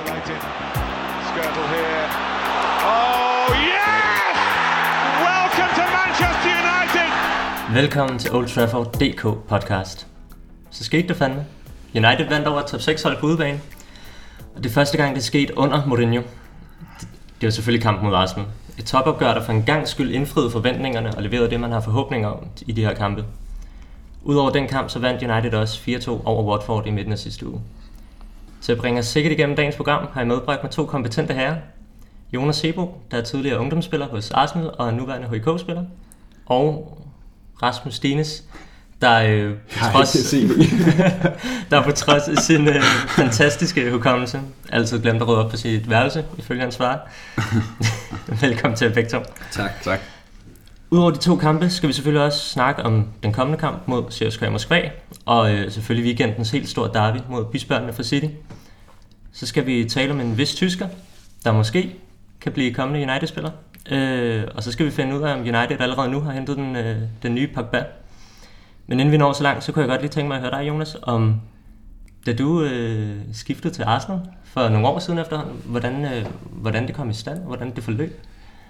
isolated. 0.00 0.40
Skirtle 1.28 1.66
here. 1.74 2.06
Oh, 2.92 3.48
yes! 3.70 4.36
Welcome 5.26 5.70
to 5.78 5.84
Manchester 5.98 6.52
United! 6.64 7.08
Velkommen 7.74 8.18
til 8.18 8.34
Old 8.34 8.48
Trafford 8.48 8.92
DK 8.92 9.22
podcast. 9.48 10.06
Så 10.70 10.84
skete 10.84 11.08
det 11.08 11.16
fandme. 11.16 11.46
United 11.94 12.28
vandt 12.28 12.48
over 12.48 12.62
top 12.62 12.80
6 12.80 13.02
hold 13.02 13.20
på 13.20 13.26
udebane. 13.26 13.60
Og 14.56 14.62
det 14.62 14.70
er 14.70 14.74
første 14.74 14.96
gang, 14.96 15.14
det 15.14 15.24
skete 15.24 15.58
under 15.58 15.86
Mourinho. 15.86 16.22
Det, 17.40 17.46
var 17.46 17.50
selvfølgelig 17.50 17.82
kampen 17.82 18.08
mod 18.08 18.16
Arsenal. 18.16 18.46
Et 18.78 18.84
topopgør, 18.84 19.34
der 19.34 19.44
for 19.44 19.52
en 19.52 19.62
gang 19.62 19.88
skyld 19.88 20.10
indfriede 20.10 20.50
forventningerne 20.50 21.16
og 21.16 21.22
leverede 21.22 21.50
det, 21.50 21.60
man 21.60 21.72
har 21.72 21.80
forhåbninger 21.80 22.28
om 22.28 22.46
i 22.66 22.72
de 22.72 22.84
her 22.84 22.94
kampe. 22.94 23.24
Udover 24.22 24.50
den 24.50 24.68
kamp, 24.68 24.90
så 24.90 24.98
vandt 24.98 25.22
United 25.22 25.54
også 25.54 25.80
4-2 25.80 26.10
over 26.24 26.42
Watford 26.42 26.86
i 26.86 26.90
midten 26.90 27.12
af 27.12 27.18
sidste 27.18 27.48
uge. 27.48 27.60
Til 28.60 28.72
at 28.72 28.78
bringe 28.78 29.00
os 29.00 29.06
sikkert 29.06 29.32
igennem 29.32 29.56
dagens 29.56 29.76
program, 29.76 30.08
har 30.12 30.20
jeg 30.20 30.28
medbragt 30.28 30.62
med 30.62 30.70
to 30.70 30.86
kompetente 30.86 31.34
herrer. 31.34 31.56
Jonas 32.32 32.56
Sebo, 32.56 33.00
der 33.10 33.16
er 33.16 33.22
tidligere 33.22 33.58
ungdomsspiller 33.58 34.06
hos 34.08 34.30
Arsenal 34.30 34.70
og 34.78 34.86
er 34.86 34.90
nuværende 34.90 35.28
HK-spiller. 35.28 35.84
Og 36.46 36.98
Rasmus 37.62 37.94
Stines, 37.94 38.44
der, 39.02 39.22
øh, 39.22 39.54
trods, 39.92 40.12
der 41.70 41.82
på 41.82 41.92
trods 41.92 42.28
af 42.28 42.36
sin 42.36 42.68
øh, 42.68 42.82
fantastiske 43.08 43.90
hukommelse 43.90 44.40
altid 44.72 45.02
glemte 45.02 45.22
at 45.22 45.28
rydde 45.28 45.44
op 45.44 45.50
på 45.50 45.56
sit 45.56 45.90
værelse, 45.90 46.24
ifølge 46.38 46.60
hans 46.60 46.76
far. 46.76 47.10
Velkommen 48.46 48.76
til 48.76 48.92
begge 48.92 49.10
to. 49.10 49.18
Tak, 49.52 49.82
tak. 49.82 50.19
Udover 50.92 51.10
de 51.10 51.18
to 51.18 51.36
kampe 51.36 51.70
skal 51.70 51.88
vi 51.88 51.92
selvfølgelig 51.92 52.26
også 52.26 52.48
snakke 52.48 52.82
om 52.82 53.06
den 53.22 53.32
kommende 53.32 53.58
kamp 53.58 53.88
mod 53.88 54.10
CSKA 54.10 54.50
Moskva, 54.50 54.90
og 55.26 55.52
øh, 55.52 55.70
selvfølgelig 55.70 56.06
weekendens 56.06 56.50
helt 56.50 56.68
store 56.68 56.90
derby 56.94 57.18
mod 57.28 57.44
Bisbørnene 57.44 57.92
fra 57.92 58.02
City. 58.02 58.26
Så 59.32 59.46
skal 59.46 59.66
vi 59.66 59.84
tale 59.84 60.12
om 60.12 60.20
en 60.20 60.38
vis 60.38 60.54
tysker, 60.54 60.88
der 61.44 61.52
måske 61.52 61.96
kan 62.40 62.52
blive 62.52 62.74
kommende 62.74 63.10
United-spiller. 63.10 63.50
Øh, 63.90 64.44
og 64.54 64.62
så 64.62 64.72
skal 64.72 64.86
vi 64.86 64.90
finde 64.90 65.16
ud 65.16 65.22
af, 65.22 65.32
om 65.32 65.40
United 65.40 65.80
allerede 65.80 66.10
nu 66.10 66.20
har 66.20 66.32
hentet 66.32 66.56
den, 66.56 66.76
øh, 66.76 66.96
den 67.22 67.34
nye 67.34 67.48
Pogba. 67.54 67.84
Men 68.86 69.00
inden 69.00 69.12
vi 69.12 69.16
når 69.16 69.32
så 69.32 69.42
langt, 69.42 69.64
så 69.64 69.72
kunne 69.72 69.82
jeg 69.82 69.88
godt 69.88 70.00
lige 70.00 70.10
tænke 70.10 70.28
mig 70.28 70.36
at 70.36 70.42
høre 70.42 70.60
dig, 70.60 70.68
Jonas, 70.68 70.96
om 71.02 71.40
da 72.26 72.32
du 72.32 72.62
øh, 72.62 73.16
skiftede 73.32 73.74
til 73.74 73.82
Arsenal 73.82 74.20
for 74.44 74.68
nogle 74.68 74.88
år 74.88 74.98
siden 74.98 75.18
efterhånden, 75.18 75.62
hvordan, 75.64 76.04
øh, 76.04 76.26
hvordan 76.50 76.86
det 76.86 76.94
kom 76.94 77.10
i 77.10 77.14
stand, 77.14 77.38
hvordan 77.38 77.74
det 77.74 77.84
forløb? 77.84 78.20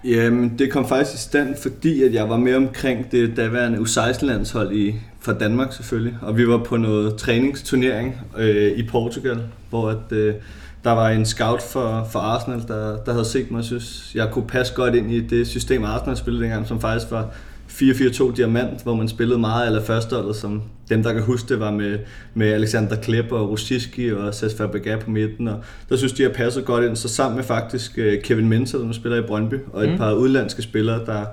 Jamen, 0.03 0.59
det 0.59 0.71
kom 0.71 0.87
faktisk 0.87 1.15
i 1.15 1.17
stand, 1.17 1.55
fordi 1.61 2.03
at 2.03 2.13
jeg 2.13 2.29
var 2.29 2.37
med 2.37 2.55
omkring 2.55 3.11
det 3.11 3.37
daværende 3.37 3.77
U16-landshold 3.77 4.75
i, 4.75 4.95
fra 5.19 5.33
Danmark 5.33 5.73
selvfølgelig. 5.73 6.17
Og 6.21 6.37
vi 6.37 6.47
var 6.47 6.57
på 6.57 6.77
noget 6.77 7.15
træningsturnering 7.15 8.15
øh, 8.37 8.77
i 8.77 8.87
Portugal, 8.87 9.39
hvor 9.69 9.89
at, 9.89 10.11
øh, 10.11 10.35
der 10.83 10.91
var 10.91 11.09
en 11.09 11.25
scout 11.25 11.61
for, 11.61 12.07
for 12.11 12.19
Arsenal, 12.19 12.61
der, 12.67 12.97
der 12.97 13.11
havde 13.11 13.25
set 13.25 13.51
mig 13.51 13.59
og 13.59 13.65
synes, 13.65 14.11
jeg 14.15 14.29
kunne 14.31 14.47
passe 14.47 14.73
godt 14.75 14.95
ind 14.95 15.11
i 15.11 15.19
det 15.19 15.47
system, 15.47 15.83
Arsenal 15.83 16.17
spillede 16.17 16.43
dengang, 16.43 16.67
som 16.67 16.81
faktisk 16.81 17.11
var 17.11 17.29
4-4-2 17.69 18.35
diamant, 18.35 18.83
hvor 18.83 18.95
man 18.95 19.07
spillede 19.07 19.39
meget 19.39 19.67
eller 19.67 19.83
førsteholdet, 19.83 20.35
som 20.35 20.61
dem, 20.91 21.03
der 21.03 21.13
kan 21.13 21.21
huske 21.21 21.49
det, 21.49 21.59
var 21.59 21.71
med, 21.71 21.99
med 22.33 22.47
Alexander 22.53 22.95
Klepp 22.95 23.31
og 23.31 23.49
Rusiski 23.49 24.11
og 24.11 24.33
Cesc 24.33 24.57
Fabregas 24.57 25.03
på 25.03 25.09
midten, 25.09 25.47
og 25.47 25.63
der 25.89 25.95
synes 25.95 26.13
de 26.13 26.23
har 26.23 26.29
passet 26.29 26.65
godt 26.65 26.85
ind, 26.85 26.95
så 26.95 27.07
sammen 27.07 27.35
med 27.35 27.43
faktisk 27.43 27.97
øh, 27.97 28.21
Kevin 28.21 28.49
Mensah, 28.49 28.81
der 28.81 28.91
spiller 28.91 29.17
i 29.17 29.27
Brøndby, 29.27 29.55
og 29.73 29.83
et 29.83 29.91
mm. 29.91 29.97
par 29.97 30.13
udlandske 30.13 30.61
spillere, 30.61 31.05
der, 31.05 31.25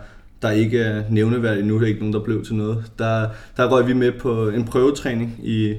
der 0.42 0.50
ikke 0.50 0.78
er 0.78 1.02
nævneværdige 1.10 1.66
nu, 1.66 1.74
der 1.74 1.82
er 1.82 1.86
ikke 1.86 2.00
nogen, 2.00 2.14
der 2.14 2.20
blev 2.20 2.44
til 2.44 2.54
noget. 2.54 2.84
Der, 2.98 3.28
der 3.56 3.68
røg 3.68 3.86
vi 3.86 3.92
med 3.92 4.12
på 4.12 4.48
en 4.48 4.64
prøvetræning 4.64 5.40
i, 5.42 5.74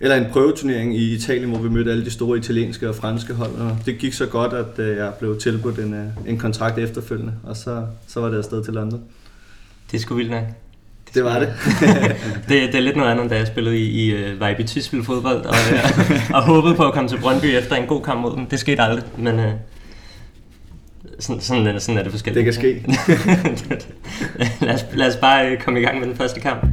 eller 0.00 0.16
en 0.16 0.26
prøveturnering 0.32 0.96
i 0.96 1.14
Italien, 1.14 1.50
hvor 1.50 1.58
vi 1.58 1.68
mødte 1.68 1.90
alle 1.90 2.04
de 2.04 2.10
store 2.10 2.38
italienske 2.38 2.88
og 2.88 2.94
franske 2.94 3.34
hold, 3.34 3.52
og 3.52 3.78
det 3.86 3.98
gik 3.98 4.12
så 4.12 4.26
godt, 4.26 4.52
at 4.52 4.78
øh, 4.78 4.96
jeg 4.96 5.12
blev 5.18 5.38
tilbudt 5.38 5.78
en, 5.78 5.94
øh, 5.94 6.06
en 6.26 6.38
kontrakt 6.38 6.78
efterfølgende, 6.78 7.32
og 7.42 7.56
så, 7.56 7.86
så 8.06 8.20
var 8.20 8.28
det 8.28 8.38
afsted 8.38 8.64
til 8.64 8.74
London. 8.74 9.02
Det 9.92 10.00
sgu 10.00 10.14
vildt 10.14 10.30
nok. 10.30 10.63
Det, 11.14 11.24
var 11.24 11.38
det. 11.38 11.48
det, 12.48 12.72
det 12.72 12.74
er 12.74 12.80
lidt 12.80 12.96
noget 12.96 13.10
andet, 13.10 13.30
da 13.30 13.36
jeg 13.36 13.46
spillede 13.46 13.78
i, 13.78 14.04
i 14.04 14.32
uh, 14.32 14.40
Vejby 14.40 14.62
Tisvild 14.62 15.04
fodbold, 15.04 15.44
og, 15.44 15.54
uh, 15.72 16.30
og 16.36 16.42
håbede 16.42 16.74
på 16.74 16.84
at 16.84 16.92
komme 16.92 17.08
til 17.08 17.20
Brøndby 17.20 17.44
efter 17.44 17.76
en 17.76 17.86
god 17.86 18.02
kamp 18.02 18.20
mod 18.20 18.36
dem. 18.36 18.46
Det 18.46 18.60
skete 18.60 18.82
aldrig, 18.82 19.04
men 19.18 19.38
uh, 19.38 19.44
sådan, 21.18 21.40
sådan, 21.40 21.80
sådan 21.80 21.98
er 21.98 22.02
det 22.02 22.12
forskelligt. 22.12 22.46
Det 22.46 22.54
kan 22.54 22.54
ske. 22.54 22.84
lad, 24.66 24.74
os, 24.74 24.84
lad 24.94 25.08
os 25.08 25.16
bare 25.16 25.56
komme 25.56 25.80
i 25.80 25.82
gang 25.82 26.00
med 26.00 26.08
den 26.08 26.16
første 26.16 26.40
kamp. 26.40 26.66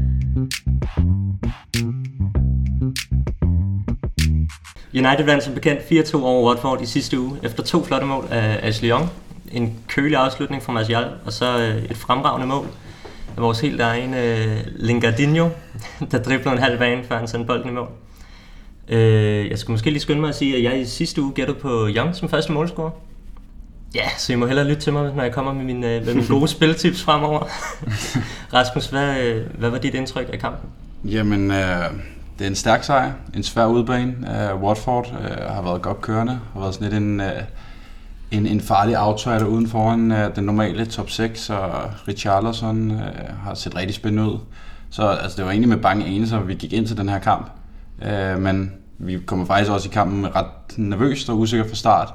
United 4.93 5.25
vandt 5.25 5.43
som 5.43 5.53
bekendt 5.53 5.81
4-2 6.13 6.15
over 6.23 6.49
Watford 6.49 6.81
i 6.81 6.85
sidste 6.85 7.19
uge, 7.19 7.37
efter 7.43 7.63
to 7.63 7.83
flotte 7.83 8.07
mål 8.07 8.27
af 8.31 8.59
Ashley 8.63 8.89
Young, 8.89 9.09
en 9.51 9.73
kølig 9.87 10.17
afslutning 10.17 10.63
fra 10.63 10.73
Martial, 10.73 11.05
og 11.25 11.33
så 11.33 11.57
et 11.89 11.97
fremragende 11.97 12.47
mål 12.47 12.67
af 13.37 13.43
vores 13.43 13.59
helt 13.59 13.81
egen 13.81 14.13
uh, 14.13 14.57
Lingardinho, 14.75 15.49
der 16.11 16.23
driblede 16.23 16.51
en 16.51 16.57
halv 16.57 16.77
bane, 16.77 17.03
før 17.03 17.17
han 17.17 17.27
sendte 17.27 17.47
bolden 17.47 17.69
i 17.69 17.73
mål. 17.73 17.87
Uh, 18.87 19.49
jeg 19.49 19.59
skal 19.59 19.71
måske 19.71 19.89
lige 19.89 19.99
skynde 19.99 20.21
mig 20.21 20.29
at 20.29 20.35
sige, 20.35 20.57
at 20.57 20.63
jeg 20.63 20.81
i 20.81 20.85
sidste 20.85 21.21
uge 21.21 21.31
gættede 21.33 21.59
på 21.59 21.87
Young 21.89 22.15
som 22.15 22.29
første 22.29 22.51
målscorer. 22.51 22.91
Ja, 23.95 24.09
så 24.17 24.33
I 24.33 24.35
må 24.35 24.45
hellere 24.45 24.67
lytte 24.67 24.81
til 24.81 24.93
mig, 24.93 25.13
når 25.15 25.23
jeg 25.23 25.33
kommer 25.33 25.53
med, 25.53 25.63
min, 25.63 25.75
uh, 25.75 25.89
med 25.89 26.13
mine 26.13 26.27
gode 26.27 26.47
spiltips 26.57 27.03
fremover. 27.03 27.39
Rasmus, 28.53 28.87
hvad, 28.87 29.35
uh, 29.35 29.59
hvad 29.59 29.69
var 29.69 29.77
dit 29.77 29.95
indtryk 29.95 30.29
af 30.33 30.39
kampen? 30.39 30.69
Jamen, 31.03 31.51
uh, 31.51 31.55
det 32.39 32.45
er 32.45 32.47
en 32.47 32.55
stærk 32.55 32.83
sejr, 32.83 33.11
en 33.35 33.43
svær 33.43 33.65
udbane. 33.65 34.15
Uh, 34.53 34.63
Watford 34.63 35.07
uh, 35.11 35.53
har 35.55 35.61
været 35.61 35.81
godt 35.81 36.01
kørende, 36.01 36.39
har 36.53 36.59
været 36.59 36.73
sådan 36.73 36.89
lidt 36.89 37.03
en... 37.03 37.19
Uh, 37.19 37.27
en, 38.31 38.47
en 38.47 38.61
farlig 38.61 38.99
outsider 38.99 39.45
uden 39.45 39.67
foran 39.67 40.11
uh, 40.11 40.19
øh, 40.19 40.35
den 40.35 40.43
normale 40.43 40.85
top 40.85 41.09
6, 41.09 41.49
og 41.49 41.71
Richarlison 42.07 42.91
uh, 42.91 42.97
har 43.43 43.53
set 43.53 43.75
rigtig 43.75 43.95
spændende 43.95 44.31
ud. 44.31 44.37
Så 44.89 45.07
altså, 45.07 45.37
det 45.37 45.45
var 45.45 45.51
egentlig 45.51 45.69
med 45.69 45.77
bange 45.77 46.05
anelser, 46.05 46.39
vi 46.39 46.53
gik 46.53 46.73
ind 46.73 46.87
til 46.87 46.97
den 46.97 47.09
her 47.09 47.19
kamp. 47.19 47.51
Uh, 48.01 48.41
men 48.41 48.73
vi 48.97 49.19
kommer 49.25 49.45
faktisk 49.45 49.71
også 49.71 49.89
i 49.89 49.91
kampen 49.93 50.35
ret 50.35 50.77
nervøst 50.77 51.29
og 51.29 51.39
usikker 51.39 51.67
fra 51.67 51.75
start. 51.75 52.13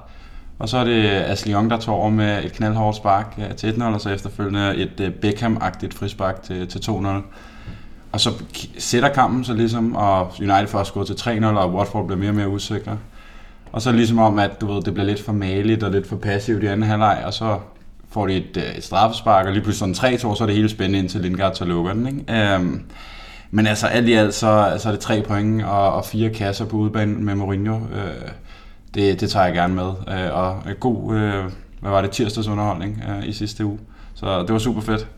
Og 0.59 0.69
så 0.69 0.79
er 0.79 0.85
det 0.85 1.05
Asli 1.05 1.53
Young, 1.53 1.71
der 1.71 1.79
tager 1.79 1.97
over 1.97 2.11
med 2.11 2.45
et 2.45 2.53
knaldhårdt 2.53 2.97
spark 2.97 3.35
uh, 3.39 3.57
til 3.57 3.73
1-0, 3.73 3.85
og 3.85 4.01
så 4.01 4.11
efterfølgende 4.11 4.77
et 4.77 5.01
uh, 5.01 5.07
Beckham-agtigt 5.07 5.99
frispark 5.99 6.43
til, 6.43 6.69
til 6.69 6.79
2-0. 6.79 7.07
Og 8.13 8.21
så 8.21 8.31
sætter 8.79 9.09
kampen 9.09 9.45
så 9.45 9.55
ligesom, 9.55 9.97
og 9.97 10.33
United 10.41 10.67
får 10.67 10.85
scoret 10.85 11.07
til 11.07 11.15
3-0, 11.15 11.45
og 11.47 11.75
Watford 11.75 12.07
bliver 12.07 12.19
mere 12.19 12.31
og 12.31 12.35
mere 12.35 12.49
usikre. 12.49 12.99
Og 13.73 13.83
så 13.83 13.93
ligesom 13.93 14.19
om, 14.19 14.39
at 14.39 14.61
du 14.61 14.73
ved, 14.73 14.83
det 14.83 14.95
bliver 14.95 15.07
lidt 15.07 15.23
for 15.23 15.33
maligt 15.33 15.83
og 15.83 15.91
lidt 15.91 16.07
for 16.07 16.17
passivt 16.17 16.63
i 16.63 16.67
anden 16.67 16.89
halvleg, 16.89 17.23
og 17.27 17.35
så 17.35 17.59
får 18.11 18.27
de 18.27 18.35
et, 18.35 18.57
øh, 18.57 18.77
et 18.77 18.85
straffespark, 18.85 19.47
og 19.47 19.53
lige 19.53 19.63
pludselig 19.63 19.97
sådan 19.97 20.15
3-2, 20.15 20.19
så 20.19 20.45
er 20.45 20.47
det 20.47 20.57
hele 20.57 20.69
spændende 20.69 20.99
ind 20.99 21.09
til 21.09 21.21
Lindgaard 21.21 21.55
til 21.55 21.67
lukker 21.67 21.93
den. 21.93 22.07
Ikke? 22.07 22.55
Øhm, 22.55 22.83
men 23.51 23.67
altså 23.67 23.87
alt 23.87 24.09
i 24.09 24.13
alt, 24.13 24.35
så, 24.35 24.77
så 24.79 24.89
er 24.89 24.93
det 24.93 25.01
tre 25.01 25.23
point 25.29 25.65
og, 25.65 25.93
og 25.93 26.05
fire 26.05 26.31
kasser 26.31 26.65
på 26.65 26.77
udebane 26.77 27.15
med 27.15 27.35
Mourinho. 27.35 27.75
Øh, 27.75 28.31
det, 28.95 29.21
det 29.21 29.31
tager 29.31 29.47
jeg 29.47 29.55
gerne 29.55 29.75
med. 29.75 29.93
Øh, 30.09 30.37
og 30.37 30.63
øh, 30.69 30.75
god, 30.81 31.15
øh, 31.15 31.45
hvad 31.81 31.91
var 31.91 32.01
det, 32.01 32.11
tirsdags 32.11 32.49
underholdning 32.49 33.03
øh, 33.09 33.29
i 33.29 33.33
sidste 33.33 33.65
uge. 33.65 33.79
Så 34.15 34.43
det 34.43 34.53
var 34.53 34.59
super 34.59 34.81
fedt. 34.81 35.09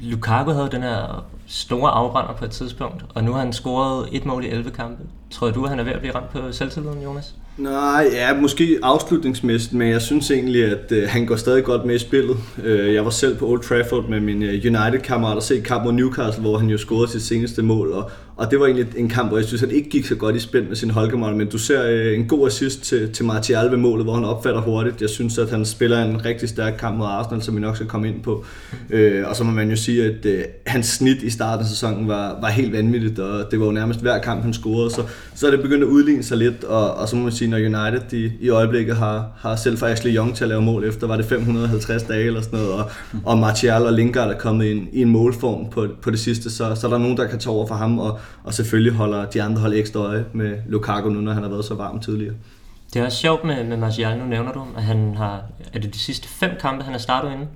Lukaku 0.00 0.50
havde 0.52 0.68
den 0.72 0.82
her 0.82 1.24
store 1.46 1.90
afbrænder 1.90 2.32
på 2.32 2.44
et 2.44 2.50
tidspunkt, 2.50 3.04
og 3.14 3.24
nu 3.24 3.32
har 3.32 3.38
han 3.38 3.52
scoret 3.52 4.08
et 4.12 4.26
mål 4.26 4.44
i 4.44 4.48
11 4.48 4.70
kampe. 4.70 5.02
Tror 5.30 5.50
du, 5.50 5.64
at 5.64 5.70
han 5.70 5.78
er 5.78 5.84
ved 5.84 5.92
at 5.92 6.00
blive 6.00 6.14
ramt 6.14 6.30
på 6.30 6.52
selvtilliden, 6.52 7.02
Jonas? 7.02 7.34
Nej, 7.56 8.10
ja, 8.12 8.40
måske 8.40 8.78
afslutningsmæssigt, 8.82 9.74
men 9.74 9.88
jeg 9.88 10.02
synes 10.02 10.30
egentlig, 10.30 10.64
at 10.64 10.92
øh, 10.92 11.08
han 11.08 11.26
går 11.26 11.36
stadig 11.36 11.64
godt 11.64 11.84
med 11.84 11.94
i 11.94 11.98
spillet. 11.98 12.36
Øh, 12.64 12.94
jeg 12.94 13.04
var 13.04 13.10
selv 13.10 13.36
på 13.36 13.46
Old 13.46 13.60
Trafford 13.60 14.08
med 14.08 14.20
min 14.20 14.42
øh, 14.42 14.48
United-kammerat 14.50 15.36
og 15.36 15.42
se 15.42 15.60
kamp 15.60 15.84
mod 15.84 15.92
Newcastle, 15.92 16.42
hvor 16.42 16.58
han 16.58 16.68
jo 16.68 16.78
scorede 16.78 17.10
sit 17.10 17.22
seneste 17.22 17.62
mål, 17.62 17.92
og, 17.92 18.10
og 18.36 18.50
det 18.50 18.60
var 18.60 18.66
egentlig 18.66 18.86
en 18.96 19.08
kamp, 19.08 19.28
hvor 19.28 19.38
jeg 19.38 19.46
synes, 19.46 19.60
han 19.60 19.70
ikke 19.70 19.90
gik 19.90 20.06
så 20.06 20.14
godt 20.14 20.36
i 20.36 20.38
spil 20.38 20.64
med 20.68 20.76
sin 20.76 20.90
holdkammerat, 20.90 21.36
men 21.36 21.48
du 21.48 21.58
ser 21.58 21.82
øh, 21.86 22.18
en 22.18 22.28
god 22.28 22.46
assist 22.46 22.82
til, 22.82 23.12
til 23.12 23.24
Martial 23.24 23.70
ved 23.70 23.78
målet, 23.78 24.06
hvor 24.06 24.14
han 24.14 24.24
opfatter 24.24 24.60
hurtigt. 24.60 25.00
Jeg 25.00 25.10
synes, 25.10 25.38
at 25.38 25.50
han 25.50 25.64
spiller 25.64 26.04
en 26.04 26.24
rigtig 26.24 26.48
stærk 26.48 26.74
kamp 26.78 26.98
mod 26.98 27.06
Arsenal, 27.06 27.42
som 27.42 27.56
vi 27.56 27.60
nok 27.60 27.76
skal 27.76 27.88
komme 27.88 28.08
ind 28.08 28.22
på. 28.22 28.44
Øh, 28.90 29.28
og 29.28 29.36
så 29.36 29.44
må 29.44 29.52
man 29.52 29.70
jo 29.70 29.76
sige, 29.76 30.04
at 30.04 30.26
øh, 30.26 30.42
hans 30.66 30.86
snit 30.86 31.22
i 31.22 31.30
starten 31.30 31.64
af 31.64 31.68
sæsonen 31.68 32.08
var, 32.08 32.38
var 32.40 32.48
helt 32.48 32.72
vanvittigt, 32.72 33.18
og 33.18 33.50
det 33.50 33.60
var 33.60 33.66
jo 33.66 33.72
nærmest 33.72 34.00
hver 34.00 34.18
kamp, 34.18 34.42
han 34.42 34.52
scorede, 34.52 34.90
så, 34.90 35.02
så 35.34 35.46
er 35.46 35.50
det 35.50 35.62
begyndt 35.62 35.84
at 35.84 35.88
udligne 35.88 36.22
sig 36.22 36.36
lidt, 36.36 36.64
og, 36.64 36.94
og 36.94 37.08
så 37.08 37.16
må 37.16 37.22
man 37.22 37.32
sige, 37.32 37.50
når 37.50 37.58
United 37.58 38.00
de, 38.10 38.32
i 38.40 38.48
øjeblikket 38.48 38.96
har, 38.96 39.30
har 39.36 39.56
selv 39.56 39.78
for 39.78 39.86
Ashley 39.86 40.16
Young 40.16 40.34
til 40.34 40.44
at 40.44 40.48
lave 40.48 40.62
mål 40.62 40.84
efter, 40.84 41.06
var 41.06 41.16
det 41.16 41.24
550 41.24 42.02
dage 42.02 42.26
eller 42.26 42.40
sådan 42.40 42.58
noget, 42.58 42.72
og, 42.72 42.90
og 43.24 43.38
Martial 43.38 43.86
og 43.86 43.92
Lingard 43.92 44.30
er 44.30 44.38
kommet 44.38 44.66
i 44.66 44.72
en, 44.72 44.88
i 44.92 45.02
en 45.02 45.08
målform 45.08 45.70
på, 45.70 45.88
på 46.02 46.10
det 46.10 46.20
sidste, 46.20 46.50
så, 46.50 46.74
så 46.74 46.86
er 46.86 46.90
der 46.90 46.98
nogen, 46.98 47.16
der 47.16 47.26
kan 47.26 47.38
tage 47.38 47.54
over 47.54 47.66
for 47.66 47.74
ham, 47.74 47.98
og, 47.98 48.18
og 48.44 48.54
selvfølgelig 48.54 48.92
holder 48.92 49.24
de 49.24 49.42
andre 49.42 49.60
hold 49.60 49.74
ekstra 49.74 50.00
øje 50.00 50.24
med 50.32 50.58
Lukaku 50.68 51.08
nu, 51.10 51.20
når 51.20 51.32
han 51.32 51.42
har 51.42 51.50
været 51.50 51.64
så 51.64 51.74
varm 51.74 52.00
tidligere. 52.00 52.34
Det 52.94 53.00
er 53.00 53.04
også 53.04 53.18
sjovt 53.18 53.44
med, 53.44 53.64
med 53.64 53.76
Martial, 53.76 54.18
nu 54.18 54.24
nævner 54.24 54.52
du, 54.52 54.64
at 54.76 54.82
han 54.82 55.14
har, 55.16 55.42
er 55.72 55.78
det 55.78 55.94
de 55.94 55.98
sidste 55.98 56.28
fem 56.28 56.50
kampe, 56.60 56.84
han 56.84 56.92
har 56.92 56.98
startet 56.98 57.32
inden? 57.32 57.48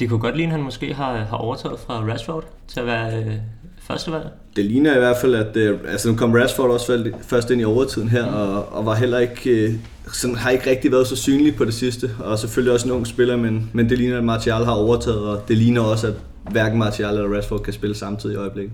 det 0.00 0.08
kunne 0.08 0.20
godt 0.20 0.36
ligne, 0.36 0.52
at 0.52 0.56
han 0.56 0.64
måske 0.64 0.94
har, 0.94 1.16
har 1.16 1.36
overtaget 1.36 1.78
fra 1.86 2.04
Rashford 2.12 2.44
til 2.68 2.80
at 2.80 2.86
være 2.86 3.16
øh, 3.16 3.34
førstevalg. 3.80 4.26
Det 4.56 4.64
ligner 4.64 4.96
i 4.96 4.98
hvert 4.98 5.16
fald, 5.20 5.34
at 5.34 5.56
øh, 5.56 5.78
altså 5.88 6.08
nu 6.10 6.16
kom 6.16 6.32
Rashford 6.32 6.70
også 6.70 7.12
først 7.22 7.50
ind 7.50 7.60
i 7.60 7.64
overtiden 7.64 8.08
her, 8.08 8.28
mm. 8.28 8.34
og, 8.34 8.72
og 8.72 8.86
var 8.86 8.94
heller 8.94 9.18
ikke, 9.18 9.50
øh, 9.50 9.74
sådan, 10.12 10.36
har 10.36 10.50
ikke 10.50 10.70
rigtig 10.70 10.92
været 10.92 11.06
så 11.06 11.16
synlig 11.16 11.56
på 11.56 11.64
det 11.64 11.74
sidste, 11.74 12.10
og 12.18 12.38
selvfølgelig 12.38 12.72
også 12.72 12.86
en 12.86 12.92
ung 12.92 13.06
spiller, 13.06 13.36
men, 13.36 13.70
men 13.72 13.88
det 13.88 13.98
ligner, 13.98 14.18
at 14.18 14.24
Martial 14.24 14.64
har 14.64 14.72
overtaget, 14.72 15.20
og 15.20 15.48
det 15.48 15.56
ligner 15.56 15.80
også, 15.80 16.06
at 16.06 16.14
hverken 16.50 16.78
Martial 16.78 17.14
eller 17.14 17.36
Rashford 17.36 17.60
kan 17.60 17.72
spille 17.72 17.94
samtidig 17.94 18.34
i 18.34 18.38
øjeblikket. 18.38 18.72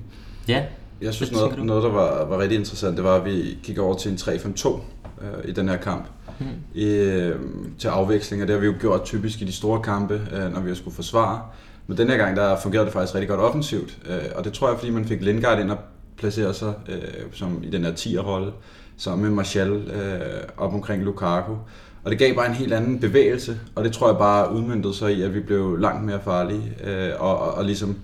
Ja. 0.49 0.62
Jeg 1.00 1.14
synes, 1.14 1.32
noget, 1.32 1.64
noget 1.64 1.82
der 1.82 1.90
var, 1.90 2.25
var 2.25 2.38
rigtig 2.38 2.58
interessant, 2.58 2.96
det 2.96 3.04
var, 3.04 3.14
at 3.14 3.25
vi 3.25 3.58
gik 3.62 3.78
over 3.78 3.96
til 3.96 4.10
en 4.10 4.16
3-5-2 4.16 4.69
øh, 5.22 5.48
i 5.48 5.52
den 5.52 5.69
her 5.69 5.76
kamp. 5.76 6.04
Mm. 6.38 6.46
I, 6.75 6.87
øh, 6.87 7.40
til 7.78 7.88
afveksling, 7.88 8.43
og 8.43 8.48
det 8.48 8.54
har 8.54 8.60
vi 8.60 8.66
jo 8.66 8.75
gjort 8.81 9.04
typisk 9.04 9.43
i 9.43 9.44
de 9.44 9.52
store 9.52 9.82
kampe, 9.82 10.14
øh, 10.32 10.52
når 10.52 10.60
vi 10.60 10.69
har 10.69 10.76
skulle 10.76 10.94
forsvare. 10.94 11.43
Men 11.87 11.98
den 11.98 12.08
her 12.08 12.16
gang, 12.16 12.37
der 12.37 12.60
fungerede 12.60 12.84
det 12.87 12.93
faktisk 12.93 13.14
rigtig 13.14 13.28
godt 13.28 13.40
offensivt, 13.40 13.98
øh, 14.08 14.19
og 14.34 14.44
det 14.44 14.52
tror 14.52 14.69
jeg, 14.69 14.78
fordi 14.78 14.90
man 14.90 15.04
fik 15.04 15.22
Lindgaard 15.22 15.60
ind 15.60 15.70
og 15.70 15.78
placere 16.16 16.54
sig 16.54 16.75
øh, 16.88 16.98
som 17.32 17.60
i 17.62 17.70
den 17.70 17.84
her 17.84 17.93
10'er-rolle, 17.93 18.52
sammen 18.96 19.26
med 19.26 19.37
Martial 19.37 19.72
øh, 19.72 20.20
op 20.56 20.75
omkring 20.75 21.02
Lukaku. 21.04 21.52
Og 22.04 22.10
det 22.10 22.19
gav 22.19 22.34
bare 22.34 22.46
en 22.46 22.54
helt 22.54 22.72
anden 22.72 22.98
bevægelse, 22.98 23.60
og 23.75 23.84
det 23.84 23.93
tror 23.93 24.08
jeg 24.08 24.19
bare 24.19 24.52
udmyndtede 24.52 24.94
sig 24.94 25.12
i, 25.12 25.22
at 25.22 25.34
vi 25.34 25.40
blev 25.40 25.76
langt 25.76 26.04
mere 26.04 26.20
farlige, 26.25 26.76
øh, 26.84 27.10
og, 27.19 27.38
og, 27.38 27.54
og 27.54 27.64
ligesom 27.64 27.96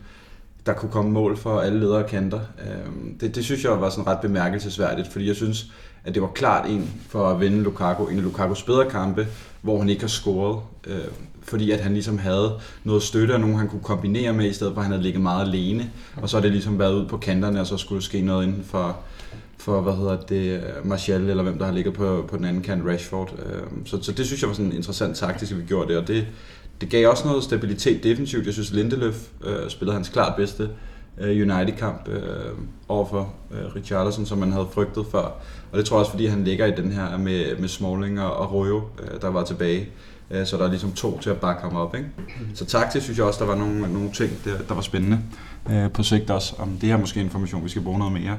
der 0.67 0.73
kunne 0.73 0.93
komme 0.93 1.11
mål 1.11 1.37
for 1.37 1.61
alle 1.61 1.81
ledere 1.81 2.09
kanter. 2.09 2.41
Øhm, 2.41 3.19
det, 3.19 3.35
det 3.35 3.45
synes 3.45 3.65
jeg 3.65 3.81
var 3.81 3.91
sådan 3.91 4.07
ret 4.07 4.21
bemærkelsesværdigt, 4.21 5.13
fordi 5.13 5.29
jeg 5.29 5.37
synes, 5.37 5.67
at 6.05 6.15
det 6.15 6.23
var 6.23 6.29
klart 6.29 6.71
en 6.71 6.91
for 7.09 7.29
at 7.29 7.41
vinde 7.41 7.63
Lukaku, 7.63 8.07
en 8.07 8.17
af 8.17 8.23
Lukakos 8.23 8.63
bedre 8.63 8.91
kampe, 8.91 9.27
hvor 9.63 9.79
han 9.79 9.89
ikke 9.89 10.03
har 10.03 10.09
scoret. 10.09 10.63
Øh, 10.87 11.01
fordi 11.43 11.71
at 11.71 11.81
han 11.81 11.93
ligesom 11.93 12.19
havde 12.19 12.59
noget 12.85 13.03
støtte 13.03 13.33
og 13.33 13.41
nogen, 13.41 13.57
han 13.57 13.69
kunne 13.69 13.83
kombinere 13.83 14.33
med, 14.33 14.51
i 14.51 14.53
stedet 14.53 14.75
for 14.75 14.81
at 14.81 14.85
han 14.85 14.93
havde 14.93 15.03
ligget 15.03 15.23
meget 15.23 15.47
alene. 15.47 15.91
Og 16.17 16.29
så 16.29 16.37
har 16.37 16.43
det 16.43 16.53
ligesom 16.53 16.79
været 16.79 16.95
ud 16.95 17.07
på 17.07 17.17
kanterne, 17.17 17.61
og 17.61 17.67
så 17.67 17.77
skulle 17.77 18.03
ske 18.03 18.21
noget 18.21 18.47
inden 18.47 18.65
for, 18.65 18.97
for 19.59 19.81
hvad 19.81 19.93
hedder 19.93 20.17
det, 20.21 20.63
Martial, 20.85 21.31
eller 21.31 21.43
hvem 21.43 21.59
der 21.59 21.65
har 21.65 21.73
ligget 21.73 21.95
på, 21.95 22.25
på 22.29 22.37
den 22.37 22.45
anden 22.45 22.63
kant, 22.63 22.87
Rashford. 22.87 23.35
Øhm, 23.47 23.87
så, 23.87 24.03
så 24.03 24.13
det 24.13 24.27
synes 24.27 24.43
jeg 24.43 24.49
var 24.49 24.55
sådan 24.55 24.71
en 24.71 24.77
interessant 24.77 25.17
taktisk, 25.17 25.53
at 25.53 25.59
vi 25.59 25.65
gjorde 25.65 25.89
det, 25.89 25.97
og 25.97 26.09
det, 26.09 26.27
det 26.81 26.91
gav 26.91 27.11
også 27.11 27.27
noget 27.27 27.45
stabilitet 27.45 28.05
defensivt. 28.05 28.47
Jeg 28.47 28.55
synes, 28.55 28.73
Lindeløf 28.73 29.29
øh, 29.45 29.71
spillede 29.71 29.95
hans 29.95 30.09
klart 30.09 30.37
bedste 30.37 30.69
øh, 31.19 31.51
United-kamp 31.51 32.09
øh, 32.09 32.23
overfor 32.89 33.35
øh, 33.51 33.77
Richarlison, 33.77 34.27
som 34.27 34.39
man 34.39 34.53
havde 34.53 34.69
frygtet 34.73 35.07
før. 35.13 35.33
Og 35.73 35.79
det 35.79 35.85
tror 35.85 35.97
jeg 35.97 36.01
også, 36.01 36.11
fordi 36.11 36.27
han 36.27 36.45
ligger 36.45 36.67
i 36.67 36.71
den 36.77 36.93
her 36.93 37.17
med, 37.19 37.57
med 37.59 37.69
Smalling 37.69 38.21
og, 38.21 38.37
og 38.37 38.53
Royo, 38.53 38.83
øh, 39.03 39.21
der 39.21 39.29
var 39.29 39.45
tilbage. 39.45 39.89
Øh, 40.31 40.47
så 40.47 40.57
der 40.57 40.65
er 40.65 40.71
ligesom 40.71 40.93
to 40.93 41.19
til 41.19 41.31
at 41.31 41.41
bakke 41.41 41.63
ham 41.63 41.77
op. 41.77 41.95
Ikke? 41.95 42.09
Så 42.55 42.65
taktisk 42.65 43.05
synes 43.05 43.19
jeg 43.19 43.27
også, 43.27 43.41
der 43.41 43.47
var 43.47 43.57
nogle, 43.57 43.93
nogle 43.93 44.13
ting, 44.13 44.31
der, 44.45 44.59
der 44.69 44.75
var 44.75 44.83
spændende 44.83 45.21
øh, 45.71 45.91
på 45.91 46.03
sigt 46.03 46.31
også. 46.31 46.55
Om 46.59 46.69
det 46.81 46.89
her 46.89 46.97
måske 46.97 47.21
information, 47.21 47.65
vi 47.65 47.69
skal 47.69 47.83
bruge 47.83 47.99
noget 47.99 48.13
mere 48.13 48.39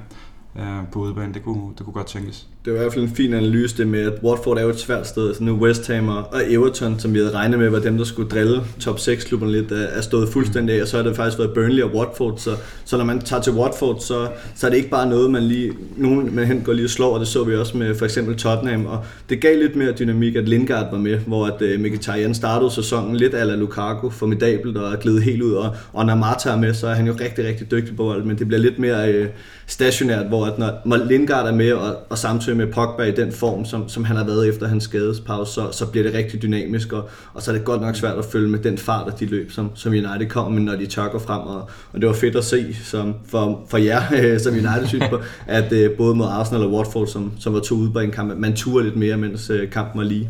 øh, 0.59 0.91
på 0.91 1.00
udebane, 1.00 1.33
det 1.33 1.44
kunne, 1.44 1.74
det 1.77 1.86
kunne 1.86 1.94
godt 1.94 2.07
tænkes 2.07 2.47
det 2.65 2.74
var 2.74 2.80
i 2.80 2.81
hvert 2.81 2.94
fald 2.94 3.04
en 3.04 3.15
fin 3.15 3.33
analyse 3.33 3.77
det 3.77 3.88
med, 3.88 4.01
at 4.01 4.24
Watford 4.24 4.57
er 4.57 4.62
jo 4.62 4.69
et 4.69 4.80
svært 4.80 5.07
sted. 5.07 5.33
Så 5.36 5.44
nu 5.44 5.56
West 5.56 5.88
Ham 5.88 6.10
og 6.10 6.42
Everton, 6.50 7.00
som 7.00 7.13
vi 7.13 7.19
havde 7.19 7.31
regnet 7.31 7.60
med, 7.60 7.69
var 7.69 7.80
dem, 7.80 7.98
der 7.98 8.06
skulle 8.06 8.30
drille 8.30 8.62
top 8.80 9.00
6 9.00 9.24
klubberne 9.24 9.51
lidt, 9.51 9.71
er 9.71 10.01
stået 10.01 10.30
fuldstændig 10.30 10.77
af, 10.77 10.81
og 10.81 10.88
så 10.88 10.98
har 10.98 11.04
det 11.04 11.15
faktisk 11.15 11.39
været 11.39 11.54
Burnley 11.54 11.83
og 11.83 11.95
Watford. 11.95 12.38
Så, 12.38 12.56
så 12.86 12.98
når 12.98 13.06
man 13.06 13.21
tager 13.21 13.42
til 13.42 13.54
Watford, 13.54 14.00
så, 14.00 14.27
så 14.56 14.65
er 14.65 14.69
det 14.69 14.77
ikke 14.77 14.89
bare 14.89 15.10
noget, 15.10 15.31
man 15.31 15.44
lige, 15.44 15.71
nogen 15.98 16.36
man 16.36 16.45
hen 16.45 16.62
går 16.62 16.74
lige 16.74 16.86
og 16.86 16.89
slår, 16.89 17.13
og 17.13 17.19
det 17.19 17.27
så 17.27 17.44
vi 17.44 17.56
også 17.56 17.77
med 17.77 17.95
for 17.95 18.06
eksempel 18.06 18.36
Tottenham. 18.36 18.86
Og 18.86 19.06
det 19.30 19.42
gav 19.42 19.57
lidt 19.57 19.75
mere 19.75 19.92
dynamik, 19.92 20.36
at 20.36 20.50
Lingard 20.50 20.92
var 20.92 21.00
med, 21.00 21.18
hvor 21.18 21.45
at 21.45 21.62
uh, 21.62 21.81
Mkhitaryan 21.81 22.33
startede 22.33 22.71
sæsonen 22.71 23.15
lidt 23.15 23.36
ala 23.36 23.56
Lukaku, 23.56 24.10
formidabelt 24.10 24.77
og 24.77 25.00
gled 25.00 25.19
helt 25.19 25.42
ud. 25.42 25.54
Og, 25.54 25.75
og 25.94 26.06
når 26.06 26.15
Marta 26.15 26.50
er 26.50 26.57
med, 26.57 26.74
så 26.74 26.88
er 26.88 26.94
han 26.94 27.07
jo 27.07 27.13
rigtig, 27.19 27.45
rigtig 27.45 27.71
dygtig 27.71 27.95
på 27.95 28.04
bold, 28.04 28.24
men 28.24 28.38
det 28.38 28.48
bliver 28.48 28.62
lidt 28.62 28.80
mere 28.80 29.21
uh, 29.21 29.25
stationært, 29.68 30.25
hvor 30.25 30.45
at 30.45 30.57
når 30.86 31.06
Lingard 31.06 31.48
er 31.48 31.56
med, 31.56 31.71
og, 31.71 31.95
og 32.10 32.18
samtidig 32.18 32.52
med 32.55 32.67
Pogba 32.67 33.03
i 33.03 33.11
den 33.11 33.31
form, 33.31 33.65
som, 33.65 33.89
som 33.89 34.03
han 34.03 34.15
har 34.15 34.23
været 34.23 34.50
efter 34.50 34.67
hans 34.67 34.83
skadespause, 34.83 35.53
så, 35.53 35.71
så 35.71 35.85
bliver 35.85 36.03
det 36.03 36.13
rigtig 36.13 36.41
dynamisk, 36.41 36.94
og, 36.94 37.09
og 37.33 37.41
så 37.41 37.51
er 37.51 37.55
det 37.55 37.65
godt 37.65 37.81
nok 37.81 37.95
svært 37.95 38.17
at 38.17 38.25
følge 38.25 38.47
med 38.47 38.59
den 38.59 38.77
fart 38.77 39.07
og 39.07 39.19
de 39.19 39.25
løb, 39.25 39.51
som, 39.51 39.71
som 39.75 39.91
United 39.91 40.29
kommer 40.29 40.51
med, 40.51 40.61
når 40.61 40.75
de 40.75 40.85
tørker 40.85 41.19
frem, 41.19 41.41
og, 41.41 41.69
og 41.94 42.01
det 42.01 42.07
var 42.07 42.13
fedt 42.13 42.35
at 42.35 42.44
se 42.44 42.73
som, 42.73 43.15
for, 43.25 43.61
for 43.67 43.77
jer, 43.77 44.01
som 44.44 44.53
United 44.53 44.88
synes 44.88 45.09
på, 45.09 45.19
at 45.47 45.71
uh, 45.71 45.97
både 45.97 46.15
mod 46.15 46.27
Arsenal 46.27 46.63
og 46.63 46.71
Watford, 46.71 47.07
som, 47.07 47.31
som 47.39 47.53
var 47.53 47.59
to 47.59 47.75
ude 47.75 47.91
på 47.91 48.00
en 48.00 48.11
kamp, 48.11 48.38
man 48.38 48.55
turde 48.55 48.83
lidt 48.83 48.95
mere, 48.95 49.17
mens 49.17 49.50
uh, 49.50 49.69
kampen 49.71 50.00
var 50.00 50.05
lige. 50.07 50.29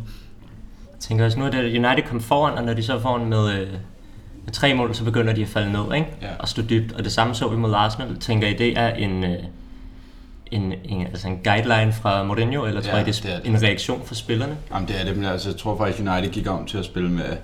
Jeg 0.91 0.99
tænker 0.99 1.25
også 1.25 1.39
nu, 1.39 1.45
at 1.45 1.55
United 1.55 2.03
kom 2.09 2.19
foran, 2.19 2.57
og 2.57 2.63
når 2.63 2.73
de 2.73 2.83
så 2.83 2.99
foran 2.99 3.29
med, 3.29 3.43
uh, 3.43 3.71
med 4.45 4.53
tre 4.53 4.73
mål, 4.73 4.95
så 4.95 5.03
begynder 5.03 5.33
de 5.33 5.41
at 5.41 5.47
falde 5.47 5.71
ned, 5.71 5.95
ikke? 5.95 6.07
Ja. 6.21 6.27
og 6.39 6.47
stå 6.47 6.61
dybt, 6.61 6.93
og 6.93 7.03
det 7.03 7.11
samme 7.11 7.35
så 7.35 7.47
vi 7.47 7.57
mod 7.57 7.73
Arsenal. 7.73 8.17
Tænker 8.19 8.47
I, 8.47 8.53
det 8.53 8.77
er 8.77 8.89
en... 8.89 9.23
Uh, 9.23 9.29
en, 10.53 10.73
en, 10.85 11.07
altså 11.07 11.27
en 11.27 11.39
guideline 11.43 11.93
fra 11.93 12.23
Mourinho, 12.23 12.65
eller 12.65 12.81
tror 12.81 12.91
ja, 12.91 13.01
I, 13.01 13.05
det 13.05 13.25
er, 13.25 13.39
det 13.39 13.47
er 13.47 13.55
en 13.55 13.63
reaktion 13.63 14.01
fra 14.05 14.15
spillerne? 14.15 14.57
Jamen 14.73 14.87
det 14.87 15.01
er 15.01 15.05
det, 15.05 15.15
men 15.15 15.25
altså, 15.25 15.49
jeg 15.49 15.57
tror 15.57 15.77
faktisk, 15.77 15.99
United 15.99 16.31
gik 16.31 16.47
om 16.47 16.65
til 16.65 16.77
at 16.77 16.85
spille 16.85 17.11
med, 17.11 17.37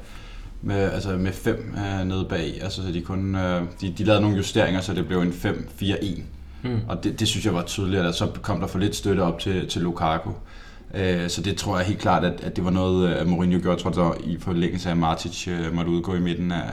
med, 0.62 0.92
altså 0.92 1.10
med 1.10 1.32
fem 1.32 1.76
uh, 1.78 2.08
nede 2.08 2.26
bag. 2.30 2.60
Altså, 2.62 2.82
så 2.82 2.92
de, 2.92 3.02
kun, 3.02 3.36
uh, 3.36 3.42
de, 3.82 3.94
de 3.98 4.04
lavede 4.04 4.22
nogle 4.22 4.38
justeringer, 4.38 4.82
så 4.82 4.94
det 4.94 5.08
blev 5.08 5.22
en 5.22 5.30
5-4-1. 5.30 6.22
Hmm. 6.62 6.80
Og 6.88 7.04
det, 7.04 7.20
det 7.20 7.28
synes 7.28 7.46
jeg 7.46 7.54
var 7.54 7.64
tydeligt, 7.64 8.02
at 8.02 8.16
så 8.16 8.28
kom 8.42 8.60
der 8.60 8.68
for 8.68 8.80
lidt 8.80 8.96
støtte 8.96 9.22
op 9.22 9.40
til, 9.40 9.68
til 9.68 9.82
Lukaku. 9.82 10.30
Uh, 10.30 11.28
så 11.28 11.42
det 11.46 11.58
tror 11.58 11.78
jeg 11.78 11.88
helt 11.88 12.00
klart, 12.00 12.24
at, 12.24 12.42
at 12.44 12.56
det 12.56 12.66
var 12.66 12.72
noget, 12.72 13.14
at 13.14 13.28
Mourinho 13.28 13.60
gjorde, 13.60 13.84
jeg 13.86 13.94
tror, 13.94 14.04
var 14.04 14.18
i 14.24 14.38
forlængelse 14.40 14.90
af 14.90 14.96
Martic 14.96 15.48
uh, 15.48 15.76
måtte 15.76 15.92
udgå 15.92 16.16
i 16.16 16.20
midten 16.20 16.52
af, 16.52 16.70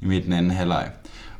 i 0.00 0.06
midten 0.06 0.32
af 0.32 0.38
anden 0.38 0.50
halvleg. 0.50 0.90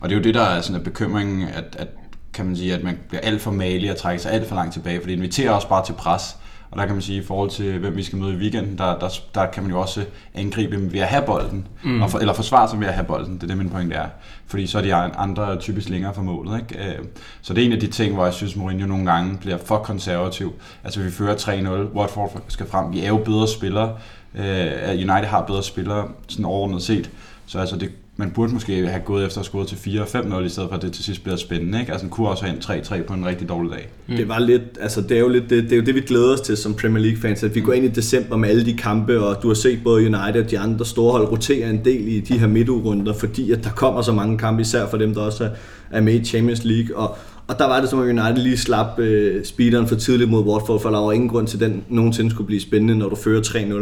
Og 0.01 0.09
det 0.09 0.15
er 0.15 0.19
jo 0.19 0.25
det, 0.25 0.35
der 0.35 0.43
er 0.43 0.61
sådan 0.61 0.81
en 0.81 0.85
bekymring, 0.85 1.43
at, 1.43 1.77
at 1.79 1.89
kan 2.33 2.47
man 2.47 2.57
sige, 2.57 2.75
at 2.75 2.83
man 2.83 2.99
bliver 3.09 3.21
alt 3.21 3.41
for 3.41 3.51
malig 3.51 3.91
og 3.91 3.97
trækker 3.97 4.23
sig 4.23 4.33
alt 4.33 4.49
for 4.49 4.55
langt 4.55 4.73
tilbage, 4.73 5.01
for 5.01 5.07
det 5.07 5.13
inviterer 5.13 5.51
også 5.51 5.69
bare 5.69 5.85
til 5.87 5.93
pres. 5.93 6.37
Og 6.71 6.79
der 6.79 6.87
kan 6.87 6.95
man 6.95 7.03
sige, 7.03 7.19
i 7.23 7.25
forhold 7.25 7.51
til, 7.51 7.79
hvem 7.79 7.97
vi 7.97 8.03
skal 8.03 8.19
møde 8.19 8.35
i 8.35 8.37
weekenden, 8.37 8.79
der, 8.79 8.99
der, 8.99 9.09
der 9.35 9.47
kan 9.47 9.63
man 9.63 9.73
jo 9.73 9.81
også 9.81 10.05
angribe 10.35 10.77
dem 10.77 10.93
ved 10.93 11.01
at 11.01 11.07
have 11.07 11.23
bolden, 11.27 11.69
mm. 11.85 12.03
og 12.03 12.11
for, 12.11 12.19
eller 12.19 12.35
forsvare 12.35 12.69
sig 12.69 12.81
ved 12.81 12.87
at 12.87 12.95
have 12.95 13.07
bolden, 13.07 13.35
det 13.35 13.43
er 13.43 13.47
det 13.47 13.59
min 13.59 13.71
point 13.71 13.93
er. 13.93 14.07
Fordi 14.47 14.67
så 14.67 14.79
er 14.79 14.83
de 14.83 14.95
andre 14.95 15.59
typisk 15.59 15.89
længere 15.89 16.15
for 16.15 16.23
målet. 16.23 16.61
Ikke? 16.61 16.89
Øh, 16.89 17.05
så 17.43 17.55
det 17.55 17.63
er 17.63 17.67
en 17.67 17.73
af 17.73 17.81
de 17.81 17.87
ting, 17.87 18.15
hvor 18.15 18.25
jeg 18.25 18.35
synes, 18.35 18.57
Mourinho 18.57 18.87
nogle 18.87 19.13
gange 19.13 19.39
bliver 19.39 19.59
for 19.59 19.79
konservativ. 19.79 20.55
Altså 20.85 21.01
vi 21.01 21.11
fører 21.11 21.37
3-0, 21.37 21.97
Watford 21.97 22.43
skal 22.49 22.67
frem, 22.67 22.93
vi 22.93 23.01
er 23.01 23.09
jo 23.09 23.17
bedre 23.17 23.49
spillere, 23.49 23.97
øh, 24.35 24.91
United 24.91 25.25
har 25.25 25.43
bedre 25.43 25.63
spillere, 25.63 26.09
sådan 26.29 26.45
overordnet 26.45 26.83
set. 26.83 27.11
Så 27.47 27.59
altså 27.59 27.77
det, 27.77 27.91
man 28.19 28.31
burde 28.31 28.53
måske 28.53 28.87
have 28.87 29.03
gået 29.05 29.27
efter 29.27 29.41
at 29.41 29.47
score 29.47 29.67
til 29.67 29.77
4-5-0, 29.77 30.39
i 30.39 30.49
stedet 30.49 30.69
for 30.69 30.77
at 30.77 30.83
det 30.83 30.93
til 30.93 31.05
sidst 31.05 31.23
bliver 31.23 31.37
spændende. 31.37 31.81
Ikke? 31.81 31.93
Altså, 31.93 32.05
den 32.05 32.11
kunne 32.11 32.29
også 32.29 32.45
have 32.45 32.57
en 32.57 32.63
3-3 32.63 33.03
på 33.03 33.15
en 33.15 33.27
rigtig 33.27 33.49
dårlig 33.49 33.73
dag. 33.73 33.89
Mm. 34.07 34.17
Det 34.17 34.29
var 34.29 34.39
lidt, 34.39 34.63
altså 34.81 35.01
det 35.01 35.13
er 35.17 35.21
jo 35.21 35.29
lidt, 35.29 35.51
det, 35.51 35.65
det, 35.65 35.73
er 35.73 35.77
jo 35.77 35.83
det, 35.83 35.95
vi 35.95 36.01
glæder 36.01 36.33
os 36.33 36.41
til 36.41 36.57
som 36.57 36.75
Premier 36.75 37.03
League 37.03 37.21
fans, 37.21 37.43
at 37.43 37.55
vi 37.55 37.61
går 37.61 37.73
ind 37.73 37.85
i 37.85 37.89
december 37.89 38.37
med 38.37 38.49
alle 38.49 38.67
de 38.67 38.77
kampe, 38.77 39.21
og 39.21 39.43
du 39.43 39.49
har 39.49 39.55
set 39.55 39.81
både 39.85 40.01
United 40.01 40.45
og 40.45 40.51
de 40.51 40.59
andre 40.59 40.85
store 40.85 41.13
hold 41.13 41.29
rotere 41.29 41.71
en 41.71 41.85
del 41.85 42.09
i 42.09 42.21
de 42.21 42.39
her 42.39 42.47
midtugrunder, 42.47 43.13
fordi 43.13 43.53
at 43.53 43.65
der 43.65 43.71
kommer 43.71 44.03
så 44.03 44.13
mange 44.13 44.39
kampe, 44.39 44.61
især 44.61 44.87
for 44.87 44.97
dem, 44.97 45.15
der 45.15 45.21
også 45.21 45.51
er 45.91 46.01
med 46.01 46.15
i 46.15 46.25
Champions 46.25 46.65
League, 46.65 46.97
og, 46.97 47.17
og 47.49 47.59
der 47.59 47.65
var 47.65 47.81
det 47.81 47.91
som, 47.91 47.99
om 47.99 48.05
United 48.05 48.37
lige 48.37 48.59
slap 48.59 48.99
øh, 48.99 49.45
speederen 49.45 49.89
for 49.89 49.95
tidligt 49.95 50.31
mod 50.31 50.45
Watford, 50.45 50.81
for 50.83 50.91
der 50.91 50.99
var 50.99 51.13
ingen 51.13 51.29
grund 51.29 51.47
til, 51.47 51.65
at 51.65 51.71
den 51.71 51.85
nogensinde 51.89 52.31
skulle 52.31 52.47
blive 52.47 52.61
spændende, 52.61 52.99
når 52.99 53.09
du 53.09 53.17
fører 53.17 53.43
3-0. 53.43 53.75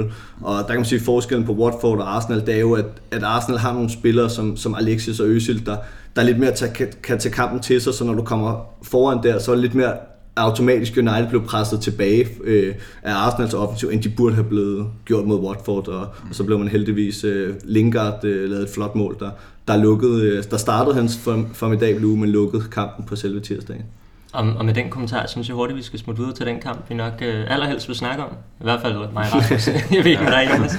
Og 0.45 0.59
der 0.59 0.67
kan 0.67 0.77
man 0.77 0.85
sige, 0.85 0.99
at 0.99 1.05
forskellen 1.05 1.47
på 1.47 1.53
Watford 1.53 1.99
og 1.99 2.17
Arsenal, 2.17 2.47
det 2.47 2.55
er 2.55 2.61
jo, 2.61 2.73
at, 2.73 2.85
at 3.11 3.23
Arsenal 3.23 3.59
har 3.59 3.73
nogle 3.73 3.91
spillere 3.91 4.31
som, 4.31 4.57
som 4.57 4.75
Alexis 4.75 5.21
og 5.21 5.27
Özil, 5.27 5.65
der, 5.65 5.77
der 6.17 6.23
er 6.23 6.27
lidt 6.27 6.39
mere 6.39 6.53
tage, 6.53 6.75
kan, 6.75 6.89
kan 7.03 7.19
tage 7.19 7.33
kampen 7.33 7.61
til 7.61 7.81
sig, 7.81 7.95
så 7.95 8.05
når 8.05 8.15
du 8.15 8.23
kommer 8.23 8.67
foran 8.83 9.23
der, 9.23 9.39
så 9.39 9.51
er 9.51 9.55
det 9.55 9.63
lidt 9.63 9.75
mere 9.75 9.93
automatisk 10.37 10.97
United 10.97 11.29
blev 11.29 11.45
presset 11.45 11.81
tilbage 11.81 12.29
øh, 12.45 12.75
af 13.03 13.15
Arsenals 13.15 13.55
offensiv, 13.55 13.89
end 13.89 14.03
de 14.03 14.09
burde 14.09 14.35
have 14.35 14.49
blevet 14.49 14.87
gjort 15.05 15.25
mod 15.25 15.41
Watford, 15.41 15.89
og, 15.89 16.01
og 16.01 16.35
så 16.35 16.45
blev 16.45 16.59
man 16.59 16.69
heldigvis 16.69 17.25
øh, 17.25 17.55
Lingard 17.65 18.25
øh, 18.25 18.51
lavet 18.51 18.63
et 18.63 18.71
flot 18.75 18.95
mål, 18.95 19.17
der, 19.21 19.31
der, 19.69 19.77
lukkede, 19.77 20.23
øh, 20.23 20.45
der 20.51 20.57
startede 20.57 20.95
hans 20.95 21.21
formidable 21.53 22.07
uge, 22.07 22.19
men 22.19 22.31
lukkede 22.31 22.65
kampen 22.73 23.07
på 23.07 23.17
selve 23.17 23.41
tirsdagen. 23.41 23.85
Og, 24.33 24.53
og 24.57 24.65
med 24.65 24.75
den 24.75 24.91
kommentar 24.91 25.27
synes 25.27 25.49
jeg 25.49 25.55
hurtigt, 25.55 25.77
vi 25.77 25.83
skal 25.83 25.99
smutte 25.99 26.21
videre 26.21 26.37
til 26.37 26.47
den 26.47 26.61
kamp, 26.61 26.89
vi 26.89 26.95
nok 26.95 27.13
øh, 27.23 27.45
allerhelst 27.49 27.89
vil 27.89 27.97
snakke 27.97 28.25
om. 28.25 28.31
I 28.61 28.65
hvert 28.65 28.81
fald 28.81 28.95
mig 28.95 29.07
og 29.09 29.17
Rasmus. 29.17 29.69
jeg 29.97 30.05
ved 30.05 30.11
ikke 30.11 30.25
dig, 30.25 30.49
Jonas. 30.55 30.79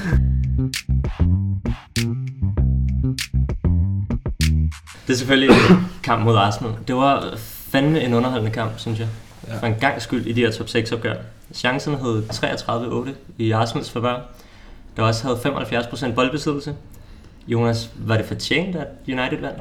Det 5.08 5.14
er 5.14 5.18
selvfølgelig 5.18 5.56
en 5.56 5.88
kamp 6.04 6.24
mod 6.24 6.36
Arsenal. 6.36 6.74
Det 6.88 6.96
var 6.96 7.34
fandme 7.38 8.02
en 8.02 8.14
underholdende 8.14 8.52
kamp, 8.52 8.72
synes 8.78 9.00
jeg. 9.00 9.08
Ja. 9.48 9.60
For 9.60 9.68
en 9.68 9.76
gang 9.80 10.02
skyld 10.02 10.26
i 10.26 10.34
de 10.34 10.42
her 10.42 10.52
top 10.52 10.70
6 10.70 10.92
opgør. 10.92 11.16
Chancen 11.54 11.96
hed 11.96 12.24
33-8 12.30 13.10
i 13.38 13.52
Arsenals 13.52 13.92
favør. 13.92 14.20
Der 14.98 15.04
også 15.04 15.24
havde 15.24 15.38
75% 15.38 16.14
boldbesiddelse. 16.14 16.76
Jonas, 17.48 17.90
var 18.06 18.18
det 18.18 18.26
fortjent, 18.26 18.76
at 18.76 18.88
United 19.08 19.42
vandt? 19.42 19.60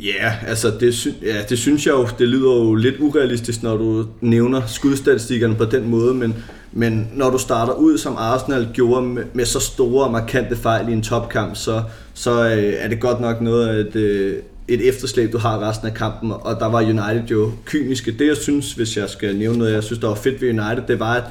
Ja, 0.00 0.24
yeah, 0.24 0.48
altså 0.48 0.72
det, 0.80 0.94
sy- 0.94 1.22
ja, 1.22 1.42
det 1.48 1.58
synes 1.58 1.86
jeg 1.86 1.92
jo, 1.92 2.08
det 2.18 2.28
lyder 2.28 2.56
jo 2.56 2.74
lidt 2.74 2.94
urealistisk, 3.00 3.62
når 3.62 3.76
du 3.76 4.06
nævner 4.20 4.62
skudstatistikkerne 4.66 5.54
på 5.54 5.64
den 5.64 5.88
måde, 5.90 6.14
men, 6.14 6.34
Men 6.72 7.08
når 7.14 7.30
du 7.30 7.38
starter 7.38 7.72
ud, 7.72 7.98
som 7.98 8.16
Arsenal 8.18 8.68
gjorde 8.74 9.02
med, 9.06 9.22
med 9.32 9.44
så 9.44 9.60
store 9.60 10.04
og 10.04 10.12
markante 10.12 10.56
fejl 10.56 10.88
i 10.88 10.92
en 10.92 11.02
topkamp, 11.02 11.56
så, 11.56 11.82
så 12.14 12.44
øh, 12.44 12.72
er 12.78 12.88
det 12.88 13.00
godt 13.00 13.20
nok 13.20 13.40
noget 13.40 13.68
af 13.68 13.80
et, 13.80 13.96
øh, 13.96 14.36
et 14.68 14.88
efterslæb, 14.88 15.32
du 15.32 15.38
har 15.38 15.68
resten 15.68 15.88
af 15.88 15.94
kampen, 15.94 16.32
og 16.40 16.56
der 16.60 16.66
var 16.66 16.82
United 16.82 17.28
jo 17.30 17.52
kyniske. 17.64 18.12
Det 18.18 18.26
jeg 18.26 18.36
synes, 18.36 18.72
hvis 18.72 18.96
jeg 18.96 19.08
skal 19.10 19.36
nævne 19.36 19.58
noget, 19.58 19.72
jeg 19.72 19.82
synes, 19.82 19.98
der 19.98 20.08
var 20.08 20.14
fedt 20.14 20.40
ved 20.42 20.48
United, 20.48 20.82
det 20.88 21.00
var, 21.00 21.14
at 21.14 21.24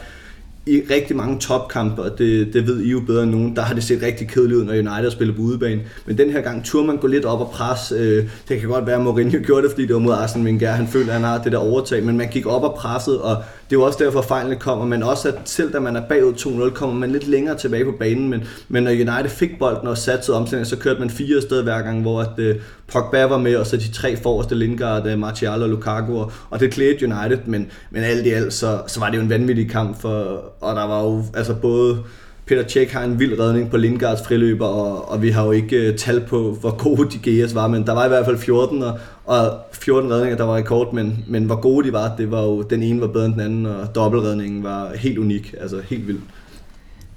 i 0.69 0.81
rigtig 0.89 1.15
mange 1.15 1.39
topkampe, 1.39 2.01
og 2.01 2.17
det, 2.17 2.53
det 2.53 2.67
ved 2.67 2.81
I 2.81 2.89
jo 2.89 2.99
bedre 3.07 3.23
end 3.23 3.31
nogen, 3.31 3.55
der 3.55 3.61
har 3.61 3.73
det 3.73 3.83
set 3.83 4.01
rigtig 4.01 4.27
kedeligt 4.27 4.57
ud, 4.59 4.63
når 4.63 4.73
United 4.73 5.11
spiller 5.11 5.35
på 5.35 5.41
udebane. 5.41 5.81
Men 6.05 6.17
den 6.17 6.29
her 6.29 6.41
gang 6.41 6.65
turde 6.65 6.87
man 6.87 6.97
gå 6.97 7.07
lidt 7.07 7.25
op 7.25 7.39
og 7.39 7.49
pres. 7.51 7.93
Øh, 7.97 8.29
det 8.49 8.59
kan 8.59 8.69
godt 8.69 8.85
være, 8.85 8.95
at 8.95 9.01
Mourinho 9.01 9.39
gjorde 9.45 9.63
det, 9.63 9.71
fordi 9.71 9.85
det 9.85 9.93
var 9.93 9.99
mod 9.99 10.13
Arsene 10.13 10.45
Wenger. 10.45 10.71
Han 10.71 10.87
følte, 10.87 11.11
at 11.11 11.13
han 11.13 11.23
har 11.23 11.43
det 11.43 11.51
der 11.51 11.57
overtag, 11.57 12.03
men 12.03 12.17
man 12.17 12.27
gik 12.27 12.45
op 12.45 12.63
og 12.63 12.75
pressede, 12.75 13.21
og 13.21 13.43
det 13.69 13.75
er 13.75 13.79
jo 13.79 13.85
også 13.85 14.03
derfor, 14.03 14.21
fejlene 14.21 14.55
kommer, 14.55 14.85
men 14.85 15.03
også 15.03 15.27
at 15.27 15.35
selv 15.45 15.73
da 15.73 15.79
man 15.79 15.95
er 15.95 16.01
bagud 16.09 16.33
2-0, 16.33 16.73
kommer 16.73 16.95
man 16.95 17.11
lidt 17.11 17.27
længere 17.27 17.57
tilbage 17.57 17.85
på 17.85 17.91
banen, 17.99 18.29
men, 18.29 18.43
men 18.67 18.83
når 18.83 18.91
United 18.91 19.29
fik 19.29 19.59
bolden 19.59 19.87
og 19.87 19.97
satte 19.97 20.33
omstilling, 20.33 20.67
så 20.67 20.77
kørte 20.77 20.99
man 20.99 21.09
fire 21.09 21.41
steder 21.41 21.63
hver 21.63 21.81
gang, 21.81 22.01
hvor 22.01 22.21
at, 22.21 22.29
øh, 22.37 22.55
Pogba 22.91 23.25
var 23.25 23.37
med, 23.37 23.55
og 23.55 23.67
så 23.67 23.77
de 23.77 23.91
tre 23.91 24.17
forreste, 24.17 24.55
Lingard, 24.55 25.07
øh, 25.07 25.19
Martial 25.19 25.63
og 25.63 25.69
Lukaku, 25.69 26.17
og, 26.17 26.31
og 26.49 26.59
det 26.59 26.71
klædte 26.71 27.05
United, 27.05 27.45
men, 27.45 27.67
men 27.91 28.03
alt 28.03 28.25
i 28.25 28.29
alt, 28.29 28.53
så, 28.53 28.81
så 28.87 28.99
var 28.99 29.09
det 29.09 29.17
jo 29.17 29.21
en 29.21 29.29
vanvittig 29.29 29.69
kamp, 29.69 30.01
for, 30.01 30.43
og 30.61 30.75
der 30.75 30.87
var 30.87 31.03
jo 31.03 31.23
altså 31.33 31.53
både 31.53 32.03
Peter 32.49 32.67
Cech 32.67 32.93
har 32.93 33.03
en 33.03 33.19
vild 33.19 33.39
redning 33.39 33.71
på 33.71 33.77
Lingards 33.77 34.21
friløber, 34.21 34.65
og, 34.65 35.11
og 35.11 35.21
vi 35.21 35.29
har 35.29 35.45
jo 35.45 35.51
ikke 35.51 35.89
uh, 35.89 35.95
tal 35.95 36.21
på, 36.21 36.51
hvor 36.51 36.77
gode 36.77 37.09
de 37.11 37.19
Geas 37.23 37.55
var, 37.55 37.67
men 37.67 37.85
der 37.85 37.93
var 37.93 38.05
i 38.05 38.07
hvert 38.07 38.25
fald 38.25 38.37
14, 38.37 38.83
og, 38.83 38.99
og 39.25 39.59
14 39.71 40.11
redninger, 40.11 40.37
der 40.37 40.43
var 40.43 40.55
rekord, 40.55 40.93
men, 40.93 41.25
men 41.27 41.43
hvor 41.43 41.55
gode 41.61 41.87
de 41.87 41.93
var, 41.93 42.15
det 42.17 42.31
var 42.31 42.43
jo, 42.43 42.61
den 42.61 42.83
ene 42.83 43.01
var 43.01 43.07
bedre 43.07 43.25
end 43.25 43.33
den 43.33 43.41
anden, 43.41 43.65
og 43.65 43.95
dobbeltredningen 43.95 44.63
var 44.63 44.95
helt 44.95 45.17
unik, 45.17 45.55
altså 45.59 45.81
helt 45.81 46.07
vild. 46.07 46.19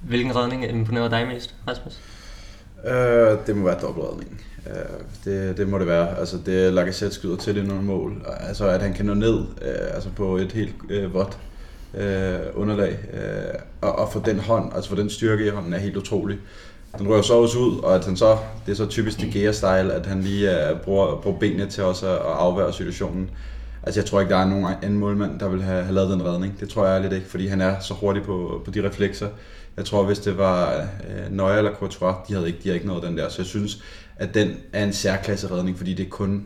Hvilken 0.01 0.35
redning 0.35 0.69
imponerede 0.69 1.09
dig 1.09 1.27
mest, 1.33 1.55
Rasmus? 1.67 1.99
Øh, 2.85 3.37
det 3.47 3.55
må 3.55 3.65
være 3.65 3.79
dobbeltredningen. 3.81 4.39
Øh, 4.67 4.73
det, 5.25 5.57
det 5.57 5.69
må 5.69 5.79
det 5.79 5.87
være. 5.87 6.19
Altså 6.19 6.37
det 6.45 6.73
Lacazette 6.73 7.15
skyder 7.15 7.35
til 7.35 7.55
det 7.55 7.67
nogle 7.67 7.83
mål. 7.83 8.25
Altså 8.39 8.67
at 8.67 8.81
han 8.81 8.93
kan 8.93 9.05
nå 9.05 9.13
ned 9.13 9.37
øh, 9.61 9.93
altså 9.93 10.09
på 10.15 10.37
et 10.37 10.51
helt 10.51 10.75
øh, 10.89 11.13
vådt 11.13 11.37
øh, 11.97 12.39
underlag. 12.55 12.97
Øh, 13.13 13.59
og, 13.81 13.99
og 13.99 14.11
få 14.13 14.21
den 14.25 14.39
hånd, 14.39 14.71
altså 14.75 14.89
for 14.89 14.95
den 14.95 15.09
styrke 15.09 15.45
i 15.45 15.49
hånden 15.49 15.73
er 15.73 15.77
helt 15.77 15.97
utrolig. 15.97 16.37
Den 16.97 17.07
rører 17.07 17.21
så 17.21 17.33
også 17.33 17.59
ud, 17.59 17.79
og 17.79 17.95
at 17.95 18.05
han 18.05 18.17
så, 18.17 18.37
det 18.65 18.71
er 18.71 18.75
så 18.75 18.85
typisk 18.85 19.21
De 19.21 19.25
Gea-style, 19.25 19.91
at 19.91 20.05
han 20.05 20.21
lige 20.21 20.69
øh, 20.69 20.79
bruger, 20.79 21.15
bruger 21.15 21.39
benene 21.39 21.69
til 21.69 21.83
også 21.83 22.07
at, 22.07 22.15
at 22.15 22.21
afværge 22.21 22.73
situationen. 22.73 23.29
Altså 23.83 23.99
jeg 23.99 24.05
tror 24.05 24.19
ikke, 24.19 24.33
der 24.33 24.37
er 24.37 24.45
nogen 24.45 24.65
anden 24.81 24.99
målmand, 24.99 25.39
der 25.39 25.49
vil 25.49 25.61
have, 25.61 25.83
have 25.83 25.95
lavet 25.95 26.09
den 26.09 26.25
redning. 26.25 26.59
Det 26.59 26.69
tror 26.69 26.87
jeg 26.87 27.01
lidt 27.01 27.13
ikke, 27.13 27.27
fordi 27.27 27.47
han 27.47 27.61
er 27.61 27.79
så 27.79 27.93
hurtig 27.93 28.23
på, 28.23 28.61
på 28.65 28.71
de 28.71 28.87
reflekser. 28.87 29.27
Jeg 29.77 29.85
tror, 29.85 30.03
hvis 30.03 30.19
det 30.19 30.37
var 30.37 30.73
øh, 30.77 31.31
Nøje 31.31 31.57
eller 31.57 31.73
Courtois, 31.73 32.15
de 32.27 32.33
havde 32.33 32.47
ikke, 32.47 32.59
de 32.59 32.63
havde 32.63 32.75
ikke 32.75 32.87
noget 32.87 33.03
den 33.03 33.17
der. 33.17 33.29
Så 33.29 33.41
jeg 33.41 33.45
synes, 33.45 33.83
at 34.15 34.33
den 34.33 34.57
er 34.73 34.83
en 34.83 34.93
særklasse 34.93 35.51
redning, 35.51 35.77
fordi 35.77 35.93
det 35.93 36.05
er 36.05 36.09
kun 36.09 36.43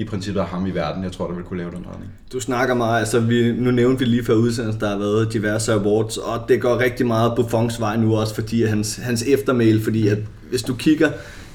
i 0.00 0.04
princippet 0.04 0.40
er 0.40 0.46
ham 0.46 0.66
i 0.66 0.70
verden, 0.70 1.04
jeg 1.04 1.12
tror, 1.12 1.26
der 1.26 1.34
vil 1.34 1.44
kunne 1.44 1.58
lave 1.58 1.70
den 1.70 1.86
redning. 1.92 2.12
Du 2.32 2.40
snakker 2.40 2.74
meget, 2.74 2.98
altså 2.98 3.20
vi, 3.20 3.52
nu 3.52 3.70
nævnte 3.70 3.98
vi 3.98 4.04
lige 4.04 4.24
før 4.24 4.34
udsendelsen, 4.34 4.80
der 4.80 4.88
har 4.88 4.98
været 4.98 5.32
diverse 5.32 5.72
awards, 5.72 6.16
og 6.16 6.44
det 6.48 6.60
går 6.60 6.78
rigtig 6.78 7.06
meget 7.06 7.32
Buffons 7.36 7.80
vej 7.80 7.96
nu 7.96 8.16
også, 8.16 8.34
fordi 8.34 8.64
hans, 8.64 8.96
hans 8.96 9.22
eftermæl, 9.22 9.84
fordi 9.84 10.08
at 10.08 10.18
hvis 10.50 10.62
du 10.62 10.74
kigger 10.74 11.10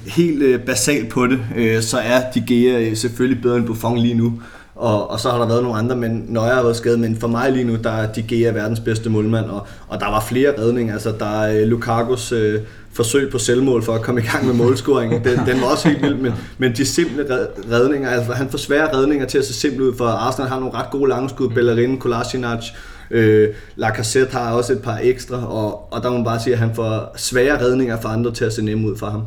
helt 0.06 0.42
øh, 0.42 0.60
basalt 0.60 1.08
på 1.08 1.26
det, 1.26 1.40
øh, 1.56 1.82
så 1.82 1.98
er 1.98 2.30
De 2.34 2.44
Gea 2.46 2.80
øh, 2.80 2.96
selvfølgelig 2.96 3.42
bedre 3.42 3.56
end 3.56 3.66
Buffon 3.66 3.98
lige 3.98 4.14
nu. 4.14 4.40
Og, 4.74 5.10
og 5.10 5.20
så 5.20 5.30
har 5.30 5.38
der 5.38 5.46
været 5.46 5.62
nogle 5.62 5.78
andre, 5.78 5.96
men 5.96 6.24
når 6.28 6.46
jeg 6.46 6.54
har 6.54 6.62
været 6.62 6.76
skadet, 6.76 7.00
men 7.00 7.16
for 7.16 7.28
mig 7.28 7.52
lige 7.52 7.64
nu, 7.64 7.76
der 7.84 7.90
er 7.90 8.12
De 8.12 8.22
Gea 8.22 8.52
verdens 8.52 8.80
bedste 8.80 9.10
målmand, 9.10 9.46
og, 9.46 9.66
og 9.88 10.00
der 10.00 10.06
var 10.06 10.20
flere 10.20 10.60
redninger, 10.60 10.94
altså 10.94 11.12
der 11.18 11.40
er 11.42 11.60
øh, 11.60 11.68
Lukakus 11.68 12.32
øh, 12.32 12.60
forsøg 12.96 13.30
på 13.30 13.38
selvmål 13.38 13.82
for 13.82 13.92
at 13.92 14.02
komme 14.02 14.20
i 14.20 14.24
gang 14.24 14.46
med 14.46 14.54
målscoringen. 14.54 15.24
Den, 15.24 15.38
den 15.46 15.60
var 15.60 15.66
også 15.66 15.88
helt 15.88 16.02
vild, 16.02 16.14
men, 16.14 16.32
men 16.58 16.72
de 16.72 16.86
simple 16.86 17.26
redninger, 17.72 18.10
altså 18.10 18.32
han 18.32 18.50
får 18.50 18.58
svære 18.58 18.96
redninger 18.96 19.26
til 19.26 19.38
at 19.38 19.44
se 19.44 19.54
simpelt 19.54 19.82
ud, 19.82 19.94
for 19.96 20.04
Arsenal 20.04 20.48
har 20.48 20.60
nogle 20.60 20.74
ret 20.74 20.90
gode 20.90 21.08
langskud, 21.08 21.48
Bellerin, 21.48 21.98
Kolasinac, 21.98 22.64
øh, 23.10 23.48
Lacazette 23.76 24.32
har 24.32 24.52
også 24.52 24.72
et 24.72 24.82
par 24.82 24.98
ekstra, 25.02 25.46
og, 25.46 25.92
og 25.92 26.02
der 26.02 26.10
må 26.10 26.16
man 26.16 26.24
bare 26.24 26.40
sige, 26.40 26.54
at 26.54 26.58
han 26.58 26.74
får 26.74 27.14
svære 27.16 27.60
redninger 27.60 28.00
for 28.00 28.08
andre 28.08 28.30
til 28.30 28.44
at 28.44 28.52
se 28.52 28.64
nemme 28.64 28.88
ud 28.88 28.96
for 28.96 29.06
ham 29.06 29.22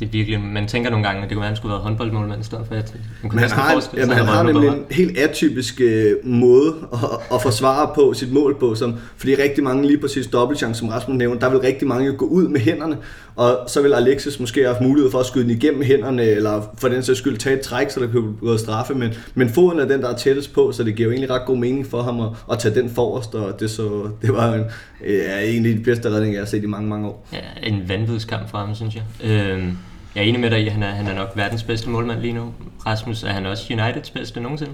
det 0.00 0.06
er 0.06 0.10
virkelig, 0.10 0.40
man 0.40 0.66
tænker 0.66 0.90
nogle 0.90 1.06
gange, 1.06 1.22
at 1.22 1.28
det 1.28 1.36
kunne 1.36 1.40
være, 1.40 1.46
at 1.46 1.50
han 1.50 1.56
skulle 1.56 1.72
være 1.72 1.80
håndboldmålmand 1.80 2.40
i 2.40 2.44
stedet 2.44 2.66
for, 2.66 2.74
at 2.74 2.94
man 3.22 3.30
kunne 3.30 3.40
han 3.40 3.50
har, 3.50 3.84
ja, 3.96 4.06
han 4.06 4.26
har 4.26 4.42
nemlig 4.42 4.68
en 4.68 4.84
helt 4.90 5.18
atypisk 5.18 5.80
øh, 5.80 6.12
måde 6.24 6.74
at, 6.92 6.98
at 7.34 7.42
forsvare 7.42 7.90
på 7.94 8.12
sit 8.14 8.32
mål 8.32 8.58
på, 8.60 8.74
som, 8.74 8.94
fordi 9.16 9.34
rigtig 9.34 9.64
mange 9.64 9.86
lige 9.86 9.98
præcis 9.98 10.26
dobbeltchance, 10.26 10.78
som 10.78 10.88
Rasmus 10.88 11.16
nævnte, 11.16 11.40
der 11.40 11.50
vil 11.50 11.58
rigtig 11.58 11.88
mange 11.88 12.12
gå 12.12 12.24
ud 12.24 12.48
med 12.48 12.60
hænderne, 12.60 12.96
og 13.36 13.58
så 13.66 13.82
vil 13.82 13.92
Alexis 13.92 14.40
måske 14.40 14.62
have 14.62 14.76
mulighed 14.82 15.10
for 15.10 15.18
at 15.18 15.26
skyde 15.26 15.44
den 15.44 15.50
igennem 15.50 15.82
hænderne, 15.82 16.22
eller 16.22 16.62
for 16.78 16.88
den 16.88 17.02
sags 17.02 17.18
skyld 17.18 17.36
tage 17.36 17.56
et 17.56 17.60
træk, 17.60 17.90
så 17.90 18.00
der 18.00 18.06
kan 18.06 18.36
gå 18.40 18.56
straffe, 18.56 18.94
men, 18.94 19.10
men 19.34 19.48
foden 19.48 19.78
er 19.78 19.84
den, 19.84 20.02
der 20.02 20.08
er 20.08 20.16
tættest 20.16 20.54
på, 20.54 20.72
så 20.72 20.84
det 20.84 20.96
giver 20.96 21.08
jo 21.08 21.12
egentlig 21.12 21.30
ret 21.30 21.46
god 21.46 21.56
mening 21.56 21.86
for 21.86 22.02
ham 22.02 22.20
at, 22.20 22.28
at 22.52 22.58
tage 22.58 22.74
den 22.74 22.90
forrest, 22.90 23.34
og 23.34 23.60
det, 23.60 23.70
så, 23.70 24.08
det 24.22 24.32
var 24.32 24.54
en, 24.54 24.64
ja, 25.06 25.40
en 25.40 25.66
af 25.66 25.76
de 25.76 25.82
bedste 25.84 26.10
redninger, 26.10 26.38
jeg 26.38 26.40
har 26.40 26.46
set 26.46 26.62
i 26.62 26.66
mange, 26.66 26.88
mange 26.88 27.08
år. 27.08 27.28
Ja, 27.32 27.68
en 27.68 27.88
vanvidskamp 27.88 28.50
for 28.50 28.58
ham, 28.58 28.74
synes 28.74 28.94
jeg. 28.94 29.30
Øhm 29.30 29.76
jeg 30.14 30.24
er 30.24 30.28
enig 30.28 30.40
med 30.40 30.50
dig 30.50 30.60
i, 30.60 30.66
at 30.66 30.72
han 30.72 30.82
er, 30.82 30.90
han 30.90 31.06
er 31.06 31.14
nok 31.14 31.36
verdens 31.36 31.62
bedste 31.62 31.90
målmand 31.90 32.20
lige 32.20 32.32
nu. 32.32 32.52
Rasmus, 32.86 33.22
er 33.22 33.32
han 33.32 33.46
også 33.46 33.72
Uniteds 33.72 34.10
bedste 34.10 34.40
nogensinde? 34.40 34.72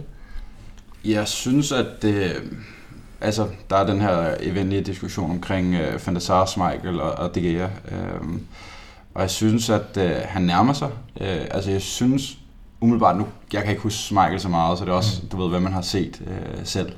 Jeg 1.04 1.28
synes, 1.28 1.72
at 1.72 1.86
det, 2.02 2.32
altså, 3.20 3.48
der 3.70 3.76
er 3.76 3.86
den 3.86 4.00
her 4.00 4.34
eventlige 4.40 4.82
diskussion 4.82 5.30
omkring 5.30 5.74
uh, 5.74 6.06
Van 6.06 6.14
der 6.14 6.20
Sar, 6.20 6.46
Schmeichel 6.46 7.00
og, 7.00 7.10
og 7.12 7.34
De 7.34 7.40
Gea. 7.40 7.64
Uh, 7.64 8.32
og 9.14 9.22
jeg 9.22 9.30
synes, 9.30 9.70
at 9.70 9.96
uh, 9.96 10.10
han 10.24 10.42
nærmer 10.42 10.72
sig. 10.72 10.88
Uh, 11.20 11.26
altså, 11.26 11.70
jeg 11.70 11.82
synes 11.82 12.38
umiddelbart 12.80 13.16
nu, 13.16 13.26
jeg 13.52 13.62
kan 13.62 13.70
ikke 13.70 13.82
huske 13.82 13.98
Schmeichel 13.98 14.40
så 14.40 14.48
meget, 14.48 14.78
så 14.78 14.84
det 14.84 14.90
er 14.90 14.94
også, 14.94 15.20
mm. 15.22 15.28
du 15.28 15.42
ved, 15.42 15.48
hvad 15.48 15.60
man 15.60 15.72
har 15.72 15.82
set 15.82 16.20
uh, 16.26 16.60
selv. 16.64 16.92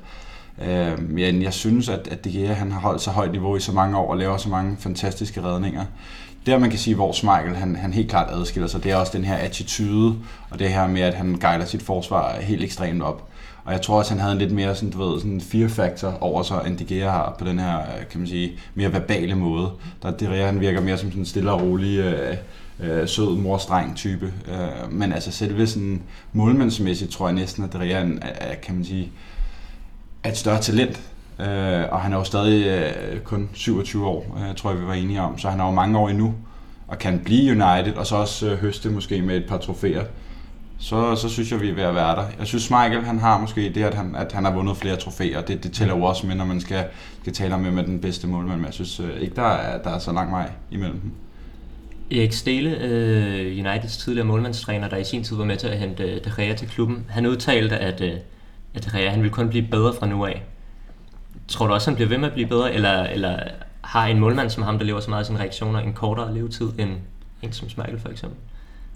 Uh, 0.59 1.03
men 1.03 1.43
jeg 1.43 1.53
synes, 1.53 1.89
at, 1.89 2.09
at 2.11 2.25
De 2.25 2.33
Gea, 2.33 2.53
han 2.53 2.73
har 2.73 2.81
holdt 2.81 3.03
så 3.03 3.11
højt 3.11 3.33
niveau 3.33 3.57
i 3.57 3.61
så 3.61 3.73
mange 3.73 3.99
år 3.99 4.11
og 4.11 4.19
laver 4.19 4.37
så 4.37 4.49
mange 4.49 4.77
fantastiske 4.81 5.43
redninger 5.43 5.85
der 6.49 6.59
man 6.59 6.71
kan 6.71 6.79
sige, 6.79 6.95
hvor 6.95 7.13
Schmeichel 7.13 7.57
han, 7.57 7.77
han 7.77 7.93
helt 7.93 8.11
klart 8.11 8.31
adskiller 8.31 8.69
sig, 8.69 8.85
det 8.85 8.93
er 8.93 8.97
også 8.97 9.13
den 9.17 9.25
her 9.25 9.35
attitude, 9.35 10.17
og 10.51 10.59
det 10.59 10.69
her 10.69 10.87
med, 10.87 11.01
at 11.01 11.15
han 11.15 11.39
gejler 11.41 11.65
sit 11.65 11.83
forsvar 11.83 12.41
helt 12.41 12.63
ekstremt 12.63 13.03
op. 13.03 13.29
Og 13.65 13.73
jeg 13.73 13.83
tror 13.83 13.99
også, 13.99 14.11
han 14.11 14.21
havde 14.21 14.33
en 14.33 14.39
lidt 14.39 14.53
mere 14.53 14.75
sådan, 14.75 14.91
du 14.91 15.11
ved, 15.11 15.21
sådan 15.21 15.41
fear 15.41 15.69
factor 15.69 16.19
over 16.21 16.43
sig, 16.43 16.63
end 16.67 16.79
De 16.79 16.85
Gea 16.85 17.11
har 17.11 17.37
på 17.39 17.45
den 17.45 17.59
her, 17.59 17.79
øh, 17.79 18.09
kan 18.11 18.21
man 18.21 18.29
sige, 18.29 18.53
mere 18.75 18.93
verbale 18.93 19.35
måde. 19.35 19.71
Der 20.03 20.11
De 20.11 20.47
han 20.47 20.61
virker 20.61 20.81
mere 20.81 20.99
som 20.99 21.09
sådan 21.09 21.23
en 21.23 21.27
stille 21.27 21.51
og 21.51 21.63
rolig, 21.63 21.99
øh, 21.99 22.37
øh, 22.81 23.09
sød 23.09 23.37
morstreng 23.37 23.97
type. 23.97 24.33
Øh, 24.49 24.93
men 24.93 25.13
altså 25.13 25.33
selve 25.33 25.67
sådan 25.67 26.03
målmandsmæssigt 26.33 27.11
tror 27.11 27.29
jeg 27.29 27.35
næsten, 27.35 27.65
at 27.65 27.73
De 27.73 27.79
er, 28.23 28.55
kan 28.55 28.75
man 28.75 28.85
sige, 28.85 29.11
er 30.25 30.31
et 30.31 30.37
større 30.37 30.61
talent 30.61 31.03
Øh, 31.41 31.85
og 31.91 32.01
han 32.01 32.13
er 32.13 32.17
jo 32.17 32.25
stadig 32.25 32.67
øh, 32.67 33.21
kun 33.21 33.51
27 33.55 34.07
år, 34.07 34.39
øh, 34.39 34.57
tror 34.57 34.71
jeg 34.71 34.81
vi 34.81 34.87
var 34.87 34.95
enige 34.95 35.21
om, 35.21 35.39
så 35.39 35.49
han 35.49 35.61
har 35.61 35.67
jo 35.67 35.73
mange 35.73 35.99
år 35.99 36.09
endnu, 36.09 36.35
og 36.89 36.99
kan 36.99 37.21
blive 37.25 37.51
United, 37.51 37.95
og 37.97 38.07
så 38.07 38.17
også 38.17 38.51
øh, 38.51 38.59
høste 38.59 38.91
måske 38.91 39.23
med 39.23 39.37
et 39.37 39.47
par 39.49 39.59
trofæer. 39.59 40.05
Så, 40.81 41.17
så 41.17 41.29
synes 41.29 41.53
jeg, 41.53 41.61
vi 41.61 41.71
er 41.71 41.75
ved 41.75 41.83
at 41.83 41.95
være 41.95 42.17
der. 42.17 42.25
Jeg 42.39 42.47
synes, 42.47 42.71
Michael 42.71 43.05
han 43.05 43.19
har 43.19 43.41
måske 43.41 43.73
det, 43.75 43.83
at 43.83 43.95
han, 43.95 44.15
at 44.17 44.33
han 44.33 44.45
har 44.45 44.53
vundet 44.53 44.77
flere 44.77 44.97
trofæer. 44.97 45.41
Det, 45.41 45.65
det 45.65 45.73
tæller 45.73 45.97
jo 45.97 46.03
også 46.03 46.27
med, 46.27 46.35
når 46.35 46.45
man 46.45 46.61
skal, 46.61 46.85
skal 47.21 47.33
tale 47.33 47.55
om, 47.55 47.61
med 47.61 47.85
den 47.85 48.01
bedste 48.01 48.27
målmand. 48.27 48.57
Men 48.57 48.67
jeg 48.67 48.75
synes 48.75 49.01
øh, 49.01 49.21
ikke, 49.21 49.37
der 49.37 49.43
er, 49.43 49.83
der 49.83 49.91
er 49.91 49.99
så 49.99 50.13
lang 50.13 50.33
vej 50.33 50.51
imellem 50.71 51.01
dem. 51.01 51.13
Erik 52.11 52.33
Stele, 52.33 52.79
øh, 52.81 53.67
Uniteds 53.67 53.97
tidligere 53.97 54.27
målmandstræner, 54.27 54.89
der 54.89 54.97
i 54.97 55.05
sin 55.05 55.25
tid 55.25 55.37
var 55.37 55.45
med 55.45 55.57
til 55.57 55.67
at 55.67 55.79
hente 55.79 56.03
øh, 56.03 56.25
De 56.25 56.33
Gea 56.37 56.55
til 56.55 56.69
klubben, 56.69 57.05
han 57.09 57.27
udtalte, 57.27 57.79
at, 57.79 58.01
øh, 58.01 58.13
at 58.75 58.85
De 58.85 58.99
Gea 58.99 59.11
han 59.11 59.21
ville 59.21 59.35
kun 59.35 59.49
blive 59.49 59.67
bedre 59.71 59.95
fra 59.99 60.07
nu 60.07 60.25
af. 60.27 60.43
Tror 61.49 61.67
du 61.67 61.73
også, 61.73 61.91
han 61.91 61.95
bliver 61.95 62.09
ved 62.09 62.19
med 62.19 62.29
at 62.29 62.35
blive 62.35 62.49
bedre, 62.49 62.73
eller, 62.73 63.03
eller 63.03 63.39
har 63.81 64.07
en 64.07 64.19
målmand 64.19 64.51
som 64.51 64.63
ham, 64.63 64.79
der 64.79 64.85
lever 64.85 65.01
så 65.01 65.11
meget 65.11 65.21
af 65.21 65.27
sine 65.27 65.39
reaktioner, 65.39 65.81
en 65.81 65.93
kortere 65.93 66.35
levetid 66.35 66.69
end 66.79 66.91
en 67.43 67.53
som 67.53 67.69
Schmeichel 67.69 68.01
for 68.01 68.09
eksempel? 68.09 68.39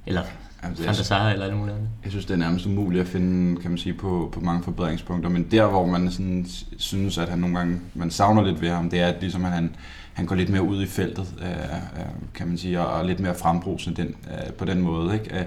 Eller 0.07 0.23
Jamen, 0.63 0.77
det, 0.77 1.11
eller 1.33 1.45
alt 1.45 1.57
muligt 1.57 1.77
andet? 1.77 1.89
Jeg 2.05 2.11
synes, 2.11 2.27
det 2.27 2.35
er 2.35 2.39
nærmest 2.39 2.67
umuligt 2.67 3.01
at 3.01 3.09
finde, 3.09 3.61
kan 3.61 3.71
man 3.71 3.79
sige, 3.79 3.95
på, 3.95 4.29
på 4.33 4.41
mange 4.41 4.63
forbedringspunkter, 4.63 5.31
men 5.31 5.51
der, 5.51 5.67
hvor 5.67 5.87
man 5.87 6.11
sådan, 6.11 6.47
synes, 6.77 7.19
at 7.19 7.29
han 7.29 7.39
nogle 7.39 7.59
gange, 7.59 7.81
man 7.95 8.11
savner 8.11 8.43
lidt 8.43 8.61
ved 8.61 8.69
ham, 8.69 8.91
det 8.91 9.01
er, 9.01 9.07
at 9.07 9.17
ligesom 9.21 9.45
han, 9.45 9.75
han 10.13 10.27
går 10.27 10.37
lidt 10.37 10.49
mere 10.49 10.63
ud 10.63 10.83
i 10.83 10.87
feltet, 10.87 11.35
øh, 11.41 11.49
øh, 11.49 12.07
kan 12.35 12.49
man 12.49 12.59
sige, 12.59 12.81
og, 12.81 12.87
og 12.87 13.05
lidt 13.05 13.21
mere 13.21 13.35
frembrusende 13.35 14.03
den, 14.03 14.15
øh, 14.25 14.53
på 14.53 14.65
den 14.65 14.81
måde, 14.81 15.15
ikke? 15.15 15.39
Øh, 15.39 15.45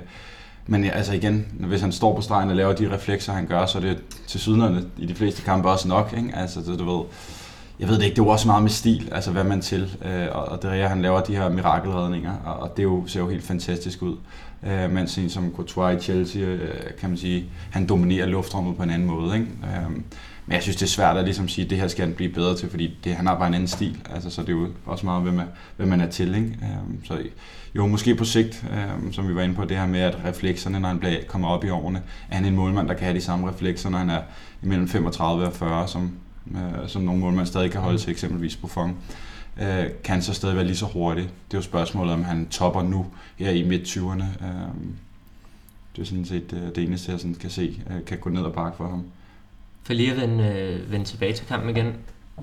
men 0.67 0.83
ja, 0.83 0.89
altså 0.89 1.13
igen, 1.13 1.45
hvis 1.59 1.81
han 1.81 1.91
står 1.91 2.15
på 2.15 2.21
stregen 2.21 2.49
og 2.49 2.55
laver 2.55 2.73
de 2.73 2.93
reflekser, 2.93 3.33
han 3.33 3.45
gør, 3.45 3.65
så 3.65 3.77
er 3.77 3.81
det 3.81 3.97
til 4.27 4.39
syderne 4.39 4.83
i 4.97 5.05
de 5.05 5.15
fleste 5.15 5.41
kampe 5.41 5.69
også 5.69 5.87
nok. 5.87 6.13
Ikke? 6.17 6.31
Altså, 6.35 6.59
det, 6.59 6.79
du 6.79 6.97
ved, 6.97 7.05
jeg 7.79 7.87
ved 7.87 7.95
det 7.95 8.03
ikke, 8.03 8.15
det 8.15 8.21
er 8.21 8.25
jo 8.25 8.31
også 8.31 8.47
meget 8.47 8.63
med 8.63 8.71
stil, 8.71 9.09
altså 9.11 9.31
hvad 9.31 9.43
man 9.43 9.61
til. 9.61 9.97
Øh, 10.05 10.27
og 10.31 10.61
det 10.61 10.71
han 10.71 11.01
laver 11.01 11.21
de 11.21 11.35
her 11.35 11.49
mirakelredninger, 11.49 12.33
og 12.45 12.77
det 12.77 12.83
jo, 12.83 13.03
ser 13.07 13.19
jo 13.19 13.29
helt 13.29 13.43
fantastisk 13.43 14.01
ud. 14.01 14.17
Øh, 14.63 14.91
mens 14.91 15.17
en 15.17 15.29
som 15.29 15.53
Courtois 15.55 16.01
i 16.01 16.03
Chelsea, 16.03 16.41
øh, 16.41 16.69
kan 16.99 17.09
man 17.09 17.17
sige, 17.17 17.45
han 17.71 17.89
dominerer 17.89 18.25
luftrummet 18.25 18.77
på 18.77 18.83
en 18.83 18.89
anden 18.89 19.07
måde. 19.07 19.35
Ikke? 19.35 19.47
Øh, 19.63 20.01
men 20.45 20.53
jeg 20.53 20.63
synes, 20.63 20.75
det 20.75 20.85
er 20.85 20.89
svært 20.89 21.17
at 21.17 21.23
ligesom 21.23 21.47
sige, 21.47 21.65
at 21.65 21.69
det 21.69 21.77
her 21.77 21.87
skal 21.87 22.05
han 22.05 22.15
blive 22.15 22.33
bedre 22.33 22.57
til, 22.57 22.69
fordi 22.69 22.97
det, 23.03 23.15
han 23.15 23.27
har 23.27 23.37
bare 23.37 23.47
en 23.47 23.53
anden 23.53 23.67
stil. 23.67 23.97
Altså, 24.09 24.29
så 24.29 24.41
det 24.41 24.49
er 24.49 24.53
jo 24.53 24.67
også 24.85 25.05
meget, 25.05 25.23
hvem 25.23 25.39
er, 25.39 25.45
hvem 25.77 25.87
man 25.87 26.01
er 26.01 26.09
til. 26.09 26.35
Ikke? 26.35 26.47
Øhm, 26.47 27.05
så 27.05 27.17
jo, 27.75 27.87
måske 27.87 28.15
på 28.15 28.25
sigt, 28.25 28.65
øhm, 28.71 29.13
som 29.13 29.27
vi 29.27 29.35
var 29.35 29.41
inde 29.41 29.55
på, 29.55 29.65
det 29.65 29.77
her 29.77 29.87
med, 29.87 29.99
at 29.99 30.17
reflekserne, 30.25 30.79
når 30.79 30.87
han 30.87 30.99
bliver, 30.99 31.17
kommer 31.27 31.47
op 31.47 31.63
i 31.63 31.69
årene, 31.69 32.01
er 32.29 32.35
han 32.35 32.45
en 32.45 32.55
målmand, 32.55 32.87
der 32.87 32.93
kan 32.93 33.03
have 33.03 33.15
de 33.15 33.21
samme 33.21 33.49
reflekser, 33.49 33.89
når 33.89 33.97
han 33.97 34.09
er 34.09 34.21
imellem 34.63 34.87
35 34.87 35.45
og 35.45 35.53
40, 35.53 35.87
som, 35.87 36.11
øh, 36.51 36.87
som 36.87 37.01
nogle 37.01 37.21
målmænd 37.21 37.47
stadig 37.47 37.71
kan 37.71 37.81
holde 37.81 37.97
til, 37.97 38.11
eksempelvis 38.11 38.55
på 38.55 38.67
fong 38.67 38.97
Øh, 39.61 39.85
kan 40.03 40.13
han 40.13 40.21
så 40.21 40.33
stadig 40.33 40.55
være 40.55 40.65
lige 40.65 40.75
så 40.75 40.85
hurtig? 40.85 41.23
Det 41.23 41.53
er 41.53 41.57
jo 41.57 41.61
spørgsmålet, 41.61 42.13
om 42.13 42.23
han 42.23 42.47
topper 42.47 42.83
nu 42.83 43.05
her 43.37 43.51
i 43.51 43.63
midt-20'erne. 43.63 44.45
Øh, 44.45 44.69
det 45.95 46.01
er 46.01 46.05
sådan 46.05 46.25
set 46.25 46.53
øh, 46.53 46.75
det 46.75 46.77
eneste, 46.77 47.11
jeg 47.11 47.19
sådan 47.19 47.35
kan 47.35 47.49
se, 47.49 47.83
øh, 47.89 48.05
kan 48.05 48.17
gå 48.17 48.29
ned 48.29 48.41
og 48.41 48.53
bakke 48.53 48.77
for 48.77 48.87
ham. 48.87 49.03
For 49.85 49.93
lige 49.93 50.11
at 50.11 50.17
vende, 50.21 50.43
øh, 50.43 50.91
vende 50.91 51.05
tilbage 51.05 51.33
til 51.33 51.47
kampen 51.47 51.69
igen. 51.69 51.93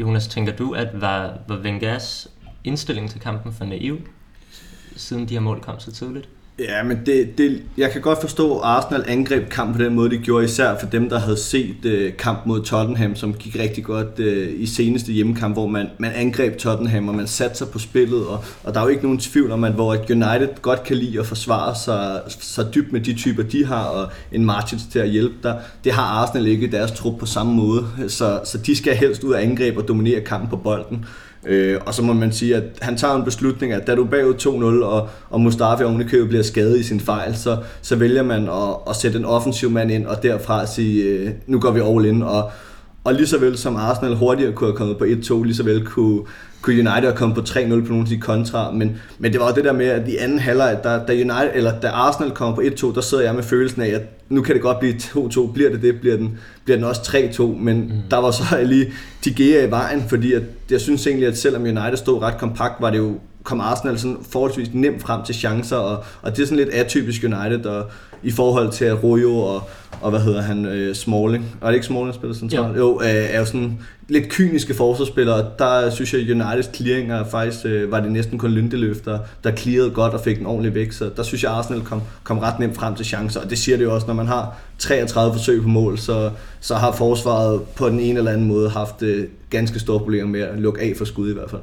Jonas, 0.01 0.29
tænker 0.29 0.57
du, 0.57 0.73
at 0.73 1.01
var, 1.01 1.39
var 1.49 1.57
Vengas 1.57 2.29
indstilling 2.65 3.11
til 3.11 3.21
kampen 3.21 3.53
for 3.53 3.65
naiv, 3.65 3.99
siden 4.97 5.29
de 5.29 5.35
her 5.35 5.41
mål 5.41 5.61
kom 5.61 5.81
så 5.81 5.93
tidligt? 5.93 6.29
Ja, 6.69 6.83
men 6.83 6.99
det, 7.07 7.39
det, 7.39 7.63
jeg 7.77 7.91
kan 7.91 8.01
godt 8.01 8.21
forstå, 8.21 8.59
at 8.59 8.65
Arsenal 8.65 9.05
angreb 9.09 9.49
kampen 9.49 9.77
på 9.77 9.83
den 9.83 9.95
måde, 9.95 10.11
de 10.11 10.19
gjorde, 10.19 10.45
især 10.45 10.79
for 10.79 10.87
dem, 10.87 11.09
der 11.09 11.19
havde 11.19 11.37
set 11.37 11.85
uh, 11.85 12.17
kamp 12.19 12.47
mod 12.47 12.63
Tottenham, 12.63 13.17
som 13.17 13.35
gik 13.35 13.59
rigtig 13.59 13.85
godt 13.85 14.19
uh, 14.19 14.61
i 14.61 14.67
seneste 14.67 15.13
hjemmekamp, 15.13 15.55
hvor 15.55 15.67
man, 15.67 15.87
man 15.99 16.13
angreb 16.13 16.57
Tottenham, 16.59 17.09
og 17.09 17.15
man 17.15 17.27
satte 17.27 17.57
sig 17.57 17.69
på 17.69 17.79
spillet, 17.79 18.27
og, 18.27 18.45
og 18.65 18.75
der 18.75 18.81
er 18.81 18.85
jo 18.85 18.91
ikke 18.91 19.03
nogen 19.03 19.19
tvivl 19.19 19.51
om, 19.51 19.65
at 19.65 19.73
hvor 19.73 19.93
United 20.11 20.63
godt 20.63 20.85
kan 20.85 20.97
lide 20.97 21.21
at 21.21 21.27
forsvare 21.27 21.75
sig 21.85 22.21
så 22.29 22.67
dybt 22.75 22.93
med 22.93 23.01
de 23.01 23.15
typer, 23.15 23.43
de 23.43 23.67
har, 23.67 23.85
og 23.85 24.09
en 24.33 24.45
Martins 24.45 24.83
til 24.93 24.99
at 24.99 25.09
hjælpe 25.09 25.35
der, 25.43 25.55
det 25.85 25.93
har 25.93 26.03
Arsenal 26.03 26.47
ikke 26.47 26.67
i 26.67 26.71
deres 26.71 26.93
trup 26.93 27.19
på 27.19 27.27
samme 27.27 27.55
måde, 27.55 27.87
så, 28.09 28.41
så 28.45 28.59
de 28.59 28.77
skal 28.77 28.97
helst 28.97 29.25
ud 29.25 29.35
af 29.35 29.43
angreb 29.43 29.77
og 29.77 29.89
dominere 29.89 30.21
kampen 30.21 30.51
på 30.51 30.57
bolden. 30.57 31.05
Øh, 31.47 31.81
og 31.87 31.95
så 31.95 32.03
må 32.03 32.13
man 32.13 32.33
sige, 32.33 32.57
at 32.57 32.63
han 32.81 32.97
tager 32.97 33.15
en 33.15 33.25
beslutning, 33.25 33.73
at 33.73 33.87
da 33.87 33.95
du 33.95 34.05
er 34.05 34.09
bagud 34.09 34.35
2-0, 34.83 34.85
og, 34.85 35.09
og 35.31 35.41
Mustafa 35.41 35.85
ovenikøbet 35.85 36.29
bliver 36.29 36.43
skadet 36.43 36.79
i 36.79 36.83
sin 36.83 37.01
fejl, 37.01 37.37
så, 37.37 37.57
så 37.83 37.97
vælger 37.97 38.23
man 38.23 38.49
at, 38.49 38.77
at 38.91 38.97
sætte 38.97 39.19
en 39.19 39.25
offensiv 39.25 39.71
mand 39.71 39.93
ind, 39.93 40.07
og 40.07 40.23
derfra 40.23 40.67
sige, 40.67 41.05
øh, 41.05 41.31
nu 41.47 41.61
går 41.61 41.71
vi 41.71 41.81
all 41.81 42.05
in. 42.05 42.23
Og, 42.23 42.51
og 43.05 43.15
lige 43.15 43.27
så 43.27 43.39
vel 43.39 43.59
som 43.59 43.77
Arsenal 43.77 44.15
hurtigere 44.15 44.53
kunne 44.53 44.69
have 44.69 44.77
kommet 44.77 44.99
på 44.99 45.05
1-2, 45.05 45.45
lige 45.45 45.55
så 45.55 45.63
vel 45.63 45.87
kunne, 45.87 46.21
kunne 46.63 46.75
United 46.75 47.09
have 47.09 47.17
kommet 47.17 47.37
på 47.37 47.41
3-0 47.41 47.69
på 47.69 47.69
nogle 47.69 48.01
af 48.01 48.07
de 48.07 48.19
kontra, 48.19 48.71
men, 48.71 48.97
men 49.19 49.33
det 49.33 49.41
var 49.41 49.53
det 49.53 49.65
der 49.65 49.73
med, 49.73 49.87
at 49.87 50.09
i 50.09 50.17
anden 50.17 50.39
halvleg, 50.39 50.79
da, 50.85 50.99
da, 51.09 51.13
United, 51.13 51.51
eller 51.55 51.81
da 51.81 51.89
Arsenal 51.89 52.31
kommer 52.31 52.55
på 52.55 52.61
1-2, 52.61 52.95
der 52.95 53.01
sidder 53.01 53.25
jeg 53.25 53.35
med 53.35 53.43
følelsen 53.43 53.83
af, 53.83 53.89
at 53.89 54.03
nu 54.29 54.43
kan 54.43 54.55
det 54.55 54.63
godt 54.63 54.81
blive 54.81 54.95
2-2, 54.95 55.53
bliver 55.53 55.71
det 55.71 55.83
det, 55.83 56.01
bliver 56.01 56.17
den, 56.17 56.39
bliver 56.65 56.77
den 56.77 56.85
også 56.85 57.01
3-2, 57.03 57.43
men 57.43 57.81
mm. 57.81 57.91
der 58.11 58.17
var 58.17 58.31
så 58.31 58.45
lige 58.65 58.93
de 59.25 59.35
Gea 59.35 59.67
i 59.67 59.71
vejen, 59.71 60.05
fordi 60.09 60.33
at, 60.33 60.43
jeg 60.71 60.81
synes 60.81 61.07
egentlig, 61.07 61.29
at 61.29 61.39
selvom 61.39 61.63
United 61.63 61.97
stod 61.97 62.23
ret 62.23 62.39
kompakt, 62.39 62.75
var 62.81 62.91
det 62.91 62.99
jo 62.99 63.19
kom 63.43 63.61
Arsenal 63.61 63.99
sådan 63.99 64.17
forholdsvis 64.31 64.69
nemt 64.73 65.03
frem 65.03 65.23
til 65.25 65.35
chancer, 65.35 65.77
og, 65.77 66.05
og 66.23 66.37
det 66.37 66.43
er 66.43 66.47
sådan 66.47 66.65
lidt 66.65 66.75
atypisk 66.75 67.25
United, 67.25 67.67
og 67.67 67.91
i 68.23 68.31
forhold 68.31 68.73
til 68.73 68.95
Rojo 68.95 69.39
og, 69.39 69.63
og 70.01 70.11
hvad 70.11 70.21
hedder 70.21 70.43
han, 70.43 70.67
øh, 70.67 70.95
Smalling, 70.95 71.45
og 71.61 71.67
er 71.67 71.71
det 71.71 71.75
ikke 71.75 71.87
Smalling, 71.87 72.07
der 72.07 72.15
spiller 72.15 72.37
centralt? 72.37 72.77
Ja. 72.77 72.79
Jo, 72.79 73.01
øh, 73.03 73.09
er 73.09 73.39
jo 73.39 73.45
sådan 73.45 73.79
lidt 74.09 74.29
kyniske 74.29 74.75
forsvarsspillere. 74.75 75.47
Der 75.59 75.91
synes 75.91 76.13
jeg, 76.15 76.21
at 76.21 76.31
Uniteds 76.31 76.77
clearinger 76.77 77.25
faktisk 77.25 77.65
øh, 77.65 77.91
var 77.91 78.01
det 78.01 78.13
næsten 78.13 78.39
kun 78.39 78.51
Lindeløf, 78.51 78.97
der, 79.05 79.19
der 79.45 79.57
clearede 79.57 79.91
godt 79.91 80.15
og 80.15 80.21
fik 80.21 80.39
den 80.39 80.47
ordentligt 80.47 80.75
væk. 80.75 80.93
Så 80.93 81.11
der 81.17 81.23
synes 81.23 81.43
jeg, 81.43 81.51
at 81.51 81.59
Arsenal 81.59 81.83
kom, 81.83 82.03
kom 82.23 82.39
ret 82.39 82.59
nemt 82.59 82.77
frem 82.77 82.95
til 82.95 83.07
chancer. 83.07 83.41
Og 83.41 83.51
det 83.51 83.59
siger 83.59 83.77
det 83.77 83.85
jo 83.85 83.95
også, 83.95 84.07
når 84.07 84.15
man 84.15 84.27
har 84.27 84.57
33 84.79 85.33
forsøg 85.33 85.63
på 85.63 85.69
mål, 85.69 85.99
så, 85.99 86.31
så 86.61 86.75
har 86.75 86.93
forsvaret 86.93 87.63
på 87.63 87.89
den 87.89 88.01
ene 88.01 88.19
eller 88.19 88.31
anden 88.31 88.47
måde 88.47 88.71
haft 88.71 89.03
øh, 89.03 89.27
ganske 89.51 89.81
store 89.81 89.99
problemer 89.99 90.29
med 90.29 90.41
at 90.41 90.59
lukke 90.59 90.81
af 90.81 90.93
for 90.99 91.05
skud 91.05 91.31
i 91.31 91.35
hvert 91.35 91.51
fald. 91.51 91.63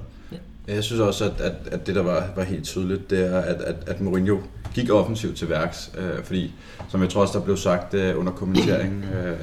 Jeg 0.70 0.84
synes 0.84 1.02
også, 1.02 1.26
at, 1.26 1.42
at, 1.42 1.54
at 1.72 1.88
det, 1.88 1.96
der 1.96 2.04
var, 2.04 2.28
var 2.36 2.44
helt 2.44 2.64
tydeligt, 2.64 3.10
det 3.10 3.34
er, 3.34 3.40
at, 3.40 3.62
at, 3.62 3.76
at 3.88 4.02
Mourinho 4.02 4.38
gik 4.74 4.90
offensivt 4.90 5.38
til 5.38 5.50
værks. 5.50 5.92
Øh, 5.98 6.24
fordi, 6.24 6.54
som 6.90 7.02
jeg 7.02 7.10
tror 7.10 7.22
også, 7.22 7.40
der 7.40 7.46
blev 7.46 7.58
sagt 7.58 7.94
øh, 7.94 8.20
under 8.20 8.32
kommenteringen, 8.32 9.04
øh, 9.04 9.38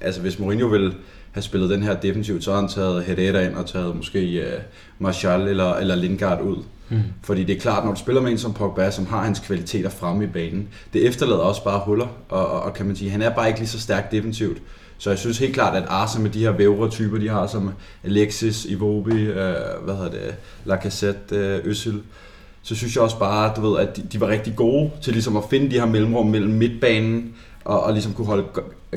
altså 0.00 0.20
hvis 0.20 0.38
Mourinho 0.38 0.66
ville 0.66 0.94
have 1.32 1.42
spillet 1.42 1.70
den 1.70 1.82
her 1.82 1.94
defensivt, 1.94 2.44
så 2.44 2.52
har 2.52 2.60
han 2.60 2.68
taget 2.68 3.04
Herrera 3.04 3.40
ind 3.40 3.54
og 3.54 3.66
taget 3.66 3.96
måske 3.96 4.44
uh, 4.46 4.62
Martial 4.98 5.48
eller, 5.48 5.74
eller 5.74 5.94
Lingard 5.94 6.42
ud. 6.42 6.56
Mm. 6.88 7.00
Fordi 7.22 7.44
det 7.44 7.56
er 7.56 7.60
klart, 7.60 7.84
når 7.84 7.92
du 7.92 8.00
spiller 8.00 8.22
med 8.22 8.30
en 8.30 8.38
som 8.38 8.54
Pogba, 8.54 8.90
som 8.90 9.06
har 9.06 9.24
hans 9.24 9.38
kvaliteter 9.38 9.90
fremme 9.90 10.24
i 10.24 10.26
banen, 10.26 10.68
det 10.92 11.06
efterlader 11.06 11.40
også 11.40 11.64
bare 11.64 11.80
huller, 11.84 12.06
og, 12.28 12.46
og, 12.46 12.62
og 12.62 12.74
kan 12.74 12.86
man 12.86 12.96
sige, 12.96 13.10
han 13.10 13.22
er 13.22 13.30
bare 13.30 13.48
ikke 13.48 13.60
lige 13.60 13.68
så 13.68 13.80
stærk 13.80 14.10
defensivt. 14.12 14.58
Så 14.98 15.10
jeg 15.10 15.18
synes 15.18 15.38
helt 15.38 15.54
klart, 15.54 15.76
at 15.76 15.84
Arsenal 15.88 16.22
med 16.22 16.30
de 16.30 16.38
her 16.38 16.52
vævre 16.52 16.90
typer, 16.90 17.18
de 17.18 17.28
har 17.28 17.46
som 17.46 17.70
Alexis, 18.04 18.64
Iwobi, 18.64 19.22
øh, 19.22 19.34
hvad 19.84 19.94
hedder 19.94 20.10
det, 20.10 20.34
Lacazette, 20.64 21.36
øh, 21.36 21.60
Øssel, 21.64 22.02
så 22.62 22.74
synes 22.74 22.94
jeg 22.94 23.02
også 23.02 23.18
bare, 23.18 23.52
du 23.56 23.70
ved, 23.70 23.80
at 23.80 23.96
de, 23.96 24.02
de 24.12 24.20
var 24.20 24.28
rigtig 24.28 24.56
gode 24.56 24.90
til 25.02 25.12
ligesom 25.12 25.36
at 25.36 25.42
finde 25.50 25.70
de 25.70 25.78
her 25.80 25.86
mellemrum 25.86 26.26
mellem 26.26 26.52
midtbanen 26.52 27.34
og, 27.64 27.82
og 27.82 27.92
ligesom 27.92 28.12
kunne 28.12 28.26
holde 28.26 28.44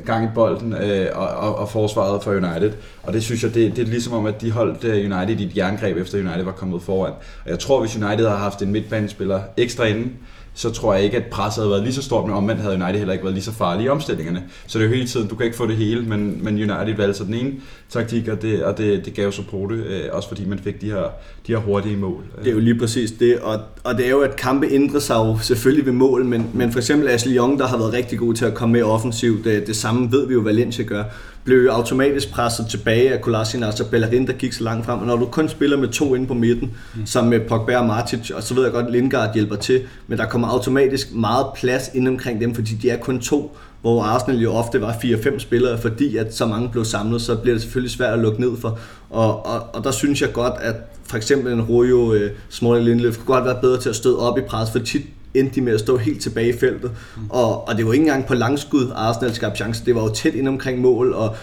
gang 0.06 0.26
i 0.26 0.30
bolden 0.36 0.74
øh, 0.74 1.08
og, 1.14 1.28
og, 1.28 1.56
og 1.56 1.70
forsvaret 1.70 2.24
for 2.24 2.32
United. 2.32 2.72
Og 3.04 3.14
det 3.14 3.24
synes 3.24 3.44
jeg, 3.44 3.54
det, 3.54 3.76
det 3.76 3.82
er 3.82 3.88
ligesom 3.88 4.14
om, 4.14 4.26
at 4.26 4.42
de 4.42 4.52
holdt 4.52 4.84
øh, 4.84 5.12
United 5.12 5.40
i 5.40 5.44
et 5.44 5.58
jerngreb, 5.58 5.98
efter 5.98 6.20
United 6.20 6.44
var 6.44 6.52
kommet 6.52 6.82
foran. 6.82 7.14
Og 7.46 7.50
jeg 7.50 7.60
tror, 7.60 7.80
hvis 7.80 7.96
United 7.96 8.26
havde 8.26 8.40
haft 8.40 8.62
en 8.62 8.72
midtbanespiller 8.72 9.42
ekstra 9.58 9.86
inden, 9.86 10.14
så 10.58 10.70
tror 10.70 10.94
jeg 10.94 11.04
ikke, 11.04 11.18
at 11.18 11.26
presset 11.26 11.62
havde 11.62 11.72
været 11.72 11.84
lige 11.84 11.94
så 11.94 12.02
stort, 12.02 12.26
men 12.26 12.36
omvendt 12.36 12.62
havde 12.62 12.76
United 12.76 12.98
heller 12.98 13.14
ikke 13.14 13.24
været 13.24 13.34
lige 13.34 13.44
så 13.44 13.52
farlige 13.52 13.86
i 13.86 13.90
omstillingerne. 13.90 14.44
Så 14.68 14.80
det 14.80 14.86
er 14.86 14.90
jo 14.90 14.96
hele 14.96 15.08
tiden, 15.08 15.28
du 15.28 15.36
kan 15.36 15.46
ikke 15.46 15.58
få 15.58 15.68
det 15.68 15.76
hele, 15.76 16.02
men, 16.02 16.44
men 16.44 16.56
United 16.56 16.98
valgte 16.98 17.14
så 17.14 17.24
den 17.24 17.34
ene 17.34 17.54
taktik, 17.90 18.28
og 18.28 18.42
det, 18.42 18.64
og 18.64 18.78
det, 18.78 19.06
det 19.06 19.14
gav 19.14 19.32
så 19.32 19.42
på 19.52 19.68
det, 19.72 19.86
øh, 19.86 20.02
også 20.12 20.28
fordi 20.28 20.46
man 20.46 20.60
fik 20.60 20.82
de 20.82 20.86
her, 20.86 21.04
de 21.48 21.52
her 21.52 21.58
hurtige 21.58 21.98
mål. 21.98 22.24
Det 22.40 22.48
er 22.48 22.52
jo 22.52 22.60
lige 22.60 22.80
præcis 22.80 23.12
det, 23.12 23.40
og, 23.40 23.60
og 23.84 23.98
det 23.98 24.06
er 24.06 24.10
jo, 24.10 24.20
at 24.20 24.36
kampe 24.36 24.68
ændrer 24.72 25.00
sig 25.00 25.16
jo 25.16 25.38
selvfølgelig 25.42 25.86
ved 25.86 25.94
mål, 25.94 26.26
men, 26.26 26.50
men 26.54 26.72
for 26.72 26.80
eksempel 26.80 27.08
Ashley 27.08 27.36
Young, 27.36 27.60
der 27.60 27.68
har 27.68 27.78
været 27.78 27.94
rigtig 27.94 28.20
god 28.20 28.34
til 28.34 28.46
at 28.46 28.54
komme 28.54 28.74
med 28.74 28.84
offensivt, 28.84 29.46
det, 29.46 29.68
det 29.68 29.76
samme 29.76 30.12
ved 30.12 30.28
vi 30.28 30.34
jo, 30.34 30.40
Valencia 30.40 30.84
gør, 30.84 31.04
blev 31.48 31.64
jo 31.64 31.72
automatisk 31.72 32.32
presset 32.32 32.68
tilbage 32.70 33.14
af 33.14 33.22
Kolasinac 33.22 33.80
og 33.80 33.88
Bellerin, 33.92 34.28
der 34.28 34.34
gik 34.34 34.54
så 34.54 34.64
langt 34.64 34.86
frem. 34.86 35.00
Og 35.00 35.06
når 35.06 35.16
du 35.16 35.26
kun 35.26 35.50
spiller 35.50 35.78
med 35.78 35.88
to 35.88 36.16
inde 36.16 36.28
på 36.28 36.34
midten, 36.34 36.72
mm. 36.96 37.06
som 37.06 37.26
med 37.26 37.40
Pogba 37.40 37.78
og 37.78 37.86
Martic, 37.86 38.32
og 38.32 38.44
så 38.44 38.54
ved 38.54 38.64
jeg 38.64 38.72
godt, 38.72 38.86
at 38.86 38.92
Lingard 38.92 39.34
hjælper 39.34 39.56
til, 39.56 39.82
men 40.08 40.18
der 40.18 40.26
kommer 40.26 40.48
automatisk 40.48 41.14
meget 41.14 41.46
plads 41.56 41.90
ind 41.94 42.08
omkring 42.08 42.42
dem, 42.42 42.56
fordi 42.56 42.74
de 42.74 42.90
er 42.90 42.98
kun 42.98 43.20
to, 43.20 43.58
hvor 43.82 44.04
Arsenal 44.04 44.40
jo 44.40 44.52
ofte 44.52 44.82
var 44.82 44.92
4-5 44.92 45.40
spillere, 45.40 45.78
fordi 45.78 46.18
at 46.18 46.36
så 46.36 46.46
mange 46.46 46.70
blev 46.70 46.86
samlet, 46.86 47.22
så 47.22 47.36
bliver 47.36 47.56
det 47.56 47.62
selvfølgelig 47.62 47.92
svært 47.92 48.14
at 48.14 48.20
lukke 48.20 48.42
ned 48.42 48.58
for. 48.62 48.80
Og, 49.10 49.46
og, 49.46 49.62
og 49.74 49.84
der 49.84 49.92
synes 49.92 50.22
jeg 50.22 50.34
godt, 50.34 50.54
at 50.62 50.76
for 51.04 51.18
eksempel 51.18 51.54
en 51.54 51.62
Rojo, 51.62 52.16
uh, 52.16 52.22
Smalling 52.50 52.86
Lindeløf, 52.86 53.18
kunne 53.18 53.36
godt 53.36 53.46
være 53.46 53.58
bedre 53.62 53.82
til 53.82 53.90
at 53.90 53.96
støde 53.96 54.20
op 54.20 54.38
i 54.38 54.42
pres, 54.42 54.72
for 54.72 54.80
tit 54.80 55.02
endte 55.40 55.56
de 55.56 55.62
med 55.62 55.74
at 55.74 55.80
stå 55.80 55.98
helt 55.98 56.22
tilbage 56.22 56.50
i 56.50 56.58
feltet. 56.58 56.92
Mm. 57.18 57.30
Og, 57.30 57.68
og 57.68 57.78
det 57.78 57.86
var 57.86 57.94
ikke 57.94 58.04
engang 58.04 58.26
på 58.26 58.34
langskud, 58.34 58.92
Arsenal 58.96 59.34
skabte 59.34 59.58
chance. 59.58 59.86
Det 59.86 59.96
var 59.96 60.02
jo 60.02 60.10
tæt 60.10 60.36
ind 60.36 60.48
omkring 60.48 60.82
mål, 60.82 61.14
og 61.14 61.36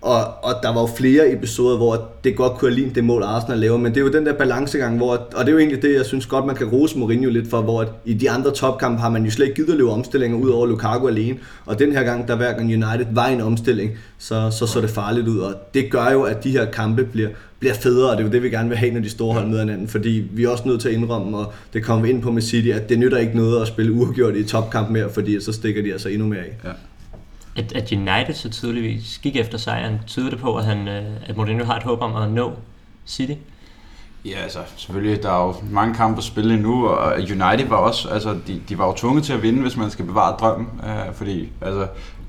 og, 0.00 0.44
og 0.44 0.54
der 0.62 0.74
var 0.74 0.80
jo 0.80 0.86
flere 0.86 1.32
episoder, 1.32 1.76
hvor 1.76 2.10
det 2.24 2.36
godt 2.36 2.52
kunne 2.52 2.70
have 2.70 2.76
lignet 2.76 2.94
det 2.94 3.04
mål, 3.04 3.22
Arsenal 3.22 3.58
laver, 3.58 3.78
men 3.78 3.94
det 3.94 4.00
er 4.00 4.04
jo 4.04 4.12
den 4.12 4.26
der 4.26 4.32
balancegang, 4.32 4.96
hvor, 4.96 5.12
og 5.12 5.44
det 5.44 5.48
er 5.48 5.52
jo 5.52 5.58
egentlig 5.58 5.82
det, 5.82 5.94
jeg 5.94 6.06
synes 6.06 6.26
godt, 6.26 6.46
man 6.46 6.56
kan 6.56 6.66
rose 6.66 6.98
Mourinho 6.98 7.30
lidt 7.30 7.50
for, 7.50 7.62
hvor 7.62 7.80
at 7.80 7.88
i 8.04 8.14
de 8.14 8.30
andre 8.30 8.50
topkampe 8.50 9.00
har 9.00 9.08
man 9.08 9.24
jo 9.24 9.30
slet 9.30 9.46
ikke 9.46 9.56
givet 9.56 9.70
at 9.70 9.76
løbe 9.76 9.90
omstillinger 9.90 10.38
ud 10.38 10.50
over 10.50 10.66
Lukaku 10.66 11.08
alene, 11.08 11.38
og 11.66 11.78
den 11.78 11.92
her 11.92 12.02
gang, 12.02 12.28
der 12.28 12.36
hver 12.36 12.52
gang 12.52 12.64
United 12.64 13.06
var 13.10 13.26
en 13.26 13.40
omstilling, 13.40 13.90
så, 14.18 14.50
så 14.50 14.66
så 14.66 14.80
det 14.80 14.90
farligt 14.90 15.28
ud, 15.28 15.38
og 15.38 15.54
det 15.74 15.90
gør 15.90 16.10
jo, 16.10 16.22
at 16.22 16.44
de 16.44 16.50
her 16.50 16.70
kampe 16.70 17.04
bliver, 17.04 17.28
bliver 17.58 17.74
federe, 17.74 18.10
og 18.10 18.16
det 18.16 18.22
er 18.22 18.26
jo 18.26 18.32
det, 18.32 18.42
vi 18.42 18.50
gerne 18.50 18.68
vil 18.68 18.78
have, 18.78 18.92
når 18.92 19.00
de 19.00 19.10
store 19.10 19.34
hold 19.34 19.46
møder 19.46 19.60
hinanden, 19.60 19.88
fordi 19.88 20.28
vi 20.30 20.44
er 20.44 20.48
også 20.48 20.68
nødt 20.68 20.80
til 20.80 20.88
at 20.88 20.94
indrømme, 20.94 21.38
og 21.38 21.52
det 21.72 21.84
kommer 21.84 22.02
vi 22.06 22.10
ind 22.10 22.22
på 22.22 22.32
med 22.32 22.42
City, 22.42 22.68
at 22.68 22.88
det 22.88 22.98
nytter 22.98 23.18
ikke 23.18 23.36
noget 23.36 23.62
at 23.62 23.68
spille 23.68 23.92
uafgjort 23.92 24.36
i 24.36 24.44
topkamp 24.44 24.90
mere, 24.90 25.10
fordi 25.12 25.40
så 25.40 25.52
stikker 25.52 25.82
de 25.82 25.92
altså 25.92 26.08
endnu 26.08 26.26
mere 26.26 26.40
af. 26.40 26.56
Ja 26.64 26.70
at, 27.56 27.72
at 27.72 27.92
United 27.92 28.34
så 28.34 28.50
tydeligvis 28.50 29.18
gik 29.22 29.36
efter 29.36 29.58
sejren, 29.58 30.00
tyder 30.06 30.30
det 30.30 30.38
på, 30.38 30.56
at, 30.56 30.64
han, 30.64 30.88
øh, 30.88 31.04
at 31.26 31.36
Mourinho 31.36 31.64
har 31.64 31.76
et 31.76 31.82
håb 31.82 32.02
om 32.02 32.16
at 32.16 32.30
nå 32.30 32.52
City? 33.06 33.32
Ja, 34.24 34.38
altså 34.42 34.58
selvfølgelig, 34.76 35.22
der 35.22 35.30
er 35.30 35.46
jo 35.46 35.54
mange 35.70 35.94
kampe 35.94 36.18
at 36.18 36.24
spille 36.24 36.54
endnu, 36.54 36.86
og 36.86 37.12
United 37.18 37.68
var 37.68 37.76
også, 37.76 38.08
altså 38.08 38.38
de, 38.46 38.60
de 38.68 38.78
var 38.78 38.86
jo 38.86 38.94
tvunget 38.96 39.24
til 39.24 39.32
at 39.32 39.42
vinde, 39.42 39.62
hvis 39.62 39.76
man 39.76 39.90
skal 39.90 40.04
bevare 40.04 40.36
drømmen, 40.36 40.68
øh, 40.84 41.14
fordi 41.14 41.48
altså, 41.60 41.86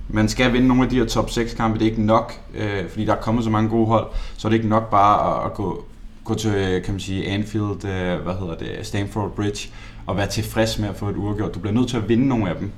man 0.10 0.30
skal 0.30 0.54
vinde 0.54 0.67
nogle 0.67 0.84
af 0.84 0.89
de 0.89 0.96
her 0.96 1.06
top 1.06 1.30
6 1.30 1.54
kampe, 1.54 1.80
det 1.80 1.86
er 1.86 1.89
ikke 1.89 2.04
nok, 2.04 2.39
øh, 2.56 2.89
fordi 2.89 3.06
der 3.06 3.13
er 3.13 3.22
kommet 3.22 3.43
så 3.43 3.50
mange 3.50 3.70
gode 3.70 3.88
hold, 3.88 4.08
så 4.38 4.48
er 4.48 4.50
det 4.50 4.58
ikke 4.58 4.70
nok 4.70 4.89
bare 4.89 5.39
at, 5.39 5.46
at 5.46 5.54
gå, 5.54 5.86
gå 6.24 6.34
til, 6.34 6.82
kan 6.86 6.93
man 6.93 7.00
sige, 7.00 7.28
Anfield, 7.28 7.86
øh, 7.86 8.20
hvad 8.20 8.34
hedder 8.34 8.56
det, 8.56 8.70
Stamford 8.84 9.32
Bridge, 9.36 9.70
og 10.06 10.17
være 10.17 10.28
tilfreds 10.28 10.80
med 10.80 10.89
at 10.89 10.96
få 10.96 11.10
et 11.10 11.15
uafgjort. 11.15 11.56
Du 11.56 11.60
bliver 11.60 11.74
nødt 11.74 11.89
til 11.89 11.98
at 11.98 12.10
vinde 12.10 12.28
nogle 12.28 12.50
af 12.50 12.56
dem. 12.56 12.72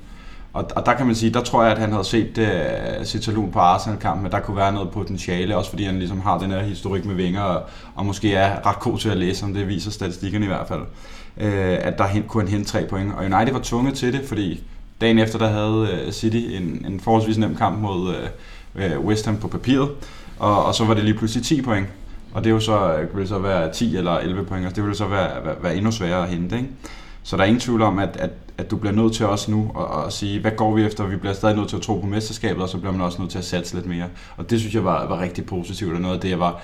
Og, 0.52 0.70
og 0.76 0.86
der 0.86 0.94
kan 0.94 1.06
man 1.06 1.14
sige, 1.14 1.32
der 1.32 1.42
tror 1.42 1.62
jeg, 1.62 1.72
at 1.72 1.78
han 1.78 1.92
havde 1.92 2.04
set 2.04 2.38
øh, 2.38 3.00
uh, 3.00 3.06
Citalun 3.06 3.52
på 3.52 3.58
Arsenal-kampen, 3.58 4.26
at 4.26 4.32
der 4.32 4.40
kunne 4.40 4.56
være 4.56 4.72
noget 4.72 4.90
potentiale, 4.90 5.56
også 5.56 5.70
fordi 5.70 5.84
han 5.84 5.98
ligesom 5.98 6.20
har 6.20 6.38
den 6.38 6.50
her 6.50 6.62
historik 6.62 7.04
med 7.04 7.14
vinger, 7.14 7.40
og, 7.42 7.62
og 7.94 8.06
måske 8.06 8.34
er 8.34 8.66
ret 8.66 8.80
god 8.80 8.98
til 8.98 9.08
at 9.08 9.16
læse, 9.16 9.44
om 9.44 9.54
det 9.54 9.68
viser 9.68 9.90
statistikkerne 9.90 10.44
i 10.44 10.48
hvert 10.48 10.68
fald, 10.68 10.80
øh, 11.36 11.78
at 11.80 11.98
der 11.98 12.06
hen, 12.06 12.22
kunne 12.22 12.42
han 12.42 12.50
hente 12.52 12.70
tre 12.70 12.86
point. 12.90 13.12
Og 13.14 13.24
United 13.24 13.52
var 13.52 13.60
tvunget 13.62 13.94
til 13.94 14.12
det, 14.12 14.20
fordi 14.28 14.64
dagen 15.00 15.18
efter, 15.18 15.38
der 15.38 15.48
havde 15.48 16.04
uh, 16.06 16.12
City 16.12 16.36
en, 16.36 16.86
en 16.88 17.00
forholdsvis 17.00 17.38
nem 17.38 17.56
kamp 17.56 17.78
mod 17.78 18.14
uh, 18.74 19.04
West 19.04 19.26
Ham 19.26 19.36
på 19.36 19.48
papiret, 19.48 19.90
og, 20.38 20.64
og 20.64 20.74
så 20.74 20.84
var 20.84 20.94
det 20.94 21.04
lige 21.04 21.14
pludselig 21.14 21.44
10 21.44 21.62
point. 21.62 21.86
Og 22.32 22.44
det 22.44 22.50
jo 22.50 22.60
så, 22.60 23.06
ville 23.12 23.28
så 23.28 23.38
være 23.38 23.72
10 23.72 23.96
eller 23.96 24.12
11 24.12 24.44
point, 24.44 24.66
og 24.66 24.76
det 24.76 24.82
ville 24.82 24.96
så 24.96 25.06
være, 25.06 25.44
være, 25.44 25.54
være 25.62 25.76
endnu 25.76 25.90
sværere 25.90 26.22
at 26.22 26.28
hente. 26.28 26.56
Ikke? 26.56 26.68
Så 27.22 27.36
der 27.36 27.42
er 27.42 27.46
ingen 27.46 27.60
tvivl 27.60 27.82
om, 27.82 27.98
at, 27.98 28.16
at, 28.16 28.30
at 28.58 28.70
du 28.70 28.76
bliver 28.76 28.94
nødt 28.94 29.12
til 29.12 29.26
også 29.26 29.50
nu 29.50 29.72
at, 29.78 30.06
at 30.06 30.12
sige, 30.12 30.40
hvad 30.40 30.50
går 30.50 30.74
vi 30.74 30.84
efter? 30.84 31.06
Vi 31.06 31.16
bliver 31.16 31.34
stadig 31.34 31.56
nødt 31.56 31.68
til 31.68 31.76
at 31.76 31.82
tro 31.82 32.00
på 32.00 32.06
mesterskabet, 32.06 32.62
og 32.62 32.68
så 32.68 32.78
bliver 32.78 32.92
man 32.92 33.00
også 33.00 33.18
nødt 33.18 33.30
til 33.30 33.38
at 33.38 33.44
satse 33.44 33.74
lidt 33.74 33.86
mere. 33.86 34.06
Og 34.36 34.50
det 34.50 34.60
synes 34.60 34.74
jeg 34.74 34.84
var, 34.84 35.06
var 35.06 35.20
rigtig 35.20 35.46
positivt, 35.46 35.94
og 35.94 36.00
noget 36.00 36.14
af 36.14 36.20
det, 36.20 36.30
jeg 36.30 36.40
var 36.40 36.62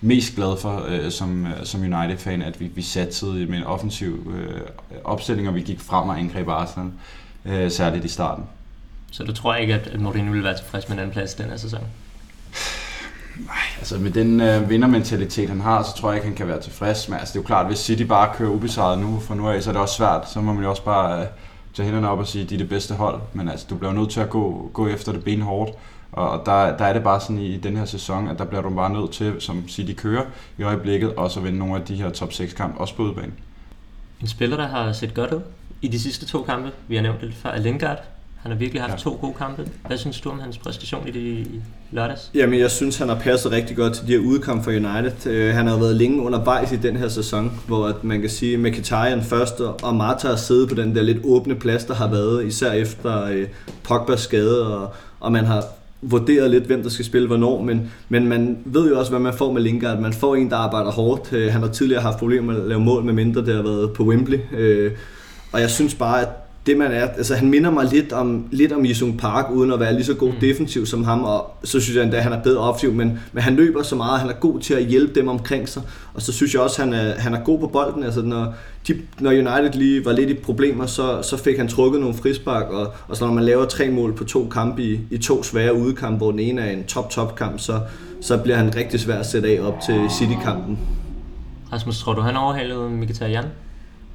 mest 0.00 0.36
glad 0.36 0.56
for 0.56 0.84
øh, 0.88 1.10
som, 1.10 1.46
som 1.64 1.80
United-fan, 1.80 2.42
at 2.42 2.60
vi, 2.60 2.70
vi 2.74 2.82
satsede 2.82 3.46
med 3.46 3.58
en 3.58 3.64
offensiv 3.64 4.32
øh, 4.36 4.60
opstilling, 5.04 5.48
og 5.48 5.54
vi 5.54 5.60
gik 5.60 5.80
frem 5.80 6.08
og 6.08 6.18
angreb 6.18 6.48
Arsenal, 6.48 6.90
øh, 7.48 7.70
særligt 7.70 8.04
i 8.04 8.08
starten. 8.08 8.44
Så 9.12 9.24
du 9.24 9.32
tror 9.32 9.54
ikke, 9.54 9.74
at 9.74 10.00
Mourinho 10.00 10.32
vil 10.32 10.44
være 10.44 10.56
tilfreds 10.56 10.88
med 10.88 10.96
den 10.96 11.10
plads 11.10 11.34
den 11.34 11.46
her 11.46 11.56
sæson? 11.56 11.80
Nej, 13.36 13.56
altså 13.78 13.98
med 13.98 14.10
den 14.10 14.40
øh, 14.40 14.70
vindermentalitet, 14.70 15.48
han 15.48 15.60
har, 15.60 15.82
så 15.82 15.96
tror 15.96 16.10
jeg 16.10 16.16
ikke, 16.16 16.26
han 16.26 16.36
kan 16.36 16.48
være 16.48 16.60
tilfreds. 16.60 17.08
Men 17.08 17.18
altså, 17.18 17.32
det 17.32 17.38
er 17.38 17.42
jo 17.42 17.46
klart, 17.46 17.60
at 17.60 17.70
hvis 17.70 17.78
City 17.78 18.02
bare 18.02 18.34
kører 18.34 18.50
ubesejret 18.50 18.98
nu, 18.98 19.20
for 19.20 19.34
nu 19.34 19.48
af, 19.48 19.62
så 19.62 19.70
er 19.70 19.72
det 19.72 19.82
også 19.82 19.94
svært. 19.94 20.30
Så 20.30 20.40
må 20.40 20.52
man 20.52 20.62
jo 20.62 20.70
også 20.70 20.84
bare 20.84 21.20
øh, 21.20 21.26
tage 21.74 21.86
hænderne 21.86 22.08
op 22.08 22.18
og 22.18 22.26
sige, 22.26 22.44
at 22.44 22.50
de 22.50 22.54
er 22.54 22.58
det 22.58 22.68
bedste 22.68 22.94
hold. 22.94 23.20
Men 23.32 23.48
altså, 23.48 23.66
du 23.70 23.74
bliver 23.74 23.92
nødt 23.92 24.10
til 24.10 24.20
at 24.20 24.30
gå, 24.30 24.70
gå 24.72 24.88
efter 24.88 25.12
det 25.12 25.24
benhårdt. 25.24 25.70
Og, 26.12 26.30
og 26.30 26.42
der, 26.46 26.76
der 26.76 26.84
er 26.84 26.92
det 26.92 27.02
bare 27.02 27.20
sådan 27.20 27.38
i, 27.38 27.46
i 27.46 27.56
den 27.56 27.76
her 27.76 27.84
sæson, 27.84 28.28
at 28.28 28.38
der 28.38 28.44
bliver 28.44 28.62
du 28.62 28.70
bare 28.70 28.90
nødt 28.90 29.12
til, 29.12 29.34
som 29.38 29.68
City 29.68 29.92
kører 29.92 30.24
i 30.58 30.62
øjeblikket, 30.62 31.14
også 31.14 31.40
at 31.40 31.44
vinde 31.46 31.58
nogle 31.58 31.74
af 31.74 31.82
de 31.82 31.94
her 31.94 32.10
top 32.10 32.32
6 32.32 32.52
kampe, 32.52 32.80
også 32.80 32.94
på 32.94 33.02
udbanen. 33.02 33.34
En 34.20 34.28
spiller, 34.28 34.56
der 34.56 34.66
har 34.66 34.92
set 34.92 35.14
godt 35.14 35.32
ud 35.32 35.40
i 35.82 35.88
de 35.88 36.00
sidste 36.00 36.26
to 36.26 36.42
kampe, 36.42 36.70
vi 36.88 36.96
har 36.96 37.02
nævnt 37.02 37.20
det 37.20 37.34
før, 37.34 37.50
er 37.50 37.60
Lingard. 37.60 37.98
Han 38.46 38.52
har 38.52 38.58
virkelig 38.58 38.82
haft 38.82 38.92
ja. 38.92 39.10
to 39.10 39.18
gode 39.20 39.34
kampe. 39.38 39.68
Hvad 39.86 39.98
synes 39.98 40.20
du 40.20 40.30
om 40.30 40.40
hans 40.40 40.58
præstation 40.58 41.08
i, 41.08 41.10
de, 41.10 41.20
i 41.20 41.60
lørdags? 41.90 42.30
Jamen, 42.34 42.60
jeg 42.60 42.70
synes, 42.70 42.96
han 42.96 43.08
har 43.08 43.18
passet 43.18 43.52
rigtig 43.52 43.76
godt 43.76 43.92
til 43.92 44.06
de 44.06 44.12
her 44.12 44.18
udkampe 44.18 44.64
for 44.64 44.70
United. 44.70 45.48
Uh, 45.50 45.54
han 45.54 45.66
har 45.66 45.76
været 45.76 45.96
længe 45.96 46.22
undervejs 46.22 46.72
i 46.72 46.76
den 46.76 46.96
her 46.96 47.08
sæson, 47.08 47.60
hvor 47.66 47.86
at 47.86 48.04
man 48.04 48.20
kan 48.20 48.30
sige, 48.30 48.54
at 48.54 48.60
Mkhitaryan 48.60 49.22
først 49.22 49.60
og 49.60 49.94
Marta 49.94 50.28
har 50.28 50.36
siddet 50.36 50.68
på 50.68 50.74
den 50.74 50.94
der 50.94 51.02
lidt 51.02 51.18
åbne 51.24 51.54
plads, 51.54 51.84
der 51.84 51.94
har 51.94 52.10
været, 52.10 52.46
især 52.46 52.72
efter 52.72 53.30
uh, 53.30 53.42
Pogba's 53.88 54.16
skade, 54.16 54.76
og, 54.76 54.94
og 55.20 55.32
man 55.32 55.44
har 55.44 55.64
vurderet 56.02 56.50
lidt, 56.50 56.64
hvem 56.64 56.82
der 56.82 56.90
skal 56.90 57.04
spille 57.04 57.26
hvornår, 57.26 57.62
men, 57.62 57.92
men 58.08 58.28
man 58.28 58.58
ved 58.64 58.88
jo 58.88 58.98
også, 58.98 59.10
hvad 59.10 59.20
man 59.20 59.34
får 59.34 59.52
med 59.52 59.62
Lingard. 59.62 59.98
Man 59.98 60.12
får 60.12 60.36
en, 60.36 60.50
der 60.50 60.56
arbejder 60.56 60.90
hårdt. 60.90 61.32
Uh, 61.32 61.52
han 61.52 61.62
har 61.62 61.68
tidligere 61.68 62.02
haft 62.02 62.18
problemer 62.18 62.52
med 62.52 62.62
at 62.62 62.68
lave 62.68 62.80
mål, 62.80 63.04
med 63.04 63.12
mindre 63.12 63.40
det 63.46 63.54
har 63.54 63.62
været 63.62 63.92
på 63.92 64.04
Wembley. 64.04 64.38
Uh, 64.52 64.92
og 65.56 65.62
jeg 65.62 65.70
synes 65.70 65.94
bare, 65.94 66.20
at 66.20 66.28
det 66.66 66.76
man 66.76 66.92
er, 66.92 67.08
altså 67.08 67.34
han 67.34 67.50
minder 67.50 67.70
mig 67.70 67.86
lidt 67.92 68.12
om, 68.12 68.48
lidt 68.50 68.72
om 68.72 68.84
Jisung 68.84 69.18
Park, 69.18 69.50
uden 69.50 69.72
at 69.72 69.80
være 69.80 69.92
lige 69.92 70.04
så 70.04 70.14
god 70.14 70.32
mm. 70.32 70.40
defensiv 70.40 70.86
som 70.86 71.04
ham, 71.04 71.24
og 71.24 71.50
så 71.64 71.80
synes 71.80 71.96
jeg 71.96 72.02
endda, 72.02 72.16
at 72.16 72.22
han 72.22 72.32
er 72.32 72.42
bedre 72.42 72.60
offensiv, 72.60 72.92
men, 72.92 73.18
men 73.32 73.42
han 73.42 73.56
løber 73.56 73.82
så 73.82 73.96
meget, 73.96 74.20
han 74.20 74.30
er 74.30 74.34
god 74.34 74.60
til 74.60 74.74
at 74.74 74.84
hjælpe 74.84 75.14
dem 75.14 75.28
omkring 75.28 75.68
sig, 75.68 75.82
og 76.14 76.22
så 76.22 76.32
synes 76.32 76.54
jeg 76.54 76.62
også, 76.62 76.82
at 76.82 76.88
han 76.88 76.94
er, 76.94 77.14
han 77.14 77.34
er 77.34 77.40
god 77.40 77.58
på 77.58 77.66
bolden, 77.66 78.04
altså 78.04 78.22
når, 78.22 78.54
de, 78.88 78.94
når 79.20 79.30
United 79.30 79.72
lige 79.72 80.04
var 80.04 80.12
lidt 80.12 80.30
i 80.30 80.34
problemer, 80.34 80.86
så, 80.86 81.22
så 81.22 81.36
fik 81.36 81.58
han 81.58 81.68
trukket 81.68 82.00
nogle 82.00 82.16
frispark, 82.16 82.70
og, 82.70 82.92
og 83.08 83.16
så 83.16 83.26
når 83.26 83.32
man 83.32 83.44
laver 83.44 83.64
tre 83.64 83.90
mål 83.90 84.14
på 84.14 84.24
to 84.24 84.48
kampe 84.48 84.82
i, 84.82 85.00
i 85.10 85.18
to 85.18 85.42
svære 85.42 85.74
udekampe, 85.74 86.16
hvor 86.16 86.30
den 86.30 86.40
ene 86.40 86.60
er 86.60 86.70
en 86.70 86.84
top-top 86.84 87.34
kamp, 87.34 87.60
så, 87.60 87.80
så 88.20 88.38
bliver 88.38 88.56
han 88.56 88.76
rigtig 88.76 89.00
svær 89.00 89.18
at 89.18 89.26
sætte 89.26 89.48
af 89.48 89.60
op 89.60 89.80
til 89.86 90.00
City-kampen. 90.18 90.78
Rasmus, 91.72 91.98
tror 91.98 92.14
du, 92.14 92.20
han 92.20 92.36
overhalede 92.36 92.90
Mkhitaryan? 92.90 93.44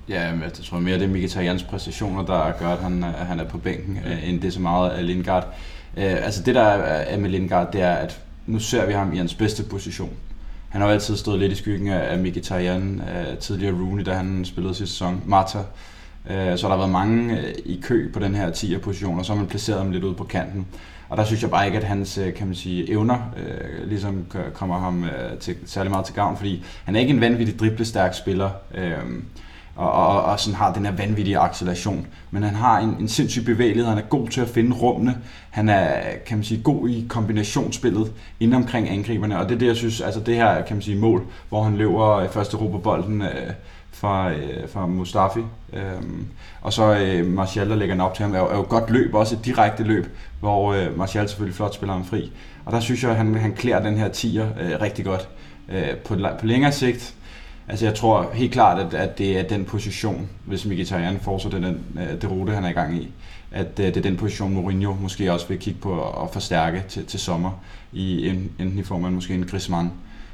Ja, 0.09 0.21
jeg 0.21 0.53
tror 0.53 0.79
mere, 0.79 0.95
det 0.95 1.03
er 1.03 1.07
Mkhitarjans 1.07 1.63
præstationer, 1.63 2.25
der 2.25 2.51
gør, 2.59 2.67
at 2.67 2.79
han, 2.79 3.03
at 3.03 3.25
han 3.25 3.39
er 3.39 3.43
på 3.43 3.57
bænken, 3.57 3.99
øh, 4.05 4.29
end 4.29 4.41
det 4.41 4.53
så 4.53 4.59
meget 4.61 4.89
af 4.89 5.07
Lindgaard. 5.07 5.47
Øh, 5.97 6.25
altså 6.25 6.43
det, 6.43 6.55
der 6.55 6.61
er 6.61 7.17
med 7.17 7.29
Lindgaard, 7.29 7.71
det 7.71 7.81
er, 7.81 7.93
at 7.93 8.19
nu 8.45 8.59
ser 8.59 8.85
vi 8.85 8.93
ham 8.93 9.13
i 9.13 9.17
hans 9.17 9.33
bedste 9.33 9.63
position. 9.63 10.13
Han 10.69 10.81
har 10.81 10.87
jo 10.87 10.93
altid 10.93 11.17
stået 11.17 11.39
lidt 11.39 11.51
i 11.51 11.55
skyggen 11.55 11.87
af 11.87 12.19
Mkhitaryan, 12.19 13.01
tidligere 13.39 13.73
Rooney, 13.73 14.05
da 14.05 14.13
han 14.13 14.45
spillede 14.45 14.75
sidste 14.75 14.93
sæson, 14.93 15.23
Marta. 15.25 15.57
Øh, 16.29 16.57
så 16.57 16.67
der 16.67 16.69
har 16.69 16.77
været 16.77 16.89
mange 16.89 17.53
i 17.65 17.79
kø 17.83 18.11
på 18.13 18.19
den 18.19 18.35
her 18.35 18.51
10'er 18.51 18.79
position, 18.79 19.19
og 19.19 19.25
så 19.25 19.33
har 19.33 19.39
man 19.39 19.47
placeret 19.47 19.79
ham 19.79 19.91
lidt 19.91 20.03
ud 20.03 20.13
på 20.13 20.23
kanten. 20.23 20.67
Og 21.09 21.17
der 21.17 21.23
synes 21.23 21.41
jeg 21.41 21.49
bare 21.49 21.65
ikke, 21.65 21.77
at 21.77 21.83
hans 21.83 22.19
kan 22.35 22.47
man 22.47 22.55
sige, 22.55 22.91
evner 22.91 23.33
øh, 23.37 23.87
ligesom 23.87 24.25
kommer 24.53 24.79
ham 24.79 25.03
øh, 25.03 25.37
til, 25.39 25.55
særlig 25.65 25.91
meget 25.91 26.05
til 26.05 26.15
gavn, 26.15 26.37
fordi 26.37 26.63
han 26.85 26.95
er 26.95 26.99
ikke 26.99 27.13
en 27.13 27.21
vanvittig 27.21 27.59
driblestærk 27.59 28.13
spiller. 28.13 28.49
Øh, 28.75 28.97
og, 29.75 29.91
og, 29.91 30.23
og 30.23 30.39
sådan 30.39 30.55
har 30.55 30.73
den 30.73 30.85
her 30.85 30.95
vanvittige 30.95 31.39
acceleration. 31.39 32.07
Men 32.31 32.43
han 32.43 32.55
har 32.55 32.79
en, 32.79 32.95
en 32.99 33.07
sindssyg 33.07 33.45
bevægelighed, 33.45 33.85
han 33.85 33.97
er 33.97 34.07
god 34.09 34.27
til 34.27 34.41
at 34.41 34.49
finde 34.49 34.75
rummene, 34.75 35.17
han 35.49 35.69
er, 35.69 36.01
kan 36.25 36.37
man 36.37 36.43
sige, 36.43 36.63
god 36.63 36.89
i 36.89 37.05
kombinationsspillet 37.09 38.11
inden 38.39 38.55
omkring 38.55 38.89
angriberne, 38.89 39.39
og 39.39 39.49
det 39.49 39.55
er 39.55 39.59
det, 39.59 39.67
jeg 39.67 39.75
synes, 39.75 40.01
altså 40.01 40.19
det 40.19 40.35
her, 40.35 40.61
kan 40.61 40.75
man 40.75 40.81
sige, 40.81 40.97
mål, 40.97 41.25
hvor 41.49 41.63
han 41.63 41.77
løber 41.77 42.15
øh, 42.15 42.29
første 42.29 42.57
ro 42.57 42.67
på 42.67 42.77
bolden 42.77 43.21
øh, 43.21 43.51
fra, 43.91 44.31
øh, 44.31 44.69
fra 44.69 44.85
Mustafi, 44.85 45.39
øh, 45.73 45.81
og 46.61 46.73
så 46.73 46.95
øh, 46.95 47.25
Martial, 47.25 47.69
der 47.69 47.75
lægger 47.75 47.95
den 47.95 48.01
op 48.01 48.13
til 48.13 48.23
ham, 48.25 48.35
er 48.35 48.39
jo, 48.39 48.47
er 48.47 48.57
jo 48.57 48.65
godt 48.69 48.89
løb, 48.89 49.13
også 49.13 49.35
et 49.35 49.45
direkte 49.45 49.83
løb, 49.83 50.17
hvor 50.39 50.73
øh, 50.73 50.97
Martial 50.97 51.29
selvfølgelig 51.29 51.55
flot 51.55 51.73
spiller 51.73 51.93
ham 51.93 52.05
fri, 52.05 52.31
og 52.65 52.71
der 52.71 52.79
synes 52.79 53.03
jeg, 53.03 53.11
at 53.11 53.17
han, 53.17 53.35
han 53.35 53.53
klæder 53.53 53.83
den 53.83 53.97
her 53.97 54.09
tier 54.09 54.47
øh, 54.61 54.81
rigtig 54.81 55.05
godt. 55.05 55.29
Øh, 55.69 55.97
på, 55.97 56.15
på 56.39 56.45
længere 56.45 56.71
sigt, 56.71 57.15
Altså 57.71 57.85
jeg 57.85 57.95
tror 57.95 58.29
helt 58.33 58.51
klart, 58.51 58.79
at, 58.79 58.93
at 58.93 59.17
det 59.17 59.39
er 59.39 59.43
den 59.43 59.65
position, 59.65 60.29
hvis 60.45 60.65
Mkhitaryan 60.65 61.19
fortsætter 61.19 61.59
den, 61.59 61.83
den, 61.93 62.21
det 62.21 62.31
rute, 62.31 62.53
han 62.53 62.63
er 62.63 62.69
i 62.69 62.73
gang 62.73 62.97
i, 62.97 63.11
at 63.51 63.79
øh, 63.79 63.85
det 63.85 63.97
er 63.97 64.01
den 64.01 64.17
position, 64.17 64.53
Mourinho 64.53 64.93
måske 64.93 65.33
også 65.33 65.47
vil 65.47 65.59
kigge 65.59 65.79
på 65.79 66.23
at 66.23 66.29
forstærke 66.33 66.83
til, 66.89 67.05
til 67.05 67.19
sommer, 67.19 67.51
i, 67.91 68.27
enten 68.29 68.79
i 68.79 68.83
form 68.83 69.05
af 69.05 69.11
måske 69.11 69.33
en 69.33 69.45
Griezmann. 69.45 69.91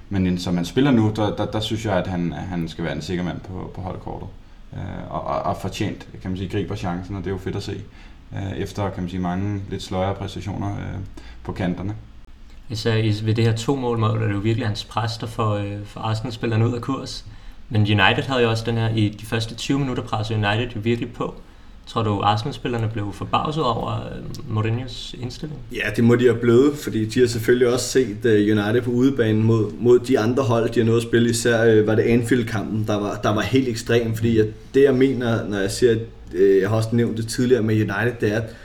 Men 0.09 0.37
som 0.37 0.53
man 0.53 0.65
spiller 0.65 0.91
nu, 0.91 1.11
der, 1.15 1.35
der, 1.35 1.45
der 1.45 1.59
synes 1.59 1.85
jeg, 1.85 1.93
at 1.93 2.07
han, 2.07 2.33
han 2.33 2.67
skal 2.67 2.83
være 2.83 2.95
en 2.95 3.01
sikker 3.01 3.23
mand 3.23 3.39
på, 3.39 3.71
på 3.75 3.81
holdkortet. 3.81 4.27
Øh, 4.73 5.11
og, 5.11 5.21
og, 5.21 5.41
og 5.41 5.57
fortjent, 5.57 6.07
kan 6.21 6.31
man 6.31 6.37
sige, 6.37 6.49
griber 6.49 6.75
chancen, 6.75 7.15
og 7.15 7.23
det 7.23 7.27
er 7.27 7.33
jo 7.33 7.37
fedt 7.37 7.55
at 7.55 7.63
se. 7.63 7.81
Øh, 8.33 8.57
efter, 8.57 8.89
kan 8.89 9.03
man 9.03 9.09
sige, 9.09 9.21
mange 9.21 9.61
lidt 9.69 9.83
sløjere 9.83 10.15
præstationer 10.15 10.75
på 11.43 11.51
kanterne. 11.51 11.95
Især 12.69 13.23
ved 13.23 13.33
det 13.33 13.43
her 13.43 13.55
to 13.55 13.75
mål 13.75 13.99
mål, 13.99 14.23
er 14.23 14.27
det 14.27 14.33
jo 14.33 14.39
virkelig 14.39 14.67
hans 14.67 14.83
pres, 14.83 15.17
der 15.17 15.27
får, 15.27 15.55
øh, 15.55 15.71
får 15.85 16.01
Arsenal-spillerne 16.01 16.67
ud 16.67 16.73
af 16.73 16.81
kurs. 16.81 17.25
Men 17.69 17.81
United 17.81 18.23
havde 18.23 18.41
jo 18.41 18.49
også 18.49 18.63
den 18.65 18.77
her, 18.77 18.89
i 18.95 19.09
de 19.09 19.25
første 19.25 19.55
20 19.55 19.79
minutter 19.79 20.03
pressede 20.03 20.39
United 20.39 20.75
jo 20.75 20.79
virkelig 20.83 21.13
på. 21.13 21.35
Tror 21.87 22.03
du, 22.03 22.21
Arsenal-spillerne 22.21 22.89
blev 22.93 23.13
forbavset 23.13 23.63
over 23.63 23.95
øh, 23.95 24.53
Mourinhos 24.53 25.15
indstilling? 25.21 25.59
Ja, 25.71 25.89
det 25.95 26.03
må 26.03 26.15
de 26.15 26.25
have 26.25 26.37
blevet, 26.37 26.77
fordi 26.77 27.05
de 27.05 27.19
har 27.19 27.27
selvfølgelig 27.27 27.73
også 27.73 27.89
set 27.89 28.25
øh, 28.25 28.57
United 28.57 28.81
på 28.81 28.91
udebanen 28.91 29.43
mod, 29.43 29.71
mod 29.79 29.99
de 29.99 30.19
andre 30.19 30.43
hold, 30.43 30.69
de 30.69 30.79
har 30.79 30.85
nået 30.85 30.97
at 30.97 31.03
spille. 31.03 31.29
Især 31.29 31.65
øh, 31.65 31.87
var 31.87 31.95
det 31.95 32.03
Anfield-kampen, 32.03 32.87
der 32.87 32.95
var, 32.95 33.19
der 33.23 33.33
var 33.33 33.41
helt 33.41 33.67
ekstrem, 33.67 34.15
fordi 34.15 34.37
jeg, 34.37 34.45
det 34.73 34.83
jeg 34.83 34.95
mener, 34.95 35.47
når 35.47 35.57
jeg 35.57 35.71
siger, 35.71 35.91
at 35.91 35.99
jeg 36.61 36.69
har 36.69 36.75
også 36.75 36.89
nævnt 36.91 37.17
det 37.17 37.27
tidligere 37.27 37.61
med 37.63 37.75
United, 37.75 38.13
det 38.21 38.33
er, 38.33 38.37
at 38.41 38.55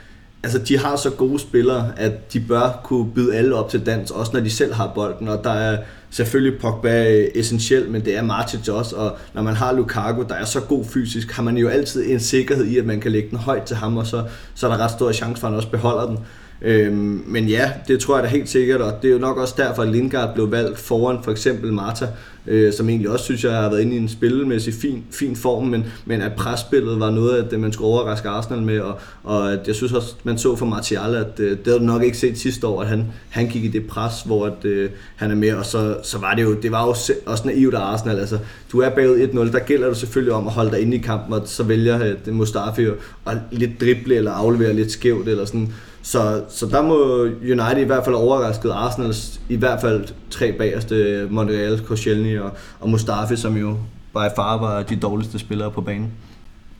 altså, 0.43 0.59
de 0.59 0.77
har 0.77 0.95
så 0.95 1.09
gode 1.09 1.39
spillere, 1.39 1.91
at 1.97 2.33
de 2.33 2.39
bør 2.39 2.79
kunne 2.83 3.11
byde 3.11 3.35
alle 3.35 3.55
op 3.55 3.69
til 3.69 3.85
dans, 3.85 4.11
også 4.11 4.31
når 4.33 4.39
de 4.39 4.49
selv 4.49 4.73
har 4.73 4.91
bolden, 4.95 5.27
og 5.27 5.43
der 5.43 5.51
er 5.51 5.77
selvfølgelig 6.09 6.61
Pogba 6.61 7.25
essentielt, 7.35 7.91
men 7.91 8.05
det 8.05 8.17
er 8.17 8.21
Martic 8.21 8.69
også, 8.69 8.95
og 8.95 9.17
når 9.33 9.41
man 9.41 9.55
har 9.55 9.73
Lukaku, 9.73 10.23
der 10.29 10.35
er 10.35 10.45
så 10.45 10.59
god 10.59 10.85
fysisk, 10.85 11.31
har 11.31 11.43
man 11.43 11.57
jo 11.57 11.67
altid 11.67 12.11
en 12.11 12.19
sikkerhed 12.19 12.65
i, 12.65 12.77
at 12.77 12.85
man 12.85 12.99
kan 12.99 13.11
lægge 13.11 13.29
den 13.29 13.37
højt 13.37 13.63
til 13.63 13.75
ham, 13.75 13.97
og 13.97 14.07
så, 14.07 14.23
så 14.55 14.67
er 14.67 14.71
der 14.71 14.83
ret 14.83 14.91
stor 14.91 15.11
chance 15.11 15.39
for, 15.39 15.47
at 15.47 15.51
han 15.51 15.57
også 15.57 15.69
beholder 15.69 16.05
den. 16.05 16.19
Øhm, 16.63 17.23
men 17.27 17.47
ja, 17.47 17.71
det 17.87 17.99
tror 17.99 18.15
jeg 18.15 18.23
da 18.23 18.29
helt 18.29 18.49
sikkert, 18.49 18.81
og 18.81 18.93
det 19.01 19.07
er 19.07 19.11
jo 19.13 19.19
nok 19.19 19.37
også 19.37 19.53
derfor, 19.57 19.81
at 19.81 19.89
Lindgaard 19.89 20.33
blev 20.33 20.51
valgt 20.51 20.79
foran 20.79 21.17
for 21.23 21.31
eksempel 21.31 21.73
Marta, 21.73 22.07
øh, 22.47 22.73
som 22.73 22.89
egentlig 22.89 23.09
også 23.09 23.25
synes, 23.25 23.43
jeg 23.43 23.51
har 23.53 23.69
været 23.69 23.81
inde 23.81 23.95
i 23.95 23.97
en 23.97 24.09
spillemæssig 24.09 24.73
fin, 24.73 25.03
fin 25.11 25.35
form, 25.35 25.67
men, 25.67 25.85
men 26.05 26.21
at 26.21 26.31
presspillet 26.37 26.99
var 26.99 27.11
noget 27.11 27.43
at 27.43 27.51
det, 27.51 27.59
man 27.59 27.73
skulle 27.73 27.87
overraske 27.87 28.29
Arsenal 28.29 28.61
med, 28.61 28.79
og, 28.79 28.99
og 29.23 29.53
at 29.53 29.59
jeg 29.67 29.75
synes 29.75 29.93
også, 29.93 30.15
man 30.23 30.37
så 30.37 30.55
for 30.55 30.65
Martial, 30.65 31.15
at 31.15 31.39
øh, 31.39 31.49
det 31.49 31.59
havde 31.65 31.79
du 31.79 31.85
nok 31.85 32.03
ikke 32.03 32.17
set 32.17 32.37
sidste 32.37 32.67
år, 32.67 32.81
at 32.81 32.87
han, 32.87 33.05
han 33.29 33.47
gik 33.47 33.63
i 33.63 33.67
det 33.67 33.87
pres, 33.87 34.21
hvor 34.25 34.45
at, 34.45 34.65
øh, 34.65 34.89
han 35.15 35.31
er 35.31 35.35
med, 35.35 35.53
og 35.53 35.65
så, 35.65 35.97
så 36.03 36.17
var 36.17 36.33
det 36.33 36.43
jo, 36.43 36.53
det 36.53 36.71
var 36.71 36.85
jo 36.85 36.89
også 37.25 37.41
naivt 37.45 37.73
af 37.73 37.79
Arsenal, 37.79 38.19
altså 38.19 38.37
du 38.71 38.79
er 38.79 38.89
bagud 38.89 39.17
1-0, 39.17 39.51
der 39.51 39.59
gælder 39.59 39.87
det 39.87 39.97
selvfølgelig 39.97 40.33
om 40.33 40.47
at 40.47 40.53
holde 40.53 40.71
dig 40.71 40.79
inde 40.79 40.97
i 40.97 40.99
kampen, 40.99 41.33
og 41.33 41.41
så 41.45 41.63
vælger 41.63 42.15
øh, 42.27 42.33
Mustafi 42.33 42.87
at 43.27 43.37
lidt 43.51 43.81
drible 43.81 44.15
eller 44.15 44.31
aflevere 44.31 44.73
lidt 44.73 44.91
skævt, 44.91 45.27
eller 45.27 45.45
sådan, 45.45 45.73
så, 46.03 46.43
så 46.49 46.65
der 46.65 46.81
må 46.81 46.95
United 47.41 47.77
i 47.77 47.83
hvert 47.83 48.03
fald 48.03 48.15
overrasket 48.15 48.71
Arsenal 48.71 49.15
i 49.49 49.55
hvert 49.55 49.81
fald 49.81 50.07
tre 50.29 50.51
bagerste, 50.51 51.27
Montreal, 51.29 51.81
Koscielny 51.85 52.39
og, 52.39 52.51
og 52.79 52.89
Mustafi, 52.89 53.35
som 53.35 53.57
jo 53.57 53.77
by 54.13 54.27
far 54.35 54.57
var 54.57 54.83
de 54.83 54.95
dårligste 54.95 55.39
spillere 55.39 55.71
på 55.71 55.81
banen. 55.81 56.11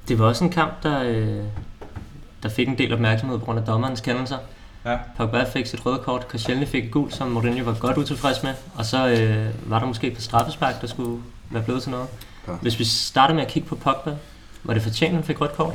Det 0.08 0.20
var 0.20 0.26
også 0.26 0.44
en 0.44 0.50
kamp, 0.50 0.84
der, 0.84 1.04
øh, 1.04 1.44
der 2.44 2.50
fik 2.50 2.68
en 2.68 2.78
del 2.78 2.94
opmærksomhed 2.94 3.40
på 3.40 3.46
grund 3.46 3.60
af 3.60 3.66
dommerens 3.66 4.02
kendelser. 4.02 4.38
Ja. 4.86 4.98
Pogba 5.18 5.44
fik 5.44 5.66
sit 5.66 5.86
røde 5.86 5.98
kort, 5.98 6.28
Koscielny 6.28 6.66
fik 6.66 6.84
et 6.84 6.92
gul, 6.92 7.12
som 7.12 7.28
Mourinho 7.28 7.64
var 7.64 7.78
godt 7.80 7.98
utilfreds 7.98 8.44
med, 8.44 8.54
og 8.76 8.86
så 8.86 9.08
øh, 9.08 9.72
var 9.72 9.80
der 9.80 9.86
måske 9.86 10.12
på 10.12 10.22
straffespark, 10.22 10.82
der 10.82 10.88
skulle 10.88 11.22
være 11.50 11.64
blevet 11.64 11.82
til 11.82 11.92
noget. 11.92 12.08
Ja. 12.48 12.54
Hvis 12.62 12.80
vi 12.80 12.84
starter 12.84 13.34
med 13.34 13.44
at 13.44 13.50
kigge 13.50 13.70
på 13.70 13.76
Pogba, 13.76 14.16
var 14.64 14.74
det 14.74 14.84
fortjent, 14.84 15.14
han 15.14 15.24
fik 15.24 15.42
rødt 15.42 15.54
kort? 15.54 15.74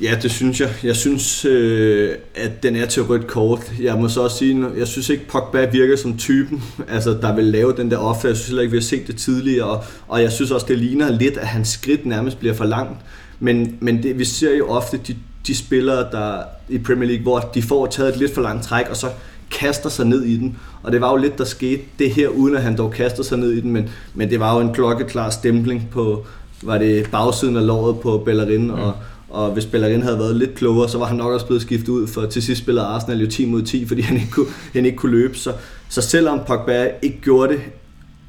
Ja, 0.00 0.18
det 0.22 0.30
synes 0.30 0.60
jeg. 0.60 0.70
Jeg 0.82 0.96
synes, 0.96 1.44
øh, 1.44 2.14
at 2.34 2.62
den 2.62 2.76
er 2.76 2.86
til 2.86 3.02
rødt 3.02 3.26
kort. 3.26 3.72
Jeg 3.80 3.98
må 3.98 4.08
så 4.08 4.20
også 4.20 4.36
sige, 4.36 4.66
jeg 4.76 4.88
synes 4.88 5.08
ikke, 5.08 5.28
Pogba 5.28 5.64
virker 5.64 5.96
som 5.96 6.16
typen, 6.16 6.62
altså, 6.88 7.10
der 7.10 7.34
vil 7.34 7.44
lave 7.44 7.74
den 7.76 7.90
der 7.90 7.96
offer. 7.96 8.28
Jeg 8.28 8.36
synes 8.36 8.48
heller 8.48 8.62
ikke, 8.62 8.72
vi 8.72 8.78
har 8.78 8.82
set 8.82 9.06
det 9.06 9.16
tidligere, 9.16 9.64
og, 9.64 9.84
og 10.08 10.22
jeg 10.22 10.32
synes 10.32 10.50
også, 10.50 10.66
det 10.68 10.78
ligner 10.78 11.10
lidt, 11.10 11.36
at 11.36 11.46
hans 11.46 11.68
skridt 11.68 12.06
nærmest 12.06 12.38
bliver 12.38 12.54
for 12.54 12.64
langt. 12.64 13.00
Men, 13.40 13.76
men 13.80 14.02
det, 14.02 14.18
vi 14.18 14.24
ser 14.24 14.56
jo 14.56 14.68
ofte 14.68 15.00
de, 15.06 15.16
de 15.46 15.54
spillere 15.54 16.06
der 16.12 16.42
i 16.68 16.78
Premier 16.78 17.08
League, 17.08 17.22
hvor 17.22 17.40
de 17.54 17.62
får 17.62 17.86
taget 17.86 18.12
et 18.12 18.16
lidt 18.16 18.34
for 18.34 18.42
langt 18.42 18.64
træk, 18.64 18.86
og 18.90 18.96
så 18.96 19.06
kaster 19.50 19.88
sig 19.88 20.06
ned 20.06 20.22
i 20.22 20.36
den. 20.36 20.56
Og 20.82 20.92
det 20.92 21.00
var 21.00 21.10
jo 21.10 21.16
lidt, 21.16 21.38
der 21.38 21.44
skete 21.44 21.82
det 21.98 22.10
her, 22.10 22.28
uden 22.28 22.56
at 22.56 22.62
han 22.62 22.76
dog 22.76 22.90
kaster 22.90 23.22
sig 23.22 23.38
ned 23.38 23.52
i 23.52 23.60
den, 23.60 23.70
men, 23.70 23.88
men 24.14 24.30
det 24.30 24.40
var 24.40 24.54
jo 24.54 24.60
en 24.60 24.74
klokkeklar 24.74 25.30
stempling 25.30 25.88
på, 25.90 26.26
var 26.62 26.78
det 26.78 27.10
bagsiden 27.10 27.56
af 27.56 27.66
låret 27.66 28.00
på 28.00 28.18
Bellerin, 28.18 28.64
mm. 28.64 28.70
og, 28.70 28.92
og 29.32 29.50
hvis 29.52 29.66
Bellerin 29.66 30.02
havde 30.02 30.18
været 30.18 30.36
lidt 30.36 30.54
klogere, 30.54 30.88
så 30.88 30.98
var 30.98 31.06
han 31.06 31.16
nok 31.16 31.32
også 31.32 31.46
blevet 31.46 31.62
skiftet 31.62 31.88
ud, 31.88 32.06
for 32.06 32.26
til 32.26 32.42
sidst 32.42 32.62
spillede 32.62 32.86
Arsenal 32.86 33.20
jo 33.20 33.26
10 33.26 33.46
mod 33.46 33.62
10, 33.62 33.86
fordi 33.86 34.00
han 34.00 34.16
ikke 34.16 34.30
kunne, 34.30 34.46
han 34.72 34.84
ikke 34.84 34.98
kunne 34.98 35.12
løbe. 35.12 35.38
Så, 35.38 35.52
så 35.88 36.02
selvom 36.02 36.40
Pogba 36.46 36.90
ikke 37.02 37.20
gjorde 37.20 37.52
det 37.52 37.60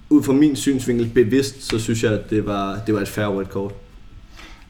ud 0.10 0.24
fra 0.24 0.34
min 0.34 0.56
synsvinkel 0.56 1.10
bevidst, 1.14 1.70
så 1.70 1.80
synes 1.80 2.04
jeg, 2.04 2.14
at 2.14 2.30
det 2.30 2.46
var, 2.46 2.80
det 2.88 2.96
var 2.96 3.02
et 3.02 3.08
færre 3.08 3.28
rødt 3.28 3.50
kort. 3.50 3.72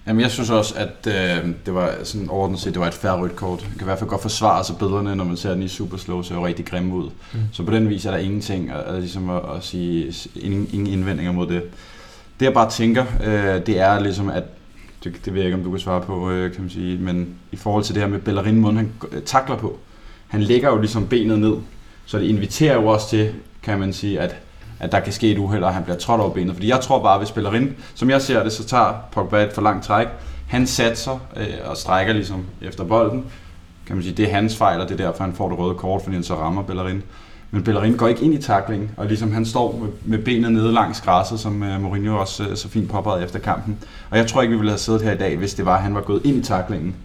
Jamen, 0.08 0.22
jeg 0.22 0.32
synes 0.32 0.50
også, 0.50 0.76
at 0.78 1.08
øh, 1.08 1.50
det 1.66 1.74
var 1.74 1.96
sådan 2.04 2.30
overordnet 2.30 2.60
set, 2.60 2.74
det 2.74 2.80
var 2.80 2.88
et 2.88 2.94
færre 2.94 3.20
rødt 3.20 3.36
kort. 3.36 3.60
Det 3.60 3.68
kan 3.72 3.82
i 3.82 3.84
hvert 3.84 4.00
fald 4.00 4.10
godt 4.10 4.22
forsvare 4.22 4.64
sig 4.64 4.76
billederne, 4.78 5.16
når 5.16 5.24
man 5.24 5.38
ser 5.38 5.54
den 5.54 5.64
i 5.64 5.68
super 5.68 5.98
slow, 5.98 6.22
så 6.22 6.34
er 6.34 6.38
jo 6.38 6.46
rigtig 6.46 6.66
grimme 6.66 6.96
ud. 6.96 7.10
Mm. 7.34 7.40
Så 7.52 7.64
på 7.64 7.72
den 7.72 7.90
vis 7.90 8.06
er 8.06 8.12
der 8.12 8.18
ingenting 8.18 8.72
at, 8.72 8.80
at, 8.80 9.00
ligesom 9.00 9.30
at, 9.30 9.42
at 9.56 9.64
sige, 9.64 10.14
ingen, 10.36 10.70
ingen 10.74 10.88
indvendinger 10.88 11.32
mod 11.32 11.48
det. 11.48 11.62
Det 12.40 12.46
jeg 12.46 12.54
bare 12.54 12.70
tænker, 12.70 13.06
øh, 13.24 13.66
det 13.66 13.80
er 13.80 14.00
ligesom, 14.00 14.30
at 14.30 14.44
det, 15.04 15.26
det 15.26 15.34
ved 15.34 15.42
jeg 15.42 15.46
ikke, 15.46 15.58
om 15.58 15.64
du 15.64 15.72
kan 15.72 15.80
svare 15.80 16.02
på, 16.02 16.32
øh, 16.32 16.52
kan 16.52 16.62
man 16.62 16.70
sige, 16.70 16.98
men 16.98 17.36
i 17.52 17.56
forhold 17.56 17.84
til 17.84 17.96
det 17.96 18.04
her 18.04 18.10
med 18.10 18.20
Bellerin, 18.20 18.60
måden 18.60 18.78
han 18.78 18.92
øh, 19.12 19.22
takler 19.22 19.58
på, 19.58 19.78
han 20.28 20.42
lægger 20.42 20.70
jo 20.70 20.78
ligesom 20.78 21.08
benet 21.08 21.40
ned, 21.40 21.56
så 22.06 22.20
det 22.20 22.26
inviterer 22.26 22.74
jo 22.76 22.88
også 22.88 23.10
til, 23.10 23.34
kan 23.64 23.80
man 23.80 23.94
sige, 23.94 24.20
at 24.20 24.36
at 24.80 24.92
der 24.92 25.00
kan 25.00 25.14
ske 25.14 25.32
et 25.32 25.38
uheld, 25.38 25.64
og 25.64 25.74
han 25.74 25.84
bliver 25.84 25.98
trådt 25.98 26.22
over 26.22 26.30
benet. 26.30 26.56
Fordi 26.56 26.70
jeg 26.70 26.80
tror 26.80 27.04
bare, 27.04 27.18
hvis 27.18 27.30
spillerin, 27.30 27.76
som 27.96 28.10
jeg 28.10 28.22
ser 28.22 28.44
det, 28.44 28.52
så 28.52 28.64
tager 28.66 28.94
Pogba 29.12 29.44
et 29.44 29.54
for 29.54 29.62
langt 29.62 29.86
træk. 29.86 30.08
Han 30.48 30.68
satser 30.68 31.20
øh, 31.36 31.70
og 31.70 31.78
strækker 31.78 32.14
ligesom 32.14 32.46
efter 32.62 32.84
bolden. 32.84 33.26
Kan 33.88 33.96
man 33.96 34.04
sige, 34.04 34.16
det 34.16 34.26
er 34.30 34.34
hans 34.34 34.58
fejl, 34.58 34.82
og 34.82 34.90
det 34.90 35.02
er 35.02 35.06
derfor, 35.06 35.24
han 35.24 35.34
får 35.34 35.50
det 35.50 35.60
røde 35.60 35.76
kort, 35.76 36.02
fordi 36.02 36.16
han 36.16 36.24
så 36.24 36.36
rammer 36.36 36.64
Bellerin. 36.64 37.04
Men 37.54 37.64
Bellerin 37.64 37.98
går 37.98 38.08
ikke 38.08 38.22
ind 38.22 38.34
i 38.34 38.38
taklingen, 38.38 38.92
og 38.98 39.06
ligesom 39.06 39.32
han 39.32 39.46
står 39.46 39.88
med, 40.06 40.18
benet 40.18 40.52
nede 40.52 40.72
langs 40.72 41.02
græsset, 41.02 41.40
som 41.40 41.64
øh, 41.64 41.82
Mourinho 41.82 42.20
også 42.20 42.44
øh, 42.44 42.56
så 42.56 42.70
fint 42.70 42.90
påpegede 42.90 43.24
efter 43.24 43.40
kampen. 43.40 43.78
Og 44.10 44.18
jeg 44.18 44.28
tror 44.28 44.42
ikke, 44.42 44.52
vi 44.52 44.58
ville 44.58 44.72
have 44.72 44.80
siddet 44.80 45.02
her 45.02 45.12
i 45.12 45.18
dag, 45.18 45.38
hvis 45.38 45.54
det 45.54 45.66
var, 45.66 45.76
at 45.76 45.82
han 45.82 45.96
var 45.96 46.02
gået 46.02 46.22
ind 46.26 46.38
i 46.38 46.42
taklingen. 46.42 46.96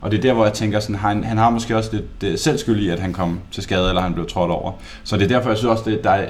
Og 0.00 0.10
det 0.10 0.18
er 0.18 0.22
der, 0.22 0.32
hvor 0.32 0.44
jeg 0.44 0.52
tænker, 0.52 0.80
sådan, 0.80 0.96
han, 0.96 1.24
han 1.24 1.38
har 1.38 1.50
måske 1.50 1.76
også 1.76 1.90
lidt 1.92 2.04
selvskyld 2.20 2.36
selv 2.38 2.58
skyld 2.58 2.80
i, 2.80 2.88
at 2.88 2.98
han 2.98 3.12
kom 3.12 3.40
til 3.52 3.62
skade, 3.62 3.88
eller 3.88 4.02
han 4.02 4.14
blev 4.14 4.26
trådt 4.26 4.50
over. 4.50 4.72
Så 5.04 5.16
det 5.16 5.24
er 5.24 5.28
derfor, 5.28 5.50
jeg 5.50 5.58
synes 5.58 5.70
også, 5.70 5.90
det, 5.90 6.04
der 6.04 6.10
er 6.10 6.26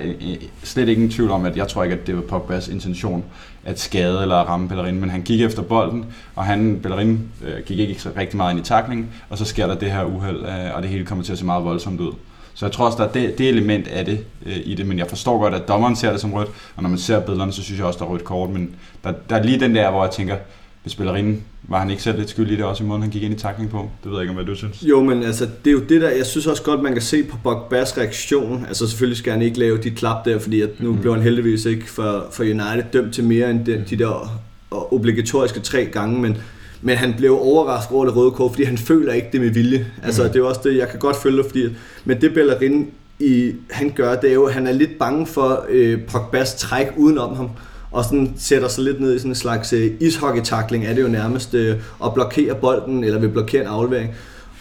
slet 0.63 0.89
ingen 0.89 1.11
tvivl 1.11 1.31
om, 1.31 1.45
at 1.45 1.57
jeg 1.57 1.69
tror 1.69 1.83
ikke, 1.83 1.97
at 1.97 2.07
det 2.07 2.17
var 2.17 2.39
Pogba's 2.39 2.73
intention 2.73 3.25
at 3.65 3.81
skade 3.81 4.23
eller 4.23 4.37
ramme 4.37 4.69
Bellerin, 4.69 5.01
men 5.01 5.11
han 5.11 5.23
gik 5.23 5.41
efter 5.41 5.63
bolden, 5.63 6.07
og 6.35 6.45
han, 6.45 6.81
Bellerin, 6.83 7.29
øh, 7.45 7.65
gik 7.67 7.79
ikke 7.79 8.03
så 8.03 8.11
rigtig 8.17 8.37
meget 8.37 8.53
ind 8.53 8.61
i 8.61 8.65
taklingen, 8.65 9.09
og 9.31 9.39
så 9.39 9.45
sker 9.45 9.67
der 9.67 9.75
det 9.75 9.91
her 9.93 10.05
uheld, 10.05 10.43
øh, 10.43 10.75
og 10.77 10.83
det 10.83 10.91
hele 10.91 11.05
kommer 11.05 11.25
til 11.25 11.33
at 11.33 11.39
se 11.39 11.45
meget 11.45 11.65
voldsomt 11.65 12.01
ud. 12.01 12.13
Så 12.59 12.67
jeg 12.67 12.73
tror 12.73 12.87
også, 12.87 12.99
der 12.99 13.05
er 13.05 13.13
det, 13.13 13.39
det 13.39 13.49
element 13.49 13.89
af 13.89 14.05
det 14.05 14.19
øh, 14.47 14.57
i 14.65 14.75
det, 14.75 14.87
men 14.87 14.99
jeg 14.99 15.07
forstår 15.09 15.39
godt, 15.39 15.55
at 15.55 15.69
dommeren 15.69 15.97
ser 15.97 16.11
det 16.11 16.21
som 16.21 16.33
rødt, 16.33 16.49
og 16.77 16.83
når 16.83 16.91
man 16.91 16.99
ser 16.99 17.21
billederne, 17.21 17.53
så 17.53 17.63
synes 17.63 17.79
jeg 17.79 17.87
også, 17.87 17.99
der 17.99 18.05
er 18.05 18.09
rødt 18.09 18.25
kort, 18.25 18.51
men 18.51 18.71
der, 19.05 19.13
der 19.29 19.37
er 19.37 19.43
lige 19.43 19.61
den 19.61 19.75
der, 19.75 19.91
hvor 19.91 20.05
jeg 20.05 20.13
tænker, 20.13 20.37
ved 20.85 20.91
spillerinden. 20.91 21.43
Var 21.63 21.79
han 21.79 21.91
ikke 21.91 22.03
selv 22.03 22.19
lidt 22.19 22.31
skyldig 22.31 22.53
i 22.53 22.57
det 22.57 22.65
også 22.65 22.85
i 22.85 22.87
måden, 22.87 23.03
han 23.03 23.11
gik 23.11 23.23
ind 23.23 23.35
i 23.35 23.37
takling 23.37 23.71
på? 23.71 23.91
Det 24.05 24.11
ved 24.11 24.19
jeg 24.19 24.23
ikke, 24.23 24.31
om 24.31 24.37
hvad 24.37 24.45
du 24.45 24.55
synes. 24.55 24.83
Jo, 24.83 25.03
men 25.03 25.23
altså, 25.23 25.49
det 25.65 25.71
er 25.71 25.73
jo 25.75 25.81
det 25.81 26.01
der, 26.01 26.09
jeg 26.11 26.27
synes 26.27 26.47
også 26.47 26.63
godt, 26.63 26.83
man 26.83 26.93
kan 26.93 27.03
se 27.03 27.23
på 27.23 27.37
Pogba's 27.37 27.99
reaktion. 27.99 28.65
Altså 28.69 28.87
selvfølgelig 28.87 29.19
skal 29.19 29.33
han 29.33 29.43
ikke 29.43 29.59
lave 29.59 29.79
de 29.79 29.91
klap 29.91 30.25
der, 30.25 30.39
fordi 30.39 30.61
at 30.61 30.71
nu 30.81 30.93
mm. 30.93 31.01
blev 31.01 31.15
han 31.15 31.23
heldigvis 31.23 31.65
ikke 31.65 31.91
for, 31.91 32.27
for 32.33 32.43
United 32.43 32.85
dømt 32.93 33.15
til 33.15 33.25
mere 33.25 33.51
end 33.51 33.65
den, 33.67 33.85
de 33.91 33.97
der 33.97 34.41
obligatoriske 34.71 35.61
tre 35.61 35.85
gange, 35.85 36.21
men, 36.21 36.37
men 36.83 36.97
han 36.97 37.15
blev 37.17 37.39
overrasket 37.41 37.97
over 37.97 38.05
det 38.05 38.17
røde 38.17 38.31
kort, 38.31 38.51
fordi 38.51 38.65
han 38.65 38.79
føler 38.79 39.13
ikke 39.13 39.29
det 39.33 39.41
med 39.41 39.51
vilje. 39.51 39.87
Altså 40.03 40.23
mm. 40.23 40.31
det 40.31 40.41
er 40.41 40.45
også 40.45 40.61
det, 40.65 40.77
jeg 40.77 40.89
kan 40.89 40.99
godt 40.99 41.17
følge, 41.17 41.45
fordi 41.45 41.69
men 42.05 42.21
det 42.21 42.35
Bellerin 42.35 42.91
i, 43.19 43.53
han 43.71 43.93
gør, 43.97 44.15
det 44.15 44.31
er 44.31 44.35
jo, 44.35 44.45
at 44.45 44.55
han 44.55 44.67
er 44.67 44.73
lidt 44.73 44.99
bange 44.99 45.27
for 45.27 45.67
øh, 45.69 45.99
Pogba's 46.15 46.59
træk 46.59 46.87
udenom 46.97 47.37
ham 47.37 47.51
og 47.91 48.05
sådan 48.05 48.35
sætter 48.37 48.69
sig 48.69 48.85
lidt 48.85 49.01
ned 49.01 49.15
i 49.15 49.19
sådan 49.19 49.31
en 49.31 49.35
slags 49.35 49.73
uh, 49.73 49.81
ishockey-takling, 50.01 50.87
er 50.87 50.95
det 50.95 51.03
jo 51.03 51.09
nærmest 51.09 51.55
uh, 51.55 51.61
at 52.05 52.15
blokere 52.15 52.55
bolden, 52.55 53.05
eller 53.05 53.19
vil 53.19 53.29
blokere 53.29 53.63
en 53.63 53.69
aflevering. 53.69 54.11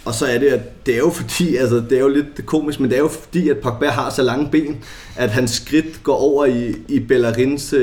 Og 0.04 0.14
så 0.14 0.26
er 0.26 0.38
det, 0.38 0.46
at 0.46 0.86
det 0.86 0.94
er 0.94 0.98
jo 0.98 1.10
fordi, 1.10 1.56
altså 1.56 1.76
det 1.76 1.92
er 1.92 2.00
jo 2.00 2.08
lidt 2.08 2.46
komisk, 2.46 2.80
men 2.80 2.90
det 2.90 2.96
er 2.96 3.00
jo 3.00 3.08
fordi, 3.08 3.48
at 3.48 3.56
Pogba 3.58 3.86
har 3.86 4.10
så 4.10 4.22
lange 4.22 4.48
ben, 4.52 4.76
at 5.16 5.30
hans 5.30 5.50
skridt 5.50 6.02
går 6.02 6.16
over 6.16 6.46
i, 6.46 6.74
i 6.88 7.00
Bellerins, 7.00 7.74
uh, 7.74 7.80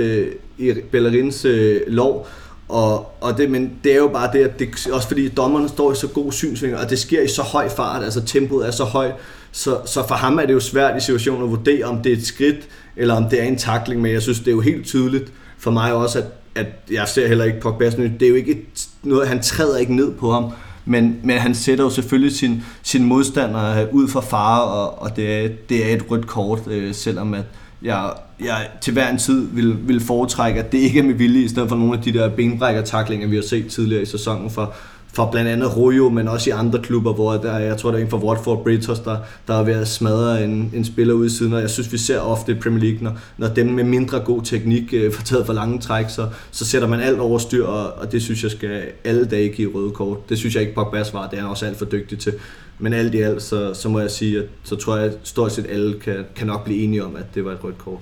i 0.57 0.73
Bellerins 0.91 1.45
uh, 1.45 1.75
lov. 1.87 2.27
Og, 2.69 3.11
og 3.21 3.37
det, 3.37 3.51
men 3.51 3.71
det 3.83 3.91
er 3.91 3.97
jo 3.97 4.07
bare 4.07 4.29
det, 4.33 4.39
at 4.39 4.59
det, 4.59 4.87
også 4.93 5.07
fordi 5.07 5.29
dommerne 5.29 5.69
står 5.69 5.91
i 5.91 5.95
så 5.95 6.07
god 6.07 6.31
synsvinkel, 6.31 6.79
og 6.79 6.89
det 6.89 6.99
sker 6.99 7.21
i 7.21 7.27
så 7.27 7.41
høj 7.41 7.69
fart, 7.69 8.03
altså 8.03 8.25
tempoet 8.25 8.67
er 8.67 8.71
så 8.71 8.83
højt, 8.83 9.13
så, 9.51 9.77
så 9.85 10.07
for 10.07 10.15
ham 10.15 10.39
er 10.39 10.45
det 10.45 10.53
jo 10.53 10.59
svært 10.59 10.97
i 10.97 10.99
situationen 10.99 11.43
at 11.43 11.49
vurdere, 11.49 11.83
om 11.83 12.01
det 12.01 12.11
er 12.11 12.17
et 12.17 12.25
skridt, 12.25 12.67
eller 12.95 13.13
om 13.13 13.29
det 13.29 13.41
er 13.41 13.43
en 13.43 13.57
takling, 13.57 14.01
men 14.01 14.11
jeg 14.11 14.21
synes, 14.21 14.39
det 14.39 14.47
er 14.47 14.51
jo 14.51 14.61
helt 14.61 14.85
tydeligt 14.85 15.33
for 15.57 15.71
mig 15.71 15.93
også, 15.93 16.19
at, 16.19 16.25
at 16.55 16.67
jeg 16.91 17.07
ser 17.07 17.27
heller 17.27 17.45
ikke 17.45 17.59
Pogba 17.59 17.89
det 17.89 18.21
er 18.21 18.29
jo 18.29 18.35
ikke 18.35 18.51
et, 18.51 18.87
noget, 19.03 19.27
han 19.27 19.41
træder 19.41 19.77
ikke 19.77 19.95
ned 19.95 20.11
på 20.11 20.31
ham, 20.31 20.51
men, 20.85 21.19
men 21.23 21.37
han 21.37 21.55
sætter 21.55 21.83
jo 21.83 21.89
selvfølgelig 21.89 22.35
sin, 22.35 22.63
sin 22.83 23.03
modstander 23.03 23.81
øh, 23.81 23.93
ud 23.93 24.07
for 24.07 24.21
fare, 24.21 24.63
og, 24.63 25.01
og 25.01 25.15
det, 25.15 25.45
er, 25.45 25.49
det 25.69 25.89
er 25.91 25.95
et 25.95 26.11
rødt 26.11 26.27
kort, 26.27 26.67
øh, 26.67 26.93
selvom 26.93 27.33
at 27.33 27.43
jeg, 27.85 28.13
jeg 28.39 28.67
til 28.81 28.93
hver 28.93 29.09
en 29.09 29.17
tid 29.17 29.47
vil, 29.51 29.87
vil 29.87 29.99
foretrække, 30.01 30.59
at 30.59 30.71
det 30.71 30.77
ikke 30.77 30.99
er 30.99 31.03
med 31.03 31.13
vilje, 31.13 31.41
i 31.41 31.47
stedet 31.47 31.69
for 31.69 31.75
nogle 31.75 31.97
af 31.97 32.03
de 32.03 32.13
der 32.13 32.29
benbrækker-taklinger, 32.29 33.27
vi 33.27 33.35
har 33.35 33.43
set 33.43 33.67
tidligere 33.67 34.01
i 34.01 34.05
sæsonen 34.05 34.49
for, 34.49 34.73
fra 35.15 35.31
blandt 35.31 35.49
andet 35.49 35.77
Rojo, 35.77 36.09
men 36.09 36.27
også 36.27 36.49
i 36.49 36.53
andre 36.53 36.79
klubber, 36.81 37.13
hvor 37.13 37.33
der, 37.33 37.57
jeg 37.57 37.77
tror, 37.77 37.91
der 37.91 37.97
er 37.97 38.01
en 38.01 38.09
fra 38.09 38.17
Watford 38.17 38.63
Britos, 38.63 38.99
der, 38.99 39.17
der 39.47 39.53
er 39.53 39.63
ved 39.63 39.73
at 39.73 39.87
smadre 39.87 40.43
en, 40.43 40.71
en 40.73 40.85
spiller 40.85 41.13
ud 41.13 41.25
i 41.25 41.29
siden, 41.29 41.53
og 41.53 41.61
jeg 41.61 41.69
synes, 41.69 41.91
vi 41.91 41.97
ser 41.97 42.19
ofte 42.19 42.51
i 42.51 42.55
Premier 42.55 42.83
League, 42.83 43.03
når, 43.03 43.19
når 43.37 43.47
dem 43.47 43.67
med 43.67 43.83
mindre 43.83 44.19
god 44.19 44.41
teknik 44.41 44.93
øh, 44.93 45.13
får 45.13 45.23
taget 45.23 45.45
for 45.45 45.53
lange 45.53 45.79
træk, 45.79 46.05
så, 46.09 46.27
så 46.51 46.65
sætter 46.65 46.87
man 46.87 46.99
alt 46.99 47.19
over 47.19 47.37
styr, 47.37 47.65
og, 47.65 47.93
og 47.93 48.11
det 48.11 48.21
synes 48.21 48.43
jeg 48.43 48.51
skal 48.51 48.81
alle 49.03 49.25
dage 49.25 49.49
give 49.49 49.71
røde 49.75 49.91
kort. 49.91 50.29
Det 50.29 50.37
synes 50.37 50.55
jeg 50.55 50.61
ikke 50.61 50.75
Pogba 50.75 51.03
var, 51.13 51.27
det 51.27 51.37
er 51.37 51.41
han 51.41 51.49
også 51.49 51.65
alt 51.65 51.77
for 51.77 51.85
dygtig 51.85 52.19
til. 52.19 52.33
Men 52.79 52.93
alt 52.93 53.15
i 53.15 53.21
alt, 53.21 53.41
så, 53.41 53.73
så 53.73 53.89
må 53.89 53.99
jeg 53.99 54.11
sige, 54.11 54.37
at 54.37 54.45
så 54.63 54.75
tror 54.75 54.97
jeg, 54.97 55.05
at 55.05 55.17
stort 55.23 55.51
set 55.51 55.65
alle 55.69 55.99
kan, 55.99 56.25
kan 56.35 56.47
nok 56.47 56.65
blive 56.65 56.83
enige 56.83 57.05
om, 57.05 57.15
at 57.15 57.35
det 57.35 57.45
var 57.45 57.51
et 57.51 57.63
rødt 57.63 57.77
kort 57.77 57.99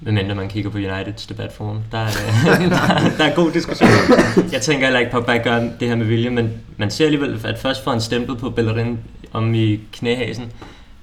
medmindre 0.00 0.34
man 0.34 0.48
kigger 0.48 0.70
på 0.70 0.78
Uniteds 0.78 1.26
debatforum. 1.26 1.78
Der 1.92 1.98
er, 1.98 2.08
der, 2.58 3.16
der 3.18 3.24
er 3.24 3.34
god 3.34 3.52
diskussion. 3.52 3.88
Jeg 4.52 4.60
tænker 4.62 4.86
heller 4.86 5.00
ikke 5.00 5.12
på, 5.12 5.18
at 5.18 5.44
gør 5.44 5.58
det 5.80 5.88
her 5.88 5.96
med 5.96 6.06
vilje, 6.06 6.30
men 6.30 6.52
man 6.76 6.90
ser 6.90 7.04
alligevel, 7.04 7.40
at 7.44 7.58
først 7.58 7.84
får 7.84 7.90
han 7.90 8.00
stemplet 8.00 8.38
på 8.38 8.50
Bellerin 8.50 8.98
om 9.32 9.54
i 9.54 9.80
knæhasen. 9.92 10.52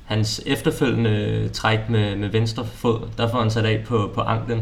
Hans 0.05 0.41
efterfølgende 0.45 1.49
træk 1.53 1.79
med, 1.89 2.15
med 2.15 2.29
venstre 2.29 2.65
fod, 2.75 2.99
der 3.17 3.31
får 3.31 3.39
han 3.39 3.51
sat 3.51 3.65
af 3.65 3.83
på, 3.85 4.11
på 4.15 4.21
anklen, 4.21 4.61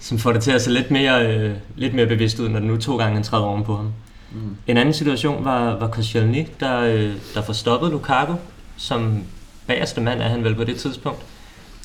som 0.00 0.18
får 0.18 0.32
det 0.32 0.42
til 0.42 0.50
at 0.50 0.62
se 0.62 0.70
lidt 0.70 0.90
mere, 0.90 1.26
øh, 1.26 1.54
lidt 1.76 1.94
mere 1.94 2.06
bevidst 2.06 2.38
ud, 2.38 2.48
når 2.48 2.58
det 2.58 2.68
nu 2.68 2.76
to 2.76 2.96
gange 2.96 3.14
han 3.14 3.22
træder 3.22 3.44
oven 3.44 3.64
på 3.64 3.76
ham. 3.76 3.92
Mm. 4.32 4.56
En 4.66 4.76
anden 4.76 4.94
situation 4.94 5.44
var, 5.44 5.76
var 5.76 5.88
Koscielny, 5.88 6.46
der, 6.60 6.80
øh, 6.80 7.12
der 7.34 7.42
får 7.42 7.52
stoppet 7.52 7.90
Lukaku, 7.90 8.34
som 8.76 9.22
bagerste 9.66 10.00
mand 10.00 10.20
er 10.20 10.28
han 10.28 10.44
vel 10.44 10.54
på 10.54 10.64
det 10.64 10.76
tidspunkt. 10.76 11.22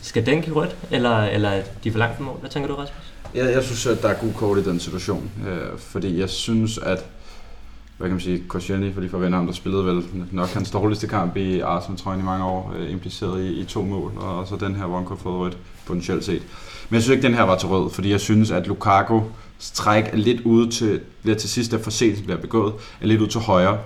Skal 0.05 0.25
den 0.25 0.41
give 0.41 0.55
rødt, 0.55 0.75
eller, 0.91 1.17
eller 1.17 1.49
er 1.49 1.63
de 1.83 1.91
for 1.91 1.99
langt 1.99 2.17
på 2.17 2.23
mål? 2.23 2.37
Hvad 2.39 2.49
tænker 2.49 2.67
du, 2.67 2.75
Rasmus? 2.75 3.13
Jeg, 3.35 3.53
jeg 3.53 3.63
synes, 3.63 3.85
at 3.85 4.01
der 4.01 4.09
er 4.09 4.13
god 4.13 4.33
kort 4.33 4.57
i 4.57 4.63
den 4.63 4.79
situation, 4.79 5.31
øh, 5.47 5.79
fordi 5.79 6.19
jeg 6.19 6.29
synes, 6.29 6.77
at 6.77 7.05
hvad 7.97 8.07
kan 8.07 8.13
man 8.13 8.21
sige, 8.21 8.43
Koscielny, 8.47 8.93
for 8.93 9.01
de 9.01 9.09
forventer 9.09 9.37
ham, 9.37 9.45
der 9.45 9.53
spillede 9.53 9.85
vel 9.85 10.03
nok 10.31 10.47
hans 10.47 10.71
dårligste 10.71 11.07
kamp 11.07 11.37
i 11.37 11.59
Arsenal, 11.59 11.99
tror 11.99 12.11
jeg, 12.11 12.21
i 12.21 12.23
mange 12.23 12.45
år, 12.45 12.73
øh, 12.77 12.91
impliceret 12.91 13.43
i, 13.43 13.59
i 13.59 13.65
to 13.65 13.81
mål, 13.81 14.11
og, 14.17 14.39
og 14.39 14.47
så 14.47 14.55
den 14.55 14.75
her, 14.75 14.85
hvor 14.85 14.97
han 14.97 15.05
kunne 15.05 15.19
få 15.19 15.43
rødt 15.43 15.57
potentielt 15.85 16.25
set. 16.25 16.41
Men 16.89 16.95
jeg 16.95 17.01
synes 17.01 17.15
ikke, 17.15 17.27
den 17.27 17.35
her 17.35 17.43
var 17.43 17.57
til 17.57 17.69
rød, 17.69 17.89
fordi 17.89 18.11
jeg 18.11 18.21
synes, 18.21 18.51
at 18.51 18.67
Lukaku 18.67 19.21
træk 19.59 20.03
er 20.13 20.17
lidt 20.17 20.41
ude 20.41 20.71
til, 20.71 20.99
lidt 21.23 21.37
til 21.37 21.49
sidst, 21.49 21.71
da 21.71 21.77
forseelsen 21.77 22.25
bliver 22.25 22.41
begået, 22.41 22.73
er 23.01 23.07
lidt 23.07 23.21
ud 23.21 23.27
til 23.27 23.41
højre. 23.41 23.77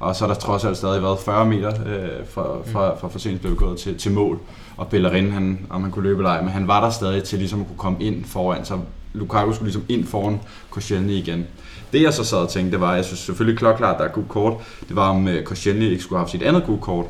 Og 0.00 0.16
så 0.16 0.24
er 0.24 0.28
der 0.28 0.34
trods 0.34 0.64
alt 0.64 0.76
stadig 0.76 1.02
været 1.02 1.18
40 1.18 1.46
meter 1.46 1.70
øh, 1.86 2.26
fra, 2.30 2.56
fra, 2.72 2.94
fra 2.94 3.08
forseelsen 3.08 3.38
blev 3.38 3.52
begået 3.52 3.78
til, 3.78 3.98
til 3.98 4.12
mål 4.12 4.40
og 4.78 4.88
Bellerin, 4.88 5.32
han, 5.32 5.66
om 5.70 5.82
han 5.82 5.90
kunne 5.90 6.02
løbe 6.02 6.18
eller 6.18 6.30
ej, 6.30 6.40
men 6.40 6.50
han 6.50 6.68
var 6.68 6.80
der 6.84 6.90
stadig 6.90 7.22
til 7.22 7.38
ligesom 7.38 7.60
at 7.60 7.66
kunne 7.66 7.78
komme 7.78 8.04
ind 8.04 8.24
foran, 8.24 8.64
så 8.64 8.78
Lukaku 9.12 9.52
skulle 9.52 9.66
ligesom 9.66 9.84
ind 9.88 10.04
foran 10.06 10.40
Koscielny 10.70 11.10
igen. 11.10 11.46
Det 11.92 12.02
jeg 12.02 12.14
så 12.14 12.24
sad 12.24 12.38
og 12.38 12.48
tænkte, 12.48 12.72
det 12.72 12.80
var, 12.80 12.94
jeg 12.94 13.04
synes 13.04 13.20
selvfølgelig 13.20 13.58
klokklart, 13.58 13.94
at 13.94 13.98
der 14.00 14.04
er 14.04 14.12
god 14.12 14.24
kort, 14.28 14.54
det 14.88 14.96
var 14.96 15.08
om 15.08 15.28
øh, 15.28 15.44
Koscielny 15.44 15.82
ikke 15.82 16.02
skulle 16.02 16.18
have 16.18 16.24
haft 16.24 16.30
sit 16.30 16.42
andet 16.42 16.64
god 16.64 16.78
kort. 16.78 17.06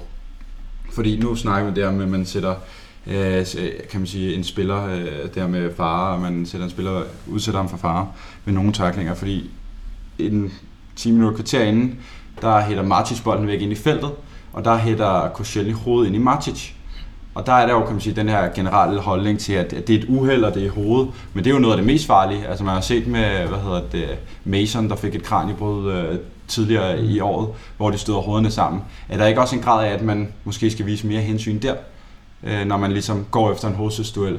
Fordi 0.93 1.21
nu 1.21 1.35
snakker 1.35 1.71
vi 1.71 1.81
der 1.81 1.91
med, 1.91 2.05
at 2.05 2.09
man 2.09 2.27
sætter 2.27 2.55
øh, 3.07 3.47
kan 3.91 4.01
man 4.01 4.07
sige, 4.07 4.35
en 4.35 4.45
spiller 4.45 4.87
øh, 4.87 5.35
der 5.35 5.47
med 5.47 5.75
fare, 5.75 6.15
og 6.15 6.21
man 6.21 6.47
sætter 6.47 6.65
en 6.65 6.71
spiller, 6.71 7.03
udsætter 7.27 7.61
ham 7.61 7.69
for 7.69 7.77
fare 7.77 8.09
med 8.45 8.55
nogle 8.55 8.73
taklinger, 8.73 9.15
fordi 9.15 9.51
en 10.19 10.53
10 10.97 11.11
minutter 11.11 11.37
kvarter 11.37 11.63
inden, 11.63 11.99
der 12.41 12.61
hætter 12.61 12.83
Martic 12.83 13.21
bolden 13.21 13.47
væk 13.47 13.61
ind 13.61 13.73
i 13.73 13.75
feltet, 13.75 14.11
og 14.53 14.65
der 14.65 14.77
hætter 14.77 15.29
Koscielny 15.29 15.75
hovedet 15.75 16.07
ind 16.07 16.17
i 16.17 16.19
Martic. 16.19 16.75
Og 17.39 17.47
der 17.47 17.53
er 17.53 17.67
der 17.67 17.73
jo, 17.73 17.85
kan 17.85 17.93
man 17.93 18.01
sige, 18.01 18.17
den 18.17 18.29
her 18.29 18.49
generelle 18.55 19.01
holdning 19.01 19.39
til, 19.41 19.53
at 19.53 19.71
det 19.71 19.91
er 19.91 19.99
et 19.99 20.05
uheld, 20.09 20.45
og 20.45 20.55
det 20.55 20.67
er 20.67 20.71
hovedet. 20.71 21.11
Men 21.35 21.45
det 21.45 21.51
er 21.51 21.55
jo 21.55 21.61
noget 21.61 21.75
af 21.75 21.77
det 21.77 21.87
mest 21.87 22.07
farlige. 22.07 22.47
Altså 22.47 22.65
man 22.65 22.75
har 22.75 22.81
set 22.81 23.07
med, 23.07 23.47
hvad 23.47 23.59
hedder 23.59 23.81
det, 23.93 24.09
Mason, 24.45 24.89
der 24.89 24.97
fik 24.97 25.15
et 25.15 25.23
kraniebrud 25.23 25.93
øh, 25.93 26.19
tidligere 26.49 27.01
i 27.01 27.21
året, 27.21 27.49
hvor 27.77 27.91
de 27.91 27.99
støder 27.99 28.19
hovederne 28.19 28.51
sammen. 28.51 28.83
Er 29.09 29.17
der 29.17 29.27
ikke 29.27 29.41
også 29.41 29.57
en 29.57 29.63
grad 29.63 29.87
af, 29.87 29.91
at 29.91 30.03
man 30.03 30.33
måske 30.45 30.71
skal 30.71 30.87
vise 30.87 31.07
mere 31.07 31.21
hensyn 31.21 31.59
der, 31.59 31.75
øh, 32.45 32.67
når 32.67 32.77
man 32.77 32.93
ligesom 32.93 33.27
går 33.31 33.53
efter 33.53 33.69
en 33.69 33.75
hovedstødsduel? 33.75 34.39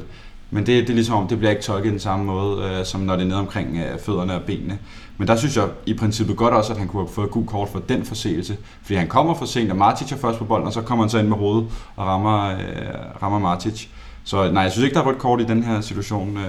Men 0.51 0.65
det, 0.65 0.83
det 0.83 0.89
er 0.89 0.93
ligesom 0.93 1.15
om, 1.15 1.27
det 1.27 1.37
bliver 1.37 1.51
ikke 1.51 1.63
tolket 1.63 1.91
den 1.91 1.99
samme 1.99 2.25
måde, 2.25 2.63
øh, 2.63 2.85
som 2.85 3.01
når 3.01 3.15
det 3.15 3.23
er 3.23 3.27
nede 3.27 3.39
omkring 3.39 3.77
øh, 3.77 3.99
fødderne 3.99 4.35
og 4.35 4.41
benene. 4.41 4.79
Men 5.17 5.27
der 5.27 5.35
synes 5.35 5.57
jeg 5.57 5.67
i 5.85 5.93
princippet 5.93 6.37
godt 6.37 6.53
også, 6.53 6.73
at 6.73 6.79
han 6.79 6.87
kunne 6.87 7.01
have 7.01 7.13
fået 7.13 7.25
et 7.25 7.31
gult 7.31 7.47
kort 7.47 7.69
for 7.69 7.79
den 7.79 8.05
forseelse. 8.05 8.57
Fordi 8.81 8.95
han 8.95 9.07
kommer 9.07 9.33
for 9.33 9.45
sent, 9.45 9.71
og 9.71 9.77
Martic 9.77 10.11
er 10.11 10.17
først 10.17 10.39
på 10.39 10.45
bolden, 10.45 10.67
og 10.67 10.73
så 10.73 10.81
kommer 10.81 11.03
han 11.03 11.09
så 11.09 11.19
ind 11.19 11.27
med 11.27 11.37
hovedet 11.37 11.67
og 11.95 12.05
rammer, 12.05 12.49
øh, 12.49 13.21
rammer 13.23 13.39
Martic. 13.39 13.87
Så 14.23 14.51
nej, 14.51 14.63
jeg 14.63 14.71
synes 14.71 14.83
ikke, 14.83 14.93
der 14.93 15.01
er 15.01 15.05
rødt 15.05 15.17
kort 15.17 15.41
i 15.41 15.45
den 15.45 15.63
her 15.63 15.81
situation 15.81 16.37
øh, 16.37 16.43